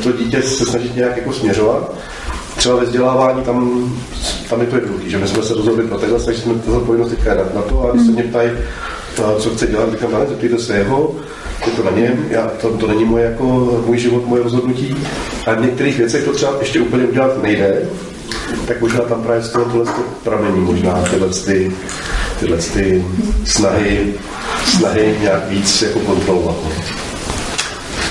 to, 0.04 0.12
dítě 0.12 0.42
se 0.42 0.66
snažit 0.66 0.96
nějak 0.96 1.18
jako 1.18 1.34
směřovat. 1.34 1.94
Třeba 2.58 2.76
ve 2.76 2.86
vzdělávání 2.86 3.44
tam, 3.44 3.90
tam 4.50 4.62
je 4.62 4.68
to 4.68 4.76
jednoduché, 4.76 5.10
že 5.10 5.18
my 5.18 5.28
jsme 5.28 5.44
se 5.44 5.54
rozhodli 5.54 5.88
pro 5.88 5.98
takhle, 5.98 6.20
takže 6.20 6.42
jsme 6.42 6.54
to 6.54 6.72
zodpovědnost 6.72 7.10
teďka 7.10 7.34
dát 7.34 7.56
na 7.56 7.62
to 7.62 7.84
a 7.84 7.92
když 7.92 8.06
se 8.06 8.12
mě 8.12 8.24
ptají, 8.24 8.50
a 9.20 9.40
co 9.40 9.50
chce 9.50 9.68
dělat, 9.68 9.92
říkám, 9.92 10.16
ale 10.16 10.26
zeptejte 10.28 10.60
se 10.60 10.78
jeho, 10.78 11.16
je 11.66 11.72
to 11.72 11.84
na 11.84 11.92
něm, 11.92 12.26
já, 12.30 12.52
to, 12.62 12.70
to 12.70 12.88
není 12.88 13.06
moje, 13.06 13.26
jako, 13.26 13.44
můj 13.86 13.98
život, 13.98 14.26
moje 14.26 14.44
rozhodnutí. 14.44 14.96
A 15.48 15.54
v 15.54 15.62
některých 15.62 15.98
věcech 15.98 16.24
to 16.24 16.34
třeba 16.34 16.54
ještě 16.60 16.80
úplně 16.80 17.04
udělat 17.06 17.44
nejde, 17.44 17.82
tak 18.68 18.82
možná 18.82 19.00
tam 19.00 19.24
právě 19.24 19.44
z 19.44 19.50
toho 19.50 19.66
tohle 19.66 19.86
to 19.86 20.02
pramení, 20.24 20.60
možná 20.60 21.04
tyhle, 21.12 21.30
ty, 21.30 21.72
tyhle 22.40 22.58
ty 22.58 23.06
snahy, 23.46 24.14
snahy 24.66 25.18
nějak 25.22 25.50
víc 25.50 25.82
jako 25.82 26.00
kontrolovat. 26.00 26.56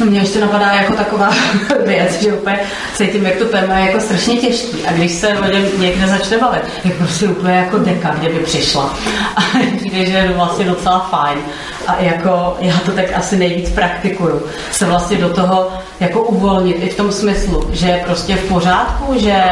Mně 0.05 0.21
ještě 0.21 0.41
napadá 0.41 0.73
jako 0.73 0.95
taková 0.95 1.31
věc, 1.87 2.23
že 2.23 2.33
úplně 2.33 2.61
cítím, 2.95 3.27
jak 3.27 3.37
to 3.37 3.45
téma 3.45 3.79
je 3.79 3.87
jako 3.87 4.01
strašně 4.01 4.37
těžký. 4.37 4.87
A 4.87 4.93
když 4.93 5.13
se 5.13 5.39
o 5.39 5.45
někde 5.79 6.07
začne 6.07 6.39
bavit, 6.39 6.63
je 6.85 6.91
prostě 6.91 7.29
úplně 7.29 7.55
jako 7.55 7.79
deka, 7.79 8.15
kde 8.19 8.29
by 8.29 8.39
přišla. 8.39 8.99
A 9.37 9.41
přijde, 9.77 10.07
že 10.07 10.17
je 10.17 10.33
vlastně 10.37 10.65
docela 10.65 10.99
fajn. 11.11 11.39
A 11.87 11.97
jako 12.01 12.57
já 12.61 12.79
to 12.79 12.91
tak 12.93 13.05
asi 13.15 13.37
nejvíc 13.37 13.71
praktikuju. 13.71 14.43
Se 14.71 14.85
vlastně 14.85 15.19
do 15.19 15.29
toho 15.29 15.73
jako 16.01 16.23
uvolnit 16.23 16.77
i 16.81 16.89
v 16.89 16.97
tom 16.97 17.13
smyslu, 17.13 17.69
že 17.73 17.89
je 17.89 18.03
prostě 18.07 18.37
v 18.37 18.49
pořádku, 18.49 19.19
že 19.19 19.45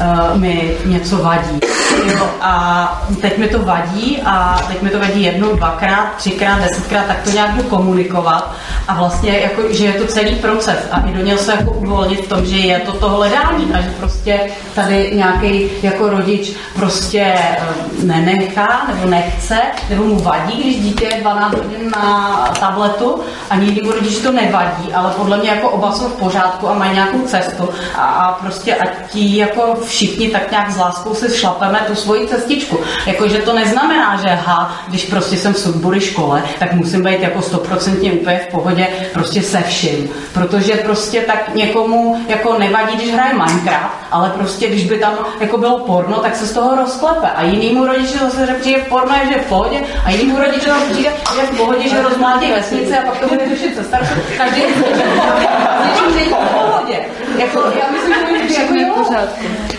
uh, 0.00 0.40
mi 0.40 0.76
něco 0.84 1.16
vadí. 1.16 1.60
Jo, 2.06 2.26
a 2.40 3.06
teď 3.20 3.38
mi 3.38 3.48
to 3.48 3.58
vadí 3.58 4.22
a 4.24 4.62
teď 4.68 4.82
mi 4.82 4.90
to 4.90 4.98
vadí 4.98 5.22
jednou, 5.22 5.56
dvakrát, 5.56 6.14
třikrát, 6.16 6.60
desetkrát, 6.60 7.06
tak 7.06 7.22
to 7.24 7.30
nějak 7.30 7.64
komunikovat 7.68 8.52
a 8.88 8.94
vlastně 8.94 9.38
jako, 9.38 9.62
že 9.70 9.84
je 9.84 9.92
to 9.92 10.06
celý 10.06 10.34
proces 10.34 10.78
a 10.90 11.00
i 11.00 11.12
do 11.12 11.24
něj 11.24 11.38
se 11.38 11.52
jako 11.52 11.70
uvolnit 11.70 12.24
v 12.24 12.28
tom, 12.28 12.46
že 12.46 12.56
je 12.56 12.78
to 12.78 12.92
to 12.92 13.08
hledání 13.08 13.74
a 13.74 13.80
že 13.80 13.90
prostě 13.98 14.40
tady 14.74 15.10
nějaký 15.14 15.70
jako 15.82 16.08
rodič 16.08 16.52
prostě 16.74 17.34
eh, 17.38 17.58
nenechá 18.02 18.86
nebo 18.94 19.10
nechce, 19.10 19.58
nebo 19.90 20.04
mu 20.04 20.18
vadí, 20.18 20.62
když 20.62 20.80
dítě 20.80 21.04
je 21.04 21.20
12 21.20 21.54
hodin 21.54 21.77
na 21.82 22.44
tabletu 22.60 23.20
a 23.50 23.56
někdy 23.56 23.80
rodič 23.80 24.18
to 24.18 24.32
nevadí, 24.32 24.92
ale 24.94 25.10
podle 25.10 25.36
mě 25.36 25.50
jako 25.50 25.68
oba 25.68 25.92
jsou 25.92 26.08
v 26.08 26.12
pořádku 26.12 26.68
a 26.68 26.74
mají 26.74 26.94
nějakou 26.94 27.20
cestu 27.20 27.68
a, 27.94 28.02
a 28.02 28.32
prostě 28.32 28.74
ať 28.74 28.88
ti 29.10 29.36
jako 29.36 29.76
všichni 29.84 30.28
tak 30.28 30.50
nějak 30.50 30.70
s 30.70 30.76
láskou 30.76 31.14
se 31.14 31.34
šlapeme 31.34 31.80
tu 31.86 31.94
svoji 31.94 32.28
cestičku. 32.28 32.78
Jakože 33.06 33.38
to 33.38 33.52
neznamená, 33.52 34.16
že 34.16 34.28
ha, 34.28 34.76
když 34.88 35.04
prostě 35.04 35.36
jsem 35.36 35.54
v 35.54 35.58
Sudbury 35.58 36.00
škole, 36.00 36.42
tak 36.58 36.72
musím 36.72 37.02
být 37.02 37.20
jako 37.20 37.42
stoprocentně 37.42 38.12
úplně 38.12 38.40
v 38.48 38.52
pohodě 38.52 38.86
prostě 39.12 39.42
se 39.42 39.62
vším. 39.62 40.08
Protože 40.34 40.74
prostě 40.74 41.20
tak 41.20 41.54
někomu 41.54 42.24
jako 42.28 42.58
nevadí, 42.58 42.96
když 42.96 43.12
hraje 43.12 43.32
Minecraft, 43.32 43.94
ale 44.10 44.30
prostě 44.30 44.68
když 44.68 44.84
by 44.84 44.98
tam 44.98 45.14
jako 45.40 45.58
bylo 45.58 45.78
porno, 45.78 46.18
tak 46.18 46.36
se 46.36 46.46
z 46.46 46.52
toho 46.52 46.76
rozklepe. 46.76 47.28
A 47.36 47.42
jinýmu 47.42 47.86
rodiči 47.86 48.18
zase 48.18 48.46
že 48.64 48.78
porno, 48.88 49.14
je, 49.14 49.32
že 49.32 49.40
v 49.40 49.46
pohodě, 49.46 49.80
a 50.04 50.10
jinýmu 50.10 50.38
rodiči 50.38 50.66
zase 50.66 50.92
přijde, 50.92 51.10
že 51.34 51.46
v 51.46 51.56
pohodě, 51.56 51.67
že 51.88 52.02
rozmládí 52.02 52.52
vesnici 52.52 52.98
a 52.98 53.06
pak 53.06 53.18
to 53.18 53.26
bude 53.28 53.48
řešit 53.48 53.74
se 53.74 53.84
staršou. 53.84 54.14
Každý 54.36 54.60
je 54.60 54.68
pohodě, 54.68 55.48
něčím 55.84 56.16
není 56.16 56.30
v 56.30 56.54
pohodě. 56.54 57.00
Jako, 57.38 57.58
já 57.58 57.90
myslím, 57.90 58.14
že 58.48 58.62
jako 58.62 58.74
jo, 58.74 59.20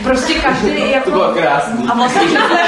prostě 0.03 0.33
každý 0.33 0.91
jako... 0.91 1.09
To 1.09 1.17
bylo 1.17 1.33
krásný. 1.33 1.87
A 1.89 1.93
vlastně, 1.95 2.21
že 2.27 2.37
jsme, 2.37 2.59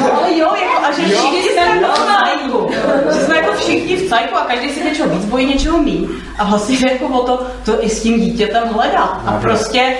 no, 0.00 0.18
ale 0.18 0.38
jo, 0.38 0.48
jako, 0.60 0.84
a 0.84 0.90
že 0.92 1.02
všichni 1.02 1.42
jsme 1.42 1.80
v 1.80 2.06
cajku. 2.06 2.70
Že 3.14 3.20
jsme 3.20 3.36
jako 3.36 3.52
všichni 3.52 3.96
v 3.96 4.08
cajku 4.08 4.36
a 4.36 4.40
každý 4.40 4.70
si 4.70 4.84
něčeho 4.84 5.08
víc 5.08 5.24
bojí, 5.24 5.46
něčeho 5.46 5.78
mí. 5.78 6.08
A 6.38 6.44
vlastně 6.44 6.76
že 6.76 6.86
jako 6.92 7.06
o 7.06 7.26
to, 7.26 7.46
to 7.64 7.84
i 7.84 7.88
s 7.88 8.02
tím 8.02 8.20
dítětem 8.20 8.68
hledat. 8.68 9.20
A 9.26 9.38
prostě 9.40 9.96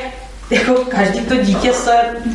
jako 0.50 0.74
každý 0.74 1.20
to 1.20 1.36
dítě 1.36 1.72
se 1.72 1.92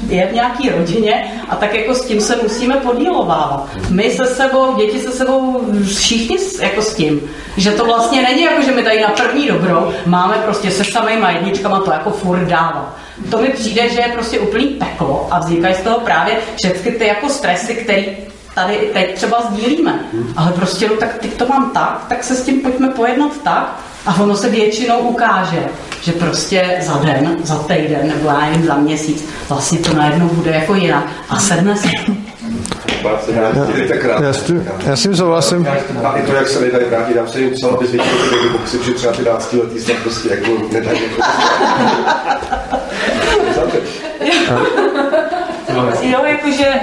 je 0.08 0.28
v 0.28 0.34
nějaký 0.34 0.70
rodině 0.70 1.32
a 1.50 1.56
tak 1.56 1.74
jako 1.74 1.94
s 1.94 2.06
tím 2.06 2.22
se 2.22 2.36
musíme 2.44 2.76
podílovávat. 2.76 3.70
My 3.90 4.12
se 4.12 4.26
sebou, 4.26 4.76
děti 4.76 5.00
se 5.00 5.12
sebou, 5.12 5.66
všichni 5.86 6.38
jako 6.62 6.82
s 6.82 6.96
tím. 6.96 7.22
Že 7.58 7.72
to 7.72 7.86
vlastně 7.86 8.22
není 8.22 8.42
jako, 8.42 8.62
že 8.62 8.72
my 8.72 8.84
tady 8.84 9.02
na 9.02 9.08
první 9.08 9.48
dobro 9.48 9.94
máme 10.06 10.34
prostě 10.46 10.72
se 10.72 10.84
samýma 10.84 11.32
jedničkama 11.32 11.80
to 11.80 11.92
jako 11.92 12.10
furt 12.10 12.46
dávat. 12.46 12.96
To 13.32 13.38
mi 13.38 13.48
přijde, 13.48 13.90
že 13.90 14.02
je 14.02 14.14
prostě 14.14 14.40
úplný 14.40 14.66
peklo 14.66 15.28
a 15.32 15.40
vznikají 15.40 15.76
z 15.76 15.82
toho 15.82 16.00
právě 16.00 16.38
všechny 16.56 16.92
ty 16.92 17.08
jako 17.08 17.30
stresy, 17.30 17.76
které 17.76 18.04
tady 18.56 18.90
teď 18.94 19.16
třeba 19.16 19.42
sdílíme. 19.42 20.00
Ale 20.38 20.52
prostě, 20.52 20.88
no 20.88 20.96
tak 20.96 21.18
teď 21.18 21.34
to 21.34 21.46
mám 21.46 21.72
tak, 21.74 22.06
tak 22.10 22.24
se 22.24 22.36
s 22.36 22.44
tím 22.44 22.62
pojďme 22.62 22.90
pojednat 22.90 23.32
tak 23.44 23.80
a 24.06 24.22
ono 24.22 24.36
se 24.36 24.50
většinou 24.50 25.00
ukáže, 25.00 25.64
že 26.02 26.12
prostě 26.12 26.78
za 26.82 26.94
den, 26.94 27.38
za 27.44 27.56
týden 27.56 28.08
nebo 28.08 28.28
já 28.28 28.40
nevím, 28.40 28.66
za 28.66 28.76
měsíc 28.76 29.26
vlastně 29.50 29.80
to 29.80 29.94
najednou 29.94 30.28
bude 30.28 30.52
jako 30.52 30.76
jinak 30.76 31.04
a 31.30 31.40
sedne 31.40 31.78
se. 31.78 31.88
Já, 34.22 34.34
s 34.34 34.42
tím, 34.42 34.68
já 34.86 34.96
s 34.96 35.02
tím 35.04 35.16
souhlasím. 35.16 35.68
A 36.04 36.18
i 36.18 36.24
to, 36.24 36.34
jak 36.34 36.48
se 36.48 36.60
nedají 36.60 36.86
vrátit, 36.86 37.14
dám 37.16 37.28
se 37.28 37.40
jim 37.40 37.52
psal, 37.52 37.70
aby 37.72 37.88
zvětšil 37.88 38.18
ty 38.18 38.36
baby 38.36 38.50
boxy, 38.50 38.78
že 38.86 38.92
třeba 38.92 39.14
ty 39.14 39.22
12 39.22 39.54
letý 39.54 39.80
se 39.80 39.94
prostě 39.94 40.30
jako 40.30 40.52
nedají. 40.74 41.00
jo, 46.02 46.20
jakože... 46.26 46.74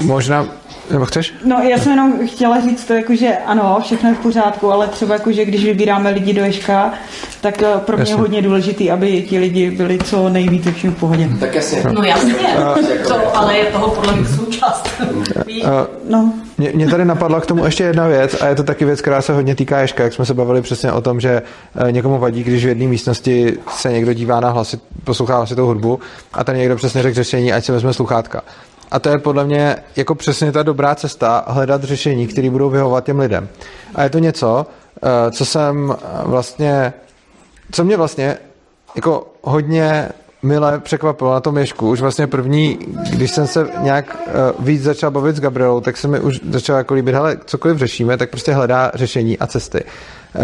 Možná, 0.00 0.46
nebo 0.90 1.04
chceš? 1.04 1.34
No, 1.44 1.58
já 1.62 1.78
jsem 1.78 1.92
jenom 1.92 2.28
chtěla 2.28 2.60
říct 2.60 2.84
to, 2.84 2.94
jako, 2.94 3.14
že 3.14 3.36
ano, 3.46 3.78
všechno 3.82 4.08
je 4.08 4.14
v 4.14 4.18
pořádku, 4.18 4.72
ale 4.72 4.88
třeba 4.88 5.14
jako, 5.14 5.32
že 5.32 5.44
když 5.44 5.64
vybíráme 5.64 6.10
lidi 6.10 6.32
do 6.32 6.44
Ješka, 6.44 6.92
tak 7.40 7.62
eh, 7.62 7.66
pro 7.78 7.96
mě 7.96 8.10
je 8.10 8.16
hodně 8.16 8.42
důležitý, 8.42 8.90
aby 8.90 9.22
ti 9.22 9.38
lidi 9.38 9.70
byli 9.70 9.98
co 9.98 10.28
nejvíce 10.28 10.72
všem 10.72 10.94
v 10.94 10.98
pohodě. 11.00 11.28
Tak 11.40 11.54
jasně. 11.54 11.84
No 11.92 12.02
jasně, 12.02 12.34
to, 13.08 13.36
ale 13.36 13.56
je 13.56 13.64
toho 13.64 13.90
podle 13.90 14.16
mě 14.16 14.28
součást. 14.28 14.88
Víš? 15.46 15.64
No. 16.08 16.32
Mě, 16.58 16.72
mě 16.74 16.88
tady 16.88 17.04
napadla 17.04 17.40
k 17.40 17.46
tomu 17.46 17.64
ještě 17.64 17.84
jedna 17.84 18.06
věc 18.06 18.36
a 18.40 18.46
je 18.46 18.54
to 18.54 18.62
taky 18.62 18.84
věc, 18.84 19.00
která 19.00 19.22
se 19.22 19.32
hodně 19.32 19.54
týká 19.54 19.80
Ješka, 19.80 20.02
jak 20.02 20.12
jsme 20.12 20.26
se 20.26 20.34
bavili 20.34 20.62
přesně 20.62 20.92
o 20.92 21.00
tom, 21.00 21.20
že 21.20 21.42
eh, 21.88 21.92
někomu 21.92 22.18
vadí, 22.18 22.44
když 22.44 22.64
v 22.64 22.68
jedné 22.68 22.86
místnosti 22.86 23.58
se 23.76 23.92
někdo 23.92 24.12
dívá 24.12 24.40
na 24.40 24.50
hlasy, 24.50 24.78
poslouchá 25.04 25.36
hlasitou 25.36 25.66
hudbu 25.66 26.00
a 26.32 26.44
ten 26.44 26.56
někdo 26.56 26.76
přesně 26.76 27.02
řekl 27.02 27.14
řešení, 27.14 27.52
ať 27.52 27.64
si 27.64 27.72
vezme 27.72 27.92
sluchátka. 27.92 28.42
A 28.90 28.98
to 28.98 29.08
je 29.08 29.18
podle 29.18 29.44
mě 29.44 29.76
jako 29.96 30.14
přesně 30.14 30.52
ta 30.52 30.62
dobrá 30.62 30.94
cesta 30.94 31.44
hledat 31.46 31.84
řešení, 31.84 32.26
které 32.26 32.50
budou 32.50 32.70
vyhovovat 32.70 33.04
těm 33.04 33.18
lidem. 33.18 33.48
A 33.94 34.02
je 34.02 34.10
to 34.10 34.18
něco, 34.18 34.66
eh, 35.02 35.30
co 35.30 35.44
jsem 35.44 35.96
eh, 35.98 36.06
vlastně, 36.24 36.92
co 37.72 37.84
mě 37.84 37.96
vlastně 37.96 38.38
jako 38.96 39.26
hodně 39.42 40.08
mile 40.42 40.78
překvapilo 40.78 41.32
na 41.32 41.40
tom 41.40 41.58
ješku. 41.58 41.90
Už 41.90 42.00
vlastně 42.00 42.26
první, 42.26 42.78
když 43.10 43.30
jsem 43.30 43.46
se 43.46 43.68
nějak 43.80 44.16
uh, 44.26 44.66
víc 44.66 44.82
začal 44.82 45.10
bavit 45.10 45.36
s 45.36 45.40
Gabrielou, 45.40 45.80
tak 45.80 45.96
se 45.96 46.08
mi 46.08 46.20
už 46.20 46.40
začalo 46.50 46.78
jako 46.78 46.94
líbit, 46.94 47.14
hele, 47.14 47.38
cokoliv 47.44 47.78
řešíme, 47.78 48.16
tak 48.16 48.30
prostě 48.30 48.52
hledá 48.52 48.90
řešení 48.94 49.38
a 49.38 49.46
cesty. 49.46 49.84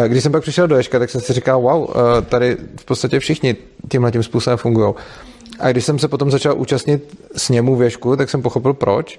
Když 0.06 0.22
jsem 0.22 0.32
pak 0.32 0.42
přišel 0.42 0.66
do 0.66 0.76
ješka, 0.76 0.98
tak 0.98 1.10
jsem 1.10 1.20
si 1.20 1.32
říkal, 1.32 1.60
wow, 1.60 1.90
tady 2.28 2.56
v 2.80 2.84
podstatě 2.84 3.18
všichni 3.18 3.56
tímhle 3.88 4.12
tím 4.12 4.22
způsobem 4.22 4.58
fungují. 4.58 4.94
A 5.60 5.72
když 5.72 5.84
jsem 5.84 5.98
se 5.98 6.08
potom 6.08 6.30
začal 6.30 6.54
účastnit 6.56 7.18
sněmu 7.36 7.76
v 7.76 7.82
ješku, 7.82 8.16
tak 8.16 8.30
jsem 8.30 8.42
pochopil 8.42 8.74
proč. 8.74 9.18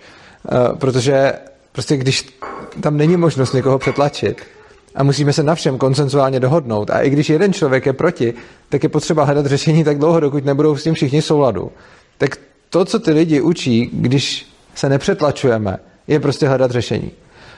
Uh, 0.52 0.78
protože 0.78 1.34
prostě 1.72 1.98
když 1.98 2.40
tam 2.82 2.98
není 2.98 3.18
možnost 3.18 3.54
někoho 3.54 3.80
přetlačit, 3.80 4.42
a 4.96 5.04
musíme 5.04 5.34
se 5.34 5.44
na 5.44 5.56
všem 5.56 5.78
konsenzuálně 5.78 6.40
dohodnout. 6.40 6.90
A 6.90 7.02
i 7.02 7.10
když 7.10 7.30
jeden 7.30 7.54
člověk 7.54 7.86
je 7.86 7.94
proti, 7.94 8.34
tak 8.70 8.84
je 8.84 8.90
potřeba 8.90 9.24
hledat 9.24 9.46
řešení 9.46 9.84
tak 9.84 9.98
dlouho, 9.98 10.20
dokud 10.20 10.46
nebudou 10.46 10.76
s 10.76 10.84
tím 10.84 10.94
všichni 10.94 11.22
souladu. 11.22 11.72
Tak 12.18 12.38
to, 12.70 12.86
co 12.86 13.00
ty 13.00 13.12
lidi 13.12 13.42
učí, 13.42 13.90
když 13.94 14.48
se 14.76 14.90
nepřetlačujeme, 14.90 15.78
je 16.08 16.20
prostě 16.20 16.48
hledat 16.48 16.72
řešení. 16.72 17.12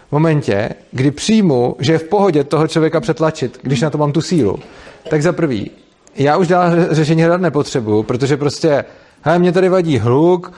V 0.09 0.11
momentě, 0.11 0.69
kdy 0.91 1.11
přijmu, 1.11 1.75
že 1.79 1.91
je 1.91 1.97
v 1.97 2.03
pohodě 2.03 2.43
toho 2.43 2.67
člověka 2.67 2.99
přetlačit, 2.99 3.59
když 3.61 3.81
na 3.81 3.89
to 3.89 3.97
mám 3.97 4.11
tu 4.11 4.21
sílu, 4.21 4.59
tak 5.09 5.21
za 5.21 5.33
prvý, 5.33 5.71
já 6.17 6.37
už 6.37 6.47
dál 6.47 6.71
řešení 6.89 7.21
hledat 7.21 7.41
nepotřebuju, 7.41 8.03
protože 8.03 8.37
prostě, 8.37 8.85
hele, 9.21 9.39
mě 9.39 9.51
tady 9.51 9.69
vadí 9.69 9.97
hluk, 9.97 10.53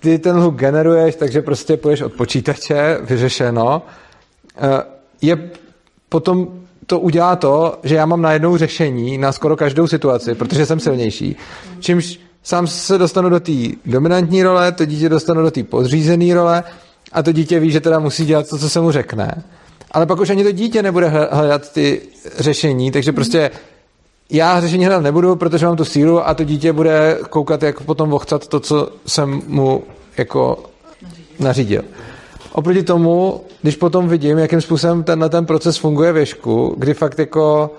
ty 0.00 0.18
ten 0.18 0.36
hluk 0.36 0.54
generuješ, 0.54 1.16
takže 1.16 1.42
prostě 1.42 1.76
půjdeš 1.76 2.00
od 2.00 2.12
počítače, 2.12 2.98
vyřešeno. 3.00 3.82
Eh, 4.56 4.82
je 5.22 5.50
potom 6.08 6.48
to 6.86 7.00
udělá 7.00 7.36
to, 7.36 7.78
že 7.82 7.94
já 7.94 8.06
mám 8.06 8.22
najednou 8.22 8.56
řešení 8.56 9.18
na 9.18 9.32
skoro 9.32 9.56
každou 9.56 9.86
situaci, 9.86 10.34
protože 10.34 10.66
jsem 10.66 10.80
silnější. 10.80 11.36
Čímž 11.80 12.20
sám 12.42 12.66
se 12.66 12.98
dostanu 12.98 13.28
do 13.28 13.40
té 13.40 13.52
dominantní 13.86 14.42
role, 14.42 14.72
to 14.72 14.84
dítě 14.84 15.08
dostanu 15.08 15.42
do 15.42 15.50
té 15.50 15.62
podřízené 15.62 16.34
role 16.34 16.64
a 17.12 17.22
to 17.22 17.32
dítě 17.32 17.60
ví, 17.60 17.70
že 17.70 17.80
teda 17.80 17.98
musí 17.98 18.24
dělat 18.24 18.48
to, 18.48 18.58
co 18.58 18.68
se 18.68 18.80
mu 18.80 18.90
řekne. 18.90 19.42
Ale 19.90 20.06
pak 20.06 20.20
už 20.20 20.30
ani 20.30 20.44
to 20.44 20.52
dítě 20.52 20.82
nebude 20.82 21.08
hledat 21.08 21.72
ty 21.72 22.00
řešení, 22.38 22.90
takže 22.90 23.12
prostě 23.12 23.50
já 24.32 24.60
řešení 24.60 24.84
hledat 24.84 25.02
nebudu, 25.02 25.36
protože 25.36 25.66
mám 25.66 25.76
tu 25.76 25.84
sílu 25.84 26.28
a 26.28 26.34
to 26.34 26.44
dítě 26.44 26.72
bude 26.72 27.18
koukat, 27.30 27.62
jak 27.62 27.80
potom 27.80 28.10
vochcat 28.10 28.46
to, 28.46 28.60
co 28.60 28.88
jsem 29.06 29.42
mu 29.46 29.82
jako 30.18 30.58
nařídil. 31.40 31.82
Oproti 32.52 32.82
tomu, 32.82 33.40
když 33.62 33.76
potom 33.76 34.08
vidím, 34.08 34.38
jakým 34.38 34.60
způsobem 34.60 35.02
tenhle 35.02 35.28
ten 35.28 35.46
proces 35.46 35.76
funguje 35.76 36.12
věšku, 36.12 36.74
kdy 36.78 36.94
fakt 36.94 37.18
jako 37.18 37.70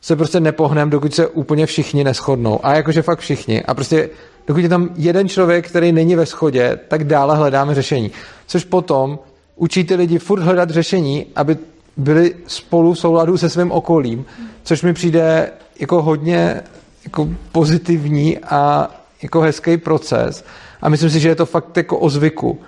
se 0.00 0.16
prostě 0.16 0.40
nepohneme, 0.40 0.90
dokud 0.90 1.14
se 1.14 1.26
úplně 1.26 1.66
všichni 1.66 2.04
neschodnou. 2.04 2.60
A 2.62 2.74
jakože 2.74 3.02
fakt 3.02 3.18
všichni. 3.18 3.62
A 3.62 3.74
prostě 3.74 4.10
dokud 4.46 4.60
je 4.60 4.68
tam 4.68 4.88
jeden 4.96 5.28
člověk, 5.28 5.68
který 5.68 5.92
není 5.92 6.16
ve 6.16 6.26
schodě, 6.26 6.78
tak 6.88 7.04
dále 7.04 7.36
hledáme 7.36 7.74
řešení. 7.74 8.10
Což 8.46 8.64
potom 8.64 9.18
učí 9.56 9.84
ty 9.84 9.94
lidi 9.94 10.18
furt 10.18 10.40
hledat 10.40 10.70
řešení, 10.70 11.26
aby 11.36 11.56
byli 11.96 12.34
spolu 12.46 12.92
v 12.92 12.98
souladu 12.98 13.38
se 13.38 13.50
svým 13.50 13.72
okolím, 13.72 14.24
což 14.62 14.82
mi 14.82 14.92
přijde 14.92 15.50
jako 15.80 16.02
hodně 16.02 16.62
jako 17.04 17.28
pozitivní 17.52 18.38
a 18.38 18.90
jako 19.22 19.40
hezký 19.40 19.76
proces. 19.76 20.44
A 20.82 20.88
myslím 20.88 21.10
si, 21.10 21.20
že 21.20 21.28
je 21.28 21.34
to 21.34 21.46
fakt 21.46 21.76
jako 21.76 21.98
o 21.98 22.10
zvyku. 22.10 22.58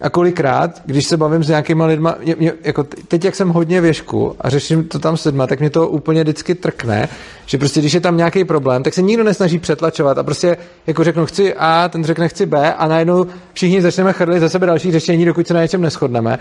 A 0.00 0.10
kolikrát, 0.10 0.82
když 0.86 1.06
se 1.06 1.16
bavím 1.16 1.44
s 1.44 1.48
nějakýma 1.48 1.86
lidma, 1.86 2.16
mě, 2.24 2.36
mě, 2.38 2.52
jako 2.64 2.84
teď, 2.84 3.24
jak 3.24 3.34
jsem 3.34 3.48
hodně 3.48 3.80
věšku 3.80 4.36
a 4.40 4.50
řeším 4.50 4.84
to 4.84 4.98
tam 4.98 5.16
s 5.16 5.24
lidma, 5.24 5.46
tak 5.46 5.60
mě 5.60 5.70
to 5.70 5.88
úplně 5.88 6.22
vždycky 6.22 6.54
trkne, 6.54 7.08
že 7.46 7.58
prostě 7.58 7.80
když 7.80 7.92
je 7.92 8.00
tam 8.00 8.16
nějaký 8.16 8.44
problém, 8.44 8.82
tak 8.82 8.94
se 8.94 9.02
nikdo 9.02 9.24
nesnaží 9.24 9.58
přetlačovat 9.58 10.18
a 10.18 10.22
prostě 10.22 10.56
jako 10.86 11.04
řeknu 11.04 11.26
chci 11.26 11.54
A, 11.54 11.88
ten 11.88 12.04
řekne 12.04 12.28
chci 12.28 12.46
B 12.46 12.74
a 12.74 12.88
najednou 12.88 13.26
všichni 13.52 13.82
začneme 13.82 14.12
chrlit 14.12 14.40
za 14.40 14.48
sebe 14.48 14.66
další 14.66 14.92
řešení, 14.92 15.24
dokud 15.24 15.46
se 15.46 15.54
na 15.54 15.62
něčem 15.62 15.80
neschodneme. 15.80 16.38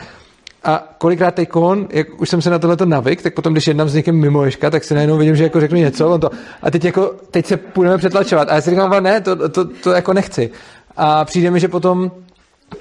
A 0.68 0.84
kolikrát 0.98 1.36
teď 1.36 1.50
kon, 1.50 1.88
jak 1.92 2.22
už 2.22 2.30
jsem 2.30 2.42
se 2.42 2.50
na 2.50 2.60
tohle 2.60 2.78
navyk, 2.86 3.22
tak 3.22 3.34
potom, 3.34 3.54
když 3.54 3.68
jednám 3.68 3.90
s 3.90 3.94
někým 3.94 4.16
mimo 4.16 4.46
ješka, 4.46 4.70
tak 4.70 4.84
si 4.84 4.94
najednou 4.94 5.18
vidím, 5.18 5.36
že 5.36 5.44
jako 5.44 5.60
řeknu 5.60 5.78
něco, 5.78 6.10
on 6.10 6.20
to, 6.20 6.30
a 6.62 6.72
teď, 6.72 6.86
jako, 6.86 7.16
teď 7.32 7.46
se 7.46 7.58
půjdeme 7.58 7.98
přetlačovat. 7.98 8.50
A 8.50 8.56
já 8.56 8.62
si 8.62 8.70
říkám, 8.70 9.04
ne, 9.04 9.22
to, 9.22 9.50
to, 9.50 9.66
to, 9.66 9.92
jako 9.92 10.14
nechci. 10.14 10.50
A 10.98 11.26
přijde 11.26 11.52
mi, 11.52 11.60
že 11.60 11.68
potom 11.68 12.12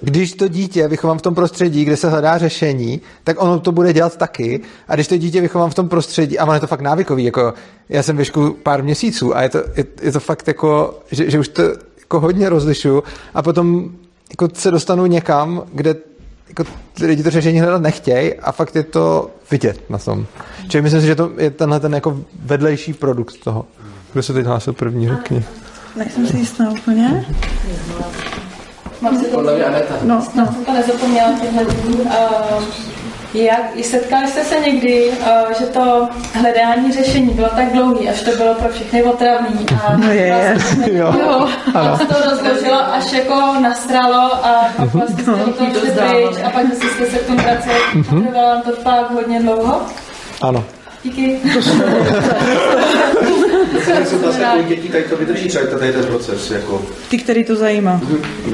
když 0.01 0.33
to 0.33 0.49
dítě 0.49 0.89
vychovám 0.89 1.19
v 1.19 1.23
tom 1.23 1.35
prostředí, 1.35 1.85
kde 1.85 1.97
se 1.97 2.09
hledá 2.09 2.39
řešení, 2.39 3.01
tak 3.25 3.43
ono 3.43 3.61
to 3.61 3.73
bude 3.73 3.93
dělat 3.93 4.17
taky. 4.17 4.61
A 4.89 4.95
když 4.95 5.09
to 5.09 5.17
dítě 5.17 5.41
vychovám 5.41 5.71
v 5.71 5.75
tom 5.75 5.89
prostředí, 5.89 6.39
a 6.39 6.45
ono 6.45 6.55
je 6.55 6.61
to 6.61 6.67
fakt 6.67 6.81
návykový, 6.81 7.25
jako 7.25 7.55
já 7.89 8.03
jsem 8.03 8.17
věšku 8.17 8.57
pár 8.63 8.83
měsíců 8.83 9.37
a 9.37 9.43
je 9.43 9.49
to, 9.49 9.59
je, 9.77 9.85
je 10.03 10.13
to 10.13 10.21
fakt 10.21 10.49
jako, 10.49 11.01
že, 11.11 11.31
že 11.31 11.39
už 11.39 11.49
to 11.49 11.63
jako 12.01 12.21
hodně 12.21 12.49
rozlišu 12.49 13.03
a 13.35 13.43
potom 13.43 13.91
jako 14.31 14.49
se 14.55 14.71
dostanu 14.71 15.07
někam, 15.07 15.63
kde 15.73 15.95
jako 16.49 16.65
ty 16.95 17.07
lidi 17.07 17.23
to 17.23 17.31
řešení 17.31 17.61
hledat 17.61 17.83
nechtějí 17.83 18.35
a 18.35 18.53
fakt 18.53 18.77
je 18.77 18.83
to 18.83 19.31
vidět 19.51 19.91
na 19.91 19.99
tom. 19.99 20.27
Čili 20.69 20.83
myslím 20.83 21.01
si, 21.01 21.07
že 21.07 21.15
to 21.15 21.31
je 21.39 21.51
tenhle 21.51 21.81
ten 21.81 21.95
jako 21.95 22.21
vedlejší 22.43 22.95
produkt 22.95 23.37
toho. 23.45 23.67
Kdo 24.13 24.23
se 24.23 24.33
teď 24.33 24.47
hlásil 24.47 24.73
první, 24.73 25.09
řekni. 25.09 25.45
Nejsem 25.97 26.27
si 26.27 26.37
jistá 26.37 26.71
úplně. 26.71 27.27
Mám 29.01 29.19
si 29.19 29.25
to 29.25 29.37
Podle 29.37 29.55
mě 29.55 29.65
Aneta. 29.65 29.95
No, 30.03 30.23
Snad 30.23 30.53
jsem 30.53 30.65
to 30.65 30.73
nezapomněla 30.73 31.33
těchto 31.41 31.63
uh, 32.03 32.13
jak, 33.45 33.61
setkali 33.83 34.29
jste 34.29 34.45
se 34.45 34.61
někdy, 34.61 35.05
uh, 35.09 35.53
že 35.59 35.67
to 35.67 36.09
hledání 36.33 36.93
řešení 36.93 37.31
bylo 37.31 37.49
tak 37.49 37.73
dlouhý, 37.73 38.09
až 38.09 38.23
to 38.23 38.31
bylo 38.37 38.55
pro 38.55 38.69
všechny 38.69 39.03
otravný 39.03 39.67
a 39.87 39.97
No 39.97 40.11
je, 40.11 40.21
je. 40.27 40.55
vlastně, 40.59 40.87
Jo. 40.99 41.15
pak 41.73 42.01
se 42.01 42.07
to 42.07 42.31
rozložilo, 42.31 42.95
až 42.95 43.13
jako 43.13 43.55
nastralo 43.63 44.47
a 44.47 44.69
pak 44.77 44.95
vlastně 44.95 45.23
jste 45.23 45.33
toho 45.33 45.45
šli 45.81 45.91
pryč 45.91 46.45
a 46.45 46.51
pak 46.51 46.67
zase 46.75 46.87
jste 46.95 47.07
se 47.07 47.19
k 47.19 47.27
tomu 47.27 47.39
vraceli. 47.39 47.79
Mhm. 47.95 48.25
Trvalo 48.27 48.63
to 48.65 48.73
fakt 48.83 49.11
hodně 49.11 49.41
dlouho. 49.43 49.81
Ano. 50.43 50.65
Díky. 51.07 51.39
Tady 54.93 55.05
to 55.11 55.17
vydrží 55.17 55.49
třeba 55.49 55.65
tady 55.79 55.93
ten 55.93 56.05
proces. 56.05 56.51
Jako. 56.51 56.83
Ty, 57.11 57.19
který 57.19 57.45
to 57.45 57.57
zajímá. 57.57 58.01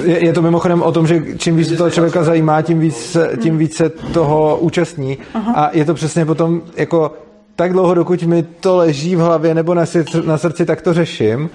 Je, 0.05 0.27
je 0.27 0.33
to 0.33 0.43
mimochodem 0.43 0.83
o 0.83 0.93
tom, 0.93 1.07
že 1.07 1.23
čím 1.37 1.57
víc 1.57 1.69
se 1.69 1.77
toho 1.77 1.91
člověka 1.91 2.25
zajímá, 2.25 2.63
tím 2.63 2.81
víc, 2.81 2.97
se- 2.97 3.31
tím 3.43 3.59
víc 3.59 3.77
se 3.77 3.89
toho 3.89 4.59
účastní. 4.59 5.19
Aha. 5.35 5.53
A 5.53 5.71
je 5.77 5.85
to 5.85 5.95
přesně 5.95 6.27
potom 6.27 6.63
jako 6.77 7.13
tak 7.57 7.73
dlouho, 7.73 7.95
dokud 7.95 8.23
mi 8.23 8.43
to 8.43 8.77
leží 8.77 9.17
v 9.17 9.19
hlavě 9.19 9.55
nebo 9.55 9.75
na 9.75 9.87
srdci, 9.87 10.19
na 10.27 10.39
srdci 10.39 10.67
tak 10.67 10.83
to 10.83 10.95
řeším. 10.95 11.51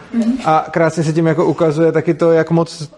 A 0.46 0.66
krásně 0.72 1.04
se 1.04 1.14
tím 1.14 1.26
jako 1.28 1.46
ukazuje 1.46 1.92
taky 1.92 2.14
to, 2.14 2.32
jak 2.32 2.52
moc 2.52 2.90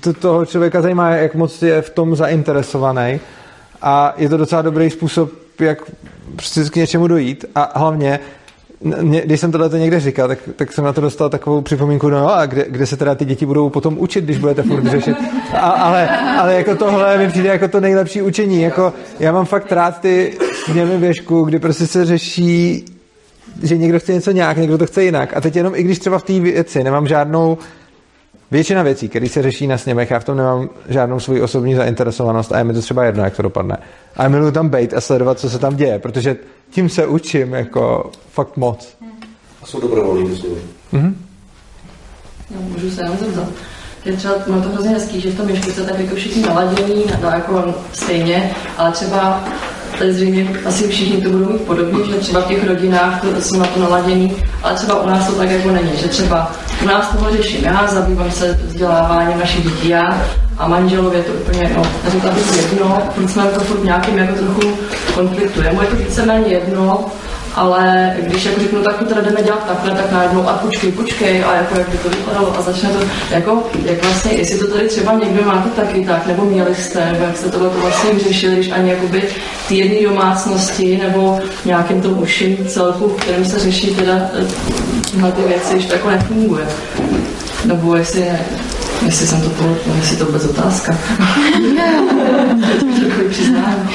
to, 0.00 0.12
toho 0.12 0.46
člověka 0.46 0.82
zajímá, 0.82 1.10
jak 1.10 1.34
moc 1.34 1.62
je 1.62 1.82
v 1.82 1.90
tom 1.90 2.16
zainteresovaný. 2.16 3.20
A 3.82 4.14
je 4.16 4.28
to 4.28 4.36
docela 4.36 4.62
dobrý 4.62 4.90
způsob, 4.90 5.30
jak 5.60 5.78
prostě 6.36 6.64
k 6.64 6.76
něčemu 6.76 7.06
dojít. 7.06 7.44
A 7.54 7.78
hlavně, 7.78 8.20
mě, 9.00 9.20
když 9.20 9.40
jsem 9.40 9.52
tohle 9.52 9.78
někde 9.78 10.00
říkal, 10.00 10.28
tak, 10.28 10.38
tak 10.56 10.72
jsem 10.72 10.84
na 10.84 10.92
to 10.92 11.00
dostal 11.00 11.30
takovou 11.30 11.60
připomínku, 11.60 12.08
no 12.08 12.34
a 12.34 12.46
kde, 12.46 12.66
kde 12.68 12.86
se 12.86 12.96
teda 12.96 13.14
ty 13.14 13.24
děti 13.24 13.46
budou 13.46 13.68
potom 13.70 13.96
učit, 13.98 14.24
když 14.24 14.38
budete 14.38 14.62
furt 14.62 14.86
řešit. 14.86 15.16
A, 15.52 15.58
ale, 15.58 16.08
ale 16.38 16.54
jako 16.54 16.76
tohle 16.76 17.18
mi 17.18 17.28
přijde 17.28 17.48
jako 17.48 17.68
to 17.68 17.80
nejlepší 17.80 18.22
učení. 18.22 18.62
Jako, 18.62 18.92
já 19.20 19.32
mám 19.32 19.44
fakt 19.44 19.72
rád 19.72 20.00
ty 20.00 20.38
sněmy 20.64 20.98
věšku, 20.98 21.42
kdy 21.42 21.58
prostě 21.58 21.86
se 21.86 22.04
řeší, 22.04 22.84
že 23.62 23.76
někdo 23.76 24.00
chce 24.00 24.12
něco 24.12 24.30
nějak, 24.30 24.56
někdo 24.56 24.78
to 24.78 24.86
chce 24.86 25.04
jinak. 25.04 25.36
A 25.36 25.40
teď 25.40 25.56
jenom, 25.56 25.74
i 25.74 25.82
když 25.82 25.98
třeba 25.98 26.18
v 26.18 26.22
té 26.22 26.40
věci 26.40 26.84
nemám 26.84 27.06
žádnou 27.06 27.58
Většina 28.52 28.82
věcí, 28.82 29.08
které 29.08 29.28
se 29.28 29.42
řeší 29.42 29.66
na 29.66 29.78
sněmech, 29.78 30.10
já 30.10 30.18
v 30.18 30.24
tom 30.24 30.36
nemám 30.36 30.68
žádnou 30.88 31.20
svoji 31.20 31.40
osobní 31.40 31.74
zainteresovanost 31.74 32.52
a 32.52 32.58
je 32.58 32.64
mi 32.64 32.72
to 32.72 32.80
třeba 32.80 33.04
jedno, 33.04 33.24
jak 33.24 33.36
to 33.36 33.42
dopadne. 33.42 33.76
A 34.16 34.28
miluji 34.28 34.52
tam 34.52 34.68
být 34.68 34.94
a 34.94 35.00
sledovat, 35.00 35.38
co 35.38 35.50
se 35.50 35.58
tam 35.58 35.76
děje, 35.76 35.98
protože 35.98 36.36
tím 36.70 36.88
se 36.88 37.06
učím 37.06 37.52
jako 37.52 38.10
fakt 38.30 38.56
moc. 38.56 38.96
A 39.62 39.66
jsou 39.66 39.80
dobrovolní 39.80 40.28
ty 40.28 40.36
služby. 40.36 40.60
Mhm. 40.92 41.16
No, 42.50 42.60
můžu 42.60 42.90
se 42.90 43.02
jenom 43.02 43.16
zeptat. 43.18 43.48
Je 44.04 44.12
třeba, 44.12 44.34
mám 44.46 44.62
to 44.62 44.68
hrozně 44.68 44.90
hezký, 44.90 45.20
že 45.20 45.30
v 45.30 45.36
tom 45.36 45.48
Ježku 45.48 45.70
se 45.70 45.84
tak 45.84 45.98
jako 45.98 46.16
všichni 46.16 46.42
naladění, 46.42 47.04
no 47.22 47.28
jako 47.28 47.74
stejně, 47.92 48.50
ale 48.78 48.92
třeba 48.92 49.44
tady 50.02 50.14
zřejmě 50.14 50.48
asi 50.66 50.88
všichni 50.88 51.22
to 51.22 51.28
budou 51.28 51.52
mít 51.52 51.60
podobně, 51.60 52.04
že 52.06 52.14
třeba 52.14 52.40
v 52.40 52.46
těch 52.46 52.68
rodinách 52.68 53.20
to 53.20 53.40
jsou 53.40 53.58
na 53.58 53.66
to 53.66 53.80
naladění, 53.80 54.36
ale 54.62 54.74
třeba 54.74 55.02
u 55.02 55.06
nás 55.06 55.26
to 55.26 55.32
tak 55.32 55.50
jako 55.50 55.70
není, 55.70 55.90
že 55.96 56.08
třeba 56.08 56.52
u 56.82 56.86
nás 56.86 57.08
toho 57.08 57.30
řeším 57.30 57.64
já, 57.64 57.86
zabývám 57.86 58.30
se 58.30 58.60
vzděláváním 58.66 59.38
našich 59.38 59.64
dětí 59.64 59.88
já 59.88 60.22
a 60.58 60.68
manželově 60.68 61.22
to 61.22 61.32
úplně, 61.32 61.70
no, 61.76 61.82
neříkám 62.04 62.34
bych 62.34 62.56
jedno, 62.56 63.02
furt 63.14 63.28
jsme 63.28 63.44
to 63.44 63.60
furt 63.60 63.84
nějakým 63.84 64.18
jako 64.18 64.34
trochu 64.34 64.60
konfliktu. 65.14 65.62
Je 65.62 65.72
mu 65.72 65.80
je 65.80 65.86
to 65.86 65.96
víceméně 65.96 66.46
jedno, 66.46 67.04
ale 67.54 68.14
když 68.20 68.44
jako 68.44 68.60
řeknu, 68.60 68.82
tak 68.82 68.96
to 68.96 69.04
teda 69.04 69.20
jdeme 69.20 69.42
dělat 69.42 69.66
takhle, 69.66 69.90
tak 69.90 70.12
najednou 70.12 70.48
a 70.48 70.52
počkej, 70.52 70.92
počkej, 70.92 71.44
a 71.44 71.54
jako 71.54 71.78
jak 71.78 71.88
by 71.88 71.98
to 71.98 72.08
vypadalo 72.08 72.58
a 72.58 72.62
začne 72.62 72.88
to, 72.88 72.98
jako, 73.30 73.62
jak 73.84 74.04
vlastně, 74.04 74.32
jestli 74.32 74.58
to 74.58 74.66
tady 74.66 74.88
třeba 74.88 75.12
někdo 75.12 75.44
máte 75.44 75.68
taky 75.68 76.04
tak, 76.04 76.26
nebo 76.26 76.44
měli 76.44 76.74
jste, 76.74 77.12
nebo 77.12 77.24
jak 77.24 77.36
jste 77.36 77.48
tohle 77.48 77.70
to 77.70 77.80
vlastně 77.80 78.10
vyřešili, 78.12 78.54
když 78.54 78.70
ani 78.70 78.90
jakoby 78.90 79.22
ty 79.68 79.76
jedné 79.76 80.08
domácnosti, 80.08 81.00
nebo 81.02 81.40
nějakým 81.64 82.02
tom 82.02 82.18
užším 82.18 82.66
celku, 82.66 83.08
v 83.08 83.16
kterém 83.22 83.44
se 83.44 83.58
řeší 83.58 83.94
teda 83.94 84.12
eh, 84.12 84.46
tyhle 85.10 85.32
ty 85.32 85.42
věci, 85.42 85.74
když 85.74 85.86
to 85.86 85.92
jako 85.92 86.10
nefunguje. 86.10 86.66
Nebo 87.64 87.96
jestli, 87.96 88.32
jestli 89.06 89.26
jsem 89.26 89.42
to 89.42 89.50
položil, 89.50 89.94
jestli 89.96 90.16
to 90.16 90.24
vůbec 90.24 90.44
otázka. 90.44 90.92
Takový 93.02 93.28
přiznání. 93.30 93.88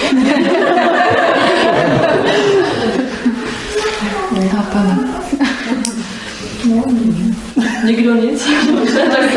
Nikdo 7.88 8.14
nic? 8.16 8.48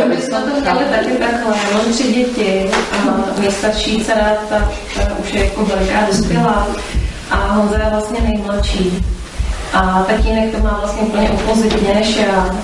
My 0.09 0.17
jsme 0.21 0.41
to 0.41 0.61
chtěli 0.61 0.85
taky 0.91 1.11
takhle, 1.11 1.55
mám 1.73 1.93
tři 1.93 2.13
děti, 2.13 2.71
a 2.93 3.41
nejstarší 3.41 4.05
dcera, 4.05 4.37
ta, 4.49 4.71
ta 4.95 5.15
už 5.19 5.33
je 5.33 5.45
jako 5.45 5.65
veliká 5.65 6.07
dospělá 6.07 6.67
a 7.31 7.37
Honza 7.37 7.79
je 7.79 7.91
vlastně 7.91 8.21
nejmladší. 8.21 9.05
A 9.73 10.05
tatínek 10.07 10.57
to 10.57 10.63
má 10.63 10.79
vlastně 10.81 11.03
úplně 11.03 11.31
opozitně 11.31 11.95
než 11.95 12.17
já. 12.17 12.57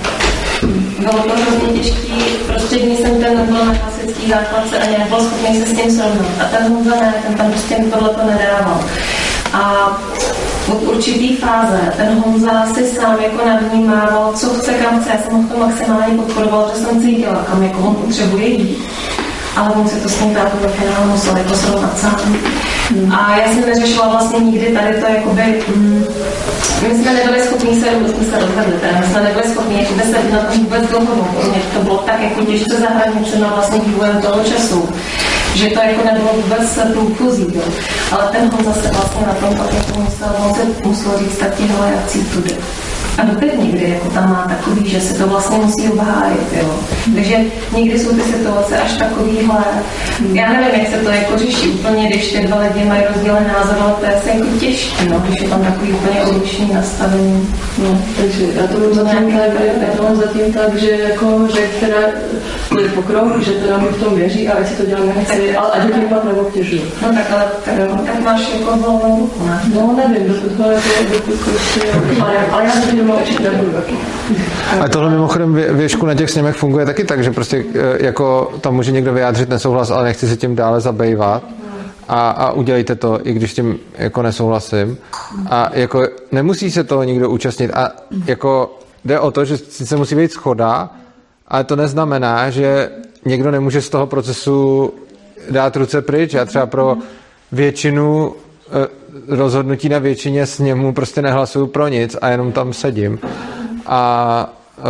Bylo 0.99 1.13
to 1.13 1.33
hrozně 1.37 1.83
těžký, 1.83 2.13
prostřední 2.47 2.97
jsem 2.97 3.23
ten 3.23 3.37
nebyl 3.37 3.65
na 3.67 3.75
klasický 3.75 4.29
základce 4.29 4.79
ani 4.79 4.99
nebyl 4.99 5.21
schopný 5.21 5.61
se 5.61 5.67
s 5.67 5.77
tím 5.77 5.91
srovnat. 5.91 6.27
A 6.41 6.45
ten 6.45 6.73
Honza 6.73 6.91
ne, 6.91 7.15
ten 7.27 7.35
tam 7.35 7.51
prostě 7.51 7.77
tohle 7.93 8.09
to 8.09 8.27
nedával. 8.27 8.85
A 9.53 9.87
od 10.72 10.82
určitý 10.82 11.36
fáze 11.36 11.93
ten 11.97 12.22
Honza 12.24 12.66
si 12.74 12.86
sám 12.86 13.16
jako 13.20 13.47
nadvnímával, 13.47 14.32
co 14.36 14.48
chce, 14.48 14.74
kam 14.74 15.01
chce. 15.01 15.10
Já 15.10 15.18
jsem 15.18 15.32
ho 15.32 15.43
v 15.43 15.48
tom 15.48 15.60
maximálně 15.60 16.16
podporovala, 16.16 16.70
že 16.74 16.84
jsem 16.84 17.02
cítila, 17.02 17.44
kam 17.51 17.62
jako 17.62 17.78
on 17.78 17.94
potřebuje 17.94 18.47
jít. 18.47 18.78
ale 19.56 19.74
on 19.74 19.88
si 19.88 19.97
to 20.01 20.09
s 20.09 20.18
tím 20.18 20.34
tátou 20.34 20.59
ve 20.60 20.68
finále 20.68 21.06
musel 21.06 21.36
jako 21.36 21.55
srovnat 21.55 21.98
sám. 21.98 22.36
A 23.10 23.36
já 23.36 23.52
jsem 23.52 23.60
neřešila 23.60 24.09
vlastně 24.09 24.38
nikdy 24.38 24.66
tady 24.66 25.01
to 25.01 25.06
jakoby, 25.06 25.62
mm, 25.76 26.05
my 26.82 26.94
jsme 26.94 27.14
nebyli 27.14 27.43
schopni 27.43 27.80
se, 27.80 27.86
my 27.90 28.09
jsme 28.09 28.24
se 28.24 28.38
rozhodli, 28.38 28.78
teda 28.80 29.01
my 29.01 29.06
jsme 29.06 29.22
nebyli 29.22 29.48
schopni 29.52 29.82
jakoby 29.82 30.02
se 30.02 30.30
na 30.32 30.38
tom 30.38 30.59
vůbec 30.59 30.90
dohodnout, 30.90 31.28
pro 31.40 31.48
mě 31.51 31.62
to 31.74 31.80
bylo 31.80 31.97
tak 31.97 32.20
jako 32.20 32.44
těžce 32.44 32.76
za 32.76 32.88
hranicemi 32.88 33.44
vlastně 33.55 33.80
vývojem 33.80 34.20
toho 34.20 34.44
času, 34.44 34.88
že 35.57 35.69
to 35.69 35.81
jako 35.81 36.05
nebylo 36.05 36.33
vůbec 36.33 36.78
průchozí, 36.93 37.47
jo. 37.55 37.62
Ale 38.12 38.28
ten 38.33 38.51
Honza 38.51 38.73
se 38.73 38.91
vlastně 38.91 39.27
na 39.27 39.35
tom 39.35 39.57
pak 39.57 39.74
jako 39.74 40.01
musel, 40.01 40.28
se 40.55 40.89
musel 40.89 41.19
říct 41.19 41.43
hele, 41.59 41.93
já 41.97 42.03
chci 42.07 42.24
tudy. 42.24 42.57
A 43.18 43.24
doteď 43.24 43.59
někdy 43.59 43.90
jako 43.90 44.09
tam 44.10 44.30
má 44.30 44.47
takový, 44.48 44.90
že 44.90 45.01
se 45.01 45.14
to 45.14 45.26
vlastně 45.26 45.59
musí 45.59 45.88
obhájit, 45.88 46.52
jo. 46.60 46.78
Takže 47.14 47.36
někdy 47.76 47.98
jsou 47.98 48.14
ty 48.14 48.20
situace 48.20 48.78
až 48.78 48.93
takovýhle. 48.93 49.64
Já 50.32 50.52
nevím, 50.52 50.80
jak 50.80 50.88
se 50.90 50.98
to 50.98 51.10
jako 51.10 51.38
řeší 51.38 51.68
úplně, 51.68 52.09
když 52.09 52.32
ty 52.32 52.47
dva 52.47 52.59
lidi 52.60 52.84
mají 52.84 53.02
rozdílný 53.14 53.47
názor, 53.48 53.76
ale 53.80 53.93
to 53.93 54.06
je 54.06 54.14
asi 54.14 54.28
jako 54.28 54.59
těžké, 54.60 55.05
no, 55.05 55.18
když 55.18 55.43
je 55.43 55.48
tam 55.48 55.64
takový 55.64 55.93
úplně 55.93 56.20
odlišný 56.20 56.70
nastavení. 56.74 57.48
No, 57.78 57.98
takže 58.16 58.44
já 58.55 58.66
to 58.66 58.78
mám 58.78 58.94
zatím 58.94 59.38
tak, 59.38 59.51
já 59.80 59.97
to 59.97 60.02
mám 60.02 60.16
zatím 60.16 60.52
tak, 60.52 60.76
že 60.76 60.90
jako, 60.90 61.48
že 61.55 61.60
teda 61.80 61.98
to 62.68 62.80
je 62.80 62.88
pokrok, 62.88 63.43
že 63.43 63.52
teda 63.52 63.78
mi 63.78 63.88
v 63.88 64.02
tom 64.05 64.14
věří 64.14 64.48
a 64.48 64.64
si 64.64 64.74
to 64.74 64.86
děláme 64.86 65.12
nechci, 65.16 65.56
ale 65.56 65.70
ať 65.70 65.94
tím 65.94 66.09
pak 66.09 66.24
neobtěžuju. 66.24 66.82
No 67.02 67.09
tak, 67.09 67.30
ale 67.32 67.44
tak, 67.64 67.74
tak 68.06 68.24
máš 68.24 68.40
jako 68.55 68.76
volnou 68.76 69.20
ruku, 69.20 69.47
ne? 69.47 69.60
No 69.74 69.94
nevím, 69.97 70.28
dokud 70.28 70.52
to 70.56 70.70
jako, 70.70 70.88
dokud 71.12 71.34
prostě, 71.34 71.80
ale, 72.20 72.32
ale 72.52 72.64
já 72.64 72.80
zatím 72.80 73.06
A 74.81 74.89
tohle 74.89 75.11
mimochodem 75.11 75.55
vě- 75.55 75.73
věšku 75.73 76.07
na 76.07 76.15
těch 76.15 76.31
sněmech 76.31 76.57
funguje 76.57 76.87
taky 76.87 77.05
tak, 77.05 77.24
že 77.24 77.31
prostě 77.31 77.65
eh, 77.74 78.05
jako 78.07 78.53
tam 78.61 78.74
může 78.74 78.93
někdo 78.93 79.12
vyjádřit 79.12 79.49
nesouhlas, 79.49 79.91
ale 79.91 80.05
nechci 80.05 80.28
se 80.28 80.37
tím 80.37 80.57
dále 80.57 80.81
zabývat 80.81 81.43
a, 82.09 82.31
a 82.31 82.51
udělejte 82.53 82.95
to, 82.95 83.20
i 83.23 83.33
když 83.33 83.55
tím 83.55 83.78
jako 83.99 84.23
nesouhlasím. 84.23 84.99
A 85.51 85.70
jako 85.73 86.03
nemusí 86.33 86.70
se 86.70 86.85
toho 86.85 87.03
nikdo 87.03 87.31
účastnit 87.31 87.70
a 87.74 87.91
jako 88.27 88.78
jde 89.05 89.20
o 89.20 89.31
to, 89.31 89.45
že 89.45 89.57
sice 89.57 89.97
musí 89.97 90.15
být 90.15 90.33
schoda, 90.33 90.91
ale 91.49 91.65
to 91.65 91.77
neznamená, 91.77 92.51
že 92.51 92.91
někdo 93.24 93.51
nemůže 93.51 93.83
z 93.83 93.89
toho 93.89 94.07
procesu 94.07 94.91
dát 95.51 95.77
ruce 95.77 96.03
pryč. 96.03 96.33
Já 96.35 96.45
třeba 96.45 96.66
pro 96.66 96.97
většinu 97.53 98.35
rozhodnutí 99.28 99.88
na 99.88 99.98
většině 99.98 100.47
sněmu 100.47 100.93
prostě 100.93 101.22
nehlasuju 101.22 101.66
pro 101.66 101.88
nic 101.88 102.16
a 102.20 102.28
jenom 102.28 102.52
tam 102.52 102.72
sedím. 102.72 103.18
A 103.86 104.52
eh, 104.78 104.82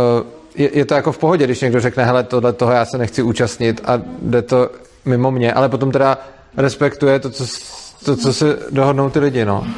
je, 0.55 0.77
je 0.77 0.85
to 0.85 0.93
jako 0.93 1.11
v 1.11 1.17
pohodě, 1.17 1.45
když 1.45 1.61
někdo 1.61 1.79
řekne, 1.79 2.05
hele, 2.05 2.23
tohle 2.23 2.53
toho 2.53 2.71
já 2.71 2.85
se 2.85 2.97
nechci 2.97 3.21
účastnit 3.21 3.81
a 3.85 4.01
jde 4.21 4.41
to 4.41 4.69
mimo 5.05 5.31
mě, 5.31 5.53
ale 5.53 5.69
potom 5.69 5.91
teda 5.91 6.17
respektuje 6.57 7.19
to, 7.19 7.29
co, 7.29 7.45
to, 8.05 8.15
co 8.15 8.33
se 8.33 8.59
dohodnou 8.69 9.09
ty 9.09 9.19
lidi, 9.19 9.45
no. 9.45 9.67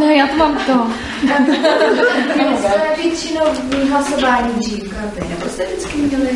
No, 0.00 0.10
já 0.10 0.26
to 0.26 0.36
mám 0.36 0.58
to. 0.66 0.86
Měli 1.40 2.56
jste 2.58 2.72
většinou 3.02 3.40
hlasování 3.90 4.48
dřív 4.56 4.94
karty, 4.94 5.20
nebo 5.30 5.48
jste 5.50 5.64
vždycky 5.66 5.98
měli? 5.98 6.30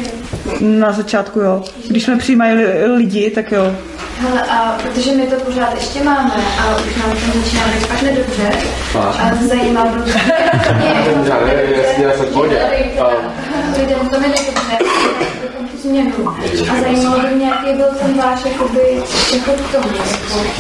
Na 0.61 0.93
začátku 0.93 1.41
jo. 1.41 1.65
Když 1.89 2.03
jsme 2.05 2.17
přijímali 2.19 2.53
li- 2.55 2.87
lidi, 2.97 3.31
tak 3.31 3.53
jo. 3.53 3.75
Hele, 4.21 4.43
a 4.43 4.79
protože 4.83 5.13
my 5.13 5.27
to 5.27 5.35
pořád 5.37 5.75
ještě 5.75 6.05
máme 6.05 6.35
a 6.61 6.77
už 6.77 6.97
nám 6.97 7.11
to 7.11 7.39
začíná 7.39 7.63
být 7.67 7.87
fakt 7.87 8.03
nedobře. 8.03 8.51
A 8.99 9.31
zajímalo 9.49 9.91
by 9.91 9.99
mě. 9.99 10.13
Se 12.19 12.25
v 12.27 12.33
pohodě. 12.33 12.59
Lidem 13.81 14.09
to 14.09 14.21
mi 14.21 14.29
nedobře, 14.29 14.79
změnu. 15.89 16.29
A 16.71 16.81
zajímalo 16.81 17.21
by 17.21 17.35
mě, 17.35 17.47
jaký 17.47 17.77
byl 17.77 17.87
ten 18.03 18.15
váš 18.15 18.45
jakoby, 18.45 19.03
jako 19.35 19.53
k 19.53 19.73
tomu, 19.73 19.95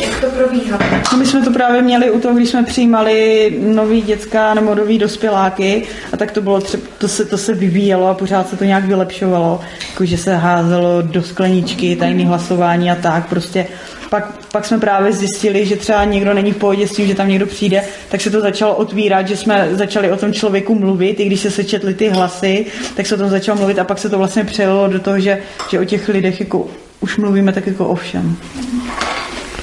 jak 0.01 0.21
to 0.21 0.27
probíhalo. 0.27 0.83
No 1.13 1.19
my 1.19 1.27
jsme 1.27 1.43
to 1.43 1.51
právě 1.51 1.83
měli 1.83 2.11
u 2.11 2.21
toho, 2.21 2.35
když 2.35 2.49
jsme 2.49 2.63
přijímali 2.63 3.57
nový 3.61 4.03
dětská 4.03 4.55
nebo 4.55 4.75
nový 4.75 4.99
dospěláky 4.99 5.83
a 6.13 6.17
tak 6.17 6.33
to 6.33 6.41
bylo 6.41 6.61
třeba, 6.61 6.83
to 6.99 7.09
se, 7.09 7.25
to 7.25 7.39
se 7.39 7.55
vyvíjelo 7.55 8.09
a 8.09 8.15
pořád 8.15 8.49
se 8.49 8.57
to 8.57 8.65
nějak 8.65 8.85
vylepšovalo, 8.85 9.61
jako 9.91 10.05
že 10.05 10.19
se 10.19 10.37
házelo 10.37 11.03
do 11.03 11.23
skleničky, 11.23 11.97
tajný 11.97 12.27
hlasování 12.27 12.91
a 12.91 12.95
tak, 12.95 13.29
prostě 13.29 13.67
pak, 14.11 14.35
pak 14.53 14.65
jsme 14.65 14.79
právě 14.79 15.13
zjistili, 15.13 15.67
že 15.67 15.77
třeba 15.77 16.05
někdo 16.05 16.35
není 16.35 16.53
v 16.53 16.57
pohodě 16.57 16.89
s 16.89 16.93
tím, 16.93 17.07
že 17.07 17.15
tam 17.15 17.29
někdo 17.29 17.47
přijde, 17.47 17.85
tak 18.09 18.21
se 18.21 18.31
to 18.31 18.41
začalo 18.41 18.75
otvírat, 18.75 19.29
že 19.29 19.37
jsme 19.37 19.69
začali 19.73 20.11
o 20.11 20.17
tom 20.17 20.33
člověku 20.33 20.75
mluvit, 20.75 21.21
i 21.21 21.27
když 21.27 21.41
se 21.41 21.51
sečetly 21.51 21.95
ty 21.95 22.09
hlasy, 22.09 22.67
tak 22.97 23.07
se 23.07 23.15
o 23.15 23.19
tom 23.19 23.31
začalo 23.31 23.59
mluvit 23.59 23.79
a 23.79 23.85
pak 23.85 23.99
se 23.99 24.09
to 24.09 24.19
vlastně 24.19 24.45
přelilo 24.45 24.89
do 24.89 25.01
toho, 25.01 25.21
že, 25.21 25.39
že 25.71 25.81
o 25.81 25.85
těch 25.85 26.09
lidech 26.09 26.41
jako 26.41 26.67
už 27.01 27.17
mluvíme 27.17 27.53
tak 27.53 27.67
jako 27.67 27.87
o 27.87 27.95
všem. 27.95 28.37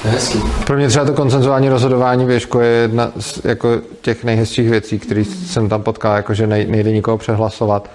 Hezký. 0.04 0.40
Pro 0.68 0.78
mě 0.78 0.88
třeba 0.88 1.06
to 1.06 1.14
koncenzuální 1.14 1.70
rozhodování 1.70 2.26
věšku 2.26 2.60
je 2.60 2.68
jedna 2.68 3.12
z 3.20 3.46
jako 3.46 3.82
těch 4.02 4.24
nejhezčích 4.24 4.70
věcí, 4.70 5.00
které 5.00 5.24
jsem 5.26 5.70
tam 5.70 5.84
potkal, 5.84 6.16
jako 6.16 6.34
že 6.34 6.48
nej, 6.48 6.66
nejde 6.70 6.92
nikoho 6.92 7.18
přehlasovat 7.18 7.90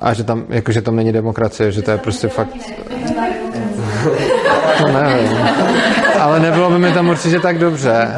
a 0.00 0.14
že 0.14 0.24
tam, 0.24 0.44
jako, 0.48 0.72
že 0.72 0.82
tam 0.82 0.96
není 0.96 1.12
demokracie, 1.12 1.72
že 1.72 1.82
to 1.82 1.90
je 1.90 1.98
prostě 1.98 2.28
fakt... 2.28 2.56
To 4.78 4.88
nevím. 4.92 5.38
Ale 6.20 6.40
nebylo 6.40 6.70
by 6.70 6.78
mi 6.78 6.92
tam 6.92 7.08
určitě 7.08 7.40
tak 7.40 7.58
dobře. 7.58 8.08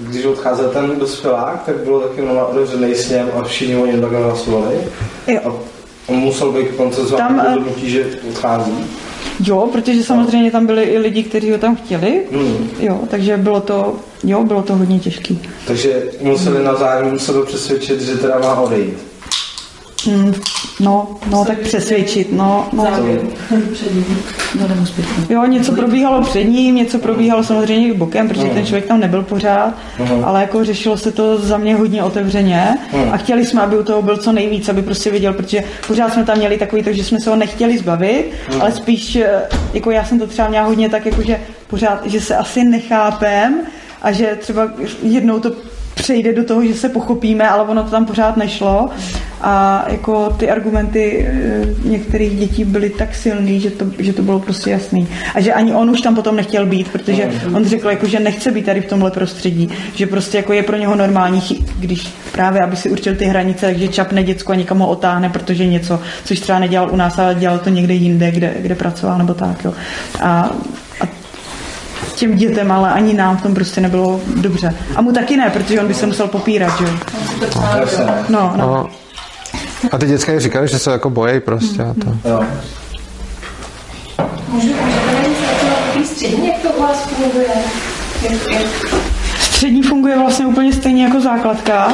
Když 0.00 0.24
odcházel 0.24 0.68
ten 0.68 0.98
dospělák, 0.98 1.62
tak 1.66 1.76
bylo 1.76 2.00
taky 2.00 2.20
normálně 2.20 2.50
otevřený 2.50 2.94
sněm 2.94 3.28
a 3.40 3.42
všichni 3.44 3.76
o 3.76 3.86
něm 3.86 4.00
takhle 4.00 4.24
hlasovali. 4.24 4.74
A 5.44 5.48
on 6.06 6.16
musel 6.16 6.52
být 6.52 6.68
koncenzuální 6.76 7.36
Tam, 7.36 7.40
eh, 7.40 7.44
rozhodnutí, 7.54 7.90
že 7.90 8.06
odchází. 8.28 8.72
Jo, 9.44 9.68
protože 9.72 10.04
samozřejmě 10.04 10.50
tam 10.50 10.66
byli 10.66 10.82
i 10.82 10.98
lidi, 10.98 11.22
kteří 11.22 11.50
ho 11.50 11.58
tam 11.58 11.76
chtěli. 11.76 12.22
Hmm. 12.32 12.70
Jo, 12.80 13.00
takže 13.08 13.36
bylo 13.36 13.60
to, 13.60 13.96
jo, 14.24 14.44
bylo 14.44 14.62
to 14.62 14.76
hodně 14.76 14.98
těžký. 14.98 15.42
Takže 15.66 16.02
museli 16.20 16.64
navzájem 16.64 17.18
sebe 17.18 17.44
přesvědčit, 17.46 18.00
že 18.00 18.16
teda 18.16 18.38
má 18.38 18.60
odejít. 18.60 19.09
Mm, 20.06 20.32
no, 20.80 21.08
no, 21.30 21.44
tak 21.44 21.58
přesvědčit, 21.58 22.32
no, 22.32 22.68
no. 22.72 22.84
Jo, 25.30 25.44
něco 25.46 25.72
probíhalo 25.72 26.22
před 26.22 26.44
ním, 26.44 26.74
něco 26.74 26.98
probíhalo 26.98 27.44
samozřejmě 27.44 27.88
i 27.88 27.92
bokem, 27.94 28.28
protože 28.28 28.44
ten 28.54 28.66
člověk 28.66 28.86
tam 28.86 29.00
nebyl 29.00 29.22
pořád, 29.22 29.74
ale 30.24 30.40
jako 30.40 30.64
řešilo 30.64 30.96
se 30.96 31.12
to 31.12 31.38
za 31.38 31.56
mě 31.56 31.76
hodně 31.76 32.02
otevřeně. 32.02 32.78
A 33.12 33.16
chtěli 33.16 33.46
jsme, 33.46 33.62
aby 33.62 33.78
u 33.78 33.82
toho 33.82 34.02
byl 34.02 34.16
co 34.16 34.32
nejvíc, 34.32 34.68
aby 34.68 34.82
prostě 34.82 35.10
viděl, 35.10 35.32
protože 35.32 35.64
pořád 35.86 36.12
jsme 36.12 36.24
tam 36.24 36.38
měli 36.38 36.58
takový, 36.58 36.82
takže 36.82 37.04
jsme 37.04 37.20
se 37.20 37.30
ho 37.30 37.36
nechtěli 37.36 37.78
zbavit, 37.78 38.32
ale 38.60 38.72
spíš, 38.72 39.16
eh, 39.16 39.42
jako 39.74 39.90
já 39.90 40.04
jsem 40.04 40.18
to 40.18 40.26
třeba 40.26 40.48
měla 40.48 40.66
hodně 40.66 40.88
tak, 40.88 41.06
jako 41.06 41.22
že 41.22 41.40
pořád, 41.66 42.06
že 42.06 42.20
se 42.20 42.36
asi 42.36 42.64
nechápem 42.64 43.60
a 44.02 44.12
že 44.12 44.38
třeba 44.40 44.68
jednou 45.02 45.40
to 45.40 45.52
přejde 46.02 46.32
do 46.32 46.44
toho, 46.44 46.64
že 46.66 46.74
se 46.74 46.88
pochopíme, 46.88 47.48
ale 47.48 47.62
ono 47.62 47.82
to 47.82 47.90
tam 47.90 48.06
pořád 48.06 48.36
nešlo. 48.36 48.88
A 49.40 49.84
jako 49.88 50.30
ty 50.30 50.50
argumenty 50.50 51.26
eh, 51.28 51.66
některých 51.84 52.38
dětí 52.38 52.64
byly 52.64 52.90
tak 52.90 53.14
silný, 53.14 53.60
že 53.60 53.70
to, 53.70 53.84
že 53.98 54.12
to 54.12 54.22
bylo 54.22 54.38
prostě 54.38 54.70
jasný. 54.70 55.08
A 55.34 55.40
že 55.40 55.52
ani 55.52 55.72
on 55.74 55.90
už 55.90 56.00
tam 56.00 56.14
potom 56.14 56.36
nechtěl 56.36 56.66
být, 56.66 56.88
protože 56.88 57.30
on 57.54 57.64
řekl, 57.64 57.90
jako, 57.90 58.06
že 58.06 58.20
nechce 58.20 58.50
být 58.50 58.66
tady 58.66 58.80
v 58.80 58.86
tomhle 58.86 59.10
prostředí, 59.10 59.68
že 59.94 60.06
prostě 60.06 60.36
jako 60.36 60.52
je 60.52 60.62
pro 60.62 60.76
něho 60.76 60.96
normální, 60.96 61.42
když 61.78 62.08
právě, 62.32 62.60
aby 62.60 62.76
si 62.76 62.90
určil 62.90 63.16
ty 63.16 63.24
hranice, 63.24 63.66
takže 63.66 63.88
čapne 63.88 64.22
děcko 64.22 64.52
a 64.52 64.54
někam 64.54 64.78
ho 64.78 64.88
otáhne, 64.88 65.28
protože 65.28 65.66
něco, 65.66 66.00
což 66.24 66.40
třeba 66.40 66.58
nedělal 66.58 66.90
u 66.92 66.96
nás, 66.96 67.18
ale 67.18 67.34
dělal 67.34 67.58
to 67.58 67.70
někde 67.70 67.94
jinde, 67.94 68.30
kde, 68.30 68.54
kde 68.58 68.74
pracoval 68.74 69.18
nebo 69.18 69.34
tak. 69.34 69.64
Jo. 69.64 69.72
A 70.20 70.50
těm 72.20 72.36
dětem, 72.36 72.72
ale 72.72 72.92
ani 72.92 73.14
nám 73.14 73.36
v 73.36 73.42
tom 73.42 73.54
prostě 73.54 73.80
nebylo 73.80 74.20
dobře. 74.36 74.74
A 74.96 75.02
mu 75.02 75.12
taky 75.12 75.36
ne, 75.36 75.50
protože 75.50 75.80
on 75.80 75.88
by 75.88 75.94
se 75.94 76.06
musel 76.06 76.28
popírat, 76.28 76.78
že 76.78 76.84
jo. 76.84 76.90
No, 78.28 78.52
no. 78.56 78.66
No. 78.66 78.90
A 79.92 79.98
ty 79.98 80.06
děcka 80.06 80.32
i 80.32 80.40
říkali, 80.40 80.68
že 80.68 80.78
se 80.78 80.90
jako 80.90 81.10
bojí 81.10 81.40
prostě. 81.40 81.82
A 81.82 81.94
to. 82.04 82.28
Jo. 82.28 82.44
Můžu, 84.48 84.68
střední, 86.04 86.48
jak 86.48 86.58
to 86.62 86.68
u 86.68 86.82
vás 86.82 87.02
funguje? 87.02 87.48
Jak, 88.22 88.32
jak, 88.50 88.62
Střední 89.40 89.82
funguje 89.82 90.18
vlastně 90.18 90.46
úplně 90.46 90.72
stejně 90.72 91.04
jako 91.04 91.20
základka. 91.20 91.92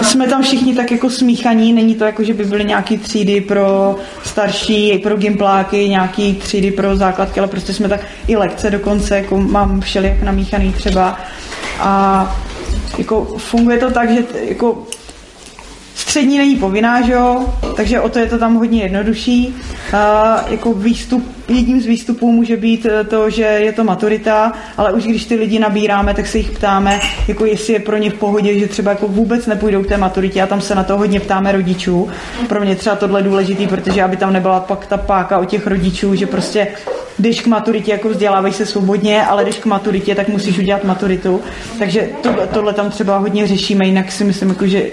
Jsme 0.00 0.26
tam 0.26 0.42
všichni 0.42 0.74
tak 0.74 0.90
jako 0.90 1.10
smíchaní, 1.10 1.72
není 1.72 1.94
to 1.94 2.04
jako, 2.04 2.24
že 2.24 2.34
by 2.34 2.44
byly 2.44 2.64
nějaký 2.64 2.98
třídy 2.98 3.40
pro 3.40 3.96
starší, 4.24 4.98
pro 4.98 5.16
gimpláky, 5.16 5.88
nějaký 5.88 6.34
třídy 6.34 6.70
pro 6.70 6.96
základky, 6.96 7.40
ale 7.40 7.48
prostě 7.48 7.72
jsme 7.72 7.88
tak 7.88 8.00
i 8.26 8.36
lekce 8.36 8.70
dokonce, 8.70 9.16
jako 9.16 9.36
mám 9.38 9.80
všelijak 9.80 10.22
namíchaný 10.22 10.72
třeba. 10.72 11.20
A 11.80 12.36
jako 12.98 13.24
funguje 13.24 13.78
to 13.78 13.90
tak, 13.90 14.10
že 14.10 14.24
jako 14.48 14.82
střední 16.12 16.38
není 16.38 16.56
povinná, 16.56 17.02
že 17.02 17.12
jo? 17.12 17.54
takže 17.76 18.00
o 18.00 18.08
to 18.08 18.18
je 18.18 18.26
to 18.26 18.38
tam 18.38 18.54
hodně 18.54 18.82
jednodušší. 18.82 19.54
Uh, 19.92 20.52
jako 20.52 20.72
výstup, 20.72 21.24
jedním 21.48 21.80
z 21.80 21.86
výstupů 21.86 22.32
může 22.32 22.56
být 22.56 22.86
eh, 22.86 23.04
to, 23.04 23.30
že 23.30 23.42
je 23.42 23.72
to 23.72 23.84
maturita, 23.84 24.52
ale 24.76 24.92
už 24.92 25.04
když 25.04 25.24
ty 25.24 25.34
lidi 25.34 25.58
nabíráme, 25.58 26.14
tak 26.14 26.26
se 26.26 26.38
jich 26.38 26.50
ptáme, 26.50 27.00
jako 27.28 27.44
jestli 27.44 27.72
je 27.72 27.80
pro 27.80 27.96
ně 27.96 28.10
v 28.10 28.14
pohodě, 28.14 28.58
že 28.58 28.68
třeba 28.68 28.90
jako 28.90 29.08
vůbec 29.08 29.46
nepůjdou 29.46 29.82
k 29.82 29.86
té 29.86 29.96
maturitě 29.96 30.42
a 30.42 30.46
tam 30.46 30.60
se 30.60 30.74
na 30.74 30.84
to 30.84 30.96
hodně 30.98 31.20
ptáme 31.20 31.52
rodičů. 31.52 32.08
Pro 32.48 32.60
mě 32.60 32.76
třeba 32.76 32.96
tohle 32.96 33.22
důležitý, 33.22 33.66
protože 33.66 34.02
aby 34.02 34.16
tam 34.16 34.32
nebyla 34.32 34.60
pak 34.60 34.86
ta 34.86 34.96
páka 34.96 35.38
o 35.38 35.44
těch 35.44 35.66
rodičů, 35.66 36.14
že 36.14 36.26
prostě 36.26 36.68
když 37.18 37.40
k 37.40 37.46
maturitě 37.46 37.90
jako 37.90 38.08
vzdělávej 38.08 38.52
se 38.52 38.66
svobodně, 38.66 39.26
ale 39.26 39.42
když 39.42 39.58
k 39.58 39.66
maturitě, 39.66 40.14
tak 40.14 40.28
musíš 40.28 40.58
udělat 40.58 40.84
maturitu. 40.84 41.40
Takže 41.78 42.08
tohle, 42.22 42.46
tohle 42.46 42.72
tam 42.72 42.90
třeba 42.90 43.18
hodně 43.18 43.46
řešíme, 43.46 43.86
jinak 43.86 44.12
si 44.12 44.24
myslím, 44.24 44.48
jako, 44.48 44.66
že 44.66 44.84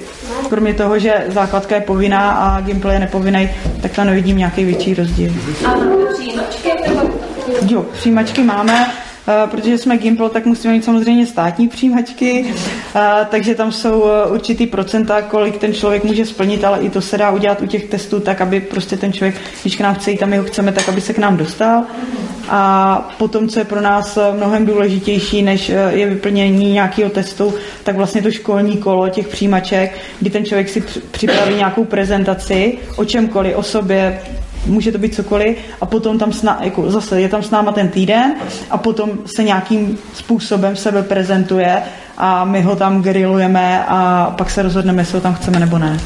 kromě 0.50 0.74
toho, 0.74 1.00
že 1.00 1.26
základka 1.28 1.76
je 1.76 1.82
povinná 1.82 2.32
a 2.32 2.62
gameplay 2.62 2.96
je 2.96 3.00
nepovinný, 3.00 3.50
tak 3.82 3.92
tam 3.92 4.08
nevidím 4.08 4.38
nějaký 4.38 4.66
větší 4.66 4.94
rozdíl. 4.94 5.32
A 5.66 5.74
přijímačky? 6.14 6.70
Jo, 7.68 7.86
přijímačky 7.94 8.44
máme, 8.44 8.92
protože 9.52 9.78
jsme 9.78 9.98
Gimple, 9.98 10.30
tak 10.30 10.46
musíme 10.46 10.74
mít 10.74 10.86
samozřejmě 10.86 11.26
státní 11.26 11.68
přijímačky, 11.68 12.46
eh, 12.96 13.28
takže 13.30 13.56
tam 13.56 13.72
jsou 13.72 14.06
eh, 14.06 14.30
určitý 14.30 14.68
procenta, 14.68 15.22
kolik 15.22 15.58
ten 15.58 15.74
člověk 15.74 16.04
může 16.04 16.26
splnit, 16.26 16.64
ale 16.64 16.80
i 16.80 16.90
to 16.90 17.02
se 17.02 17.18
dá 17.18 17.32
udělat 17.32 17.62
u 17.62 17.66
těch 17.66 17.84
testů 17.84 18.20
tak, 18.20 18.42
aby 18.42 18.60
prostě 18.60 18.98
ten 18.98 19.14
člověk, 19.14 19.36
když 19.62 19.76
k 19.76 19.82
nám 19.82 19.96
chce 19.96 20.12
jít, 20.12 20.22
jeho 20.32 20.44
chceme, 20.44 20.72
tak 20.72 20.90
aby 20.90 21.02
se 21.02 21.14
k 21.14 21.18
nám 21.18 21.38
dostal. 21.38 21.84
A 22.50 23.10
potom, 23.18 23.50
co 23.50 23.60
je 23.60 23.66
pro 23.66 23.82
nás 23.82 24.18
mnohem 24.38 24.66
důležitější, 24.66 25.42
než 25.42 25.70
je 25.90 26.10
vyplnění 26.10 26.74
nějakého 26.74 27.10
testu, 27.10 27.54
tak 27.84 27.96
vlastně 27.96 28.22
to 28.22 28.32
školní 28.32 28.78
kolo 28.78 29.10
těch 29.10 29.28
přijímaček, 29.28 29.98
kdy 30.20 30.30
ten 30.30 30.46
člověk 30.46 30.70
si 30.70 30.84
připraví 31.12 31.56
nějakou 31.56 31.86
prezentaci 31.86 32.78
o 32.96 33.06
čemkoliv, 33.06 33.58
o 33.58 33.64
sobě, 33.64 34.20
může 34.66 34.92
to 34.92 34.98
být 34.98 35.16
cokoliv 35.16 35.58
a 35.82 35.86
potom 35.86 36.18
tam 36.20 36.34
sna, 36.34 36.58
jako 36.62 36.92
zase 36.92 37.22
je 37.22 37.30
tam 37.30 37.44
s 37.44 37.52
náma 37.52 37.72
ten 37.72 37.88
týden 37.88 38.34
a 38.72 38.78
potom 38.78 39.10
se 39.26 39.44
nějakým 39.44 39.98
způsobem 40.14 40.76
sebe 40.76 41.04
prezentuje 41.04 41.82
a 42.18 42.46
my 42.46 42.62
ho 42.62 42.76
tam 42.76 43.02
grilujeme 43.02 43.86
a 43.88 44.32
pak 44.38 44.50
se 44.50 44.62
rozhodneme, 44.62 45.02
jestli 45.02 45.16
ho 45.18 45.22
tam 45.22 45.34
chceme 45.36 45.60
nebo 45.60 45.78
ne. 45.78 46.00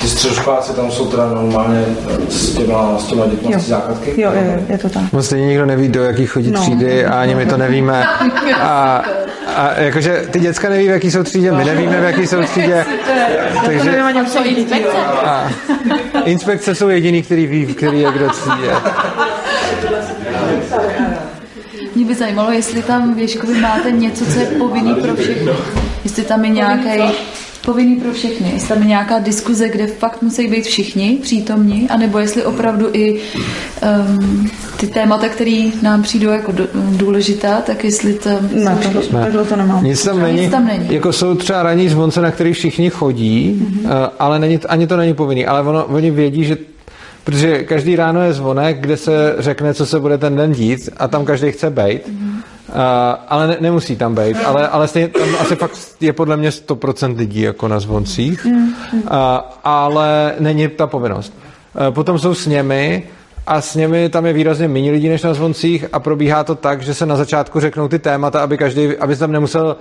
Ty 0.00 0.08
středoškoláci 0.10 0.72
tam 0.72 0.90
jsou 0.90 1.06
teda 1.06 1.28
normálně 1.28 1.84
s 2.28 2.50
těma, 2.56 2.98
s 2.98 3.04
těma 3.04 3.26
dětmi 3.26 3.54
z 3.60 3.68
základky? 3.68 4.20
Jo, 4.20 4.30
jo, 4.34 4.62
je 4.68 4.78
to 4.78 4.88
tak. 4.88 5.02
Stejně 5.20 5.46
nikdo 5.46 5.66
neví, 5.66 5.88
do 5.88 6.02
jakých 6.04 6.30
chodí 6.30 6.50
No. 6.50 6.60
třídy 6.60 7.06
a 7.06 7.20
ani 7.20 7.34
my 7.34 7.46
to 7.46 7.56
nevíme. 7.56 8.04
A, 8.60 9.02
a 9.54 9.80
jakože 9.80 10.26
ty 10.30 10.40
děcka 10.40 10.68
neví, 10.68 10.88
v 10.88 10.90
jaký 10.90 11.10
jsou 11.10 11.22
třídě, 11.22 11.52
my 11.52 11.64
nevíme, 11.64 12.00
v 12.00 12.04
jaký 12.04 12.26
jsou 12.26 12.42
třídě. 12.42 12.84
Takže 13.66 14.02
a, 15.24 15.50
inspekce 16.24 16.74
jsou 16.74 16.88
jediný, 16.88 17.22
který 17.22 17.46
ví, 17.46 17.66
který 17.66 18.00
je 18.00 18.12
kdo 18.12 18.30
třídě. 18.30 18.74
Mě 21.94 22.04
by 22.04 22.14
zajímalo, 22.14 22.52
jestli 22.52 22.82
tam 22.82 23.14
v 23.14 23.18
Ježkovi 23.18 23.60
máte 23.60 23.90
něco, 23.90 24.26
co 24.26 24.40
je 24.40 24.46
povinný 24.46 24.94
pro 24.94 25.14
všechny. 25.16 25.52
Jestli 26.04 26.22
tam 26.24 26.44
je 26.44 26.50
nějaký 26.50 27.14
povinný 27.64 27.96
pro 27.96 28.12
všechny. 28.12 28.50
Jestli 28.52 28.68
tam 28.68 28.82
je 28.82 28.88
nějaká 28.88 29.18
diskuze, 29.18 29.68
kde 29.68 29.86
fakt 29.86 30.22
musí 30.22 30.48
být 30.48 30.64
všichni 30.64 31.18
přítomní, 31.22 31.88
anebo 31.88 32.18
jestli 32.18 32.44
opravdu 32.44 32.88
i 32.92 33.20
um, 34.08 34.50
ty 34.76 34.86
témata, 34.86 35.28
které 35.28 35.64
nám 35.82 36.02
přijdou 36.02 36.28
jako 36.30 36.52
důležitá, 36.96 37.60
tak 37.60 37.84
jestli 37.84 38.14
tam... 38.14 38.48
Ne, 38.52 38.78
to, 38.92 39.00
takhle 39.18 39.44
to 39.44 39.56
nemám. 39.56 39.84
Nic 39.84 40.04
tam 40.04 40.22
není. 40.22 40.40
Nic 40.40 40.50
tam 40.50 40.66
není. 40.66 40.86
Jako 40.94 41.12
jsou 41.12 41.34
třeba 41.34 41.62
ranní 41.62 41.88
zvonce, 41.88 42.20
na 42.20 42.30
který 42.30 42.52
všichni 42.52 42.90
chodí, 42.90 43.56
Mhm. 43.60 43.84
mm-hmm. 43.84 44.10
ale 44.18 44.38
není, 44.38 44.58
ani 44.68 44.86
to 44.86 44.96
není 44.96 45.14
povinný. 45.14 45.46
Ale 45.46 45.62
ono, 45.62 45.84
oni 45.84 46.10
vědí, 46.10 46.44
že 46.44 46.56
Protože 47.24 47.64
každý 47.64 47.96
ráno 47.96 48.22
je 48.22 48.32
zvonek, 48.32 48.80
kde 48.80 48.96
se 48.96 49.34
řekne, 49.38 49.74
co 49.74 49.86
se 49.86 50.00
bude 50.00 50.18
ten 50.18 50.36
den 50.36 50.52
dít 50.52 50.88
a 50.96 51.08
tam 51.08 51.24
každý 51.24 51.52
chce 51.52 51.70
být. 51.70 52.08
Mhm. 52.08 52.42
Uh, 52.68 52.74
ale 53.28 53.46
ne, 53.46 53.56
nemusí 53.60 53.96
tam 53.96 54.14
být. 54.14 54.36
Ale, 54.44 54.68
ale 54.68 54.88
stejně, 54.88 55.08
tam 55.08 55.28
asi 55.40 55.56
fakt 55.56 55.78
je 56.00 56.12
podle 56.12 56.36
mě 56.36 56.50
100% 56.50 57.16
lidí 57.16 57.40
jako 57.40 57.68
na 57.68 57.80
zvoncích. 57.80 58.44
Mhm. 58.44 58.72
Uh, 58.92 59.08
ale 59.64 60.34
není 60.38 60.68
ta 60.68 60.86
povinnost. 60.86 61.32
Uh, 61.88 61.94
potom 61.94 62.18
jsou 62.18 62.34
sněmy, 62.34 63.02
a 63.46 63.60
s 63.60 63.74
nimi 63.74 64.08
tam 64.08 64.26
je 64.26 64.32
výrazně 64.32 64.68
méně 64.68 64.92
lidí 64.92 65.08
než 65.08 65.22
na 65.22 65.34
zvoncích 65.34 65.84
a 65.92 66.00
probíhá 66.00 66.44
to 66.44 66.54
tak, 66.54 66.82
že 66.82 66.94
se 66.94 67.06
na 67.06 67.16
začátku 67.16 67.60
řeknou 67.60 67.88
ty 67.88 67.98
témata, 67.98 68.40
aby 68.40 68.58
každý, 68.58 68.96
aby 68.96 69.14
se 69.14 69.20
tam 69.20 69.32
nemusel 69.32 69.76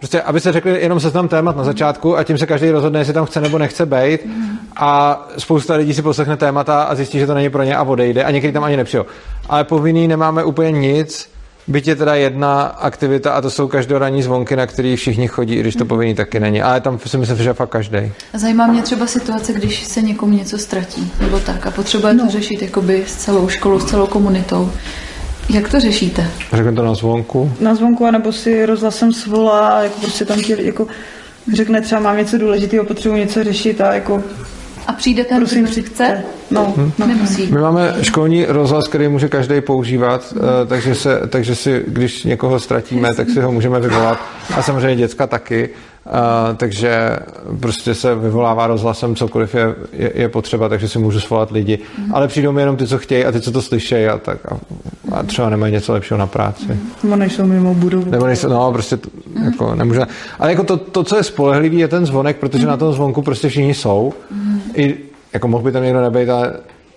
Prostě, 0.00 0.22
aby 0.22 0.40
se 0.40 0.52
řekli 0.52 0.82
jenom 0.82 1.00
seznam 1.00 1.28
témat 1.28 1.56
na 1.56 1.64
začátku 1.64 2.16
a 2.16 2.24
tím 2.24 2.38
se 2.38 2.46
každý 2.46 2.70
rozhodne, 2.70 3.00
jestli 3.00 3.14
tam 3.14 3.26
chce 3.26 3.40
nebo 3.40 3.58
nechce 3.58 3.86
být. 3.86 4.20
A 4.76 5.20
spousta 5.38 5.74
lidí 5.74 5.94
si 5.94 6.02
poslechne 6.02 6.36
témata 6.36 6.82
a 6.82 6.94
zjistí, 6.94 7.18
že 7.18 7.26
to 7.26 7.34
není 7.34 7.50
pro 7.50 7.62
ně 7.62 7.76
a 7.76 7.82
odejde. 7.82 8.24
A 8.24 8.30
někdy 8.30 8.52
tam 8.52 8.64
ani 8.64 8.76
nepřijou. 8.76 9.06
Ale 9.48 9.64
povinný 9.64 10.08
nemáme 10.08 10.44
úplně 10.44 10.72
nic, 10.72 11.30
byť 11.68 11.88
je 11.88 11.96
teda 11.96 12.14
jedna 12.14 12.62
aktivita 12.62 13.32
a 13.32 13.40
to 13.40 13.50
jsou 13.50 13.68
každoranní 13.68 14.22
zvonky, 14.22 14.56
na 14.56 14.66
který 14.66 14.96
všichni 14.96 15.28
chodí, 15.28 15.54
i 15.54 15.60
když 15.60 15.76
to 15.76 15.84
povinný 15.84 16.14
taky 16.14 16.40
není. 16.40 16.62
Ale 16.62 16.80
tam 16.80 16.98
si 16.98 17.18
myslím, 17.18 17.36
že 17.36 17.52
fakt 17.52 17.68
každý. 17.68 18.12
Zajímá 18.34 18.66
mě 18.66 18.82
třeba 18.82 19.06
situace, 19.06 19.52
když 19.52 19.84
se 19.84 20.02
někomu 20.02 20.36
něco 20.36 20.58
ztratí, 20.58 21.12
nebo 21.20 21.40
tak, 21.40 21.66
a 21.66 21.70
potřebuje 21.70 22.14
no. 22.14 22.24
to 22.24 22.30
řešit 22.30 22.62
jakoby 22.62 23.04
s 23.06 23.16
celou 23.16 23.48
školou, 23.48 23.80
s 23.80 23.84
celou 23.84 24.06
komunitou. 24.06 24.72
Jak 25.52 25.68
to 25.70 25.80
řešíte? 25.80 26.30
Řeknu 26.52 26.74
to 26.74 26.82
na 26.84 26.94
zvonku. 26.94 27.52
Na 27.60 27.74
zvonku, 27.74 28.06
anebo 28.06 28.32
si 28.32 28.66
rozhlasem 28.66 29.12
svolá, 29.12 29.82
jako 29.82 30.00
prostě 30.00 30.24
tam 30.24 30.40
ti 30.40 30.54
lidi, 30.54 30.66
jako 30.66 30.86
řekne 31.54 31.80
třeba 31.80 32.00
mám 32.00 32.16
něco 32.16 32.38
důležitého, 32.38 32.84
potřebuji 32.84 33.16
něco 33.18 33.44
řešit 33.44 33.80
a 33.80 33.94
jako 33.94 34.22
A 34.86 34.92
přijde 34.92 35.24
ten, 35.24 35.38
Prosím, 35.38 35.64
kdo 35.64 35.82
chce? 35.82 36.22
No, 36.50 36.74
Hm? 36.76 36.92
no. 36.98 37.06
Nemusí. 37.06 37.46
My 37.52 37.60
máme 37.60 37.94
školní 38.02 38.44
rozhlas, 38.48 38.88
který 38.88 39.08
může 39.08 39.28
každý 39.28 39.60
používat, 39.60 40.34
eh, 40.36 40.66
takže, 40.66 40.94
se, 40.94 41.20
takže 41.28 41.54
si, 41.54 41.84
když 41.86 42.24
někoho 42.24 42.60
ztratíme, 42.60 43.14
tak 43.14 43.30
si 43.30 43.40
ho 43.40 43.52
můžeme 43.52 43.80
vyvolat. 43.80 44.18
A 44.56 44.62
samozřejmě 44.62 44.96
děcka 44.96 45.26
taky. 45.26 45.70
Uh, 46.06 46.56
takže 46.56 47.18
prostě 47.60 47.94
se 47.94 48.14
vyvolává 48.14 48.66
rozhlasem 48.66 49.16
cokoliv 49.16 49.54
je, 49.54 49.74
je, 49.92 50.12
je 50.14 50.28
potřeba, 50.28 50.68
takže 50.68 50.88
si 50.88 50.98
můžu 50.98 51.20
svolat 51.20 51.50
lidi. 51.50 51.78
Ale 52.12 52.28
přijdou 52.28 52.52
mi 52.52 52.62
jenom 52.62 52.76
ty, 52.76 52.86
co 52.86 52.98
chtějí 52.98 53.24
a 53.24 53.32
ty, 53.32 53.40
co 53.40 53.52
to 53.52 53.62
slyšejí 53.62 54.06
a, 54.06 54.18
tak, 54.18 54.38
a, 54.52 54.58
a 55.12 55.22
třeba 55.22 55.50
nemají 55.50 55.72
něco 55.72 55.92
lepšího 55.92 56.18
na 56.18 56.26
práci. 56.26 56.78
nebo 57.02 57.16
nejsou 57.16 57.44
mimo 57.44 57.74
budovu. 57.74 58.10
Nebo 58.10 58.26
nejsou, 58.26 58.48
no, 58.48 58.72
prostě 58.72 58.96
to, 58.96 59.08
jako 59.44 59.74
nemůže. 59.74 60.00
Ale 60.38 60.50
jako 60.50 60.64
to, 60.64 60.76
to, 60.76 61.04
co 61.04 61.16
je 61.16 61.22
spolehlivý, 61.22 61.78
je 61.78 61.88
ten 61.88 62.06
zvonek, 62.06 62.36
protože 62.36 62.66
na 62.66 62.76
tom 62.76 62.92
zvonku 62.92 63.22
prostě 63.22 63.48
všichni 63.48 63.74
jsou. 63.74 64.12
I, 64.74 64.96
jako 65.32 65.48
mohl 65.48 65.64
by 65.64 65.72
tam 65.72 65.82
někdo 65.82 66.00
nebejt, 66.00 66.30
ale 66.30 66.52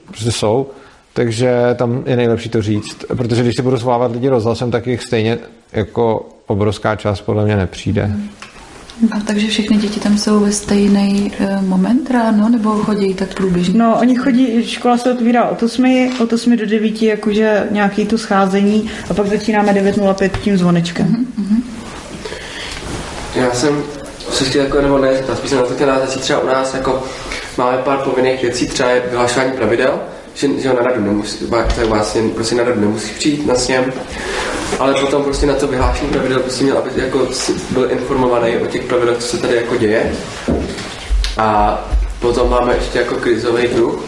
prostě 0.08 0.32
jsou. 0.32 0.70
Takže 1.14 1.76
tam 1.76 2.04
je 2.06 2.16
nejlepší 2.16 2.50
to 2.50 2.62
říct. 2.62 3.06
Protože 3.18 3.42
když 3.42 3.56
si 3.56 3.62
budu 3.62 3.78
svolávat 3.78 4.12
lidi 4.12 4.30
rozhlasem, 4.30 4.72
tak 4.72 4.88
jich 4.88 5.04
stejně 5.04 5.38
jako 5.74 6.30
obrovská 6.48 6.96
část 6.96 7.22
podle 7.22 7.46
mě 7.46 7.56
nepřijde. 7.56 8.12
A 9.12 9.20
takže 9.20 9.48
všechny 9.48 9.78
děti 9.78 10.00
tam 10.00 10.18
jsou 10.18 10.40
ve 10.40 10.52
stejný 10.52 11.32
uh, 11.40 11.68
moment 11.68 12.12
ráno, 12.12 12.50
nebo 12.50 12.70
chodí 12.70 13.14
tak 13.14 13.34
průběžně? 13.34 13.80
No, 13.80 13.98
oni 14.00 14.16
chodí, 14.16 14.68
škola 14.68 14.98
se 14.98 15.12
otvírá 15.12 15.46
od 15.46 15.64
8, 15.64 16.12
od 16.20 16.34
8 16.34 16.58
do 16.58 16.66
9, 16.66 17.02
jakože 17.02 17.68
nějaký 17.72 18.06
to 18.06 18.18
scházení 18.18 18.90
a 19.10 19.14
pak 19.14 19.28
začínáme 19.28 19.74
9.05 19.74 20.30
tím 20.44 20.58
zvonečkem. 20.58 21.28
Já 23.36 23.54
jsem 23.54 23.84
se 24.32 24.46
chtěl 24.46 24.64
jako, 24.64 24.82
nebo 24.82 24.98
ne, 24.98 25.10
spíš 25.34 25.50
jsem 25.50 25.60
na 25.60 25.66
to 25.66 25.74
chtěl 25.74 26.08
třeba 26.20 26.40
u 26.40 26.48
nás 26.48 26.74
jako 26.74 27.04
máme 27.58 27.78
pár 27.78 27.98
povinných 27.98 28.42
věcí, 28.42 28.68
třeba 28.68 28.90
je 28.90 29.04
vyhlašování 29.10 29.52
pravidel, 29.52 30.00
že, 30.34 30.48
že 30.58 30.70
ho 30.70 30.76
na 30.76 30.82
radu 30.82 31.02
nemusí, 31.02 31.46
tak 31.48 31.78
vlastně 31.78 32.22
prostě 32.36 32.56
na 32.56 32.64
radu 32.64 32.82
nemusí 32.82 33.12
přijít 33.18 33.48
na 33.48 33.56
sněm, 33.56 33.94
ale 34.80 34.94
potom 34.94 35.24
prostě 35.24 35.46
na 35.46 35.54
to 35.54 35.68
vyhlášení 35.68 36.10
pravidel 36.10 36.40
prostě 36.40 36.64
měl, 36.64 36.78
aby 36.78 36.90
jako 36.96 37.28
byl 37.70 37.92
informovaný 37.92 38.58
o 38.58 38.66
těch 38.66 38.84
pravidlech, 38.84 39.18
co 39.18 39.28
se 39.28 39.38
tady 39.38 39.56
jako 39.56 39.76
děje. 39.76 40.12
A 41.38 41.80
potom 42.20 42.50
máme 42.50 42.76
ještě 42.76 43.00
jako 43.00 43.16
krizový 43.16 43.68
druh, 43.68 44.00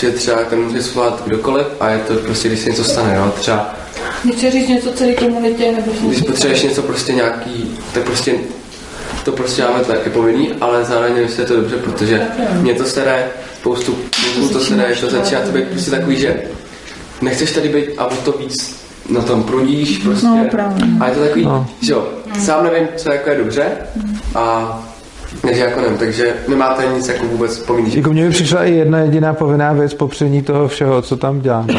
že 0.00 0.10
třeba 0.10 0.44
ten 0.44 0.60
může 0.60 0.82
svolat 0.82 1.22
kdokoliv 1.26 1.66
a 1.80 1.90
je 1.90 1.98
to 1.98 2.14
prostě, 2.14 2.48
když 2.48 2.60
se 2.60 2.70
něco 2.70 2.84
stane, 2.84 3.16
jo, 3.16 3.32
třeba 3.40 3.74
Nechci 4.24 4.50
říct 4.50 4.68
něco 4.68 4.92
celé 4.92 5.14
komunitě, 5.14 5.72
nebo 5.72 5.92
když 6.08 6.22
potřebuješ 6.22 6.62
něco 6.62 6.82
prostě 6.82 7.12
nějaký, 7.12 7.78
tak 7.94 8.02
prostě 8.02 8.34
to 9.24 9.32
prostě 9.32 9.62
máme 9.62 9.84
taky 9.84 10.10
povinný, 10.10 10.52
ale 10.60 10.84
zároveň 10.84 11.12
nevím, 11.12 11.28
jestli 11.28 11.42
je 11.42 11.46
to 11.46 11.56
dobře, 11.56 11.76
protože 11.76 12.26
mě 12.60 12.74
to 12.74 12.84
staré, 12.84 13.28
spoustu 13.60 13.92
kluků 13.92 14.48
to 14.52 14.60
že 14.94 15.00
to 15.00 15.10
začíná 15.10 15.40
to 15.40 15.52
být 15.52 15.64
prostě 15.68 15.90
takový, 15.90 16.16
že 16.20 16.36
nechceš 17.22 17.52
tady 17.52 17.68
být 17.68 17.88
a 17.98 18.06
o 18.06 18.16
to 18.16 18.32
víc 18.32 18.80
na 19.10 19.20
tom 19.22 19.42
prudíš 19.42 19.98
prostě. 19.98 20.26
No, 20.26 20.46
právě. 20.50 20.84
A 21.00 21.08
je 21.08 21.14
to 21.14 21.20
takový, 21.20 21.44
No. 21.44 21.66
že 21.82 21.92
jo, 21.92 22.08
sám 22.38 22.64
nevím, 22.64 22.88
co 22.96 23.12
jako 23.12 23.30
je 23.30 23.38
dobře 23.38 23.64
a 24.34 24.76
takže 25.42 25.60
jako 25.60 25.80
nevím, 25.80 25.98
takže 25.98 26.34
nemáte 26.48 26.86
nic 26.94 27.08
jako 27.08 27.24
vůbec 27.26 27.58
povinný. 27.58 27.96
Jako 27.96 28.12
mně 28.12 28.24
by 28.24 28.30
přišla 28.30 28.64
i 28.64 28.72
jedna 28.72 28.98
jediná 28.98 29.34
povinná 29.34 29.72
věc 29.72 29.94
popření 29.94 30.42
toho 30.42 30.68
všeho, 30.68 31.02
co 31.02 31.16
tam 31.16 31.40
děláme. 31.40 31.74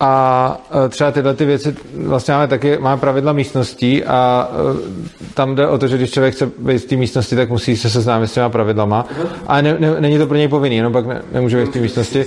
A 0.00 0.60
e, 0.84 0.88
třeba 0.88 1.10
tyhle 1.10 1.34
ty 1.34 1.44
věci, 1.44 1.76
vlastně 1.94 2.34
máme 2.34 2.48
taky, 2.48 2.78
máme 2.78 3.00
pravidla 3.00 3.32
místností 3.32 4.04
a 4.04 4.48
e, 4.50 5.34
tam 5.34 5.54
jde 5.54 5.68
o 5.68 5.78
to, 5.78 5.88
že 5.88 5.96
když 5.96 6.10
člověk 6.10 6.34
chce 6.34 6.50
být 6.58 6.78
v 6.78 6.86
té 6.86 6.96
místnosti, 6.96 7.36
tak 7.36 7.50
musí 7.50 7.76
se 7.76 7.90
seznámit 7.90 8.28
s 8.28 8.34
těma 8.34 8.48
pravidlama. 8.48 9.06
A 9.46 9.60
ne, 9.60 9.76
ne, 9.78 10.00
není 10.00 10.18
to 10.18 10.26
pro 10.26 10.36
něj 10.36 10.48
povinný, 10.48 10.76
jenom 10.76 10.92
pak 10.92 11.06
ne, 11.06 11.22
nemůže 11.32 11.56
být 11.56 11.68
v 11.68 11.72
té 11.72 11.78
místnosti. 11.78 12.24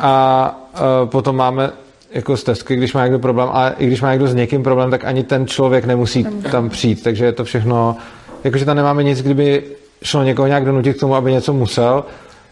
A 0.00 0.70
uh, 0.72 1.08
potom 1.08 1.36
máme 1.36 1.70
jako 2.12 2.36
stezky, 2.36 2.76
když 2.76 2.92
má 2.92 3.04
někdo 3.04 3.18
problém, 3.18 3.48
a 3.52 3.68
i 3.68 3.86
když 3.86 4.00
má 4.00 4.10
někdo 4.10 4.26
s 4.26 4.34
někým 4.34 4.62
problém, 4.62 4.90
tak 4.90 5.04
ani 5.04 5.22
ten 5.22 5.46
člověk 5.46 5.84
nemusí 5.84 6.26
tam 6.50 6.68
přijít, 6.68 7.02
takže 7.02 7.24
je 7.24 7.32
to 7.32 7.44
všechno, 7.44 7.96
jakože 8.44 8.64
tam 8.64 8.76
nemáme 8.76 9.04
nic, 9.04 9.22
kdyby 9.22 9.62
šlo 10.02 10.22
někoho 10.22 10.48
nějak 10.48 10.64
donutit 10.64 10.96
k 10.96 11.00
tomu, 11.00 11.14
aby 11.14 11.32
něco 11.32 11.52
musel, 11.52 12.04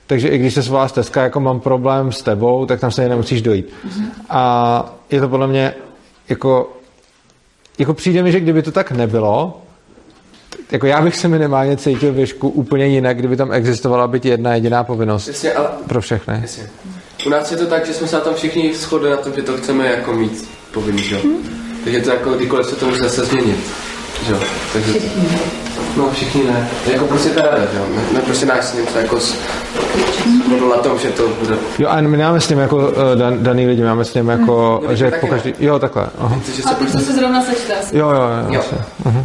takže 0.08 0.28
i 0.28 0.38
když 0.38 0.54
se 0.54 0.62
svolá 0.62 0.88
stezka, 0.88 1.22
jako 1.22 1.40
mám 1.40 1.60
problém 1.60 2.12
s 2.12 2.22
tebou, 2.22 2.66
tak 2.66 2.80
tam 2.80 2.90
se 2.90 3.08
nemusíš 3.08 3.42
dojít. 3.42 3.72
A 4.28 4.98
je 5.10 5.20
to 5.20 5.28
podle 5.28 5.46
mě 5.46 5.74
jako, 6.28 6.72
jako 7.78 7.94
přijde 7.94 8.22
mi, 8.22 8.32
že 8.32 8.40
kdyby 8.40 8.62
to 8.62 8.72
tak 8.72 8.90
nebylo, 8.90 9.62
jako 10.70 10.86
já 10.86 11.02
bych 11.02 11.16
se 11.16 11.28
minimálně 11.28 11.76
cítil 11.76 12.12
věšku 12.12 12.48
úplně 12.48 12.86
jinak, 12.86 13.16
kdyby 13.16 13.36
tam 13.36 13.52
existovala 13.52 14.06
být 14.06 14.24
jedna 14.24 14.54
jediná 14.54 14.84
povinnost 14.84 15.28
Jasně, 15.28 15.52
ale... 15.52 15.68
pro 15.86 16.00
všechny. 16.00 16.38
Jasně. 16.42 16.70
U 17.26 17.28
nás 17.28 17.50
je 17.50 17.56
to 17.56 17.66
tak, 17.66 17.86
že 17.86 17.94
jsme 17.94 18.06
se 18.06 18.16
na 18.16 18.22
tom 18.22 18.34
všichni 18.34 18.74
shodli 18.74 19.10
na 19.10 19.16
tom, 19.16 19.32
že 19.36 19.42
to 19.42 19.56
chceme 19.56 19.86
jako 19.86 20.12
mít 20.12 20.48
povinný, 20.72 21.10
jo. 21.10 21.18
Takže 21.84 22.00
to 22.00 22.10
jako 22.10 22.32
kdykoliv 22.32 22.66
se 22.66 22.76
to 22.76 22.86
může 22.86 23.02
zase 23.02 23.24
změnit. 23.24 23.58
Že 24.26 24.32
jo? 24.32 24.40
Takže, 24.72 24.92
no 25.96 26.10
všichni 26.10 26.44
ne. 26.44 26.68
Jako 26.92 27.04
prostě 27.04 27.30
ta 27.30 27.42
rada, 27.42 27.58
že 27.72 27.78
jo. 27.78 27.84
My, 27.90 28.00
my 28.12 28.18
prostě 28.20 28.46
náš 28.46 28.64
s 28.64 28.74
ním 28.74 28.86
se 28.86 29.00
jako 29.00 29.18
shodl 29.20 30.68
na 30.68 30.76
tom, 30.82 30.98
že 30.98 31.08
to 31.08 31.28
bude. 31.28 31.54
Jo, 31.78 31.88
a 31.88 32.00
my 32.00 32.16
máme 32.16 32.40
s 32.40 32.48
ním 32.48 32.58
jako 32.58 32.76
uh, 32.76 32.92
dan, 33.14 33.42
daný 33.42 33.66
lidi, 33.66 33.82
máme 33.82 34.04
s 34.04 34.14
ním 34.14 34.28
jako, 34.28 34.82
Hmm. 34.86 34.96
že 34.96 35.10
po 35.10 35.26
každý, 35.26 35.54
jo, 35.60 35.78
takhle. 35.78 36.06
Aha. 36.18 36.40
A 36.70 36.74
ty 36.74 36.84
to 36.92 36.98
se 36.98 37.12
zrovna 37.12 37.42
sečte. 37.42 37.74
Jo, 37.92 38.08
jo, 38.10 38.16
jo. 38.16 38.46
Jo. 38.48 38.52
jasně. 38.54 38.78
Mhm. 39.04 39.24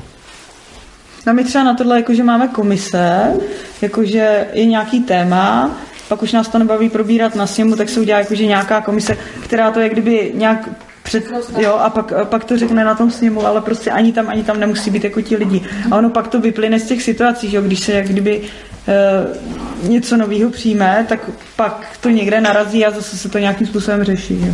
No 1.28 1.34
my 1.34 1.44
třeba 1.44 1.64
na 1.64 1.74
tohle, 1.74 1.98
jakože 1.98 2.24
máme 2.24 2.48
komise, 2.48 3.34
jakože 3.82 4.46
je 4.54 4.66
nějaký 4.66 5.00
téma, 5.02 5.72
pak 6.08 6.24
už 6.24 6.32
nás 6.34 6.48
to 6.48 6.60
nebaví 6.60 6.90
probírat 6.90 7.36
na 7.36 7.48
sněmu, 7.48 7.76
tak 7.76 7.90
se 7.90 8.00
udělá 8.00 8.20
jakože 8.20 8.46
nějaká 8.46 8.82
komise, 8.82 9.18
která 9.44 9.72
to 9.72 9.80
je 9.80 9.90
kdyby 9.90 10.32
nějak 10.36 10.70
před, 11.04 11.24
jo, 11.58 11.74
a 11.74 11.90
pak, 11.90 12.14
pak 12.26 12.44
to 12.44 12.58
řekne 12.58 12.86
na 12.86 12.96
tom 12.96 13.12
sněmu, 13.12 13.46
ale 13.46 13.62
prostě 13.62 13.92
ani 13.92 14.14
tam, 14.14 14.30
ani 14.30 14.44
tam 14.44 14.60
nemusí 14.60 14.90
být 14.90 15.04
jako 15.04 15.22
ti 15.22 15.36
lidi. 15.36 15.62
A 15.92 15.98
ono 15.98 16.10
pak 16.10 16.28
to 16.28 16.42
vyplyne 16.42 16.80
z 16.80 16.88
těch 16.88 17.04
situací, 17.04 17.56
jo, 17.56 17.62
když 17.62 17.80
se 17.80 17.92
jak 17.92 18.08
kdyby 18.08 18.42
e, 18.88 19.88
něco 19.88 20.18
nového 20.18 20.50
přijme, 20.50 21.06
tak 21.10 21.30
pak 21.56 21.98
to 22.02 22.10
někde 22.10 22.42
narazí 22.42 22.86
a 22.86 22.92
zase 22.92 23.18
se 23.18 23.30
to 23.30 23.38
nějakým 23.38 23.68
způsobem 23.68 24.04
řeší. 24.04 24.46
Jo. 24.48 24.54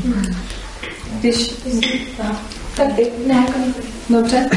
Když... 1.19 1.53
Tak 2.75 2.93
ty, 2.95 3.07
ne, 3.27 3.45
Dobře. 4.09 4.49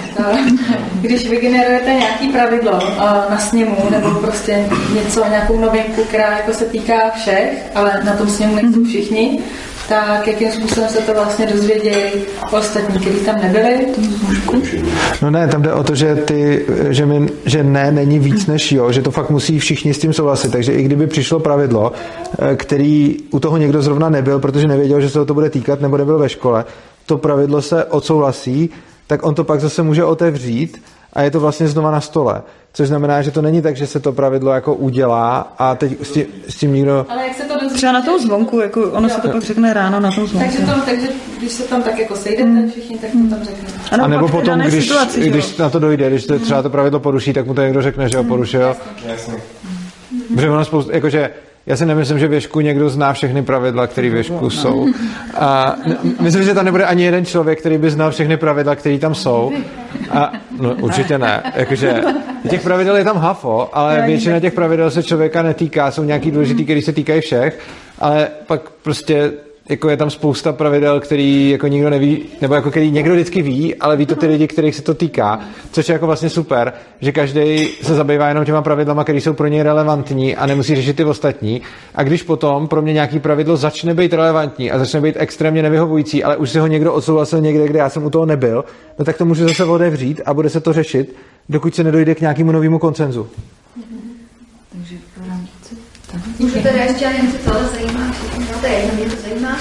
Když 1.01 1.29
vygenerujete 1.29 1.95
nějaký 1.95 2.29
pravidlo 2.29 3.01
a 3.01 3.27
na 3.31 3.39
sněmu 3.39 3.77
nebo 3.91 4.11
prostě 4.11 4.69
něco, 4.95 5.25
nějakou 5.29 5.61
novinku, 5.61 6.05
která 6.05 6.37
jako 6.37 6.53
se 6.53 6.65
týká 6.65 7.11
všech, 7.11 7.71
ale 7.75 8.01
na 8.05 8.17
tom 8.17 8.29
sněmu 8.29 8.55
nejsou 8.55 8.85
všichni, 8.85 9.39
tak 9.93 10.27
jakým 10.27 10.53
způsobem 10.53 10.89
se 10.89 10.99
to 10.99 11.15
vlastně 11.15 11.47
dozvědějí 11.47 12.13
ostatní, 12.53 13.01
kteří 13.01 13.19
tam 13.19 13.41
nebyli? 13.41 13.87
No 15.23 15.31
ne, 15.31 15.49
tam 15.49 15.63
jde 15.63 15.73
o 15.73 15.85
to, 15.85 15.95
že, 15.95 16.15
ty, 16.17 16.67
že, 16.89 17.07
my, 17.07 17.29
že 17.45 17.65
ne 17.65 17.93
není 17.93 18.19
víc 18.19 18.47
než 18.47 18.73
jo, 18.73 18.93
že 18.93 19.03
to 19.03 19.11
fakt 19.11 19.31
musí 19.31 19.59
všichni 19.59 19.95
s 19.95 19.99
tím 19.99 20.13
souhlasit. 20.13 20.53
Takže 20.53 20.73
i 20.73 20.83
kdyby 20.83 21.07
přišlo 21.07 21.41
pravidlo, 21.41 21.93
eh, 22.39 22.57
který 22.57 23.17
u 23.31 23.41
toho 23.41 23.57
někdo 23.57 23.83
zrovna 23.83 24.09
nebyl, 24.09 24.39
protože 24.39 24.67
nevěděl, 24.67 25.01
že 25.01 25.11
se 25.11 25.25
to 25.25 25.35
bude 25.35 25.51
týkat, 25.51 25.81
nebo 25.81 25.97
nebyl 25.97 26.19
ve 26.19 26.29
škole, 26.29 26.65
to 27.07 27.19
pravidlo 27.19 27.63
se 27.63 27.85
odsouhlasí, 27.85 28.71
tak 29.07 29.27
on 29.27 29.35
to 29.35 29.45
pak 29.45 29.61
zase 29.61 29.83
může 29.83 30.05
otevřít 30.05 30.83
a 31.13 31.23
je 31.23 31.31
to 31.31 31.41
vlastně 31.41 31.69
znova 31.69 31.91
na 31.91 32.01
stole. 32.01 32.43
Což 32.73 32.89
znamená, 32.89 33.23
že 33.23 33.31
to 33.31 33.43
není 33.43 33.63
tak, 33.63 33.77
že 33.77 33.87
se 33.87 34.01
to 34.01 34.13
pravidlo 34.13 34.53
jako 34.53 34.75
udělá 34.75 35.55
a 35.59 35.75
teď 35.75 36.07
s 36.07 36.11
tím, 36.13 36.27
s 36.49 36.57
tím 36.57 36.75
nikdo... 36.75 37.07
Ale 37.09 37.27
jak 37.27 37.37
se 37.37 37.43
to 37.43 37.55
dozví? 37.61 37.77
Třeba 37.77 37.93
na 37.93 38.03
tom 38.03 38.21
zvonku, 38.21 38.61
jako 38.61 38.91
ono 38.91 39.09
se 39.09 39.21
to 39.21 39.29
pak 39.29 39.43
řekne 39.43 39.73
ráno 39.73 40.01
na 40.01 40.13
tom 40.13 40.27
zvonku. 40.27 40.51
Takže, 40.51 40.73
to, 40.75 40.81
takže 40.87 41.09
když 41.39 41.53
se 41.53 41.63
tam 41.63 41.83
tak 41.83 41.99
jako 41.99 42.17
sejdete 42.17 42.69
všichni, 42.71 42.99
tak 42.99 43.11
to 43.11 43.37
tam 43.37 43.45
řeknete. 43.45 43.73
Ano, 43.91 44.05
a 44.05 44.09
nebo 44.09 44.29
potom, 44.29 44.59
když, 44.59 44.85
situaci, 44.85 45.21
jo? 45.21 45.31
když 45.31 45.57
na 45.57 45.71
to 45.71 45.79
dojde, 45.79 46.11
když 46.11 46.27
to 46.27 46.39
třeba 46.39 46.63
to 46.63 46.71
pravidlo 46.71 47.01
poruší, 47.01 47.33
tak 47.33 47.47
mu 47.47 47.55
to 47.55 47.63
někdo 47.63 47.83
řekne, 47.83 48.09
že 48.09 48.17
ho 48.19 48.25
porušil. 48.25 48.77
Jasně. 49.07 49.35
Protože 50.35 50.51
ono 50.51 50.65
spoustu, 50.65 50.93
jakože 50.93 51.31
já 51.67 51.77
si 51.77 51.87
nemyslím, 51.87 52.19
že 52.19 52.29
věšku 52.29 52.61
někdo 52.61 52.89
zná 52.89 53.13
všechny 53.13 53.43
pravidla, 53.43 53.87
které 53.87 54.11
věšku 54.11 54.51
jsou. 54.51 54.89
A 55.35 55.77
myslím, 56.21 56.45
že 56.45 56.55
tam 56.55 56.65
nebude 56.65 56.85
ani 56.85 57.05
jeden 57.05 57.25
člověk, 57.25 57.61
který 57.61 57.79
by 57.79 57.91
znal 57.91 58.11
všechny 58.11 58.37
pravidla, 58.37 58.77
které 58.77 58.99
tam 58.99 59.15
jsou. 59.15 59.53
A, 60.11 60.33
no, 60.61 60.75
určitě 60.75 61.19
ne. 61.19 61.43
Jakože, 61.55 62.03
těch 62.51 62.63
pravidel 62.63 62.97
je 62.97 63.05
tam 63.05 63.17
hafo, 63.17 63.69
ale 63.73 64.03
většina 64.07 64.41
těch 64.41 64.53
pravidel 64.53 64.91
se 64.91 65.03
člověka 65.03 65.43
netýká, 65.43 65.91
jsou 65.91 66.05
nějaký 66.05 66.31
důležitý, 66.31 66.65
který 66.65 66.83
se 66.83 66.93
týkají 66.93 67.21
všech, 67.21 67.59
ale 67.99 68.29
pak 68.47 68.61
prostě 68.83 69.33
jako 69.69 69.89
je 69.89 69.97
tam 69.97 70.11
spousta 70.11 70.53
pravidel, 70.53 71.01
který 71.01 71.51
jako 71.51 71.67
nikdo 71.67 71.91
neví, 71.91 72.23
nebo 72.41 72.55
jako 72.55 72.71
který 72.71 72.91
někdo 72.91 73.15
vždycky 73.15 73.43
ví, 73.43 73.75
ale 73.75 73.97
ví 73.97 74.07
to 74.07 74.17
ty 74.17 74.27
lidi, 74.27 74.47
kterých 74.47 74.75
se 74.75 74.83
to 74.83 74.95
týká, 74.95 75.41
což 75.73 75.89
je 75.89 75.93
jako 75.93 76.07
vlastně 76.07 76.31
super, 76.31 76.73
že 77.01 77.13
každý 77.13 77.69
se 77.83 77.95
zabývá 77.95 78.29
jenom 78.29 78.45
těma 78.45 78.63
pravidlama, 78.63 79.03
které 79.05 79.19
jsou 79.19 79.33
pro 79.33 79.47
něj 79.47 79.63
relevantní 79.63 80.37
a 80.37 80.47
nemusí 80.47 80.75
řešit 80.75 80.97
ty 80.97 81.05
ostatní. 81.05 81.63
A 81.95 82.03
když 82.03 82.23
potom 82.23 82.69
pro 82.69 82.83
mě 82.83 82.93
nějaký 82.93 83.19
pravidlo 83.19 83.57
začne 83.57 83.95
být 83.95 84.13
relevantní 84.13 84.71
a 84.71 84.79
začne 84.79 85.01
být 85.01 85.17
extrémně 85.19 85.63
nevyhovující, 85.63 86.25
ale 86.25 86.37
už 86.37 86.51
si 86.51 86.59
ho 86.59 86.67
někdo 86.67 86.93
odsouhlasil 86.93 87.41
někde, 87.41 87.69
kde 87.69 87.79
já 87.79 87.89
jsem 87.89 88.05
u 88.05 88.11
toho 88.11 88.27
nebyl, 88.27 88.65
no 88.99 89.05
tak 89.05 89.19
to 89.19 89.25
můžu 89.25 89.49
zase 89.49 89.65
otevřít 89.65 90.21
a 90.25 90.35
bude 90.35 90.51
se 90.51 90.61
to 90.61 90.73
řešit, 90.73 91.17
dokud 91.49 91.75
se 91.75 91.85
nedojde 91.85 92.15
k 92.15 92.21
nějakému 92.21 92.53
novému 92.53 92.79
koncenzu. 92.79 93.29
Můžu 96.39 96.63
teda 96.63 96.83
ještě, 96.83 97.05
já 97.05 97.11
nevím, 97.11 97.33
co 97.33 97.39
tohle 97.39 97.69
zajímá, 97.69 98.15
to 98.63 98.69
je 98.69 98.75
jedno, 98.75 98.95
mě 98.95 99.07
to 99.11 99.23
zajímá. 99.23 99.57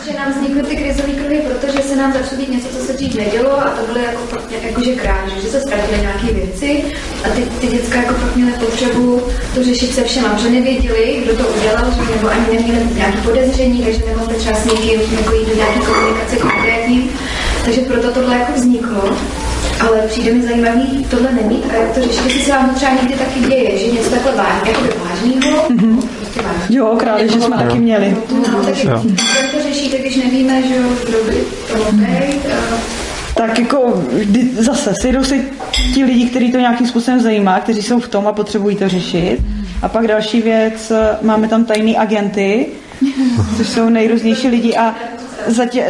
že 0.06 0.12
nám 0.18 0.32
vznikly 0.32 0.62
ty 0.62 0.76
krizové 0.76 1.12
kruhy, 1.12 1.40
protože 1.48 1.82
se 1.82 1.96
nám 1.96 2.12
začalo 2.12 2.36
dít 2.40 2.50
něco, 2.50 2.68
co 2.68 2.84
se 2.84 2.92
dřív 2.92 3.14
nedělo 3.14 3.60
a 3.60 3.70
to 3.70 3.92
byly 3.92 4.04
jako, 4.04 4.22
jakože 4.62 4.92
kráže, 4.92 5.40
že 5.42 5.48
se 5.48 5.60
ztratily 5.60 6.00
nějaké 6.00 6.26
věci 6.26 6.84
a 7.24 7.28
ty, 7.28 7.42
ty 7.60 7.66
děcka 7.66 7.96
jako 7.96 8.14
fakt 8.14 8.36
měly 8.36 8.52
potřebu 8.52 9.22
to 9.54 9.64
řešit 9.64 9.94
se 9.94 10.04
všema, 10.04 10.36
že 10.36 10.50
nevěděli, 10.50 11.22
kdo 11.24 11.36
to 11.36 11.48
udělal, 11.48 11.84
že 11.90 12.14
nebo 12.16 12.28
ani 12.28 12.46
neměli 12.52 12.86
nějaké 12.94 13.18
podezření, 13.18 13.82
takže 13.82 14.02
nemohli 14.06 14.34
třeba 14.34 14.56
s 14.56 14.64
někým 14.64 15.00
jako 15.00 15.34
jít 15.34 15.48
do 15.48 15.54
nějaké 15.54 15.80
komunikace 15.80 16.36
konkrétní. 16.36 17.10
Takže 17.64 17.80
proto 17.80 18.10
tohle 18.10 18.38
jako 18.38 18.52
vzniklo. 18.52 19.16
Ale 19.80 20.02
přijde 20.08 20.32
mi 20.32 20.42
zajímavý 20.42 21.06
tohle 21.10 21.32
nemít 21.32 21.64
a 21.70 21.74
jak 21.74 21.94
to 21.94 22.02
řešit, 22.02 22.24
jestli 22.24 22.42
se 22.42 22.50
vám 22.50 22.74
třeba 22.74 22.92
někdy 22.92 23.14
taky 23.14 23.40
děje, 23.40 23.78
že 23.78 23.92
něco 23.92 24.10
takhle 24.10 24.32
vážný, 24.32 24.68
jako 24.68 24.80
vážného, 24.80 25.68
vážný. 25.68 26.19
Jo, 26.70 26.96
krádeže 26.98 27.40
jsme 27.40 27.56
taky 27.56 27.78
měli. 27.78 28.16
No, 28.52 28.64
takže 28.64 28.88
Jo. 28.88 29.02
jak 29.42 29.50
to 29.50 29.62
řešíte, 29.62 29.98
když 29.98 30.16
nevíme, 30.16 30.62
že 30.62 30.76
jo, 30.76 30.88
kdo 31.06 31.18
by 31.24 31.44
to 31.72 31.76
mohl 31.78 32.04
Tak 33.34 33.58
jako 33.58 34.04
kdy, 34.12 34.50
zase 34.54 34.94
sejdou 35.00 35.24
se 35.24 35.38
ti 35.94 36.04
lidi, 36.04 36.26
kteří 36.26 36.52
to 36.52 36.58
nějakým 36.58 36.86
způsobem 36.86 37.20
zajímá, 37.20 37.60
kteří 37.60 37.82
jsou 37.82 38.00
v 38.00 38.08
tom 38.08 38.26
a 38.26 38.32
potřebují 38.32 38.76
to 38.76 38.88
řešit. 38.88 39.38
A 39.82 39.88
pak 39.88 40.06
další 40.06 40.42
věc, 40.42 40.92
máme 41.22 41.48
tam 41.48 41.64
tajný 41.64 41.96
agenty, 41.96 42.66
což 43.56 43.68
jsou 43.68 43.88
nejrůznější 43.88 44.48
lidi 44.48 44.76
a 44.76 44.94
zatím, 45.46 45.82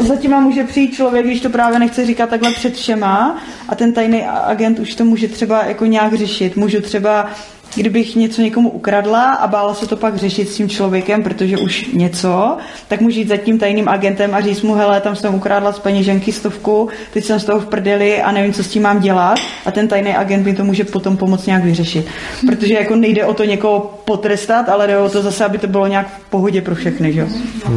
zatím 0.00 0.36
může 0.36 0.64
přijít 0.64 0.94
člověk, 0.94 1.26
když 1.26 1.40
to 1.40 1.50
právě 1.50 1.78
nechce 1.78 2.06
říkat 2.06 2.30
takhle 2.30 2.52
před 2.52 2.74
všema 2.74 3.38
a 3.68 3.74
ten 3.74 3.92
tajný 3.92 4.24
agent 4.26 4.78
už 4.78 4.94
to 4.94 5.04
může 5.04 5.28
třeba 5.28 5.64
jako 5.64 5.86
nějak 5.86 6.14
řešit. 6.14 6.56
Můžu 6.56 6.80
třeba 6.80 7.30
kdybych 7.74 8.16
něco 8.16 8.42
někomu 8.42 8.70
ukradla 8.70 9.32
a 9.32 9.46
bála 9.46 9.74
se 9.74 9.86
to 9.86 9.96
pak 9.96 10.16
řešit 10.16 10.48
s 10.48 10.56
tím 10.56 10.68
člověkem, 10.68 11.22
protože 11.22 11.58
už 11.58 11.86
něco, 11.92 12.56
tak 12.88 13.00
můžu 13.00 13.18
jít 13.18 13.28
za 13.28 13.36
tím 13.36 13.58
tajným 13.58 13.88
agentem 13.88 14.34
a 14.34 14.40
říct 14.40 14.62
mu, 14.62 14.74
hele, 14.74 15.00
tam 15.00 15.16
jsem 15.16 15.34
ukradla 15.34 15.72
z 15.72 15.78
peněženky 15.78 16.32
stovku, 16.32 16.88
teď 17.12 17.24
jsem 17.24 17.40
z 17.40 17.44
toho 17.44 17.60
v 17.60 17.66
prdeli 17.66 18.22
a 18.22 18.32
nevím, 18.32 18.52
co 18.52 18.64
s 18.64 18.68
tím 18.68 18.82
mám 18.82 19.00
dělat 19.00 19.38
a 19.66 19.70
ten 19.70 19.88
tajný 19.88 20.16
agent 20.16 20.46
mi 20.46 20.54
to 20.54 20.64
může 20.64 20.84
potom 20.84 21.16
pomoct 21.16 21.46
nějak 21.46 21.64
vyřešit. 21.64 22.06
Protože 22.46 22.74
jako 22.74 22.96
nejde 22.96 23.24
o 23.24 23.34
to 23.34 23.44
někoho 23.44 24.00
potrestat, 24.04 24.68
ale 24.68 24.86
jde 24.86 24.98
o 24.98 25.08
to 25.08 25.22
zase, 25.22 25.44
aby 25.44 25.58
to 25.58 25.66
bylo 25.66 25.86
nějak 25.86 26.06
v 26.18 26.30
pohodě 26.30 26.60
pro 26.60 26.74
všechny, 26.74 27.12
že? 27.12 27.20
jo? 27.20 27.26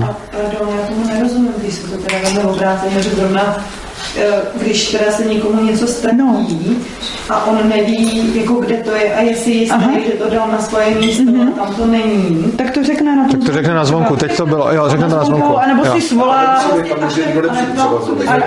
A 0.04 0.18
pardon, 0.32 0.76
já 0.80 0.88
tomu 0.88 1.08
nerozumím, 1.08 1.54
když 1.58 1.74
se 1.74 1.88
to 1.88 1.98
teda 1.98 2.50
obráceně, 2.50 3.02
že 3.02 3.10
zrovna 3.10 3.66
když 4.56 4.92
teda 4.92 5.12
se 5.12 5.26
někomu 5.26 5.64
něco 5.64 5.88
ztratí 5.88 6.18
no. 6.18 6.46
a 7.30 7.46
on 7.46 7.70
neví, 7.70 8.32
jako 8.40 8.54
kde 8.54 8.76
to 8.78 8.92
je 8.92 9.16
a 9.16 9.22
jestli 9.22 9.52
jistý, 9.52 9.86
že 10.06 10.12
to 10.12 10.30
dal 10.30 10.48
na 10.48 10.62
svoje 10.62 10.96
místo 10.96 11.24
mm-hmm. 11.24 11.54
a 11.54 11.66
tam 11.66 11.76
to 11.76 11.86
není. 11.86 12.52
Tak 12.58 12.72
to 12.72 12.84
řekne 12.84 13.16
na 13.16 13.28
Tak 13.28 13.40
to 13.46 13.52
řekne 13.52 13.74
na 13.74 13.86
zvonku, 13.86 14.16
teď 14.16 14.38
to 14.38 14.46
bylo, 14.46 14.74
jo, 14.74 14.90
řekne 14.90 15.10
to 15.10 15.16
na 15.16 15.24
zvonku. 15.24 15.58
A 15.58 15.68
nebo 15.68 15.86
si 15.86 16.02
svolá, 16.02 16.62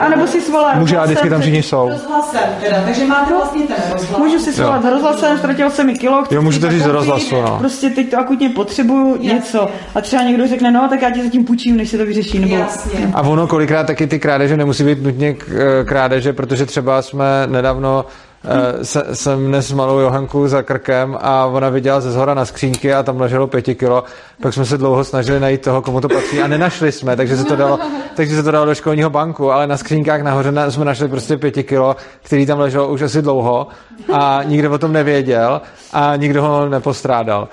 a 0.00 0.08
nebo 0.08 0.26
si 0.26 0.40
svolá. 0.40 0.74
Může, 0.74 0.96
a 0.96 1.04
vždycky 1.04 1.30
tam 1.30 1.40
všichni 1.40 1.62
jsou. 1.62 1.88
Rozhlasem 1.88 2.40
teda, 2.60 2.82
takže 2.84 3.04
máte 3.04 3.34
vlastně 3.34 3.62
ten 3.62 3.76
rozhlas. 3.92 4.20
Můžu 4.20 4.38
si 4.38 4.52
svolat 4.52 4.82
s 4.82 4.86
rozhlasem, 4.86 5.38
ztratil 5.38 5.70
se 5.70 5.84
mi 5.84 5.94
kilo. 5.94 6.24
Jo, 6.30 6.42
můžete 6.42 6.66
si 6.66 6.72
říct 6.72 6.86
nakoupit, 6.86 6.98
rozhlasu, 6.98 7.42
no. 7.42 7.58
Prostě 7.58 7.90
teď 7.90 8.10
to 8.10 8.18
akutně 8.18 8.48
potřebuju 8.48 9.16
něco. 9.20 9.68
A 9.94 10.00
třeba 10.00 10.22
někdo 10.22 10.48
řekne, 10.48 10.70
no 10.70 10.88
tak 10.88 11.02
já 11.02 11.10
ti 11.10 11.22
zatím 11.22 11.44
půjčím, 11.44 11.76
než 11.76 11.88
se 11.88 11.98
to 11.98 12.06
vyřeší. 12.06 12.38
Nebo... 12.38 12.56
Jasně. 12.56 13.10
A 13.14 13.22
ono 13.22 13.46
kolikrát 13.46 13.86
taky 13.86 14.06
ty 14.06 14.18
krádeže 14.18 14.56
nemusí 14.56 14.84
být 14.84 15.02
nutně 15.02 15.34
k- 15.34 15.48
eh, 15.48 15.55
krádeže, 15.84 16.32
protože 16.32 16.66
třeba 16.66 17.02
jsme 17.02 17.46
nedávno 17.46 18.04
eh, 18.44 18.84
se, 18.84 19.04
jsem 19.12 19.46
dnes 19.46 19.72
malou 19.72 19.98
Johanku 19.98 20.48
za 20.48 20.62
krkem 20.62 21.18
a 21.20 21.46
ona 21.46 21.68
viděla 21.68 22.00
ze 22.00 22.12
zhora 22.12 22.34
na 22.34 22.44
skřínky 22.44 22.94
a 22.94 23.02
tam 23.02 23.20
leželo 23.20 23.46
pěti 23.46 23.74
kilo. 23.74 24.04
Pak 24.42 24.54
jsme 24.54 24.64
se 24.64 24.78
dlouho 24.78 25.04
snažili 25.04 25.40
najít 25.40 25.60
toho, 25.60 25.82
komu 25.82 26.00
to 26.00 26.08
patří 26.08 26.42
a 26.42 26.46
nenašli 26.46 26.92
jsme, 26.92 27.16
takže 27.16 27.36
se 27.36 27.44
to 27.44 27.56
dalo, 27.56 27.78
takže 28.16 28.36
se 28.36 28.42
to 28.42 28.50
dalo 28.50 28.66
do 28.66 28.74
školního 28.74 29.10
banku, 29.10 29.52
ale 29.52 29.66
na 29.66 29.76
skřínkách 29.76 30.22
nahoře 30.22 30.52
na, 30.52 30.70
jsme 30.70 30.84
našli 30.84 31.08
prostě 31.08 31.36
pěti 31.36 31.62
kilo, 31.62 31.96
který 32.22 32.46
tam 32.46 32.58
leželo 32.58 32.88
už 32.88 33.02
asi 33.02 33.22
dlouho 33.22 33.66
a 34.12 34.40
nikdo 34.44 34.72
o 34.72 34.78
tom 34.78 34.92
nevěděl 34.92 35.60
a 35.92 36.16
nikdo 36.16 36.42
ho 36.42 36.68
nepostrádal. 36.68 37.48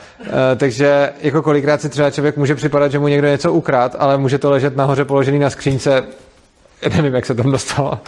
E, 0.51 0.55
takže 0.55 1.09
jako 1.21 1.41
kolikrát 1.41 1.81
si 1.81 1.89
třeba 1.89 2.11
člověk 2.11 2.37
může 2.37 2.55
připadat, 2.55 2.91
že 2.91 2.99
mu 2.99 3.07
někdo 3.07 3.27
něco 3.27 3.53
ukrát, 3.53 3.95
ale 3.99 4.17
může 4.17 4.37
to 4.37 4.51
ležet 4.51 4.75
nahoře 4.75 5.05
položený 5.05 5.39
na 5.39 5.49
skřínce. 5.49 6.03
Nevím, 6.95 7.13
jak 7.13 7.25
se 7.25 7.35
tam 7.35 7.51
dostalo. 7.51 7.99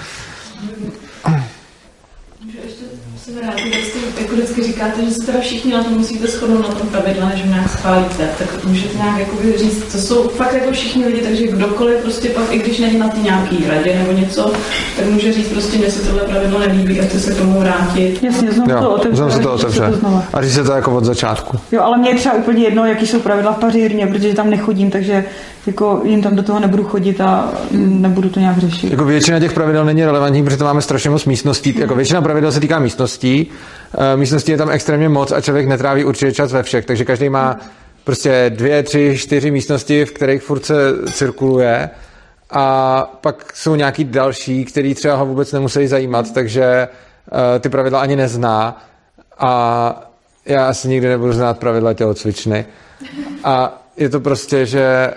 Můžu 2.42 2.58
ještě 2.64 2.84
se 3.18 3.32
vrátit, 3.32 3.96
jako 4.22 4.36
vždycky 4.36 4.62
říkáte, 4.76 5.06
že 5.06 5.12
se 5.12 5.26
teda 5.26 5.40
všichni 5.40 5.74
na 5.74 5.84
to 5.84 5.90
musíte 5.90 6.28
shodnout 6.28 6.70
na 6.70 6.76
tom 6.76 6.88
pravidla, 6.90 7.30
než 7.30 7.44
nějak 7.44 7.70
schválíte. 7.70 8.30
Tak 8.40 8.66
můžete 8.66 8.98
nějak 8.98 9.20
jakoby 9.20 9.58
říct, 9.58 9.92
to 9.92 9.98
jsou 9.98 10.28
fakt 10.30 10.54
jako 10.54 10.72
všichni 10.72 11.06
lidi, 11.06 11.22
takže 11.22 11.48
kdokoliv 11.48 11.98
prostě 12.02 12.30
pak, 12.30 12.44
i 12.52 12.58
když 12.60 12.80
není 12.80 13.00
na 13.00 13.08
ty 13.08 13.20
nějaký 13.22 13.66
radě 13.68 14.00
nebo 14.00 14.12
něco, 14.12 14.52
tak 14.98 15.06
může 15.06 15.34
říct 15.34 15.48
prostě, 15.48 15.78
mně 15.78 15.92
se 15.92 16.08
tohle 16.08 16.22
pravidlo 16.22 16.60
nelíbí 16.60 17.02
a 17.02 17.04
chci 17.06 17.20
se 17.20 17.34
k 17.34 17.38
tomu 17.38 17.60
vrátit. 17.60 18.24
Jasně, 18.24 18.52
znovu 18.52 18.70
to 18.70 18.76
Jo, 18.84 18.90
otevře. 18.90 19.18
znovu 19.18 19.32
se 19.32 19.40
to 19.40 19.54
otevře. 19.54 19.92
znova. 20.00 20.24
A 20.34 20.42
říct 20.42 20.54
se 20.54 20.64
to 20.64 20.72
jako 20.72 20.96
od 20.96 21.06
začátku. 21.06 21.58
Jo, 21.72 21.82
ale 21.82 21.98
mě 21.98 22.10
je 22.10 22.16
třeba 22.16 22.36
úplně 22.36 22.64
jedno, 22.64 22.86
jaký 22.86 23.08
jsou 23.08 23.20
pravidla 23.20 23.54
v 23.54 23.58
pařírně, 23.58 24.08
protože 24.08 24.34
tam 24.34 24.50
nechodím, 24.50 24.92
takže 24.92 25.26
jako 25.68 26.02
jim 26.04 26.22
tam 26.22 26.36
do 26.36 26.44
toho 26.44 26.60
nebudu 26.60 26.84
chodit 26.84 27.22
a 27.22 27.50
nebudu 27.72 28.30
to 28.30 28.40
nějak 28.40 28.58
řešit. 28.58 28.92
Jako 28.92 29.06
většina 29.06 29.40
těch 29.40 29.54
pravidel 29.54 29.86
není 29.86 30.06
relevantní, 30.06 30.44
protože 30.44 30.58
to 30.58 30.64
máme 30.64 30.82
strašně 30.82 31.10
moc 31.10 31.26
místností. 31.26 31.76
Jako 31.80 31.96
většina 31.96 32.22
pravidel 32.22 32.52
se 32.52 32.60
týká 32.60 32.80
místností. 32.80 33.48
Eh, 33.98 34.18
Místností 34.18 34.52
je 34.52 34.58
tam 34.58 34.70
extrémně 34.70 35.10
moc 35.10 35.32
a 35.32 35.42
člověk 35.42 35.68
netráví 35.68 36.04
určitě 36.04 36.32
čas 36.32 36.52
ve 36.52 36.64
všech, 36.64 36.86
takže 36.86 37.06
každý 37.06 37.30
má 37.30 37.58
prostě 38.04 38.52
dvě, 38.56 38.84
tři, 38.84 39.18
čtyři 39.18 39.52
místnosti, 39.52 40.06
v 40.06 40.12
kterých 40.12 40.44
furt 40.44 40.66
se 40.66 40.76
cirkuluje 41.12 41.90
a 42.50 43.02
pak 43.22 43.56
jsou 43.56 43.76
nějaký 43.76 44.04
další, 44.04 44.66
který 44.66 44.96
třeba 44.96 45.16
ho 45.16 45.26
vůbec 45.26 45.52
nemusí 45.52 45.88
zajímat, 45.88 46.34
takže 46.34 46.64
eh, 46.66 47.60
ty 47.60 47.70
pravidla 47.70 48.02
ani 48.02 48.16
nezná 48.16 48.86
a 49.38 50.12
já 50.46 50.68
asi 50.68 50.88
nikdy 50.88 51.08
nebudu 51.08 51.34
znát 51.34 51.60
pravidla 51.60 51.94
tělocvičny. 51.94 52.66
A 53.44 53.85
je 53.98 54.10
to 54.10 54.20
prostě, 54.20 54.66
že 54.66 55.14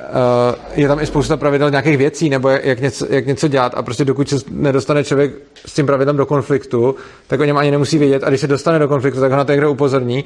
uh, 0.50 0.54
je 0.74 0.88
tam 0.88 1.00
i 1.00 1.06
spousta 1.06 1.36
pravidel 1.36 1.70
nějakých 1.70 1.98
věcí, 1.98 2.28
nebo 2.28 2.48
jak, 2.48 2.64
jak, 2.64 2.80
něco, 2.80 3.06
jak 3.10 3.26
něco 3.26 3.48
dělat 3.48 3.72
a 3.76 3.82
prostě 3.82 4.04
dokud 4.04 4.28
se 4.28 4.36
nedostane 4.50 5.04
člověk 5.04 5.32
s 5.66 5.72
tím 5.74 5.86
pravidlem 5.86 6.16
do 6.16 6.26
konfliktu, 6.26 6.94
tak 7.26 7.40
o 7.40 7.44
něm 7.44 7.56
ani 7.56 7.70
nemusí 7.70 7.98
vědět 7.98 8.24
a 8.24 8.28
když 8.28 8.40
se 8.40 8.46
dostane 8.46 8.78
do 8.78 8.88
konfliktu, 8.88 9.20
tak 9.20 9.30
ho 9.30 9.36
na 9.36 9.44
to 9.44 9.52
někdo 9.52 9.72
upozorní 9.72 10.24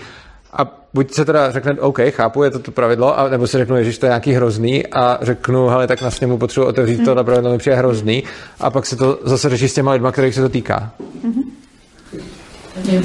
a 0.53 0.87
buď 0.95 1.13
se 1.13 1.25
teda 1.25 1.51
řekne, 1.51 1.73
OK, 1.81 1.99
chápu, 2.11 2.43
je 2.43 2.51
to 2.51 2.59
to 2.59 2.71
pravidlo, 2.71 3.19
a 3.19 3.29
nebo 3.29 3.47
si 3.47 3.59
řeknu, 3.59 3.85
že 3.85 3.99
to 3.99 4.07
je 4.07 4.11
nějaký 4.11 4.33
hrozný 4.33 4.87
a 4.87 5.19
řeknu, 5.23 5.69
hele, 5.69 5.87
tak 5.87 6.03
na 6.03 6.11
sněmu 6.11 6.39
potřebuji 6.39 6.67
otevřít 6.67 6.97
Hmm. 6.97 7.05
tohle 7.05 7.25
pravidlo, 7.25 7.53
mi 7.53 7.59
přijde 7.59 7.77
hrozný 7.77 8.25
a 8.61 8.71
pak 8.71 8.87
se 8.87 8.97
to 8.97 9.19
zase 9.25 9.49
řeší 9.49 9.69
s 9.69 9.75
těma 9.75 9.93
lidma, 9.93 10.13
kterých 10.13 10.35
se 10.35 10.41
to 10.41 10.49
týká. 10.49 10.91
Mě 12.85 13.01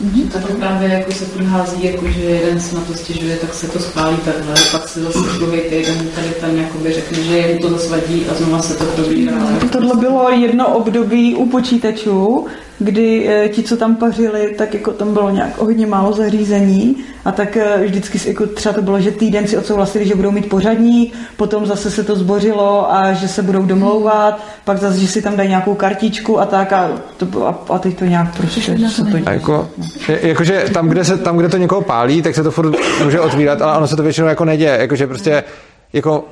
myslím, 0.00 0.24
že 0.24 0.30
tato 0.32 0.52
právě 0.52 0.88
jako 0.88 1.12
se 1.12 1.24
furt 1.24 1.44
hází, 1.44 1.84
jako 1.84 2.08
že 2.08 2.20
jeden 2.20 2.60
se 2.60 2.74
na 2.74 2.80
to 2.80 2.94
stěžuje, 2.94 3.36
tak 3.36 3.54
se 3.54 3.68
to 3.68 3.78
spálí 3.78 4.16
takhle, 4.24 4.54
pak 4.72 4.88
se 4.88 5.00
zase 5.00 5.18
druhý 5.38 5.60
týden 5.60 5.98
tady 6.14 6.28
ten 6.40 6.60
jakoby 6.60 6.92
řekne, 6.92 7.18
že 7.22 7.36
jemu 7.36 7.60
to 7.60 7.70
zase 7.70 7.88
vadí 7.88 8.26
a 8.30 8.34
znova 8.34 8.62
se 8.62 8.74
to 8.74 8.84
probírá. 8.84 9.32
Tohle 9.72 9.96
bylo 9.96 10.30
jedno 10.30 10.68
období 10.68 11.34
u 11.34 11.46
počítačů, 11.46 12.46
kdy 12.78 13.28
eh, 13.28 13.48
ti, 13.48 13.62
co 13.62 13.76
tam 13.76 13.96
pařili, 13.96 14.54
tak 14.58 14.74
jako 14.74 14.92
tam 14.92 15.12
bylo 15.12 15.30
nějak 15.30 15.58
hodně 15.58 15.86
málo 15.86 16.12
zařízení 16.12 16.96
a 17.24 17.32
tak 17.32 17.56
eh, 17.56 17.86
vždycky 17.86 18.28
jako 18.28 18.46
třeba 18.46 18.72
to 18.72 18.82
bylo, 18.82 19.00
že 19.00 19.10
týden 19.10 19.46
si 19.46 19.56
odsouhlasili, 19.56 20.06
že 20.06 20.14
budou 20.14 20.30
mít 20.30 20.48
pořadník, 20.48 21.14
potom 21.36 21.66
zase 21.66 21.90
se 21.90 22.04
to 22.04 22.16
zbořilo 22.16 22.94
a 22.94 23.12
že 23.12 23.28
se 23.28 23.42
budou 23.42 23.62
domlouvat, 23.62 24.40
pak 24.64 24.78
zase, 24.78 24.98
že 24.98 25.06
si 25.08 25.22
tam 25.22 25.36
dají 25.36 25.48
nějakou 25.48 25.74
kartičku 25.74 26.40
a 26.40 26.46
tak 26.46 26.72
a, 26.72 26.90
to, 27.16 27.26
bylo- 27.26 27.46
a, 27.48 27.58
a 27.68 27.78
teď 27.78 27.98
to 27.98 28.04
nějak 28.04 28.36
prostě 28.36 28.60
se 28.88 29.04
to 29.04 29.16
A 29.26 29.32
jako, 29.32 29.68
je- 29.78 29.84
jakože 30.08 30.64
tam 30.74 30.88
kde, 30.88 31.04
se, 31.04 31.18
tam, 31.18 31.36
kde 31.36 31.48
to 31.48 31.56
někoho 31.56 31.80
pálí, 31.80 32.22
tak 32.22 32.34
se 32.34 32.42
to 32.42 32.50
furt 32.50 32.74
může 33.04 33.20
otvírat, 33.20 33.62
ale 33.62 33.76
ono 33.76 33.86
se 33.86 33.96
to 33.96 34.02
většinou 34.02 34.26
jako 34.26 34.44
neděje. 34.44 34.76
Jakože 34.80 35.06
prostě 35.06 35.44
jako 35.92 36.24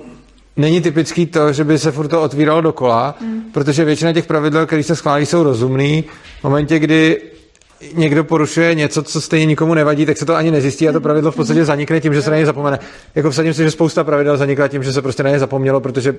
není 0.57 0.81
typický 0.81 1.27
to, 1.27 1.53
že 1.53 1.65
by 1.65 1.79
se 1.79 1.93
furt 1.93 2.09
to 2.09 2.23
otvíralo 2.23 2.61
dokola, 2.61 3.15
mm. 3.21 3.43
protože 3.53 3.85
většina 3.85 4.13
těch 4.13 4.27
pravidel, 4.27 4.67
které 4.67 4.83
se 4.83 4.97
schválí, 4.97 5.27
jsou 5.27 5.43
rozumný. 5.43 6.05
V 6.41 6.45
momentě, 6.45 6.79
kdy 6.79 7.21
někdo 7.95 8.25
porušuje 8.25 8.75
něco, 8.75 9.03
co 9.03 9.21
stejně 9.21 9.47
nikomu 9.47 9.75
nevadí, 9.75 10.07
tak 10.07 10.17
se 10.17 10.27
to 10.27 10.35
ani 10.35 10.51
nezjistí 10.51 10.89
a 10.89 10.93
to 10.93 11.01
pravidlo 11.01 11.33
v 11.33 11.37
podstatě 11.37 11.65
zanikne 11.65 12.01
tím, 12.01 12.15
že 12.15 12.23
se 12.23 12.31
na 12.31 12.37
ně 12.37 12.47
zapomene. 12.47 12.79
Jako 13.15 13.31
vsadím 13.31 13.55
si, 13.55 13.63
že 13.63 13.71
spousta 13.71 14.05
pravidel 14.05 14.37
zanikla 14.37 14.69
tím, 14.69 14.83
že 14.83 14.93
se 14.93 15.03
prostě 15.03 15.23
na 15.23 15.31
ně 15.31 15.39
zapomnělo, 15.39 15.81
protože 15.81 16.15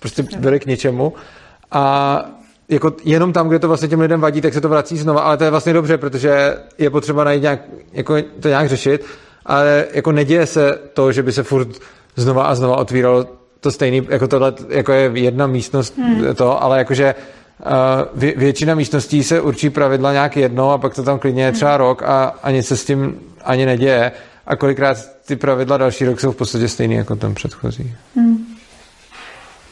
prostě 0.00 0.22
byly 0.38 0.60
k 0.60 0.66
ničemu. 0.66 1.12
A 1.70 2.24
jako 2.72 2.92
jenom 3.04 3.32
tam, 3.32 3.48
kde 3.48 3.58
to 3.58 3.68
vlastně 3.68 3.88
těm 3.88 4.00
lidem 4.00 4.20
vadí, 4.20 4.40
tak 4.40 4.54
se 4.54 4.60
to 4.60 4.68
vrací 4.68 4.98
znova, 4.98 5.20
ale 5.20 5.36
to 5.36 5.44
je 5.44 5.50
vlastně 5.50 5.72
dobře, 5.72 5.98
protože 5.98 6.56
je 6.78 6.90
potřeba 6.90 7.24
najít 7.24 7.42
nějak, 7.42 7.60
jako 7.92 8.14
to 8.40 8.48
nějak 8.48 8.68
řešit, 8.68 9.04
ale 9.46 9.84
jako 9.92 10.12
neděje 10.12 10.46
se 10.46 10.78
to, 10.92 11.12
že 11.12 11.22
by 11.22 11.32
se 11.32 11.42
furt 11.42 11.68
znova 12.16 12.44
a 12.44 12.54
znova 12.54 12.76
otvíralo 12.76 13.26
to 13.60 13.70
stejný, 13.70 14.06
jako 14.08 14.28
tohle, 14.28 14.52
jako 14.68 14.92
je 14.92 15.10
jedna 15.14 15.46
místnost 15.46 15.98
Hmm. 15.98 16.34
to, 16.34 16.62
ale 16.62 16.78
jakože 16.78 17.14
uh, 17.14 17.70
vě, 18.14 18.34
většina 18.36 18.74
místností 18.74 19.22
se 19.22 19.40
určí 19.40 19.70
pravidla 19.70 20.12
nějak 20.12 20.36
jedno 20.36 20.70
a 20.72 20.78
pak 20.78 20.94
to 20.94 21.02
tam 21.02 21.18
klidně 21.18 21.44
je 21.44 21.52
třeba 21.52 21.76
rok 21.76 22.02
a, 22.02 22.24
a 22.42 22.50
nic 22.50 22.66
se 22.66 22.76
s 22.76 22.84
tím 22.84 23.20
ani 23.44 23.66
neděje 23.66 24.12
a 24.46 24.56
kolikrát 24.56 24.96
ty 25.26 25.36
pravidla 25.36 25.76
další 25.76 26.04
rok 26.04 26.20
jsou 26.20 26.32
v 26.32 26.36
podstatě 26.36 26.68
stejný 26.68 26.94
jako 26.94 27.16
ten 27.16 27.34
předchozí. 27.34 27.94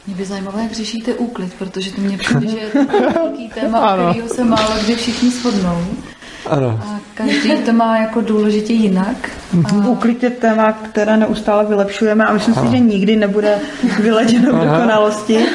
Mě 0.07 0.15
by 0.15 0.25
zajímalo, 0.25 0.59
jak 0.59 0.71
řešíte 0.71 1.13
úklid, 1.13 1.53
protože 1.53 1.91
to 1.91 2.01
mě 2.01 2.17
přijde, 2.17 2.47
že 2.47 2.57
je 2.57 2.69
to 2.69 2.79
velký 3.15 3.49
téma, 3.49 3.79
o 3.79 3.83
Ano. 3.83 4.09
kterého 4.09 4.29
se 4.29 4.43
málo 4.43 4.69
kdy 4.83 4.95
všichni 4.95 5.29
shodnou. 5.29 5.85
Ano. 6.49 6.79
A 6.83 6.99
každý 7.13 7.51
to 7.51 7.73
má 7.73 7.97
jako 7.97 8.21
důležitě 8.21 8.73
jinak. 8.73 9.29
A... 9.65 9.87
Úklid 9.87 10.23
je 10.23 10.29
téma, 10.29 10.71
které 10.71 11.17
neustále 11.17 11.65
vylepšujeme 11.65 12.25
a 12.25 12.33
myslím 12.33 12.53
si, 12.53 12.59
Ano. 12.59 12.71
že 12.71 12.79
nikdy 12.79 13.15
nebude 13.15 13.59
vyleděno 13.99 14.53
v 14.53 14.65
dokonalosti 14.65 15.45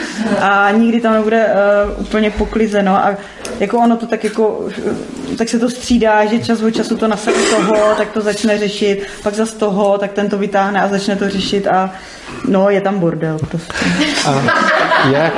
a 0.40 0.70
nikdy 0.70 1.00
tam 1.00 1.12
nebude 1.14 1.46
uh, 1.46 2.02
úplně 2.02 2.30
poklizeno 2.30 2.92
a 2.96 3.14
jako 3.60 3.78
ono 3.78 3.96
to 3.96 4.06
tak 4.06 4.24
jako, 4.24 4.68
tak 5.38 5.48
se 5.48 5.58
to 5.58 5.70
střídá, 5.70 6.26
že 6.26 6.38
čas 6.38 6.62
od 6.62 6.70
času 6.70 6.96
to 6.96 7.08
nasadí 7.08 7.44
toho, 7.50 7.94
tak 7.96 8.12
to 8.12 8.20
začne 8.20 8.58
řešit, 8.58 9.06
pak 9.22 9.34
zas 9.34 9.52
toho, 9.52 9.98
tak 9.98 10.12
ten 10.12 10.28
to 10.28 10.38
vytáhne 10.38 10.82
a 10.82 10.88
začne 10.88 11.16
to 11.16 11.30
řešit 11.30 11.66
a 11.66 11.90
no, 12.48 12.70
je 12.70 12.80
tam 12.80 12.98
bordel 12.98 13.38
prostě. 13.38 13.72
Ano. 14.24 14.50
Je. 15.10 15.32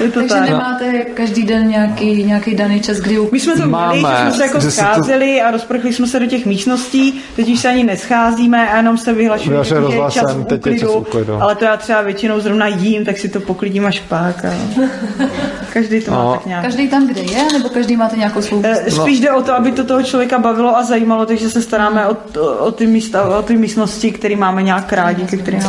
Je 0.00 0.08
to 0.10 0.20
Takže 0.20 0.34
tak. 0.34 0.48
nemáte 0.50 0.92
každý 1.14 1.42
den 1.42 1.68
nějaký, 1.68 2.24
nějaký 2.24 2.54
daný 2.54 2.80
čas, 2.80 2.96
kdy 2.96 3.18
My 3.32 3.40
jsme 3.40 3.52
to 3.56 3.66
měli, 3.66 4.00
že 4.00 4.06
jsme 4.22 4.32
se 4.32 4.42
jako 4.42 4.60
se 4.60 4.66
to- 4.66 4.70
scházeli 4.72 5.40
a 5.40 5.50
rozprchli 5.50 5.92
jsme 5.92 6.06
se 6.06 6.20
do 6.20 6.26
těch 6.26 6.46
místností, 6.46 7.20
teď 7.36 7.48
už 7.52 7.58
se 7.60 7.68
ani 7.68 7.84
nescházíme 7.84 8.68
a 8.70 8.76
jenom 8.76 8.98
se 8.98 9.12
vyhlašuje, 9.12 9.48
Vyhlašuje 9.50 9.80
že 9.90 9.96
je 9.96 10.10
čas 10.10 10.34
v 10.34 10.44
teď 10.44 10.66
je 10.66 10.78
čas 10.80 10.88
úklidu, 10.88 11.00
úklidu. 11.00 11.42
ale 11.42 11.54
to 11.54 11.64
já 11.64 11.76
třeba 11.76 12.02
většinou 12.02 12.40
zrovna 12.40 12.66
jím, 12.66 13.04
tak 13.04 13.18
si 13.18 13.28
to 13.28 13.40
poklidím 13.40 13.86
až 13.86 14.00
pak. 14.00 14.44
A... 14.44 14.50
Každý 15.72 16.00
to 16.00 16.10
má 16.10 16.24
No. 16.24 16.32
tak 16.32 16.46
nějak. 16.46 16.64
Každý 16.64 16.88
tam, 16.88 17.06
kde 17.08 17.20
je, 17.20 17.44
nebo 17.52 17.68
každý 17.68 17.96
máte 17.96 18.16
nějakou 18.16 18.42
svou 18.42 18.62
Eh, 18.64 18.90
Spíš 18.90 19.20
jde 19.20 19.30
o 19.32 19.42
to, 19.42 19.54
aby 19.54 19.72
to 19.72 19.84
toho 19.84 20.02
člověka 20.02 20.38
bavilo 20.38 20.76
a 20.76 20.82
zajímalo, 20.82 21.26
takže 21.26 21.50
se 21.50 21.62
staráme 21.62 22.06
o, 22.06 22.16
o, 22.58 22.72
ty 22.72 22.86
místa, 22.86 23.38
o 23.38 23.42
ty 23.42 23.56
místnosti, 23.56 24.10
které 24.10 24.36
máme 24.36 24.62
nějak 24.62 24.92
rádi, 24.92 25.24
ke 25.24 25.36
kterým 25.36 25.60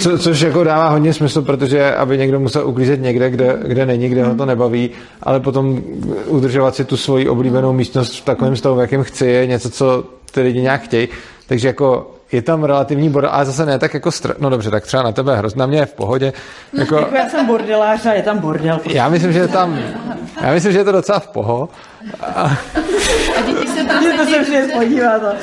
Co, 0.00 0.18
což 0.18 0.40
jako 0.40 0.64
dává 0.64 0.88
hodně 0.88 1.12
smysl, 1.14 1.42
protože 1.42 1.94
aby 1.94 2.18
někdo 2.18 2.40
musel 2.40 2.68
uklízet 2.68 2.99
někde, 3.00 3.30
kde, 3.30 3.58
kde 3.66 3.86
není, 3.86 4.08
kde 4.08 4.24
ho 4.24 4.34
to 4.34 4.46
nebaví, 4.46 4.90
ale 5.22 5.40
potom 5.40 5.82
udržovat 6.26 6.74
si 6.74 6.84
tu 6.84 6.96
svoji 6.96 7.28
oblíbenou 7.28 7.72
místnost 7.72 8.16
v 8.16 8.24
takovém 8.24 8.56
stavu, 8.56 8.76
v 8.76 8.80
jakém 8.80 9.02
chci, 9.02 9.26
je 9.26 9.46
něco, 9.46 9.70
co 9.70 10.04
ty 10.30 10.40
lidi 10.40 10.60
nějak 10.62 10.82
chtějí. 10.82 11.08
Takže 11.46 11.68
jako 11.68 12.10
je 12.32 12.42
tam 12.42 12.64
relativní 12.64 13.08
bordel, 13.10 13.30
ale 13.32 13.44
zase 13.44 13.66
ne 13.66 13.78
tak 13.78 13.94
jako, 13.94 14.08
str- 14.08 14.34
no 14.38 14.50
dobře, 14.50 14.70
tak 14.70 14.86
třeba 14.86 15.02
na 15.02 15.12
tebe 15.12 15.36
hrozně, 15.36 15.58
na 15.58 15.66
mě 15.66 15.78
je 15.78 15.86
v 15.86 15.92
pohodě. 15.94 16.32
Jako, 16.72 16.94
Jako 16.96 17.14
já 17.14 17.28
jsem 17.28 17.46
bordelář 17.46 18.06
a 18.06 18.12
je 18.12 18.22
tam 18.22 18.38
bordel. 18.38 18.78
prostě. 18.78 18.98
já 18.98 19.08
myslím, 19.08 19.32
že 19.32 19.38
je 19.38 19.48
tam, 19.48 19.78
já 20.42 20.52
myslím, 20.52 20.72
že 20.72 20.78
je 20.78 20.84
to 20.84 20.92
docela 20.92 21.18
v 21.18 21.26
poho. 21.28 21.68
A, 22.22 22.42
A 23.36 23.40
děti 24.00 24.10
se 24.10 24.16
tam 24.16 24.16
to 24.16 24.24
se 24.24 24.38
cítí 24.38 24.44
přijde 24.44 24.68
podívat. 24.78 25.22
a- 25.24 25.34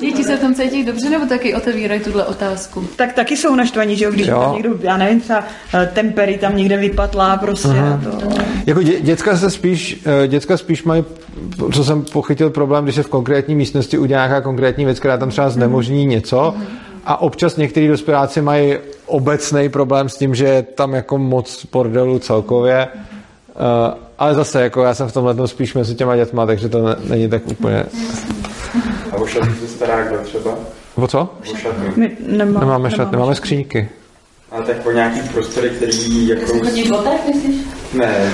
Děti 0.00 0.24
se 0.24 0.36
tam 0.36 0.54
cítí 0.54 0.84
dobře, 0.84 1.10
nebo 1.10 1.26
taky 1.26 1.54
otevírají 1.54 2.00
tuhle 2.00 2.24
otázku? 2.24 2.84
Tak 2.96 3.12
taky 3.12 3.36
jsou 3.36 3.54
naštvaní, 3.54 3.96
že 3.96 4.04
jo, 4.04 4.10
když 4.10 4.26
Jo. 4.26 4.40
tam 4.40 4.52
někdo, 4.54 4.70
já 4.80 4.96
nevím, 4.96 5.20
třeba 5.20 5.44
eh, 5.74 5.90
tempery 5.94 6.38
tam 6.38 6.56
někde 6.56 6.76
vypatlá 6.76 7.36
prostě. 7.36 7.68
Aha. 7.68 8.00
To, 8.04 8.28
Jako 8.66 8.82
dě, 8.82 9.00
děcka 9.00 9.36
se 9.36 9.50
spíš, 9.50 10.00
eh, 10.24 10.28
děcka 10.28 10.56
spíš 10.56 10.84
mají, 10.84 11.04
co 11.72 11.84
jsem 11.84 12.02
pochytil 12.02 12.50
problém, 12.50 12.84
když 12.84 12.94
se 12.96 13.02
v 13.02 13.08
konkrétní 13.08 13.54
místnosti 13.54 13.98
udělá 13.98 14.26
nějaká 14.26 14.40
konkrétní 14.40 14.84
věc, 14.84 14.98
která 14.98 15.16
tam 15.16 15.30
třeba 15.30 15.50
znemožní 15.50 16.06
něco 16.06 16.54
a 17.04 17.20
občas 17.20 17.56
některý 17.56 17.88
dospěláci 17.88 18.42
mají 18.42 18.74
obecný 19.06 19.68
problém 19.68 20.08
s 20.08 20.16
tím, 20.16 20.34
že 20.34 20.44
je 20.44 20.62
tam 20.62 20.94
jako 20.94 21.18
moc 21.18 21.66
bordelu 21.72 22.18
celkově, 22.18 22.88
Eh, 23.56 23.94
ale 24.18 24.34
zase, 24.34 24.62
jako 24.62 24.82
já 24.82 24.94
jsem 24.94 25.08
v 25.08 25.12
tomhle 25.12 25.34
tom 25.34 25.48
spíš 25.48 25.74
mezi 25.74 25.94
těma 25.94 26.16
dětma, 26.16 26.46
takže 26.46 26.68
to 26.68 26.82
ne, 26.88 26.96
není 27.08 27.28
tak 27.28 27.42
úplně... 27.46 27.84
A 29.12 29.16
o 29.16 29.26
šatny 29.26 29.54
se 29.60 29.68
stará 29.68 30.04
kdo 30.04 30.18
třeba? 30.18 30.50
O 30.94 31.06
co? 31.08 31.20
O. 31.20 31.28
My 31.96 32.16
nemá, 32.26 32.60
Nemáme 32.60 32.90
šatny, 32.90 33.18
máme 33.18 33.34
skříňky. 33.34 33.88
Ale 34.50 34.62
tak 34.64 34.86
o 34.86 34.92
nějaký 34.92 35.20
prostory, 35.28 35.70
který 35.70 36.28
jako... 36.28 36.46
Chodí 36.58 36.82
v 36.84 36.88
botách, 36.88 37.26
myslíš? 37.34 37.56
Ne. 37.94 38.30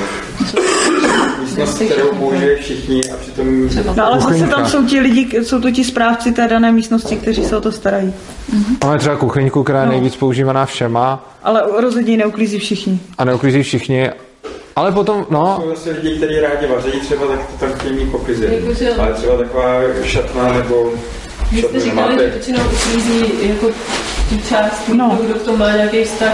Místnost, 1.40 1.74
kterou 1.82 2.08
použije 2.14 2.56
všichni 2.56 3.00
a 3.14 3.16
přitom... 3.16 3.68
No 3.96 4.06
ale 4.06 4.20
zase 4.20 4.46
tam 4.46 4.66
jsou 4.66 4.84
ti 4.86 5.00
lidi, 5.00 5.44
jsou 5.44 5.60
to 5.60 5.70
ti 5.70 5.84
správci 5.84 6.32
té 6.32 6.48
dané 6.48 6.72
místnosti, 6.72 7.16
kteří 7.16 7.44
se 7.44 7.56
o 7.56 7.60
to 7.60 7.72
starají. 7.72 8.14
Máme 8.84 8.98
třeba 8.98 9.16
kuchyňku, 9.16 9.62
která 9.62 9.80
je 9.80 9.86
No. 9.86 9.92
nejvíc 9.92 10.16
používaná 10.16 10.66
všema 10.66 11.30
Ale 11.42 11.62
rozhodně 11.80 12.10
ji 12.12 12.16
neuklízí 12.16 12.58
všichni. 12.58 13.00
a 13.18 13.24
neuklízí 13.24 13.62
všichni. 13.62 14.10
Ale 14.80 14.92
potom, 14.92 15.26
no, 15.30 15.58
Jsou 15.62 15.68
zase 15.70 15.90
lidi, 15.90 16.16
kteří 16.16 16.40
rádi 16.40 16.66
vaří 16.66 16.90
třeba, 17.00 17.26
tak 17.26 17.38
to 17.46 17.56
tam 17.66 17.72
chtějí 17.78 17.94
mít. 17.94 18.08
Jakože- 18.52 18.94
Ale 18.98 19.12
třeba 19.12 19.36
taková 19.36 19.74
šatna 20.04 20.52
nebo 20.52 20.90
Vy 21.52 21.62
jste 21.62 21.80
říkali, 21.80 22.14
že 22.18 22.26
většinou 22.30 22.58
uklízí 22.64 23.24
jako 23.42 23.66
tu 24.28 24.38
část, 24.48 24.88
no. 24.88 25.18
kdo 25.24 25.34
v 25.34 25.42
tom 25.42 25.58
má 25.58 25.70
nějaký 25.70 26.04
vztah. 26.04 26.32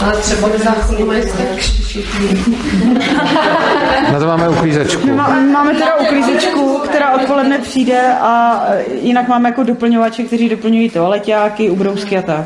Ale 0.00 0.16
třeba 0.16 0.48
nezákonný 0.48 1.04
mají 1.04 1.22
vztah 1.22 1.46
na 4.12 4.18
to 4.18 4.26
máme 4.26 4.48
uklízečku. 4.48 5.06
Má- 5.06 5.40
máme 5.52 5.74
teda 5.74 5.96
uklízečku, 5.96 6.78
která 6.84 7.12
odpoledne 7.12 7.58
přijde 7.58 8.12
a 8.20 8.62
e, 8.68 8.84
jinak 9.02 9.28
máme 9.28 9.48
jako 9.48 9.62
doplňovače, 9.62 10.22
kteří 10.22 10.48
doplňují 10.48 10.90
toaleťáky, 10.90 11.70
ubrousky 11.70 12.18
a 12.18 12.22
tak. 12.22 12.44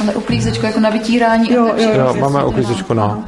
Ale 0.00 0.14
uklízečku 0.14 0.66
jako 0.66 0.80
na 0.80 0.90
vytírání. 0.90 1.52
Jo, 1.52 1.66
jo, 1.76 1.90
Jo, 1.94 2.14
máme 2.20 2.44
uklízečku, 2.44 2.94
no. 2.94 3.24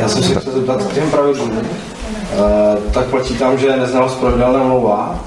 Já 0.00 0.08
jsem 0.08 0.22
se 0.22 0.34
chtěl 0.40 0.52
zeptat 0.52 0.82
k 0.82 0.92
těm 0.92 1.10
pravidlům. 1.10 1.50
Uh, 1.50 2.92
tak 2.92 3.06
platí 3.06 3.34
tam, 3.34 3.58
že 3.58 3.76
neznalost 3.76 4.14
pravidel 4.20 4.52
nemlouvá. 4.52 5.20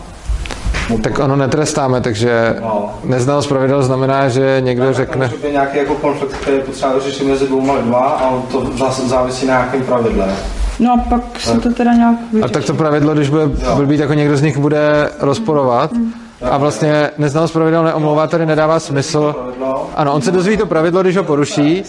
Tak 1.03 1.19
ono 1.19 1.35
netrestáme, 1.35 2.01
takže 2.01 2.55
neznalost 3.03 3.47
pravidel 3.47 3.83
znamená, 3.83 4.29
že 4.29 4.57
někdo 4.59 4.93
řekne... 4.93 5.27
Třeba 5.27 5.49
nějaký 5.51 5.77
jako 5.77 5.95
konflikt, 5.95 6.33
který 6.33 6.57
je 6.57 6.63
potřeba 6.63 6.99
řešit 6.99 7.27
mezi 7.27 7.47
dvouma 7.47 7.73
lidma 7.73 7.99
a 7.99 8.29
on 8.29 8.41
to 8.41 8.71
zase 8.77 9.07
závisí 9.07 9.45
na 9.45 9.53
nějakém 9.53 9.81
pravidle. 9.81 10.35
No 10.79 10.93
a 10.93 11.09
pak 11.09 11.21
se 11.39 11.59
to 11.59 11.73
teda 11.73 11.93
nějak 11.93 12.15
A 12.43 12.47
tak 12.47 12.65
to 12.65 12.73
pravidlo, 12.73 13.13
když 13.13 13.29
bude 13.29 13.45
blbý, 13.75 13.97
tak 13.97 14.07
ho 14.07 14.13
někdo 14.13 14.37
z 14.37 14.41
nich 14.41 14.57
bude 14.57 15.09
rozporovat. 15.19 15.91
A 16.41 16.57
vlastně 16.57 17.09
neznalost 17.17 17.51
pravidel 17.51 17.83
neomlouvá, 17.83 18.27
tady 18.27 18.45
nedává 18.45 18.79
smysl. 18.79 19.35
Ano, 19.95 20.13
on 20.13 20.21
se 20.21 20.31
dozví 20.31 20.57
to 20.57 20.65
pravidlo, 20.65 21.01
když 21.01 21.17
ho 21.17 21.23
poruší 21.23 21.83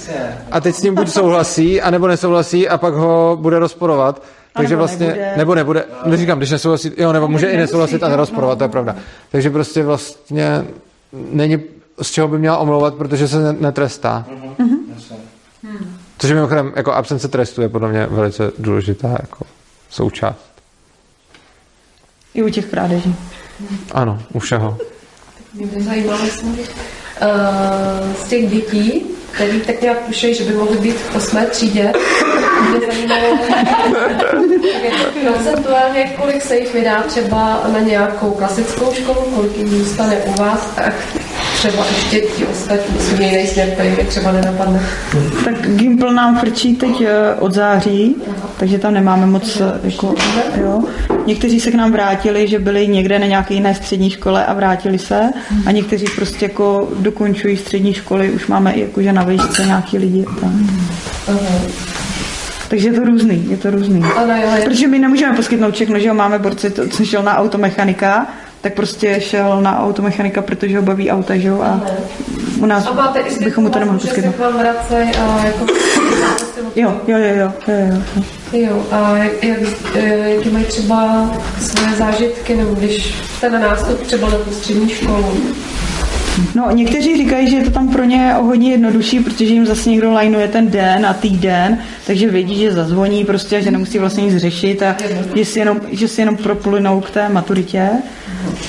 a 0.50 0.60
teď 0.60 0.74
s 0.74 0.82
ním 0.82 0.94
buď 0.94 1.08
souhlasí, 1.08 1.80
anebo 1.82 2.06
nesouhlasí 2.06 2.68
a 2.68 2.78
pak 2.78 2.94
ho 2.94 3.38
bude 3.40 3.58
rozporovat. 3.58 4.22
Takže 4.52 4.74
nebo 4.74 4.78
vlastně, 4.78 5.06
nebude. 5.06 5.32
nebo 5.36 5.54
nebude, 5.54 5.84
neříkám, 6.04 6.38
když 6.38 6.50
nesouhlasí, 6.50 6.92
jo, 6.96 7.12
nebo 7.12 7.28
může 7.28 7.46
i 7.50 7.56
nesouhlasit 7.56 8.02
a 8.02 8.08
nerozporovat, 8.08 8.58
to 8.58 8.64
je 8.64 8.68
pravda. 8.68 8.96
Takže 9.30 9.50
prostě 9.50 9.82
vlastně 9.84 10.64
není 11.12 11.58
z 12.02 12.10
čeho 12.10 12.28
by 12.28 12.38
měla 12.38 12.58
omlouvat, 12.58 12.94
protože 12.94 13.28
se 13.28 13.38
ne- 13.38 13.56
netrestá. 13.60 14.24
Což 16.18 16.30
je 16.30 16.34
mimochodem, 16.36 16.72
jako 16.76 16.92
absence 16.92 17.28
trestu 17.28 17.62
je 17.62 17.68
podle 17.68 17.88
mě 17.88 18.06
velice 18.10 18.52
důležitá 18.58 19.08
jako 19.08 19.44
součást. 19.90 20.48
I 22.34 22.42
u 22.42 22.48
těch 22.48 22.66
krádeží. 22.66 23.16
Ano, 23.92 24.22
u 24.32 24.38
všeho. 24.38 24.78
Mě 25.54 25.66
by 25.66 25.82
zajímalo, 25.82 26.18
uh, 26.18 26.28
z 28.24 28.28
těch 28.28 28.50
dětí, 28.50 29.02
který 29.32 29.60
tak 29.60 29.80
nějak 29.80 30.06
tušejí, 30.06 30.34
že 30.34 30.44
by 30.44 30.54
mohly 30.54 30.78
být 30.78 30.96
v 30.96 31.16
osmé 31.16 31.46
třídě, 31.46 31.92
mě 32.70 32.86
zajímalo, 32.86 33.38
procentuálně, 35.22 36.12
kolik 36.20 36.42
se 36.42 36.56
jich 36.56 36.74
vydá 36.74 37.02
třeba 37.02 37.62
na 37.72 37.80
nějakou 37.80 38.30
klasickou 38.30 38.92
školu, 38.94 39.20
kolik 39.20 39.56
jich 39.56 39.68
zůstane 39.68 40.16
u 40.16 40.32
vás, 40.32 40.70
tak 40.76 40.94
třeba 41.58 41.86
ještě 41.86 42.20
ti 42.20 42.46
ostatní 42.46 43.00
jsou 43.00 43.22
jiný 43.22 43.46
směr, 43.46 43.70
který 43.70 43.88
mi 43.88 44.04
třeba 44.04 44.32
nenapadne. 44.32 44.80
Tak 45.44 45.54
Gimpl 45.76 46.12
nám 46.12 46.38
frčí 46.38 46.76
teď 46.76 47.00
eh, 47.00 47.34
od 47.38 47.54
září, 47.54 48.16
takže 48.56 48.78
tam 48.78 48.94
nemáme 48.94 49.26
moc 49.26 49.60
eh, 49.60 49.80
jako, 49.82 50.14
jo. 50.60 50.82
Někteří 51.26 51.60
se 51.60 51.70
k 51.70 51.74
nám 51.74 51.92
vrátili, 51.92 52.48
že 52.48 52.58
byli 52.58 52.88
někde 52.88 53.18
na 53.18 53.26
nějaké 53.26 53.54
jiné 53.54 53.74
střední 53.74 54.10
škole 54.10 54.46
a 54.46 54.54
vrátili 54.54 54.98
se 54.98 55.30
a 55.66 55.70
někteří 55.70 56.06
prostě 56.16 56.44
jako 56.44 56.88
dokončují 56.98 57.56
střední 57.56 57.94
školy, 57.94 58.30
už 58.30 58.46
máme 58.46 58.72
i 58.72 58.80
jakože 58.80 59.12
na 59.12 59.24
výšce 59.24 59.64
nějaký 59.64 59.98
lidi. 59.98 60.24
Tak. 60.40 60.50
Takže 62.68 62.88
je 62.88 62.92
to 62.92 63.04
různý, 63.04 63.46
je 63.50 63.56
to 63.56 63.70
různý. 63.70 64.02
Ano, 64.16 64.34
jo, 64.34 64.48
jo. 64.56 64.64
Protože 64.64 64.86
my 64.86 64.98
nemůžeme 64.98 65.36
poskytnout 65.36 65.74
všechno, 65.74 65.98
že 65.98 66.08
jo, 66.08 66.14
máme 66.14 66.38
borce, 66.38 66.70
to, 66.70 66.88
co 66.88 67.04
šel 67.04 67.22
na 67.22 67.36
automechanika, 67.36 68.26
tak 68.68 68.74
prostě 68.76 69.20
šel 69.20 69.60
na 69.62 69.80
automechanika, 69.80 70.42
protože 70.42 70.76
ho 70.76 70.82
baví 70.82 71.10
auta, 71.10 71.36
že 71.36 71.48
jo, 71.48 71.62
a 71.62 71.80
u 72.60 72.66
nás 72.66 72.86
A 72.86 72.92
máte 72.92 73.20
bychom 73.44 73.64
mu 73.64 73.70
to 73.70 73.78
nemohli 73.78 74.00
poskytnout. 74.00 74.34
a 75.20 75.44
jako... 75.44 75.66
Jo, 76.76 77.00
jo, 77.06 77.18
jo, 77.18 77.34
jo, 77.34 77.52
jo, 77.68 77.74
jo. 77.92 78.22
Jo, 78.52 78.86
a 78.90 79.16
jak, 79.16 79.44
jak, 79.44 79.58
eh, 79.94 80.30
jaké 80.30 80.50
mají 80.50 80.64
třeba 80.64 81.30
svoje 81.60 81.96
zážitky, 81.96 82.56
nebo 82.56 82.74
když 82.74 83.14
ten 83.40 83.60
nástup 83.60 84.00
třeba 84.02 84.28
na 84.30 84.38
tu 84.38 84.50
střední 84.52 84.88
školu? 84.88 85.32
No, 86.54 86.70
někteří 86.70 87.16
říkají, 87.16 87.50
že 87.50 87.56
je 87.56 87.64
to 87.64 87.70
tam 87.70 87.88
pro 87.88 88.04
ně 88.04 88.34
o 88.40 88.44
hodně 88.44 88.70
jednodušší, 88.70 89.20
protože 89.20 89.44
jim 89.44 89.66
zase 89.66 89.90
někdo 89.90 90.12
lajnuje 90.12 90.48
ten 90.48 90.70
den 90.70 91.06
a 91.06 91.14
týden, 91.14 91.78
takže 92.06 92.30
vědí, 92.30 92.58
že 92.58 92.72
zazvoní 92.72 93.24
prostě 93.24 93.62
že 93.62 93.70
nemusí 93.70 93.98
vlastně 93.98 94.24
nic 94.24 94.36
řešit 94.36 94.82
a 94.82 94.96
že 95.34 95.44
si 95.44 95.58
jenom, 95.58 95.80
že 95.90 96.08
si 96.08 96.20
jenom 96.20 96.36
proplynou 96.36 97.00
k 97.00 97.10
té 97.10 97.28
maturitě. 97.28 97.88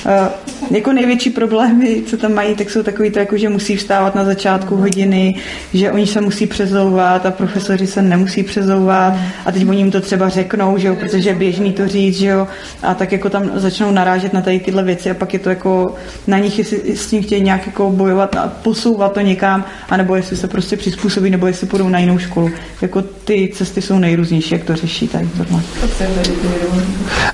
Uh, 0.06 0.50
jako 0.70 0.92
největší 0.92 1.30
problémy, 1.30 2.02
co 2.06 2.16
tam 2.16 2.34
mají, 2.34 2.54
tak 2.54 2.70
jsou 2.70 2.82
takový 2.82 3.10
to, 3.10 3.18
jako, 3.18 3.36
že 3.36 3.48
musí 3.48 3.76
vstávat 3.76 4.14
na 4.14 4.24
začátku 4.24 4.76
hodiny, 4.76 5.34
že 5.74 5.92
oni 5.92 6.06
se 6.06 6.20
musí 6.20 6.46
přezouvat 6.46 7.26
a 7.26 7.30
profesoři 7.30 7.86
se 7.86 8.02
nemusí 8.02 8.42
přezouvat 8.42 9.14
a 9.46 9.52
teď 9.52 9.68
oni 9.68 9.78
jim 9.78 9.90
to 9.90 10.00
třeba 10.00 10.28
řeknou, 10.28 10.78
že 10.78 10.88
jo, 10.88 10.96
protože 10.96 11.30
je 11.30 11.34
běžný 11.34 11.72
to 11.72 11.88
říct, 11.88 12.16
že 12.16 12.26
jo, 12.26 12.48
a 12.82 12.94
tak 12.94 13.12
jako 13.12 13.30
tam 13.30 13.50
začnou 13.54 13.90
narážet 13.90 14.32
na 14.32 14.40
tady 14.40 14.60
tyhle 14.60 14.82
věci 14.82 15.10
a 15.10 15.14
pak 15.14 15.32
je 15.32 15.38
to 15.38 15.50
jako 15.50 15.94
na 16.26 16.38
nich, 16.38 16.58
jestli 16.58 16.96
s 16.96 17.06
tím 17.06 17.22
chtějí 17.22 17.42
nějak 17.42 17.59
jako 17.66 17.90
bojovat 17.90 18.36
a 18.36 18.52
posouvat 18.62 19.12
to 19.12 19.20
někam, 19.20 19.64
anebo 19.88 20.16
jestli 20.16 20.36
se 20.36 20.48
prostě 20.48 20.76
přizpůsobí, 20.76 21.30
nebo 21.30 21.46
jestli 21.46 21.66
půjdou 21.66 21.88
na 21.88 21.98
jinou 21.98 22.18
školu. 22.18 22.50
Jako 22.82 23.02
ty 23.02 23.50
cesty 23.54 23.82
jsou 23.82 23.98
nejrůznější, 23.98 24.54
jak 24.54 24.64
to 24.64 24.76
řeší 24.76 25.08
tady 25.08 25.28
tohle. 25.36 25.62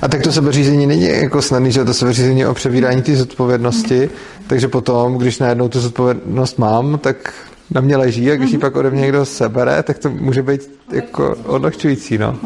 A 0.01 0.07
tak 0.07 0.21
to 0.21 0.31
sebeřízení 0.31 0.87
není 0.87 1.07
jako 1.07 1.41
snadný, 1.41 1.71
že 1.71 1.85
to 1.85 1.93
sebeřízení 1.93 2.39
je 2.39 2.47
o 2.47 2.53
přebírání 2.53 3.01
té 3.01 3.15
zodpovědnosti, 3.15 4.09
takže 4.47 4.67
potom, 4.67 5.17
když 5.17 5.39
najednou 5.39 5.69
tu 5.69 5.79
zodpovědnost 5.79 6.59
mám, 6.59 6.99
tak 6.99 7.33
na 7.71 7.81
mě 7.81 7.97
leží 7.97 8.31
a 8.31 8.35
když 8.35 8.51
ji 8.51 8.57
pak 8.57 8.75
ode 8.75 8.91
mě 8.91 9.01
někdo 9.01 9.25
sebere, 9.25 9.83
tak 9.83 9.97
to 9.97 10.09
může 10.09 10.41
být 10.41 10.61
jako 10.91 11.35
odlehčující, 11.45 12.17
no. 12.17 12.39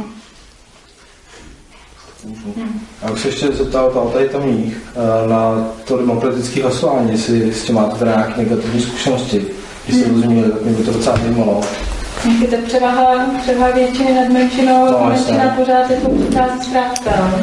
A 3.03 3.11
už 3.11 3.21
se 3.21 3.27
ještě 3.27 3.47
zeptal 3.51 3.89
tam 3.89 4.09
tady 4.13 4.29
tamních 4.29 4.77
eh, 4.95 5.27
na 5.29 5.67
to 5.87 5.97
demokratické 5.97 6.61
hlasování, 6.61 7.11
jestli 7.11 7.53
s 7.53 7.63
tím 7.63 7.75
máte 7.75 7.95
teda 7.99 8.11
nějaké 8.11 8.41
negativní 8.41 8.81
zkušenosti. 8.81 9.45
Když 9.85 9.97
jste 10.01 10.09
to 10.09 10.17
zmínili, 10.19 10.51
tak 10.51 10.61
mě 10.61 10.73
by 10.73 10.83
to 10.83 10.91
docela 10.91 11.17
zajímalo. 11.17 11.61
Je 12.41 12.47
to 12.47 12.55
převaha, 12.67 13.25
převaha 13.41 13.71
většiny 13.71 14.13
nad 14.15 14.29
menšinou, 14.29 14.85
No, 14.85 14.91
no, 14.91 15.09
menšina 15.09 15.43
jasně. 15.43 15.51
pořád 15.63 15.89
jako 15.91 16.09
přichází 16.09 16.59
zkrátka. 16.69 17.11
no. 17.31 17.39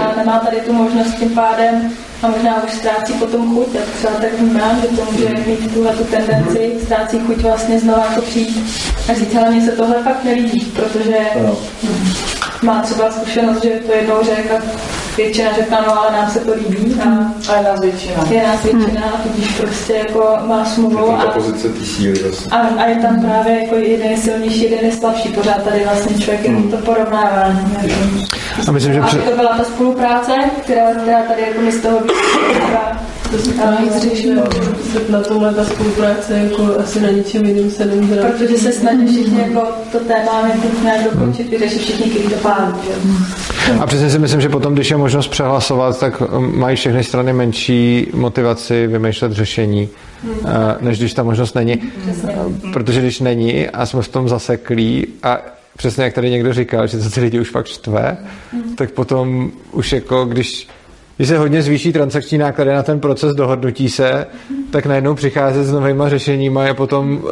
A 0.00 0.14
nemá 0.16 0.38
tady 0.38 0.56
tu 0.56 0.72
možnost 0.72 1.14
tím 1.18 1.30
pádem 1.30 1.90
a 2.22 2.28
možná 2.28 2.64
už 2.64 2.72
ztrácí 2.72 3.12
potom 3.12 3.54
chuť, 3.54 3.66
tak 3.72 3.82
třeba 3.98 4.14
tak 4.14 4.32
vnímám, 4.40 4.80
že 4.82 4.88
to 4.96 5.04
může 5.12 5.28
mít 5.46 5.74
tuhle 5.74 5.92
tu 5.92 6.04
tendenci, 6.04 6.72
ztrácí 6.84 7.18
chuť 7.26 7.36
vlastně 7.36 7.80
znova 7.80 8.06
jako 8.10 8.22
přijít 8.22 8.66
a 9.10 9.14
říct, 9.14 9.34
ale 9.36 9.50
mně 9.50 9.64
se 9.66 9.72
tohle 9.72 10.02
fakt 10.02 10.24
nelíbí, 10.24 10.60
protože 10.60 11.16
Jo. 11.42 11.58
Má 12.64 12.82
třeba 12.82 13.10
zkušenost, 13.10 13.62
že 13.62 13.70
to 13.70 13.92
jednou 13.92 14.16
řekl 14.22 14.54
a 14.54 14.62
většina 15.16 15.52
řekla, 15.52 15.80
no 15.86 16.00
ale 16.00 16.12
nám 16.12 16.30
se 16.30 16.40
to 16.40 16.52
líbí 16.54 17.00
a, 17.00 17.08
a 17.52 17.56
je 17.56 17.62
nás 17.62 17.80
většina. 17.80 18.24
Je 18.30 18.42
nás 18.42 18.62
většina 18.62 19.02
a 19.14 19.22
tudíž 19.22 19.50
prostě 19.60 19.92
jako 19.92 20.36
má 20.46 20.64
smlouvu 20.64 21.06
Ta 21.06 21.22
a, 21.22 21.30
pozice 21.30 21.68
té 21.68 21.84
síly 21.84 22.16
zase. 22.16 22.50
a, 22.50 22.56
a, 22.56 22.86
je 22.86 22.96
tam 22.96 23.20
právě 23.20 23.62
jako 23.62 23.74
jeden 23.74 24.10
je 24.10 24.16
silnější, 24.16 24.62
jeden 24.62 24.84
je 24.84 24.92
slabší. 24.92 25.28
Pořád 25.28 25.62
tady 25.62 25.84
vlastně 25.84 26.18
člověk 26.18 26.46
hmm. 26.46 26.70
to 26.70 26.76
porovnává. 26.76 27.52
A 28.68 28.72
myslím, 28.72 28.92
že 28.92 29.00
a 29.00 29.08
to 29.08 29.36
byla 29.36 29.56
ta 29.56 29.64
spolupráce, 29.64 30.32
která, 30.62 30.94
která 31.02 31.22
tady 31.22 31.42
jako 31.42 31.60
mi 31.60 31.72
z 31.72 31.82
toho 31.82 31.98
vyplývá. 32.00 33.00
To 33.34 33.40
se 33.40 33.52
právě 33.52 33.90
zřešilo. 33.90 34.42
Na 35.08 35.20
tomhle 35.20 35.54
ta 35.54 35.64
spolupráce 35.64 36.38
jako 36.38 36.78
asi 36.78 37.00
na 37.00 37.10
ničem 37.10 37.44
jiným 37.44 37.70
se 37.70 37.84
nemůže. 37.84 38.16
Protože 38.16 38.58
se 38.58 38.72
snaží 38.72 39.06
všichni 39.06 39.40
jako 39.40 39.68
to 39.92 39.98
téma 39.98 40.48
nějak 40.82 41.04
dokončit, 41.04 41.50
vyřešit 41.50 41.82
všichni, 41.82 42.10
kteří 42.10 42.28
to 42.28 42.34
pálí. 42.34 42.74
že? 42.84 43.72
A 43.80 43.86
přesně 43.86 44.10
si 44.10 44.18
myslím, 44.18 44.40
že 44.40 44.48
potom, 44.48 44.74
když 44.74 44.90
je 44.90 44.96
možnost 44.96 45.28
přehlasovat, 45.28 46.00
tak 46.00 46.20
um, 46.20 46.58
mají 46.58 46.76
všechny 46.76 47.04
strany 47.04 47.32
menší 47.32 48.06
motivaci 48.14 48.86
vymýšlet 48.86 49.32
řešení, 49.32 49.88
uh, 50.24 50.48
než 50.80 50.98
když 50.98 51.14
ta 51.14 51.22
možnost 51.22 51.54
není. 51.54 51.76
Uh, 51.76 52.72
Protože 52.72 53.00
když 53.00 53.20
není 53.20 53.68
a 53.68 53.86
jsme 53.86 54.02
v 54.02 54.08
tom 54.08 54.28
zaseklí 54.28 55.06
a 55.22 55.38
přesně 55.76 56.04
jak 56.04 56.14
tady 56.14 56.30
někdo 56.30 56.52
říkal, 56.52 56.86
že 56.86 56.98
to 56.98 57.10
ty 57.10 57.20
lidi 57.20 57.40
už 57.40 57.50
fakt 57.50 57.66
štve, 57.66 58.16
tak 58.76 58.90
potom 58.90 59.50
už 59.72 59.92
jako 59.92 60.24
když 60.24 60.68
když 61.16 61.28
se 61.28 61.38
hodně 61.38 61.62
zvýší 61.62 61.92
transakční 61.92 62.38
náklady 62.38 62.70
na 62.72 62.82
ten 62.82 63.00
proces 63.00 63.34
dohodnutí 63.34 63.88
se, 63.88 64.26
tak 64.70 64.86
najednou 64.86 65.14
přicházet 65.14 65.64
s 65.64 65.72
novýma 65.72 66.08
řešeníma 66.08 66.64
je 66.64 66.74
potom 66.74 67.16
uh, 67.16 67.30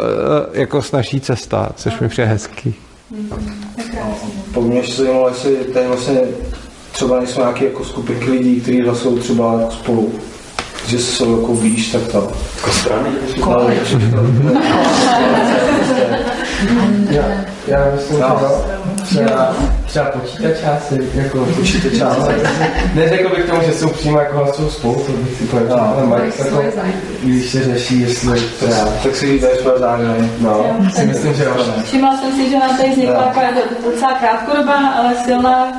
jako 0.52 0.82
snažší 0.82 1.20
cesta, 1.20 1.68
což 1.76 2.00
mi 2.00 2.08
přijde 2.08 2.28
hezký. 2.28 2.74
Pak 4.54 4.62
mě 4.64 4.78
ještě 4.78 5.02
zajímalo, 5.02 5.28
jestli 5.28 5.56
tady 5.56 5.86
vlastně 5.86 6.20
třeba 6.92 7.18
nejsou 7.18 7.40
nějaké 7.40 7.64
jako 7.64 7.84
skupinky 7.84 8.30
lidí, 8.30 8.60
kteří 8.60 8.82
hlasují 8.82 9.18
třeba 9.20 9.60
jako 9.60 9.72
spolu. 9.72 10.12
Že 10.86 10.98
jsou 10.98 11.40
jako 11.40 11.54
blíž, 11.54 11.88
tak 11.92 12.02
to. 12.12 12.30
Jako 12.56 12.70
strany? 12.70 13.10
No, 13.40 13.70
Já, 17.10 17.24
já 17.66 17.90
myslím, 17.94 18.20
No. 18.20 18.38
že 18.40 18.91
třeba, 19.12 19.56
třeba 19.86 20.04
počítačáci, 20.04 21.10
jako 21.14 21.46
Počítačáci. 21.56 22.32
Neřekl 22.94 23.36
bych 23.36 23.44
tomu, 23.44 23.60
že 23.66 23.72
jsou 23.72 23.88
přímo 23.88 24.18
jako 24.18 24.36
hlasují 24.36 24.70
spolu, 24.70 24.94
to 24.94 25.12
bych 25.12 25.38
si 25.38 25.44
povedal, 25.44 25.80
ale 25.80 26.06
Mike 26.06 26.44
jako, 26.44 26.62
když 27.22 27.50
se 27.50 27.64
řeší, 27.64 28.00
jestli 28.00 28.40
třeba... 28.40 28.88
Tak 29.02 29.16
si 29.16 29.32
víte 29.32 29.48
své 29.62 29.78
zájmy. 29.78 30.30
No, 30.40 30.76
si 30.94 31.06
myslím, 31.06 31.34
že 31.34 31.44
jo. 31.44 31.56
Všimla 31.84 32.16
jsem 32.16 32.32
si, 32.32 32.50
že 32.50 32.58
nám 32.58 32.76
tady 32.76 32.90
vznikla 32.90 33.34
docela 33.84 34.12
krátkodobá, 34.12 34.88
ale 34.88 35.14
silná 35.24 35.72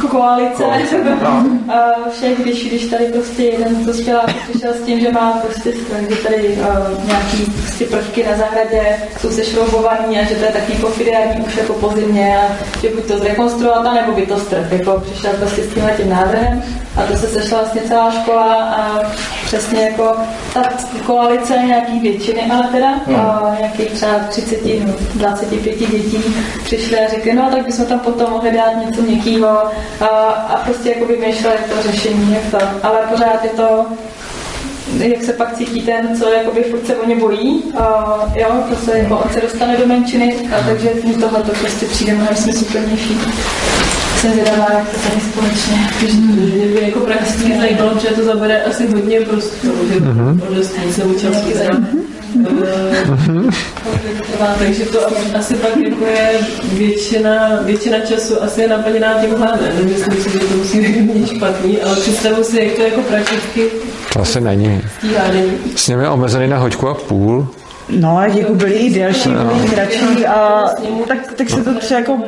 koalice 0.00 0.64
uh, 0.64 2.08
všech, 2.12 2.38
když, 2.38 2.68
když 2.68 2.86
tady 2.86 3.04
prostě 3.04 3.42
jeden 3.42 3.86
dospělák 3.86 4.34
přišel 4.48 4.72
s 4.72 4.82
tím, 4.82 5.00
že 5.00 5.12
má 5.12 5.32
prostě 5.32 5.72
že 6.08 6.16
tady 6.16 6.48
uh, 6.48 7.06
nějaký 7.06 7.52
prostě 7.62 7.84
prvky 7.84 8.26
na 8.26 8.36
zahradě 8.36 8.96
jsou 9.20 9.30
sešroubovaný 9.30 10.18
a 10.18 10.24
že 10.24 10.34
to 10.34 10.44
je 10.44 10.52
takový 10.52 10.78
pofidérní 10.78 11.44
už 11.46 11.56
jako 11.56 11.72
po 11.72 11.88
zimě 11.88 12.38
a 12.38 12.56
že 12.80 12.88
buď 12.88 13.04
to 13.04 13.18
zrekonstruovat, 13.18 13.94
nebo 13.94 14.12
by 14.12 14.26
to 14.26 14.38
strp. 14.38 14.72
Jako 14.72 15.00
přišel 15.00 15.32
prostě 15.32 15.62
s 15.62 15.74
tímhle 15.74 15.92
tím 15.92 16.10
návrhem 16.10 16.62
a 16.96 17.02
to 17.02 17.16
se 17.16 17.26
sešla 17.26 17.58
vlastně 17.58 17.80
celá 17.82 18.10
škola 18.10 18.54
a 18.64 19.00
přesně 19.52 19.82
jako 19.82 20.16
ta 20.54 20.62
koalice 21.06 21.58
nějaký 21.58 22.00
většiny, 22.00 22.50
ale 22.52 22.68
teda 22.72 22.88
Hmm. 23.06 23.14
uh, 23.14 23.58
nějakých 23.58 23.90
třeba 23.90 24.12
30, 24.28 24.86
no, 24.86 24.92
25 25.14 25.78
dětí 25.78 26.24
přišli 26.64 26.98
a 26.98 27.10
řekli, 27.10 27.34
no 27.34 27.50
tak 27.50 27.66
bychom 27.66 27.86
tam 27.86 28.00
potom 28.00 28.30
mohli 28.30 28.52
dát 28.52 28.86
něco 28.86 29.02
měkkýho 29.02 29.62
a, 30.00 30.06
a 30.06 30.56
prostě 30.64 30.88
jako 30.88 31.06
vymýšleli 31.06 31.56
to 31.68 31.90
řešení, 31.90 32.34
jak 32.34 32.60
to, 32.60 32.86
ale 32.86 32.98
pořád 33.10 33.44
je 33.44 33.50
to 33.50 33.86
jak 34.98 35.22
se 35.22 35.32
pak 35.32 35.56
cítí 35.56 35.82
ten, 35.82 36.16
co 36.18 36.28
jakoby 36.32 36.62
furt 36.62 36.86
se 36.86 36.96
o 36.96 37.06
ně 37.06 37.16
bojí, 37.16 37.62
a, 37.78 38.16
jo, 38.34 38.48
to 38.68 38.76
se, 38.76 38.98
jako 38.98 39.16
on 39.16 39.30
se 39.32 39.40
dostane 39.40 39.76
do 39.76 39.86
menšiny, 39.86 40.36
a 40.56 40.66
takže 40.66 40.90
mi 41.04 41.14
tohle 41.14 41.42
to 41.42 41.52
prostě 41.60 41.86
přijde 41.86 42.14
mnohem 42.14 42.36
smysluplnější. 42.36 43.20
Jsem 44.22 44.32
zvědavá, 44.32 44.66
jak 44.78 44.88
to 44.88 44.96
tady 45.08 45.20
společně. 45.20 45.88
Mě 46.54 46.66
by 46.66 46.80
jako 46.82 47.00
prakticky 47.00 47.58
zajímalo, 47.58 47.90
protože 47.90 48.08
to 48.08 48.24
zabere 48.24 48.62
asi 48.62 48.86
hodně 48.86 49.20
prostoru, 49.20 49.74
že 49.92 50.00
Mhm. 50.00 50.42
odestní 50.50 50.92
se 50.92 51.04
účastní. 51.04 51.52
Trvá, 54.32 54.54
takže 54.58 54.84
to 54.84 54.98
asi 55.38 55.54
pak 55.54 55.76
jako 55.76 56.04
je 56.06 56.30
většina, 56.72 57.48
většina 57.64 58.00
času 58.00 58.42
asi 58.42 58.60
je 58.60 58.68
naplněná 58.68 59.14
tímhle, 59.14 59.46
ne? 59.62 59.72
Nemyslím 59.78 60.22
si, 60.22 60.30
že 60.30 60.38
to 60.38 60.56
musí 60.56 60.80
být 60.80 61.28
špatný, 61.36 61.82
ale 61.82 61.96
představu 61.96 62.44
si, 62.44 62.58
jak 62.64 62.72
to 62.76 62.82
jako 62.82 63.00
prakticky 63.00 63.68
To 64.12 64.20
asi 64.20 64.40
není. 64.40 64.82
S 65.76 65.88
nimi 65.88 66.02
je 66.02 66.08
omezený 66.08 66.48
na 66.48 66.58
hoďku 66.58 66.88
a 66.88 66.94
půl. 66.94 67.48
No, 67.88 68.22
jako 68.22 68.54
byli 68.54 68.72
i 68.72 68.94
delší, 68.94 69.28
No. 69.32 69.44
byli 69.44 69.66
i 69.66 69.70
kratší 69.70 70.26
a 70.26 70.68
tak, 71.08 71.32
tak 71.36 71.50
se 71.50 71.64
to 71.64 71.78
třeba 71.78 72.00
jako, 72.00 72.18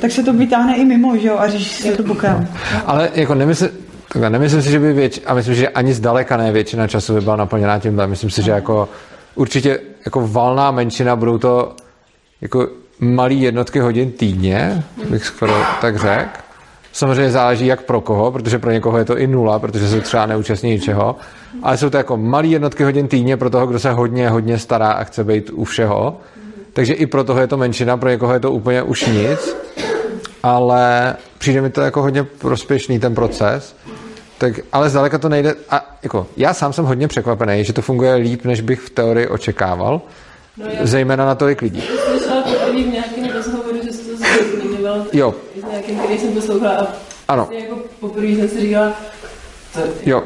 tak 0.00 0.10
se 0.10 0.22
to 0.22 0.32
vytáhne 0.32 0.76
i 0.76 0.84
mimo, 0.84 1.16
že 1.16 1.28
jo, 1.28 1.36
a 1.38 1.48
řeší 1.48 1.82
se 1.82 1.92
to 1.92 2.02
bokem. 2.02 2.48
Ale 2.86 3.10
jako 3.14 3.34
nemyslím, 3.34 3.68
takhle, 4.12 4.30
nemyslím 4.30 4.62
si, 4.62 4.70
že 4.70 4.78
by 4.78 4.92
věč, 4.92 5.20
a 5.26 5.34
myslím, 5.34 5.54
že 5.54 5.68
ani 5.68 5.94
zdaleka 5.94 6.36
ne 6.36 6.52
většina 6.52 6.88
času 6.88 7.14
by 7.14 7.20
byla 7.20 7.36
naplněná 7.36 7.78
tímhle. 7.78 8.06
Myslím 8.06 8.30
si, 8.30 8.42
že 8.42 8.50
jako 8.50 8.88
určitě 9.34 9.78
jako 10.04 10.28
valná 10.28 10.70
menšina 10.70 11.16
budou 11.16 11.38
to 11.38 11.72
jako 12.40 12.68
malý 13.00 13.40
jednotky 13.42 13.80
hodin 13.80 14.12
týdně, 14.12 14.82
bych 15.10 15.24
skoro 15.24 15.62
tak 15.80 15.96
řekl. 15.96 16.43
Samozřejmě 16.94 17.30
záleží 17.30 17.66
jak 17.66 17.82
pro 17.82 18.00
koho, 18.00 18.32
protože 18.32 18.58
pro 18.58 18.70
někoho 18.70 18.98
je 18.98 19.04
to 19.04 19.18
i 19.18 19.26
nula, 19.26 19.58
protože 19.58 19.88
se 19.88 20.00
třeba 20.00 20.26
neúčastní 20.26 20.70
ničeho. 20.70 21.16
Ale 21.62 21.76
jsou 21.76 21.90
to 21.90 21.96
jako 21.96 22.16
malý 22.16 22.50
jednotky 22.50 22.84
hodin 22.84 23.08
týdně 23.08 23.36
pro 23.36 23.50
toho, 23.50 23.66
kdo 23.66 23.78
se 23.78 23.92
hodně, 23.92 24.28
hodně 24.30 24.58
stará 24.58 24.92
a 24.92 25.04
chce 25.04 25.24
být 25.24 25.50
u 25.52 25.64
všeho. 25.64 26.20
Takže 26.72 26.92
i 26.92 27.06
pro 27.06 27.24
toho 27.24 27.40
je 27.40 27.46
to 27.46 27.56
menšina, 27.56 27.96
pro 27.96 28.08
někoho 28.10 28.32
je 28.32 28.40
to 28.40 28.50
úplně 28.52 28.82
už 28.82 29.06
nic. 29.06 29.56
Ale 30.42 31.16
přijde 31.38 31.60
mi 31.60 31.70
to 31.70 31.80
jako 31.80 32.02
hodně 32.02 32.24
prospěšný 32.24 32.98
ten 32.98 33.14
proces. 33.14 33.76
Tak, 34.38 34.52
ale 34.72 34.90
zdaleka 34.90 35.18
to 35.18 35.28
nejde. 35.28 35.54
A 35.70 35.96
jako, 36.02 36.26
já 36.36 36.54
sám 36.54 36.72
jsem 36.72 36.84
hodně 36.84 37.08
překvapený, 37.08 37.64
že 37.64 37.72
to 37.72 37.82
funguje 37.82 38.14
líp, 38.14 38.44
než 38.44 38.60
bych 38.60 38.80
v 38.80 38.90
teorii 38.90 39.28
očekával. 39.28 40.00
No, 40.58 40.66
já- 40.66 40.86
Zejména 40.86 41.26
na 41.26 41.34
tolik 41.34 41.62
lidí. 41.62 41.80
Slyšela 42.06 42.42
poprvé 42.42 42.82
v 42.82 42.86
nějakém 42.86 43.36
rozhovoru, 43.36 43.76
že 43.84 43.92
jsi 43.92 44.10
to 44.10 44.16
zmiňoval. 44.62 45.04
Jo. 45.12 45.34
Nějakém, 45.94 46.04
který 46.16 46.18
jsem 46.18 46.32
poslouchala 46.40 46.74
a 46.74 46.86
Ano. 47.28 47.42
vlastně 47.44 47.58
jako 47.58 47.76
poprvé 48.00 48.26
jsem 48.26 48.48
si 48.48 48.60
říkala, 48.60 48.92
to, 49.74 49.80
Jo. 50.06 50.22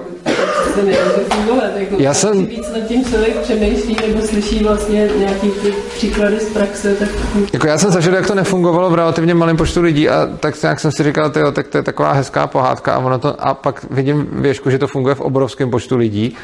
to 0.74 0.82
nemůže 0.82 1.24
fungovat. 1.34 1.70
Jako, 1.76 1.94
Já 1.98 2.14
jsem- 2.14 2.32
čím 2.34 2.46
víc 2.46 2.68
nad 2.72 2.86
tím 2.88 3.04
člověk 3.04 3.36
přemýšlí 3.40 3.96
nebo 4.08 4.26
slyší 4.26 4.64
vlastně 4.64 5.08
nějaký 5.18 5.50
ty 5.50 5.74
příklady 5.96 6.40
z 6.40 6.48
praxe, 6.52 6.94
tak 6.94 7.08
Jako 7.52 7.66
já 7.66 7.78
jsem 7.78 7.90
zažil, 7.92 8.14
jak 8.14 8.26
to 8.26 8.34
nefungovalo 8.34 8.90
v 8.90 8.94
relativně 8.94 9.34
malém 9.34 9.56
počtu 9.56 9.82
lidí 9.82 10.08
a 10.08 10.28
tak 10.40 10.62
nějak 10.62 10.80
jsem 10.80 10.92
si 10.92 11.02
říkal, 11.02 11.30
tyjo, 11.30 11.52
tak 11.52 11.68
to 11.68 11.76
je 11.78 11.82
taková 11.82 12.12
hezká 12.12 12.46
pohádka 12.46 12.94
a, 12.94 12.98
ono 12.98 13.18
to, 13.18 13.46
a 13.46 13.54
pak 13.54 13.86
vidím 13.90 14.28
věšku, 14.32 14.70
že 14.70 14.78
to 14.78 14.86
funguje 14.86 15.14
v 15.14 15.20
obrovském 15.20 15.70
počtu 15.70 15.96
lidí 15.96 16.36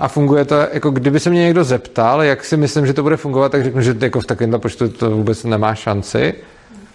a 0.00 0.08
funguje 0.08 0.44
to, 0.44 0.54
jako 0.72 0.90
kdyby 0.90 1.20
se 1.20 1.30
mě 1.30 1.40
někdo 1.42 1.64
zeptal, 1.64 2.22
jak 2.22 2.44
si 2.44 2.56
myslím, 2.56 2.86
že 2.86 2.92
to 2.92 3.02
bude 3.02 3.16
fungovat, 3.16 3.52
tak 3.52 3.64
řeknu, 3.64 3.80
že 3.82 3.96
jako 4.00 4.20
v 4.20 4.26
takovémhle 4.26 4.58
počtu 4.58 4.88
to 4.88 5.10
vůbec 5.10 5.44
nemá 5.44 5.74
šanci 5.74 6.34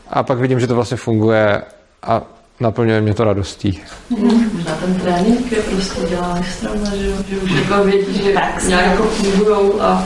a 0.09 0.23
pak 0.23 0.37
vidím, 0.39 0.59
že 0.59 0.67
to 0.67 0.75
vlastně 0.75 0.97
funguje 0.97 1.61
a 2.03 2.21
naplňuje 2.59 3.01
mě 3.01 3.13
to 3.13 3.23
radostí. 3.23 3.79
Možná 4.09 4.75
ten 4.85 4.93
trénink 4.95 5.51
je 5.51 5.57
prostě 5.61 6.01
dělá 6.09 6.37
extremna, 6.39 6.89
že, 6.95 7.07
že 7.29 7.37
už 7.37 7.51
jako 7.51 7.83
vědí, 7.83 8.13
že 8.23 8.33
nějak 8.67 8.85
jako 8.85 9.03
fungujou 9.03 9.81
a 9.81 10.03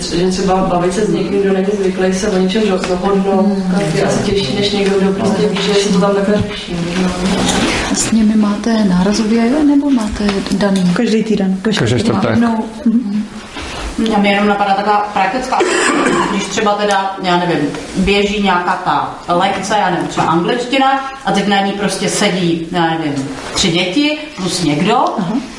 že, 0.00 0.16
že 0.18 0.28
třeba 0.30 0.56
bavit 0.56 0.94
se 0.94 1.04
s 1.04 1.08
někým, 1.08 1.40
kdo 1.42 1.52
není 1.52 1.66
zvyklý 1.80 2.12
se 2.14 2.30
o 2.30 2.38
něčem 2.38 2.62
do- 2.68 2.80
dohodnout, 2.88 3.58
tak 3.74 3.94
je 3.94 4.04
asi 4.04 4.22
těžší 4.30 4.56
než 4.56 4.70
někdo, 4.72 5.00
kdo 5.00 5.12
prostě 5.12 5.48
ví, 5.48 5.58
že 5.62 5.74
si 5.74 5.92
to 5.92 6.00
tam 6.00 6.14
takhle 6.14 6.42
řeší. 6.50 6.76
A 7.92 7.94
s 7.94 8.12
nimi 8.12 8.36
máte 8.36 8.84
nárazově 8.84 9.64
nebo 9.64 9.90
máte 9.90 10.24
daný? 10.52 10.90
Každý 10.94 11.22
týden. 11.24 11.56
Každý 11.78 11.98
čtvrtek. 12.00 12.38
A 14.14 14.18
mě 14.18 14.30
jenom 14.30 14.48
napadá 14.48 14.74
taková 14.74 15.10
praktická, 15.12 15.58
když 16.30 16.44
třeba 16.44 16.72
teda, 16.74 17.16
já 17.22 17.36
nevím, 17.36 17.72
běží 17.96 18.42
nějaká 18.42 18.72
ta 18.84 19.34
lekce, 19.34 19.76
já 19.78 19.90
nevím, 19.90 20.08
třeba 20.08 20.26
angličtina 20.26 21.10
a 21.24 21.32
teď 21.32 21.46
na 21.46 21.60
ní 21.60 21.72
prostě 21.72 22.08
sedí, 22.08 22.68
já 22.70 22.86
nevím, 22.86 23.28
tři 23.54 23.68
děti 23.68 24.18
plus 24.36 24.62
někdo, 24.62 25.04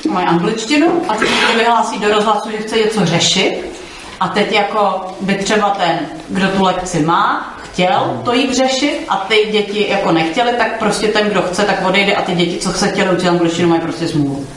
mají 0.09 0.27
angličtinu 0.27 1.01
a 1.07 1.13
teď 1.13 1.29
někdo 1.29 1.57
vyhlásí 1.57 1.99
do 1.99 2.09
rozhlasu, 2.09 2.51
že 2.51 2.57
chce 2.57 2.75
něco 2.77 3.05
řešit. 3.05 3.71
A 4.19 4.27
teď 4.27 4.51
jako 4.51 5.07
by 5.21 5.35
třeba 5.35 5.69
ten, 5.69 5.99
kdo 6.29 6.47
tu 6.47 6.63
lekci 6.63 6.99
má, 6.99 7.55
chtěl 7.63 8.21
to 8.25 8.33
jít 8.33 8.53
řešit 8.53 9.05
a 9.09 9.17
ty 9.17 9.35
děti 9.51 9.89
jako 9.89 10.11
nechtěli, 10.11 10.51
tak 10.57 10.79
prostě 10.79 11.07
ten, 11.07 11.29
kdo 11.29 11.41
chce, 11.41 11.63
tak 11.63 11.85
odejde 11.85 12.15
a 12.15 12.21
ty 12.21 12.31
děti, 12.35 12.57
co 12.57 12.71
se 12.71 12.87
chtěli 12.87 13.15
učit 13.17 13.27
angličtinu, 13.27 13.69
mají 13.69 13.81
prostě 13.81 14.07
smůlu. 14.07 14.47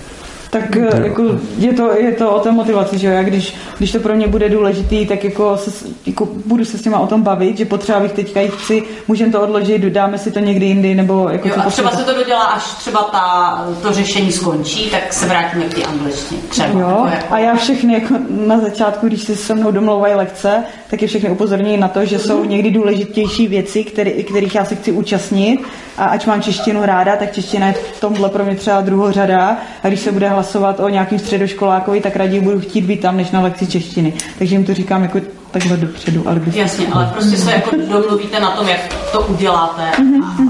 Tak 0.55 0.77
eh, 0.77 1.01
jako, 1.05 1.23
je, 1.59 1.73
to, 1.73 1.93
je 1.99 2.13
to 2.13 2.31
o 2.31 2.41
té 2.41 2.53
motivaci, 2.53 2.99
že 2.99 3.07
jo? 3.07 3.13
Já 3.13 3.23
když, 3.23 3.55
když 3.79 3.93
to 3.93 4.01
pro 4.01 4.15
mě 4.15 4.29
bude 4.29 4.49
důležitý, 4.49 5.07
tak 5.07 5.25
jako, 5.25 5.57
se, 5.57 5.87
jako 6.07 6.29
budu 6.47 6.65
se 6.65 6.79
s 6.79 6.83
těma 6.83 6.99
o 6.99 7.07
tom 7.07 7.23
bavit, 7.23 7.59
že 7.59 7.65
potřeba 7.65 8.01
bych 8.01 8.13
teďka 8.13 8.41
jít 8.41 8.55
chci, 8.55 8.83
můžeme 9.09 9.33
to 9.33 9.43
odložit, 9.43 9.83
dáme 9.83 10.19
si 10.19 10.31
to 10.31 10.39
někdy 10.39 10.67
jindy, 10.67 10.95
nebo 10.95 11.29
jako 11.29 11.49
Jo, 11.49 11.55
co 11.55 11.61
a 11.61 11.71
třeba 11.71 11.91
se 11.91 12.05
to 12.05 12.15
dodělá, 12.15 12.45
až 12.45 12.65
třeba 12.65 13.03
ta, 13.03 13.67
to 13.83 13.93
řešení 13.93 14.33
skončí, 14.33 14.91
tak 14.91 15.13
se 15.13 15.27
vrátíme 15.27 15.65
k 15.65 15.75
té 15.75 15.83
angličtině. 15.83 16.41
Třeba. 16.49 16.69
Jo, 16.69 17.07
Jako, 17.11 17.35
a 17.35 17.39
já 17.39 17.57
všechny 17.57 17.95
jako 17.95 18.15
na 18.31 18.61
začátku, 18.61 19.07
když 19.07 19.23
se 19.23 19.37
se 19.37 19.55
mnou 19.55 19.71
domlouvají 19.71 20.15
lekce, 20.15 20.65
tak 20.91 21.03
je 21.03 21.09
všechny 21.09 21.31
upozorňuji 21.31 21.77
na 21.77 21.89
to, 21.89 22.05
že 22.05 22.19
jsou 22.19 22.45
někdy 22.45 22.71
důležitější 22.71 23.49
věci, 23.49 23.85
který, 23.85 24.25
kterých 24.25 24.55
já 24.55 24.65
se 24.65 24.75
chci 24.75 24.93
účastnit 24.93 25.61
a 25.97 26.05
ač 26.05 26.27
mám 26.27 26.43
češtinu 26.43 26.85
ráda, 26.85 27.17
tak 27.17 27.33
čeština 27.33 27.67
je 27.67 27.73
v 27.73 28.01
tomhle 28.01 28.29
pro 28.29 28.45
mě 28.45 28.57
třeba 28.57 28.81
druhořada 28.81 29.57
a 29.83 29.89
když 29.89 30.01
se 30.01 30.13
bude 30.13 30.29
hlasovat 30.45 30.81
o 30.81 30.89
nějakým 30.89 31.19
středoškolákovi, 31.19 32.01
tak 32.01 32.17
raději 32.17 32.41
budu 32.41 32.61
chtít 32.61 32.81
být 32.85 33.01
tam, 33.01 33.17
než 33.17 33.31
na 33.31 33.41
lekci 33.41 33.67
češtiny. 33.67 34.13
Takže 34.39 34.55
jim 34.55 34.65
to 34.65 34.75
říkám 34.75 35.03
jako 35.03 35.21
takhle 35.51 35.77
dopředu. 35.77 36.29
Ale 36.29 36.41
by... 36.41 36.59
Jasně, 36.59 36.87
ale 36.93 37.11
prostě 37.13 37.37
se 37.37 37.53
jako 37.53 37.77
domluvíte 37.91 38.41
na 38.41 38.51
tom, 38.51 38.69
jak 38.69 38.81
to 39.13 39.21
uděláte, 39.21 39.83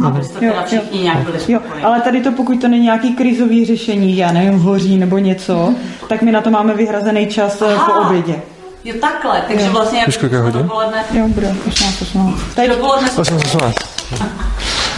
a 0.03 0.07
abyste 0.07 0.39
teda 0.39 0.63
všichni 0.63 1.01
nějak 1.01 1.19
byli 1.19 1.39
Jo, 1.49 1.61
ale 1.83 2.01
tady 2.01 2.21
to, 2.21 2.33
pokud 2.33 2.61
to 2.61 2.69
není 2.69 2.85
nějaký 2.85 3.15
krizový 3.15 3.65
řešení, 3.65 4.17
já 4.17 4.33
nevím, 4.33 4.59
hoří 4.59 4.97
nebo 4.99 5.19
něco, 5.19 5.75
tak 6.09 6.23
my 6.23 6.33
na 6.33 6.41
to 6.41 6.51
máme 6.51 6.75
vyhrazený 6.75 7.27
čas 7.27 7.63
eh, 7.63 7.75
po 7.75 7.93
Aha. 7.93 8.09
obědě. 8.09 8.35
Jo, 8.85 8.95
takhle, 9.01 9.43
takže 9.49 9.67
Jo. 9.67 9.73
vlastně 9.73 10.03
Víš, 10.07 10.17
kolik 10.17 10.33
je 10.33 10.39
hodin? 10.41 10.63
dopoledne, 10.63 11.05
Jo, 11.13 11.29
bude 11.29 11.55
18, 11.69 12.03
18. 12.03 12.39
Teď 12.55 12.69
dopoledne 12.71 13.09
jsou, 13.11 13.21
8, 13.21 13.37
18. 13.37 13.75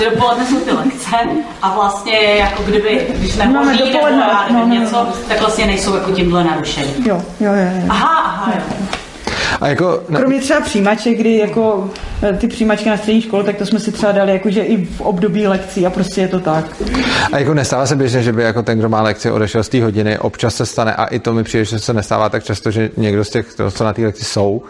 dopoledne 0.05 0.47
jsou 0.47 0.60
ty 0.60 0.70
lekce 0.70 1.16
a 1.62 1.74
vlastně 1.74 2.18
jako 2.20 2.62
kdyby, 2.62 3.06
když 3.14 3.36
nehoří 3.36 3.93
nebo 3.93 4.06
já 4.06 4.48
no, 4.51 4.59
nevím 4.59 4.70
no, 4.70 4.81
něco, 4.81 5.09
tak 5.28 5.40
vlastně 5.40 5.66
nejsou 5.66 5.94
jako 5.94 6.10
tímhle 6.10 6.44
narušení. 6.44 6.94
Jo, 7.06 7.23
jo, 7.40 7.52
jo. 7.52 7.70
jo. 7.74 7.86
Aha, 7.89 8.23
aha, 8.24 8.52
jo. 8.56 8.86
A 9.60 9.68
jako, 9.68 10.02
ne, 10.09 10.18
Kromě 10.18 10.40
třeba 10.40 10.60
přijímaček, 10.60 11.18
kdy 11.18 11.36
jako 11.36 11.90
eh, 12.23 12.32
ty 12.32 12.48
přijímačky 12.48 12.89
na 12.89 12.97
střední 12.97 13.23
škole, 13.23 13.44
tak 13.44 13.56
to 13.56 13.66
jsme 13.66 13.81
si 13.81 13.93
třeba 13.93 14.12
dali 14.12 14.32
jakože 14.32 14.60
i 14.62 14.85
v 14.85 15.01
období 15.01 15.47
lekcí 15.47 15.86
a 15.86 15.90
prostě 15.90 16.20
je 16.20 16.28
to 16.28 16.40
tak. 16.40 16.64
a 17.32 17.39
jako 17.39 17.55
nestává 17.55 17.86
se 17.86 17.97
běžně, 17.97 18.23
že 18.23 18.32
by 18.32 18.43
jako 18.43 18.62
ten, 18.62 18.78
kdo 18.78 18.89
má 18.89 19.02
lekci, 19.02 19.31
odešel 19.31 19.62
z 19.62 19.68
té 19.68 19.82
hodiny, 19.82 20.18
občas 20.18 20.55
se 20.55 20.66
stane 20.66 20.94
a 20.94 21.05
i 21.05 21.18
to 21.18 21.32
mi 21.32 21.44
přijde, 21.44 21.64
že 21.64 21.78
se 21.78 21.93
nestává 21.93 22.28
tak 22.28 22.44
často, 22.44 22.70
že 22.70 22.90
někdo 22.97 23.24
z 23.24 23.31
těch, 23.31 23.47
co 23.70 23.85
na 23.85 23.93
té 23.93 24.02
lekci 24.02 24.24
jsou, 24.24 24.62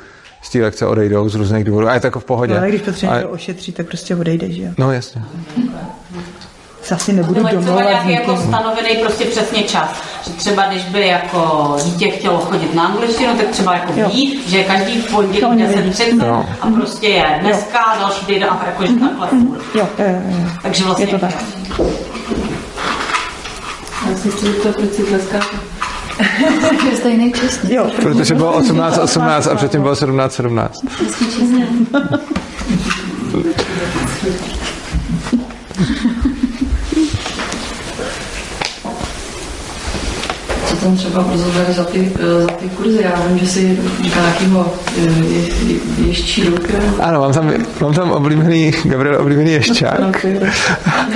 z 0.46 0.50
té 0.50 0.58
lekce 0.62 0.86
odejdou 0.86 1.28
z 1.28 1.34
různých 1.34 1.64
důvodů 1.64 1.88
a 1.88 1.94
je 1.94 2.00
to 2.00 2.06
jako 2.06 2.20
v 2.20 2.24
pohodě. 2.24 2.54
No, 2.54 2.58
ale 2.60 2.68
když 2.68 2.82
potřebuje 2.82 3.10
Ale- 3.10 3.20
někdo 3.20 3.34
ošetřit, 3.34 3.74
tak 3.74 3.86
prostě 3.86 4.16
odejde, 4.16 4.52
že 4.52 4.62
jo. 4.62 4.68
No 4.78 4.92
jasně. 4.92 5.22
Se 6.82 6.94
asi 6.94 7.12
nebudu 7.12 7.40
Ale 7.40 7.48
třeba 7.48 7.62
domlouvat 7.62 7.84
s 7.84 7.88
nějaký 7.88 8.12
jako 8.12 8.36
stanovený 8.36 8.96
prostě 8.96 9.24
přesně 9.24 9.62
čas. 9.62 9.88
Že 10.26 10.32
třeba 10.32 10.62
když 10.66 10.84
by 10.84 11.06
jako 11.06 11.76
dítě 11.84 12.10
chtělo 12.10 12.38
chodit 12.38 12.74
na 12.74 12.82
angličtinu, 12.86 13.36
tak 13.36 13.46
třeba 13.48 13.74
jako 13.74 13.92
Jo. 13.96 14.08
ví, 14.08 14.40
že 14.46 14.64
každý 14.64 15.00
v 15.02 15.10
pondělí 15.10 15.40
To 15.40 15.48
oni 15.48 15.66
vědí. 15.66 15.90
10.30 15.90 16.26
Jo. 16.26 16.44
a 16.60 16.66
prostě 16.66 17.08
je 17.08 17.38
dneska, 17.40 17.78
další 18.00 18.26
týden 18.26 18.48
a 18.50 18.62
jako 18.66 18.86
že 18.86 18.92
takhle 18.92 19.28
furt. 19.28 19.60
Jo, 19.74 19.88
jo, 19.98 20.04
jo, 20.08 20.20
jo. 20.28 20.46
Takže 20.62 20.84
vlastně 20.84 21.04
Je 21.04 21.10
to 21.10 21.18
tak. 21.18 21.34
Já 24.10 24.16
si 24.16 24.30
chci 24.30 24.46
zeptat, 24.46 24.76
proč 24.76 24.92
si 24.92 25.02
tleskáte. 25.02 25.56
Je 26.90 26.96
stejný 26.96 27.32
čas, 27.32 27.62
ne? 27.62 27.74
Jo, 27.74 27.90
Protože 28.02 28.34
bylo 28.34 28.52
18, 28.52 28.98
18 28.98 29.46
a 29.46 29.54
předtím 29.54 29.82
bylo 29.82 29.96
17, 29.96 30.32
17. 30.32 30.80
Tam 40.86 40.96
třeba 40.96 41.24
rozhodli 41.32 41.74
za 41.74 41.84
ty, 41.84 42.12
eh, 42.20 42.42
za 42.42 42.46
ty 42.46 42.68
kurzy? 42.68 43.02
Já 43.02 43.26
vím, 43.26 43.38
že 43.38 43.46
si 43.46 43.78
říká 44.02 44.20
nějakýho 44.20 44.74
eh, 44.98 45.00
je, 45.00 45.72
je, 45.72 45.80
ještí 46.06 46.44
ruky. 46.44 46.72
Ano, 47.00 47.20
mám 47.20 47.32
tam, 47.32 47.52
mám 47.80 47.94
tam 47.94 48.10
oblíbený, 48.10 48.72
Gabriel 48.84 49.20
oblíbený 49.20 49.52
ješťák. 49.52 50.26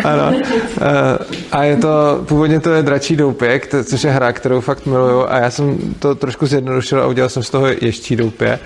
Ano. 0.04 0.32
Eh, 0.80 1.18
A 1.52 1.64
je 1.64 1.76
to, 1.76 2.20
původně 2.28 2.60
to 2.60 2.70
je 2.72 2.82
dračí 2.82 3.16
doupě, 3.16 3.58
kte- 3.58 3.84
což 3.84 4.04
je 4.04 4.10
hra, 4.10 4.32
kterou 4.32 4.60
fakt 4.60 4.86
miluju 4.86 5.24
a 5.28 5.38
já 5.38 5.50
jsem 5.50 5.78
to 5.98 6.14
trošku 6.14 6.46
zjednodušil 6.46 7.00
a 7.02 7.06
udělal 7.06 7.28
jsem 7.28 7.42
z 7.42 7.50
toho 7.50 7.66
ještí 7.80 8.16
doupě. 8.16 8.58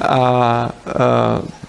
A, 0.00 0.08
a 0.08 0.70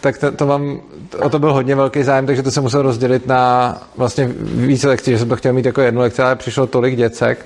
tak 0.01 0.18
to, 0.18 0.31
to 0.31 0.45
mám, 0.45 0.80
o 1.22 1.30
to 1.30 1.39
byl 1.39 1.53
hodně 1.53 1.76
velký 1.76 2.03
zájem, 2.03 2.26
takže 2.26 2.43
to 2.43 2.51
jsem 2.51 2.64
musel 2.64 2.81
rozdělit 2.81 3.27
na 3.27 3.77
vlastně 3.97 4.30
více 4.41 4.88
lekcí, 4.88 5.11
že 5.11 5.19
jsem 5.19 5.30
to 5.30 5.35
chtěl 5.35 5.53
mít 5.53 5.65
jako 5.65 5.81
jednu 5.81 6.01
lekci, 6.01 6.22
ale 6.22 6.35
přišlo 6.35 6.68
tolik 6.68 6.95
děcek, 6.95 7.45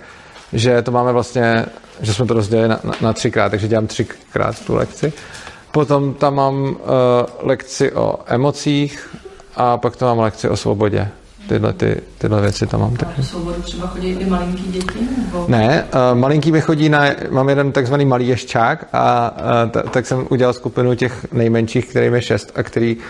že 0.53 0.81
to 0.81 0.91
máme 0.91 1.11
vlastně, 1.11 1.65
že 2.01 2.13
jsme 2.13 2.25
to 2.25 2.33
rozdělili 2.33 2.69
na, 2.69 2.79
na, 2.83 2.93
na 3.01 3.13
třikrát, 3.13 3.49
takže 3.49 3.67
dělám 3.67 3.87
třikrát 3.87 4.65
tu 4.65 4.75
lekci. 4.75 5.13
Potom 5.71 6.13
tam 6.13 6.35
mám 6.35 6.63
uh, 6.63 6.75
lekci 7.39 7.91
o 7.91 8.19
emocích 8.25 9.09
a 9.55 9.77
pak 9.77 9.95
tam 9.95 10.07
mám 10.07 10.19
lekci 10.19 10.49
o 10.49 10.57
svobodě. 10.57 11.07
Tyhle, 11.49 11.73
ty, 11.73 12.01
tyhle 12.17 12.41
věci 12.41 12.67
tam 12.67 12.79
mám 12.79 12.95
taky. 12.95 13.23
Souboru 13.23 13.61
třeba 13.61 13.87
chodí 13.87 14.09
i 14.09 14.25
malinký 14.25 14.63
děti? 14.63 15.07
Nebo... 15.17 15.45
Ne, 15.47 15.85
uh, 15.93 16.19
malinký 16.19 16.51
mi 16.51 16.61
chodí 16.61 16.89
na, 16.89 17.03
mám 17.29 17.49
jeden 17.49 17.71
takzvaný 17.71 18.05
malý 18.05 18.27
ješťák 18.27 18.87
a 18.93 19.35
uh, 19.65 19.71
t- 19.71 19.83
tak 19.91 20.05
jsem 20.05 20.27
udělal 20.29 20.53
skupinu 20.53 20.95
těch 20.95 21.25
nejmenších, 21.31 21.85
kterým 21.85 22.13
je 22.13 22.21
šest 22.21 22.51
a 22.55 22.63
který 22.63 22.95
uh, 22.95 23.03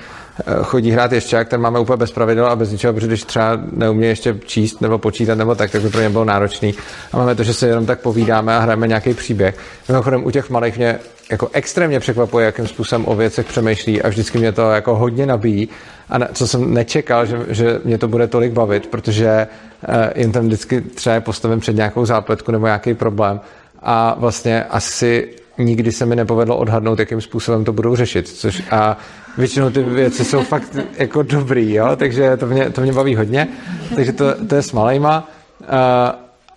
chodí 0.64 0.92
hrát 0.92 1.12
ješťák, 1.12 1.50
ten 1.50 1.62
máme 1.62 1.80
úplně 1.80 1.98
bez 1.98 2.12
pravidel 2.12 2.46
a 2.46 2.56
bez 2.56 2.72
ničeho, 2.72 2.94
protože 2.94 3.08
když 3.08 3.24
třeba 3.24 3.60
neumí 3.72 4.06
ještě 4.06 4.40
číst 4.46 4.82
nebo 4.82 4.98
počítat 4.98 5.36
nebo 5.36 5.56
tak, 5.56 5.72
tak 5.72 5.82
by 5.82 5.90
pro 5.90 6.02
ně 6.02 6.10
bylo 6.10 6.26
náročný. 6.26 6.74
A 7.12 7.18
máme 7.18 7.36
to, 7.36 7.44
že 7.44 7.54
se 7.54 7.68
jenom 7.68 7.86
tak 7.86 8.00
povídáme 8.00 8.56
a 8.56 8.60
hrajeme 8.60 8.88
nějaký 8.88 9.14
příběh. 9.14 9.58
Mimochodem 9.90 10.26
u 10.26 10.32
těch 10.32 10.50
malých 10.50 10.78
mě 10.78 11.00
jako 11.32 11.50
extrémně 11.54 12.00
překvapuje, 12.00 12.46
jakým 12.46 12.68
způsobem 12.68 13.08
o 13.08 13.16
věcech 13.16 13.46
přemýšlí 13.46 14.02
a 14.02 14.10
vždycky 14.10 14.38
mě 14.38 14.52
to 14.52 14.72
jako 14.72 14.96
hodně 14.96 15.26
nabíjí. 15.26 15.70
A 16.10 16.18
ne, 16.18 16.28
co 16.34 16.48
jsem 16.48 16.74
nečekal, 16.74 17.26
že, 17.26 17.38
že 17.48 17.80
mě 17.84 17.98
to 17.98 18.08
bude 18.08 18.28
tolik 18.28 18.52
bavit, 18.52 18.88
protože 18.88 19.48
uh, 19.88 19.96
jen 20.16 20.32
tam 20.32 20.46
vždycky 20.46 20.82
třeba 20.82 21.22
postavím 21.22 21.60
před 21.60 21.76
nějakou 21.76 22.06
zápletku 22.06 22.52
nebo 22.52 22.66
nějaký 22.66 22.94
problém 22.94 23.40
a 23.82 24.16
vlastně 24.20 24.64
asi 24.64 25.28
nikdy 25.58 25.92
se 25.92 26.06
mi 26.06 26.16
nepovedlo 26.16 26.58
odhadnout, 26.58 27.00
jakým 27.00 27.22
způsobem 27.22 27.64
to 27.64 27.74
budou 27.74 27.96
řešit. 27.96 28.28
Což 28.28 28.64
a 28.72 28.98
většinou 29.38 29.70
ty 29.70 29.84
věci 29.84 30.26
jsou 30.26 30.44
fakt 30.44 30.78
jako 30.98 31.24
dobrý, 31.24 31.74
jo? 31.74 31.96
takže 31.96 32.38
to 32.38 32.46
mě, 32.46 32.70
to 32.70 32.82
mě 32.82 32.94
baví 32.94 33.16
hodně. 33.16 33.48
Takže 33.96 34.14
to, 34.14 34.26
to 34.48 34.56
je 34.56 34.62
s 34.62 34.72
malejma. 34.72 35.30
Uh, 35.62 35.68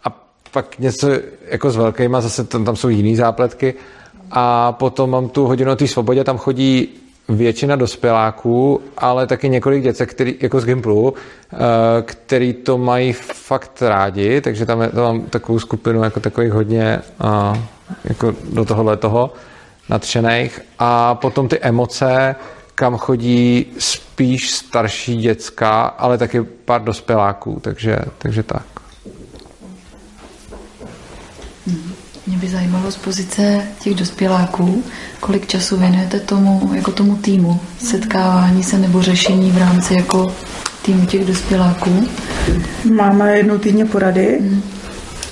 a 0.05 0.21
pak 0.53 0.79
něco 0.79 1.09
jako 1.49 1.71
s 1.71 1.77
velkýma, 1.77 2.21
zase 2.21 2.45
tam, 2.45 2.65
tam 2.65 2.77
jsou 2.77 2.89
jiný 2.89 3.17
zápletky. 3.17 3.75
A 4.31 4.73
potom 4.73 5.11
mám 5.11 5.29
tu 5.29 5.47
hodinu 5.47 5.77
té 5.77 5.89
svobodě, 5.89 6.25
tam 6.25 6.39
chodí 6.39 6.89
většina 7.29 7.77
dospěláků, 7.77 8.81
ale 8.99 9.27
taky 9.27 9.49
několik 9.49 9.83
děcek, 9.83 10.11
který, 10.11 10.35
jako 10.41 10.61
z 10.61 10.65
Gimplu, 10.65 11.15
eh, 11.53 11.57
který 12.03 12.53
to 12.53 12.79
mají 12.79 13.13
fakt 13.13 13.83
rádi, 13.83 14.41
takže 14.41 14.67
tam, 14.67 14.81
je, 14.81 14.89
tam 14.89 15.05
mám 15.05 15.21
takovou 15.21 15.59
skupinu 15.59 16.03
jako 16.03 16.21
takových 16.21 16.53
hodně 16.53 16.99
jako 18.05 18.35
do 18.53 18.65
tohohle 18.65 18.97
toho 18.97 19.33
nadšených. 19.89 20.61
A 20.79 21.15
potom 21.15 21.49
ty 21.49 21.59
emoce, 21.59 22.35
kam 22.75 22.97
chodí 22.97 23.67
spíš 23.79 24.51
starší 24.51 25.17
děcka, 25.17 25.83
ale 25.83 26.19
taky 26.19 26.43
pár 26.43 26.85
dospěláků, 26.85 27.61
takže, 27.61 27.99
takže 28.19 28.43
tak. 28.43 28.67
Mě 32.27 32.37
by 32.37 32.49
zajímalo 32.49 32.91
z 32.91 32.97
pozice 32.97 33.63
těch 33.81 33.95
dospěláků, 33.95 34.85
kolik 35.21 35.47
času 35.47 35.77
věnujete 35.77 36.21
tomu, 36.21 36.71
jako 36.75 36.93
tomu 36.93 37.17
týmu, 37.17 37.61
setkávání 37.79 38.63
se 38.63 38.79
nebo 38.79 39.03
řešení 39.03 39.51
v 39.51 39.59
rámci 39.59 39.95
jako 39.95 40.35
týmu 40.83 41.07
těch 41.07 41.25
dospěláků. 41.25 42.09
Máme 42.93 43.37
jednou 43.37 43.59
týdně 43.59 43.85
porady, 43.85 44.41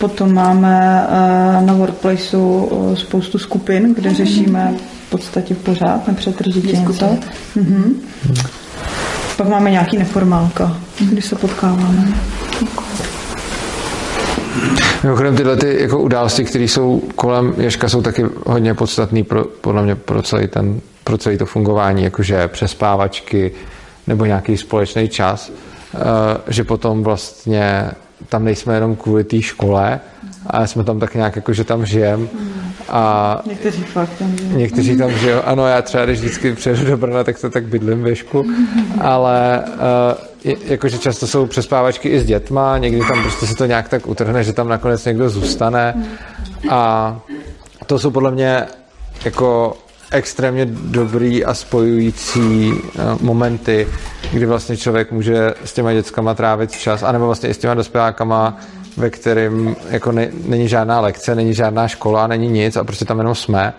potom 0.09 0.35
máme 0.35 1.07
eh, 1.09 1.65
na 1.65 1.73
workplaceu 1.73 2.69
eh, 2.93 2.97
spoustu 2.97 3.39
skupin, 3.39 3.95
kde 3.95 4.15
řešíme 4.15 4.75
v 5.07 5.11
podstatě 5.11 5.55
pořád, 5.55 6.09
nepřetržitě 6.09 6.77
něco. 6.77 7.19
Mhm. 7.55 8.01
Pak 9.37 9.49
máme 9.49 9.71
nějaký 9.71 9.99
neformálka, 9.99 10.77
kdy 11.11 11.23
se 11.23 11.37
potkáváme. 11.37 12.13
Mimochodem 15.03 15.37
tyhle 15.37 15.57
ty 15.57 15.83
jako 15.83 15.99
události, 15.99 16.45
které 16.45 16.65
jsou 16.65 17.03
kolem 17.15 17.55
Ježka, 17.57 17.89
jsou 17.89 18.03
taky 18.03 18.25
hodně 18.47 18.75
podstatné 18.75 19.25
pro, 19.25 19.45
podle 19.45 19.83
mě 19.83 19.95
pro 19.95 20.23
celý, 20.23 20.49
ten, 20.49 20.81
pro 21.05 21.19
celý 21.19 21.39
to 21.39 21.47
fungování, 21.47 22.05
jakože 22.05 22.49
přespávačky 22.49 23.53
nebo 24.07 24.25
nějaký 24.25 24.57
společný 24.57 25.09
čas, 25.09 25.53
eh, 25.95 25.99
že 26.49 26.65
potom 26.65 27.03
vlastně 27.03 27.91
tam 28.29 28.45
nejsme 28.45 28.75
jenom 28.75 28.97
kvůli 28.97 29.25
té 29.25 29.43
škole, 29.43 30.01
a 30.47 30.67
jsme 30.67 30.85
tam 30.85 31.01
tak 31.01 31.15
nějak 31.15 31.37
jako, 31.37 31.53
že 31.53 31.65
tam 31.65 31.87
žijem. 31.87 32.29
A 32.89 33.41
Někteří 33.47 33.83
fakt 33.83 34.11
tam 34.19 34.37
žijou. 34.37 34.59
Někteří 34.59 34.99
tam 34.99 35.11
žijou. 35.11 35.41
Ano, 35.45 35.67
já 35.67 35.83
třeba, 35.83 36.05
když 36.05 36.19
vždycky 36.19 36.53
přijedu 36.53 36.85
do 36.85 36.97
Brna, 36.97 37.25
tak 37.25 37.41
to 37.41 37.51
tak 37.51 37.65
bydlím 37.65 38.03
ve 38.03 38.17
Šku, 38.17 38.45
ale 39.01 39.65
uh, 40.45 40.53
jakože 40.65 40.99
často 40.99 41.27
jsou 41.27 41.47
přespávačky 41.47 42.09
i 42.09 42.21
s 42.21 42.27
dětma, 42.27 42.79
někdy 42.79 43.01
tam 43.01 43.23
prostě 43.23 43.47
se 43.47 43.55
to 43.55 43.67
nějak 43.67 43.89
tak 43.89 44.07
utrhne, 44.07 44.45
že 44.45 44.53
tam 44.53 44.69
nakonec 44.69 45.05
někdo 45.05 45.31
zůstane 45.31 45.95
a 46.71 47.21
to 47.87 47.99
jsou 47.99 48.11
podle 48.11 48.31
mě 48.31 48.67
jako 49.25 49.77
extrémně 50.11 50.67
dobrý 50.71 51.45
a 51.45 51.55
spojující 51.55 52.73
uh, 52.73 52.81
momenty, 53.21 53.89
kdy 54.33 54.47
vlastně 54.47 54.77
člověk 54.77 55.13
může 55.13 55.55
s 55.65 55.73
těma 55.73 55.93
dětskama 55.93 56.35
trávit 56.35 56.73
čas, 56.73 57.03
anebo 57.03 57.27
vlastně 57.27 57.49
i 57.49 57.55
s 57.55 57.59
těma 57.59 57.75
dospělákama, 57.75 58.59
ve 58.97 59.11
kterém 59.11 59.77
jako 59.91 60.13
ne, 60.13 60.29
není 60.47 60.69
žádná 60.69 61.01
lekce, 61.01 61.35
není 61.35 61.55
žádná 61.55 61.89
škola, 61.89 62.27
není 62.27 62.49
nic 62.49 62.77
a 62.77 62.85
prostě 62.85 63.05
tam 63.05 63.19
jenom 63.19 63.35
jsme. 63.35 63.75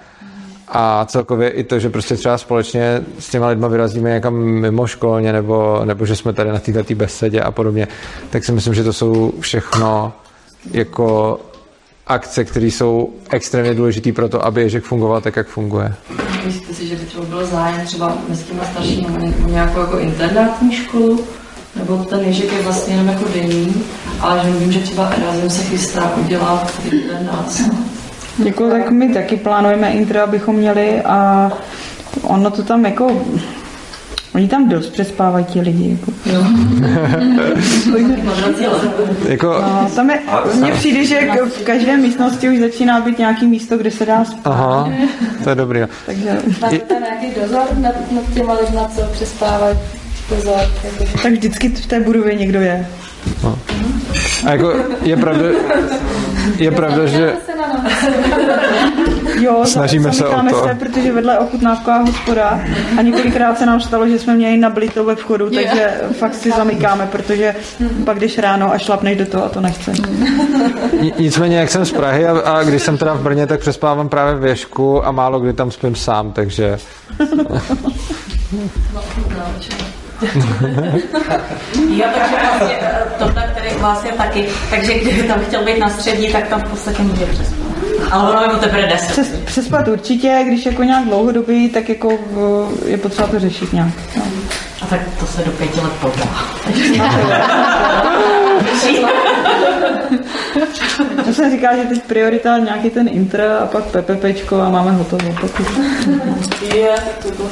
A 0.68 1.06
celkově 1.06 1.50
i 1.50 1.64
to, 1.64 1.80
že 1.80 1.90
prostě 1.90 2.16
třeba 2.16 2.38
společně 2.38 3.02
s 3.20 3.30
těma 3.30 3.48
lidma 3.48 3.68
vyrazíme 3.68 4.10
někam 4.10 4.36
mimo 4.36 4.88
školně, 4.88 5.34
nebo, 5.34 5.82
nebo 5.86 6.06
že 6.06 6.16
jsme 6.16 6.34
tady 6.34 6.52
na 6.52 6.60
této 6.60 6.96
besedě 6.96 7.42
a 7.42 7.52
podobně, 7.52 7.88
tak 8.30 8.46
si 8.46 8.52
myslím, 8.52 8.74
že 8.74 8.84
to 8.84 8.94
jsou 8.94 9.34
všechno 9.40 10.14
jako 10.72 11.40
akce, 12.08 12.44
které 12.46 12.66
jsou 12.66 13.10
extrémně 13.30 13.74
důležité 13.74 14.12
pro 14.12 14.30
to, 14.30 14.46
aby 14.46 14.62
Ježek 14.62 14.84
fungoval 14.84 15.22
tak, 15.22 15.36
jak 15.36 15.48
funguje. 15.48 15.94
Myslíte 16.46 16.74
si, 16.74 16.88
že 16.88 16.96
by 16.96 17.06
třeba 17.06 17.26
byl 17.26 17.46
zájem 17.46 17.86
třeba 17.86 18.18
mezi 18.30 18.44
těma 18.44 18.64
staršími 18.66 19.34
o 19.46 19.50
nějakou 19.50 19.80
jako 19.80 20.00
internátní 20.00 20.76
školu? 20.76 21.26
Nebo 21.76 21.98
ten 21.98 22.20
Ježek 22.20 22.54
je 22.54 22.62
vlastně 22.62 22.94
jenom 22.94 23.08
jako 23.08 23.26
denní, 23.34 23.84
ale 24.20 24.42
že 24.44 24.52
vím, 24.52 24.72
že 24.72 24.80
třeba 24.80 25.08
Erasmus 25.08 25.56
se 25.56 25.64
chystá 25.64 26.12
udělat 26.18 26.74
internát. 26.92 27.62
Jako 28.46 28.70
tak 28.70 28.92
my 28.92 29.14
taky 29.14 29.38
plánujeme 29.38 29.92
intro, 29.92 30.22
abychom 30.22 30.56
měli 30.56 31.02
a 31.02 31.52
ono 32.22 32.52
to 32.52 32.64
tam 32.64 32.86
jako 32.86 33.12
Oni 34.36 34.48
tam 34.48 34.70
dost 34.70 34.90
přespávají 34.90 35.46
ti 35.46 35.62
lidi. 35.62 36.00
Jako. 36.26 36.46
jako... 39.28 39.48
No, 39.48 39.90
tam 39.96 40.10
je, 40.10 40.20
mně 40.54 40.72
přijde, 40.72 41.06
že 41.06 41.20
v 41.50 41.64
každé 41.64 41.98
místnosti 41.98 42.50
už 42.50 42.60
začíná 42.60 43.02
být 43.02 43.20
nějaký 43.20 43.48
místo, 43.48 43.78
kde 43.78 43.92
se 43.92 44.06
dá 44.06 44.26
spát. 44.26 44.52
Aha, 44.52 44.92
to 45.44 45.50
je 45.50 45.56
dobrý. 45.56 45.80
Takže... 46.06 46.38
Máte 46.62 46.80
tam 46.80 47.02
nějaký 47.02 47.28
dozor 47.42 47.64
nad, 47.78 48.12
nad 48.12 48.34
těma 48.34 48.54
lidma, 48.54 48.92
co 48.96 49.02
přespávají? 49.02 49.78
Dozor, 50.30 50.60
jako... 50.84 51.20
Tak 51.24 51.32
vždycky 51.32 51.70
v 51.70 51.86
té 51.86 52.00
budově 52.00 52.36
někdo 52.36 52.62
je. 52.62 52.88
No. 53.44 53.60
A 54.46 54.52
jako 54.52 54.74
je 55.02 55.18
pravda, 55.18 55.46
je 56.58 56.72
pravda, 56.72 57.06
že 57.06 57.34
Jo, 59.46 59.66
Snažíme 59.66 60.14
se 60.14 60.28
o 60.28 60.42
to. 60.50 60.68
se, 60.68 60.76
protože 60.76 61.12
vedle 61.12 61.34
je 61.34 61.40
ochutnávková 61.40 61.98
hospoda 61.98 62.60
a 62.98 63.02
několikrát 63.02 63.58
se 63.58 63.66
nám 63.66 63.82
stalo, 63.82 64.08
že 64.08 64.20
jsme 64.20 64.36
měli 64.36 64.58
nablito 64.58 65.04
ve 65.04 65.16
vchodu, 65.16 65.50
takže 65.50 65.94
fakt 66.20 66.36
si 66.36 66.52
zamykáme, 66.52 67.08
protože 67.12 67.56
pak 68.06 68.20
jdeš 68.20 68.38
ráno 68.38 68.74
a 68.74 68.78
šlapneš 68.78 69.18
do 69.18 69.26
toho 69.26 69.46
a 69.46 69.50
to 69.50 69.62
nechce. 69.62 69.94
Nicméně, 71.20 71.58
jak 71.58 71.70
jsem 71.70 71.86
z 71.86 71.92
Prahy 71.92 72.28
a, 72.28 72.40
a 72.40 72.64
když 72.64 72.82
jsem 72.84 72.98
teda 72.98 73.14
v 73.14 73.22
Brně, 73.22 73.48
tak 73.48 73.60
přespávám 73.60 74.10
právě 74.10 74.36
v 74.36 74.40
Věšku 74.40 75.06
a 75.06 75.12
málo 75.12 75.40
kdy 75.40 75.54
tam 75.54 75.72
spím 75.72 75.96
sám, 75.96 76.32
takže... 76.32 76.78
jo, 81.90 82.06
takže 82.14 82.36
vlastně 82.42 82.78
tohle, 83.20 83.54
který 83.56 83.76
vás 83.82 84.06
je 84.06 84.12
taky, 84.12 84.46
takže 84.70 84.94
kdyby 84.94 85.24
tam 85.24 85.40
chtěl 85.40 85.66
být 85.66 85.80
na 85.80 85.90
střední, 85.90 86.28
tak 86.32 86.48
tam 86.48 86.62
v 86.62 86.70
podstatě 86.70 87.04
může 87.04 87.26
přespat. 87.26 87.65
Ale 88.12 88.32
ono 88.32 88.42
je 88.42 88.48
mu 88.48 88.60
teprve 88.60 88.88
10. 88.88 89.12
Přes, 89.12 89.28
přespat 89.46 89.88
určitě, 89.88 90.44
když 90.48 90.66
jako 90.66 90.84
nějak 90.84 91.06
dlouhodobý, 91.06 91.70
tak 91.70 91.90
jako 91.90 92.20
je 92.86 92.98
potřeba 92.98 93.28
to 93.28 93.40
řešit 93.40 93.74
nějak. 93.74 93.94
No. 94.18 94.24
A 94.82 94.86
tak 94.86 95.00
to 95.20 95.26
se 95.26 95.44
do 95.44 95.52
pěti 95.52 95.80
let 95.82 95.94
podá. 96.02 96.46
To 101.26 101.34
jsem 101.34 101.52
říkala, 101.52 101.76
že 101.76 101.84
teď 101.84 102.04
priorita 102.04 102.58
nějaký 102.58 102.90
ten 102.90 103.08
intr 103.12 103.42
a 103.42 103.66
pak 103.66 103.84
PPPčko 103.84 104.62
a 104.62 104.70
máme 104.70 104.92
hotovo. 104.92 105.36
Pokud... 105.42 105.66
Je, 106.76 106.96
to 107.24 107.32
bylo 107.32 107.50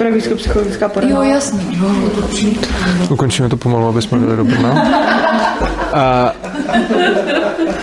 Pedagogicko-psychologická 0.00 0.88
porada. 0.88 1.14
Jo, 1.14 1.22
jasný. 1.22 1.78
Jo, 1.80 1.88
Ukončíme 3.10 3.48
to 3.48 3.56
pomalu, 3.56 3.86
aby 3.86 4.02
jsme 4.02 4.18
byli 4.18 4.36
do 4.36 4.44
Brna. 4.44 4.72
A 5.92 6.32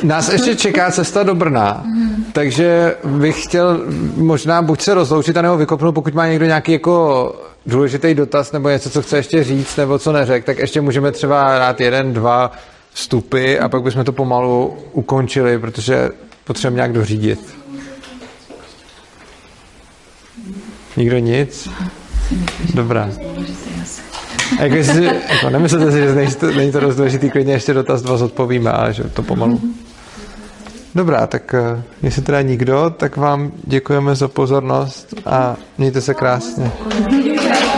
nás 0.03 0.29
ještě 0.29 0.55
čeká 0.55 0.91
cesta 0.91 1.23
do 1.23 1.35
Brna, 1.35 1.85
takže 2.31 2.95
bych 3.03 3.43
chtěl 3.43 3.81
možná 4.15 4.61
buď 4.61 4.81
se 4.81 4.93
rozloučit, 4.93 5.35
nebo 5.35 5.57
vykopnout, 5.57 5.95
pokud 5.95 6.13
má 6.13 6.27
někdo 6.27 6.45
nějaký 6.45 6.71
jako 6.71 7.35
důležitý 7.65 8.13
dotaz 8.13 8.51
nebo 8.51 8.69
něco, 8.69 8.89
co 8.89 9.01
chce 9.01 9.17
ještě 9.17 9.43
říct, 9.43 9.75
nebo 9.75 9.99
co 9.99 10.11
neřek, 10.11 10.45
tak 10.45 10.59
ještě 10.59 10.81
můžeme 10.81 11.11
třeba 11.11 11.59
dát 11.59 11.81
jeden, 11.81 12.13
dva 12.13 12.51
vstupy 12.93 13.59
a 13.59 13.69
pak 13.69 13.83
bychom 13.83 14.03
to 14.03 14.11
pomalu 14.11 14.77
ukončili, 14.93 15.59
protože 15.59 16.09
potřebujeme 16.43 16.75
nějak 16.75 16.93
dořídit. 16.93 17.39
Nikdo 20.97 21.17
nic? 21.17 21.69
Dobrá. 22.73 23.09
A 24.59 24.63
jako, 24.63 24.75
jestli, 24.75 25.05
jako 25.05 25.49
nemyslete 25.49 25.91
si, 25.91 25.97
že 25.97 26.15
není 26.15 26.31
to, 26.35 26.51
není 26.51 26.71
to 26.71 26.79
dost 26.79 26.95
důležitý, 26.95 27.29
klidně 27.29 27.53
ještě 27.53 27.73
dotaz 27.73 28.01
dva 28.01 28.17
zodpovíme, 28.17 28.71
ale 28.71 28.93
že 28.93 29.03
to 29.03 29.23
pomalu. 29.23 29.61
Dobrá, 30.95 31.27
tak 31.27 31.55
uh, 31.73 31.81
jestli 32.01 32.21
teda 32.21 32.41
nikdo, 32.41 32.93
tak 32.97 33.17
vám 33.17 33.51
děkujeme 33.63 34.15
za 34.15 34.27
pozornost 34.27 35.13
a 35.25 35.55
mějte 35.77 36.01
se 36.01 36.13
krásně. 36.13 36.71
Děkuji. 37.23 37.76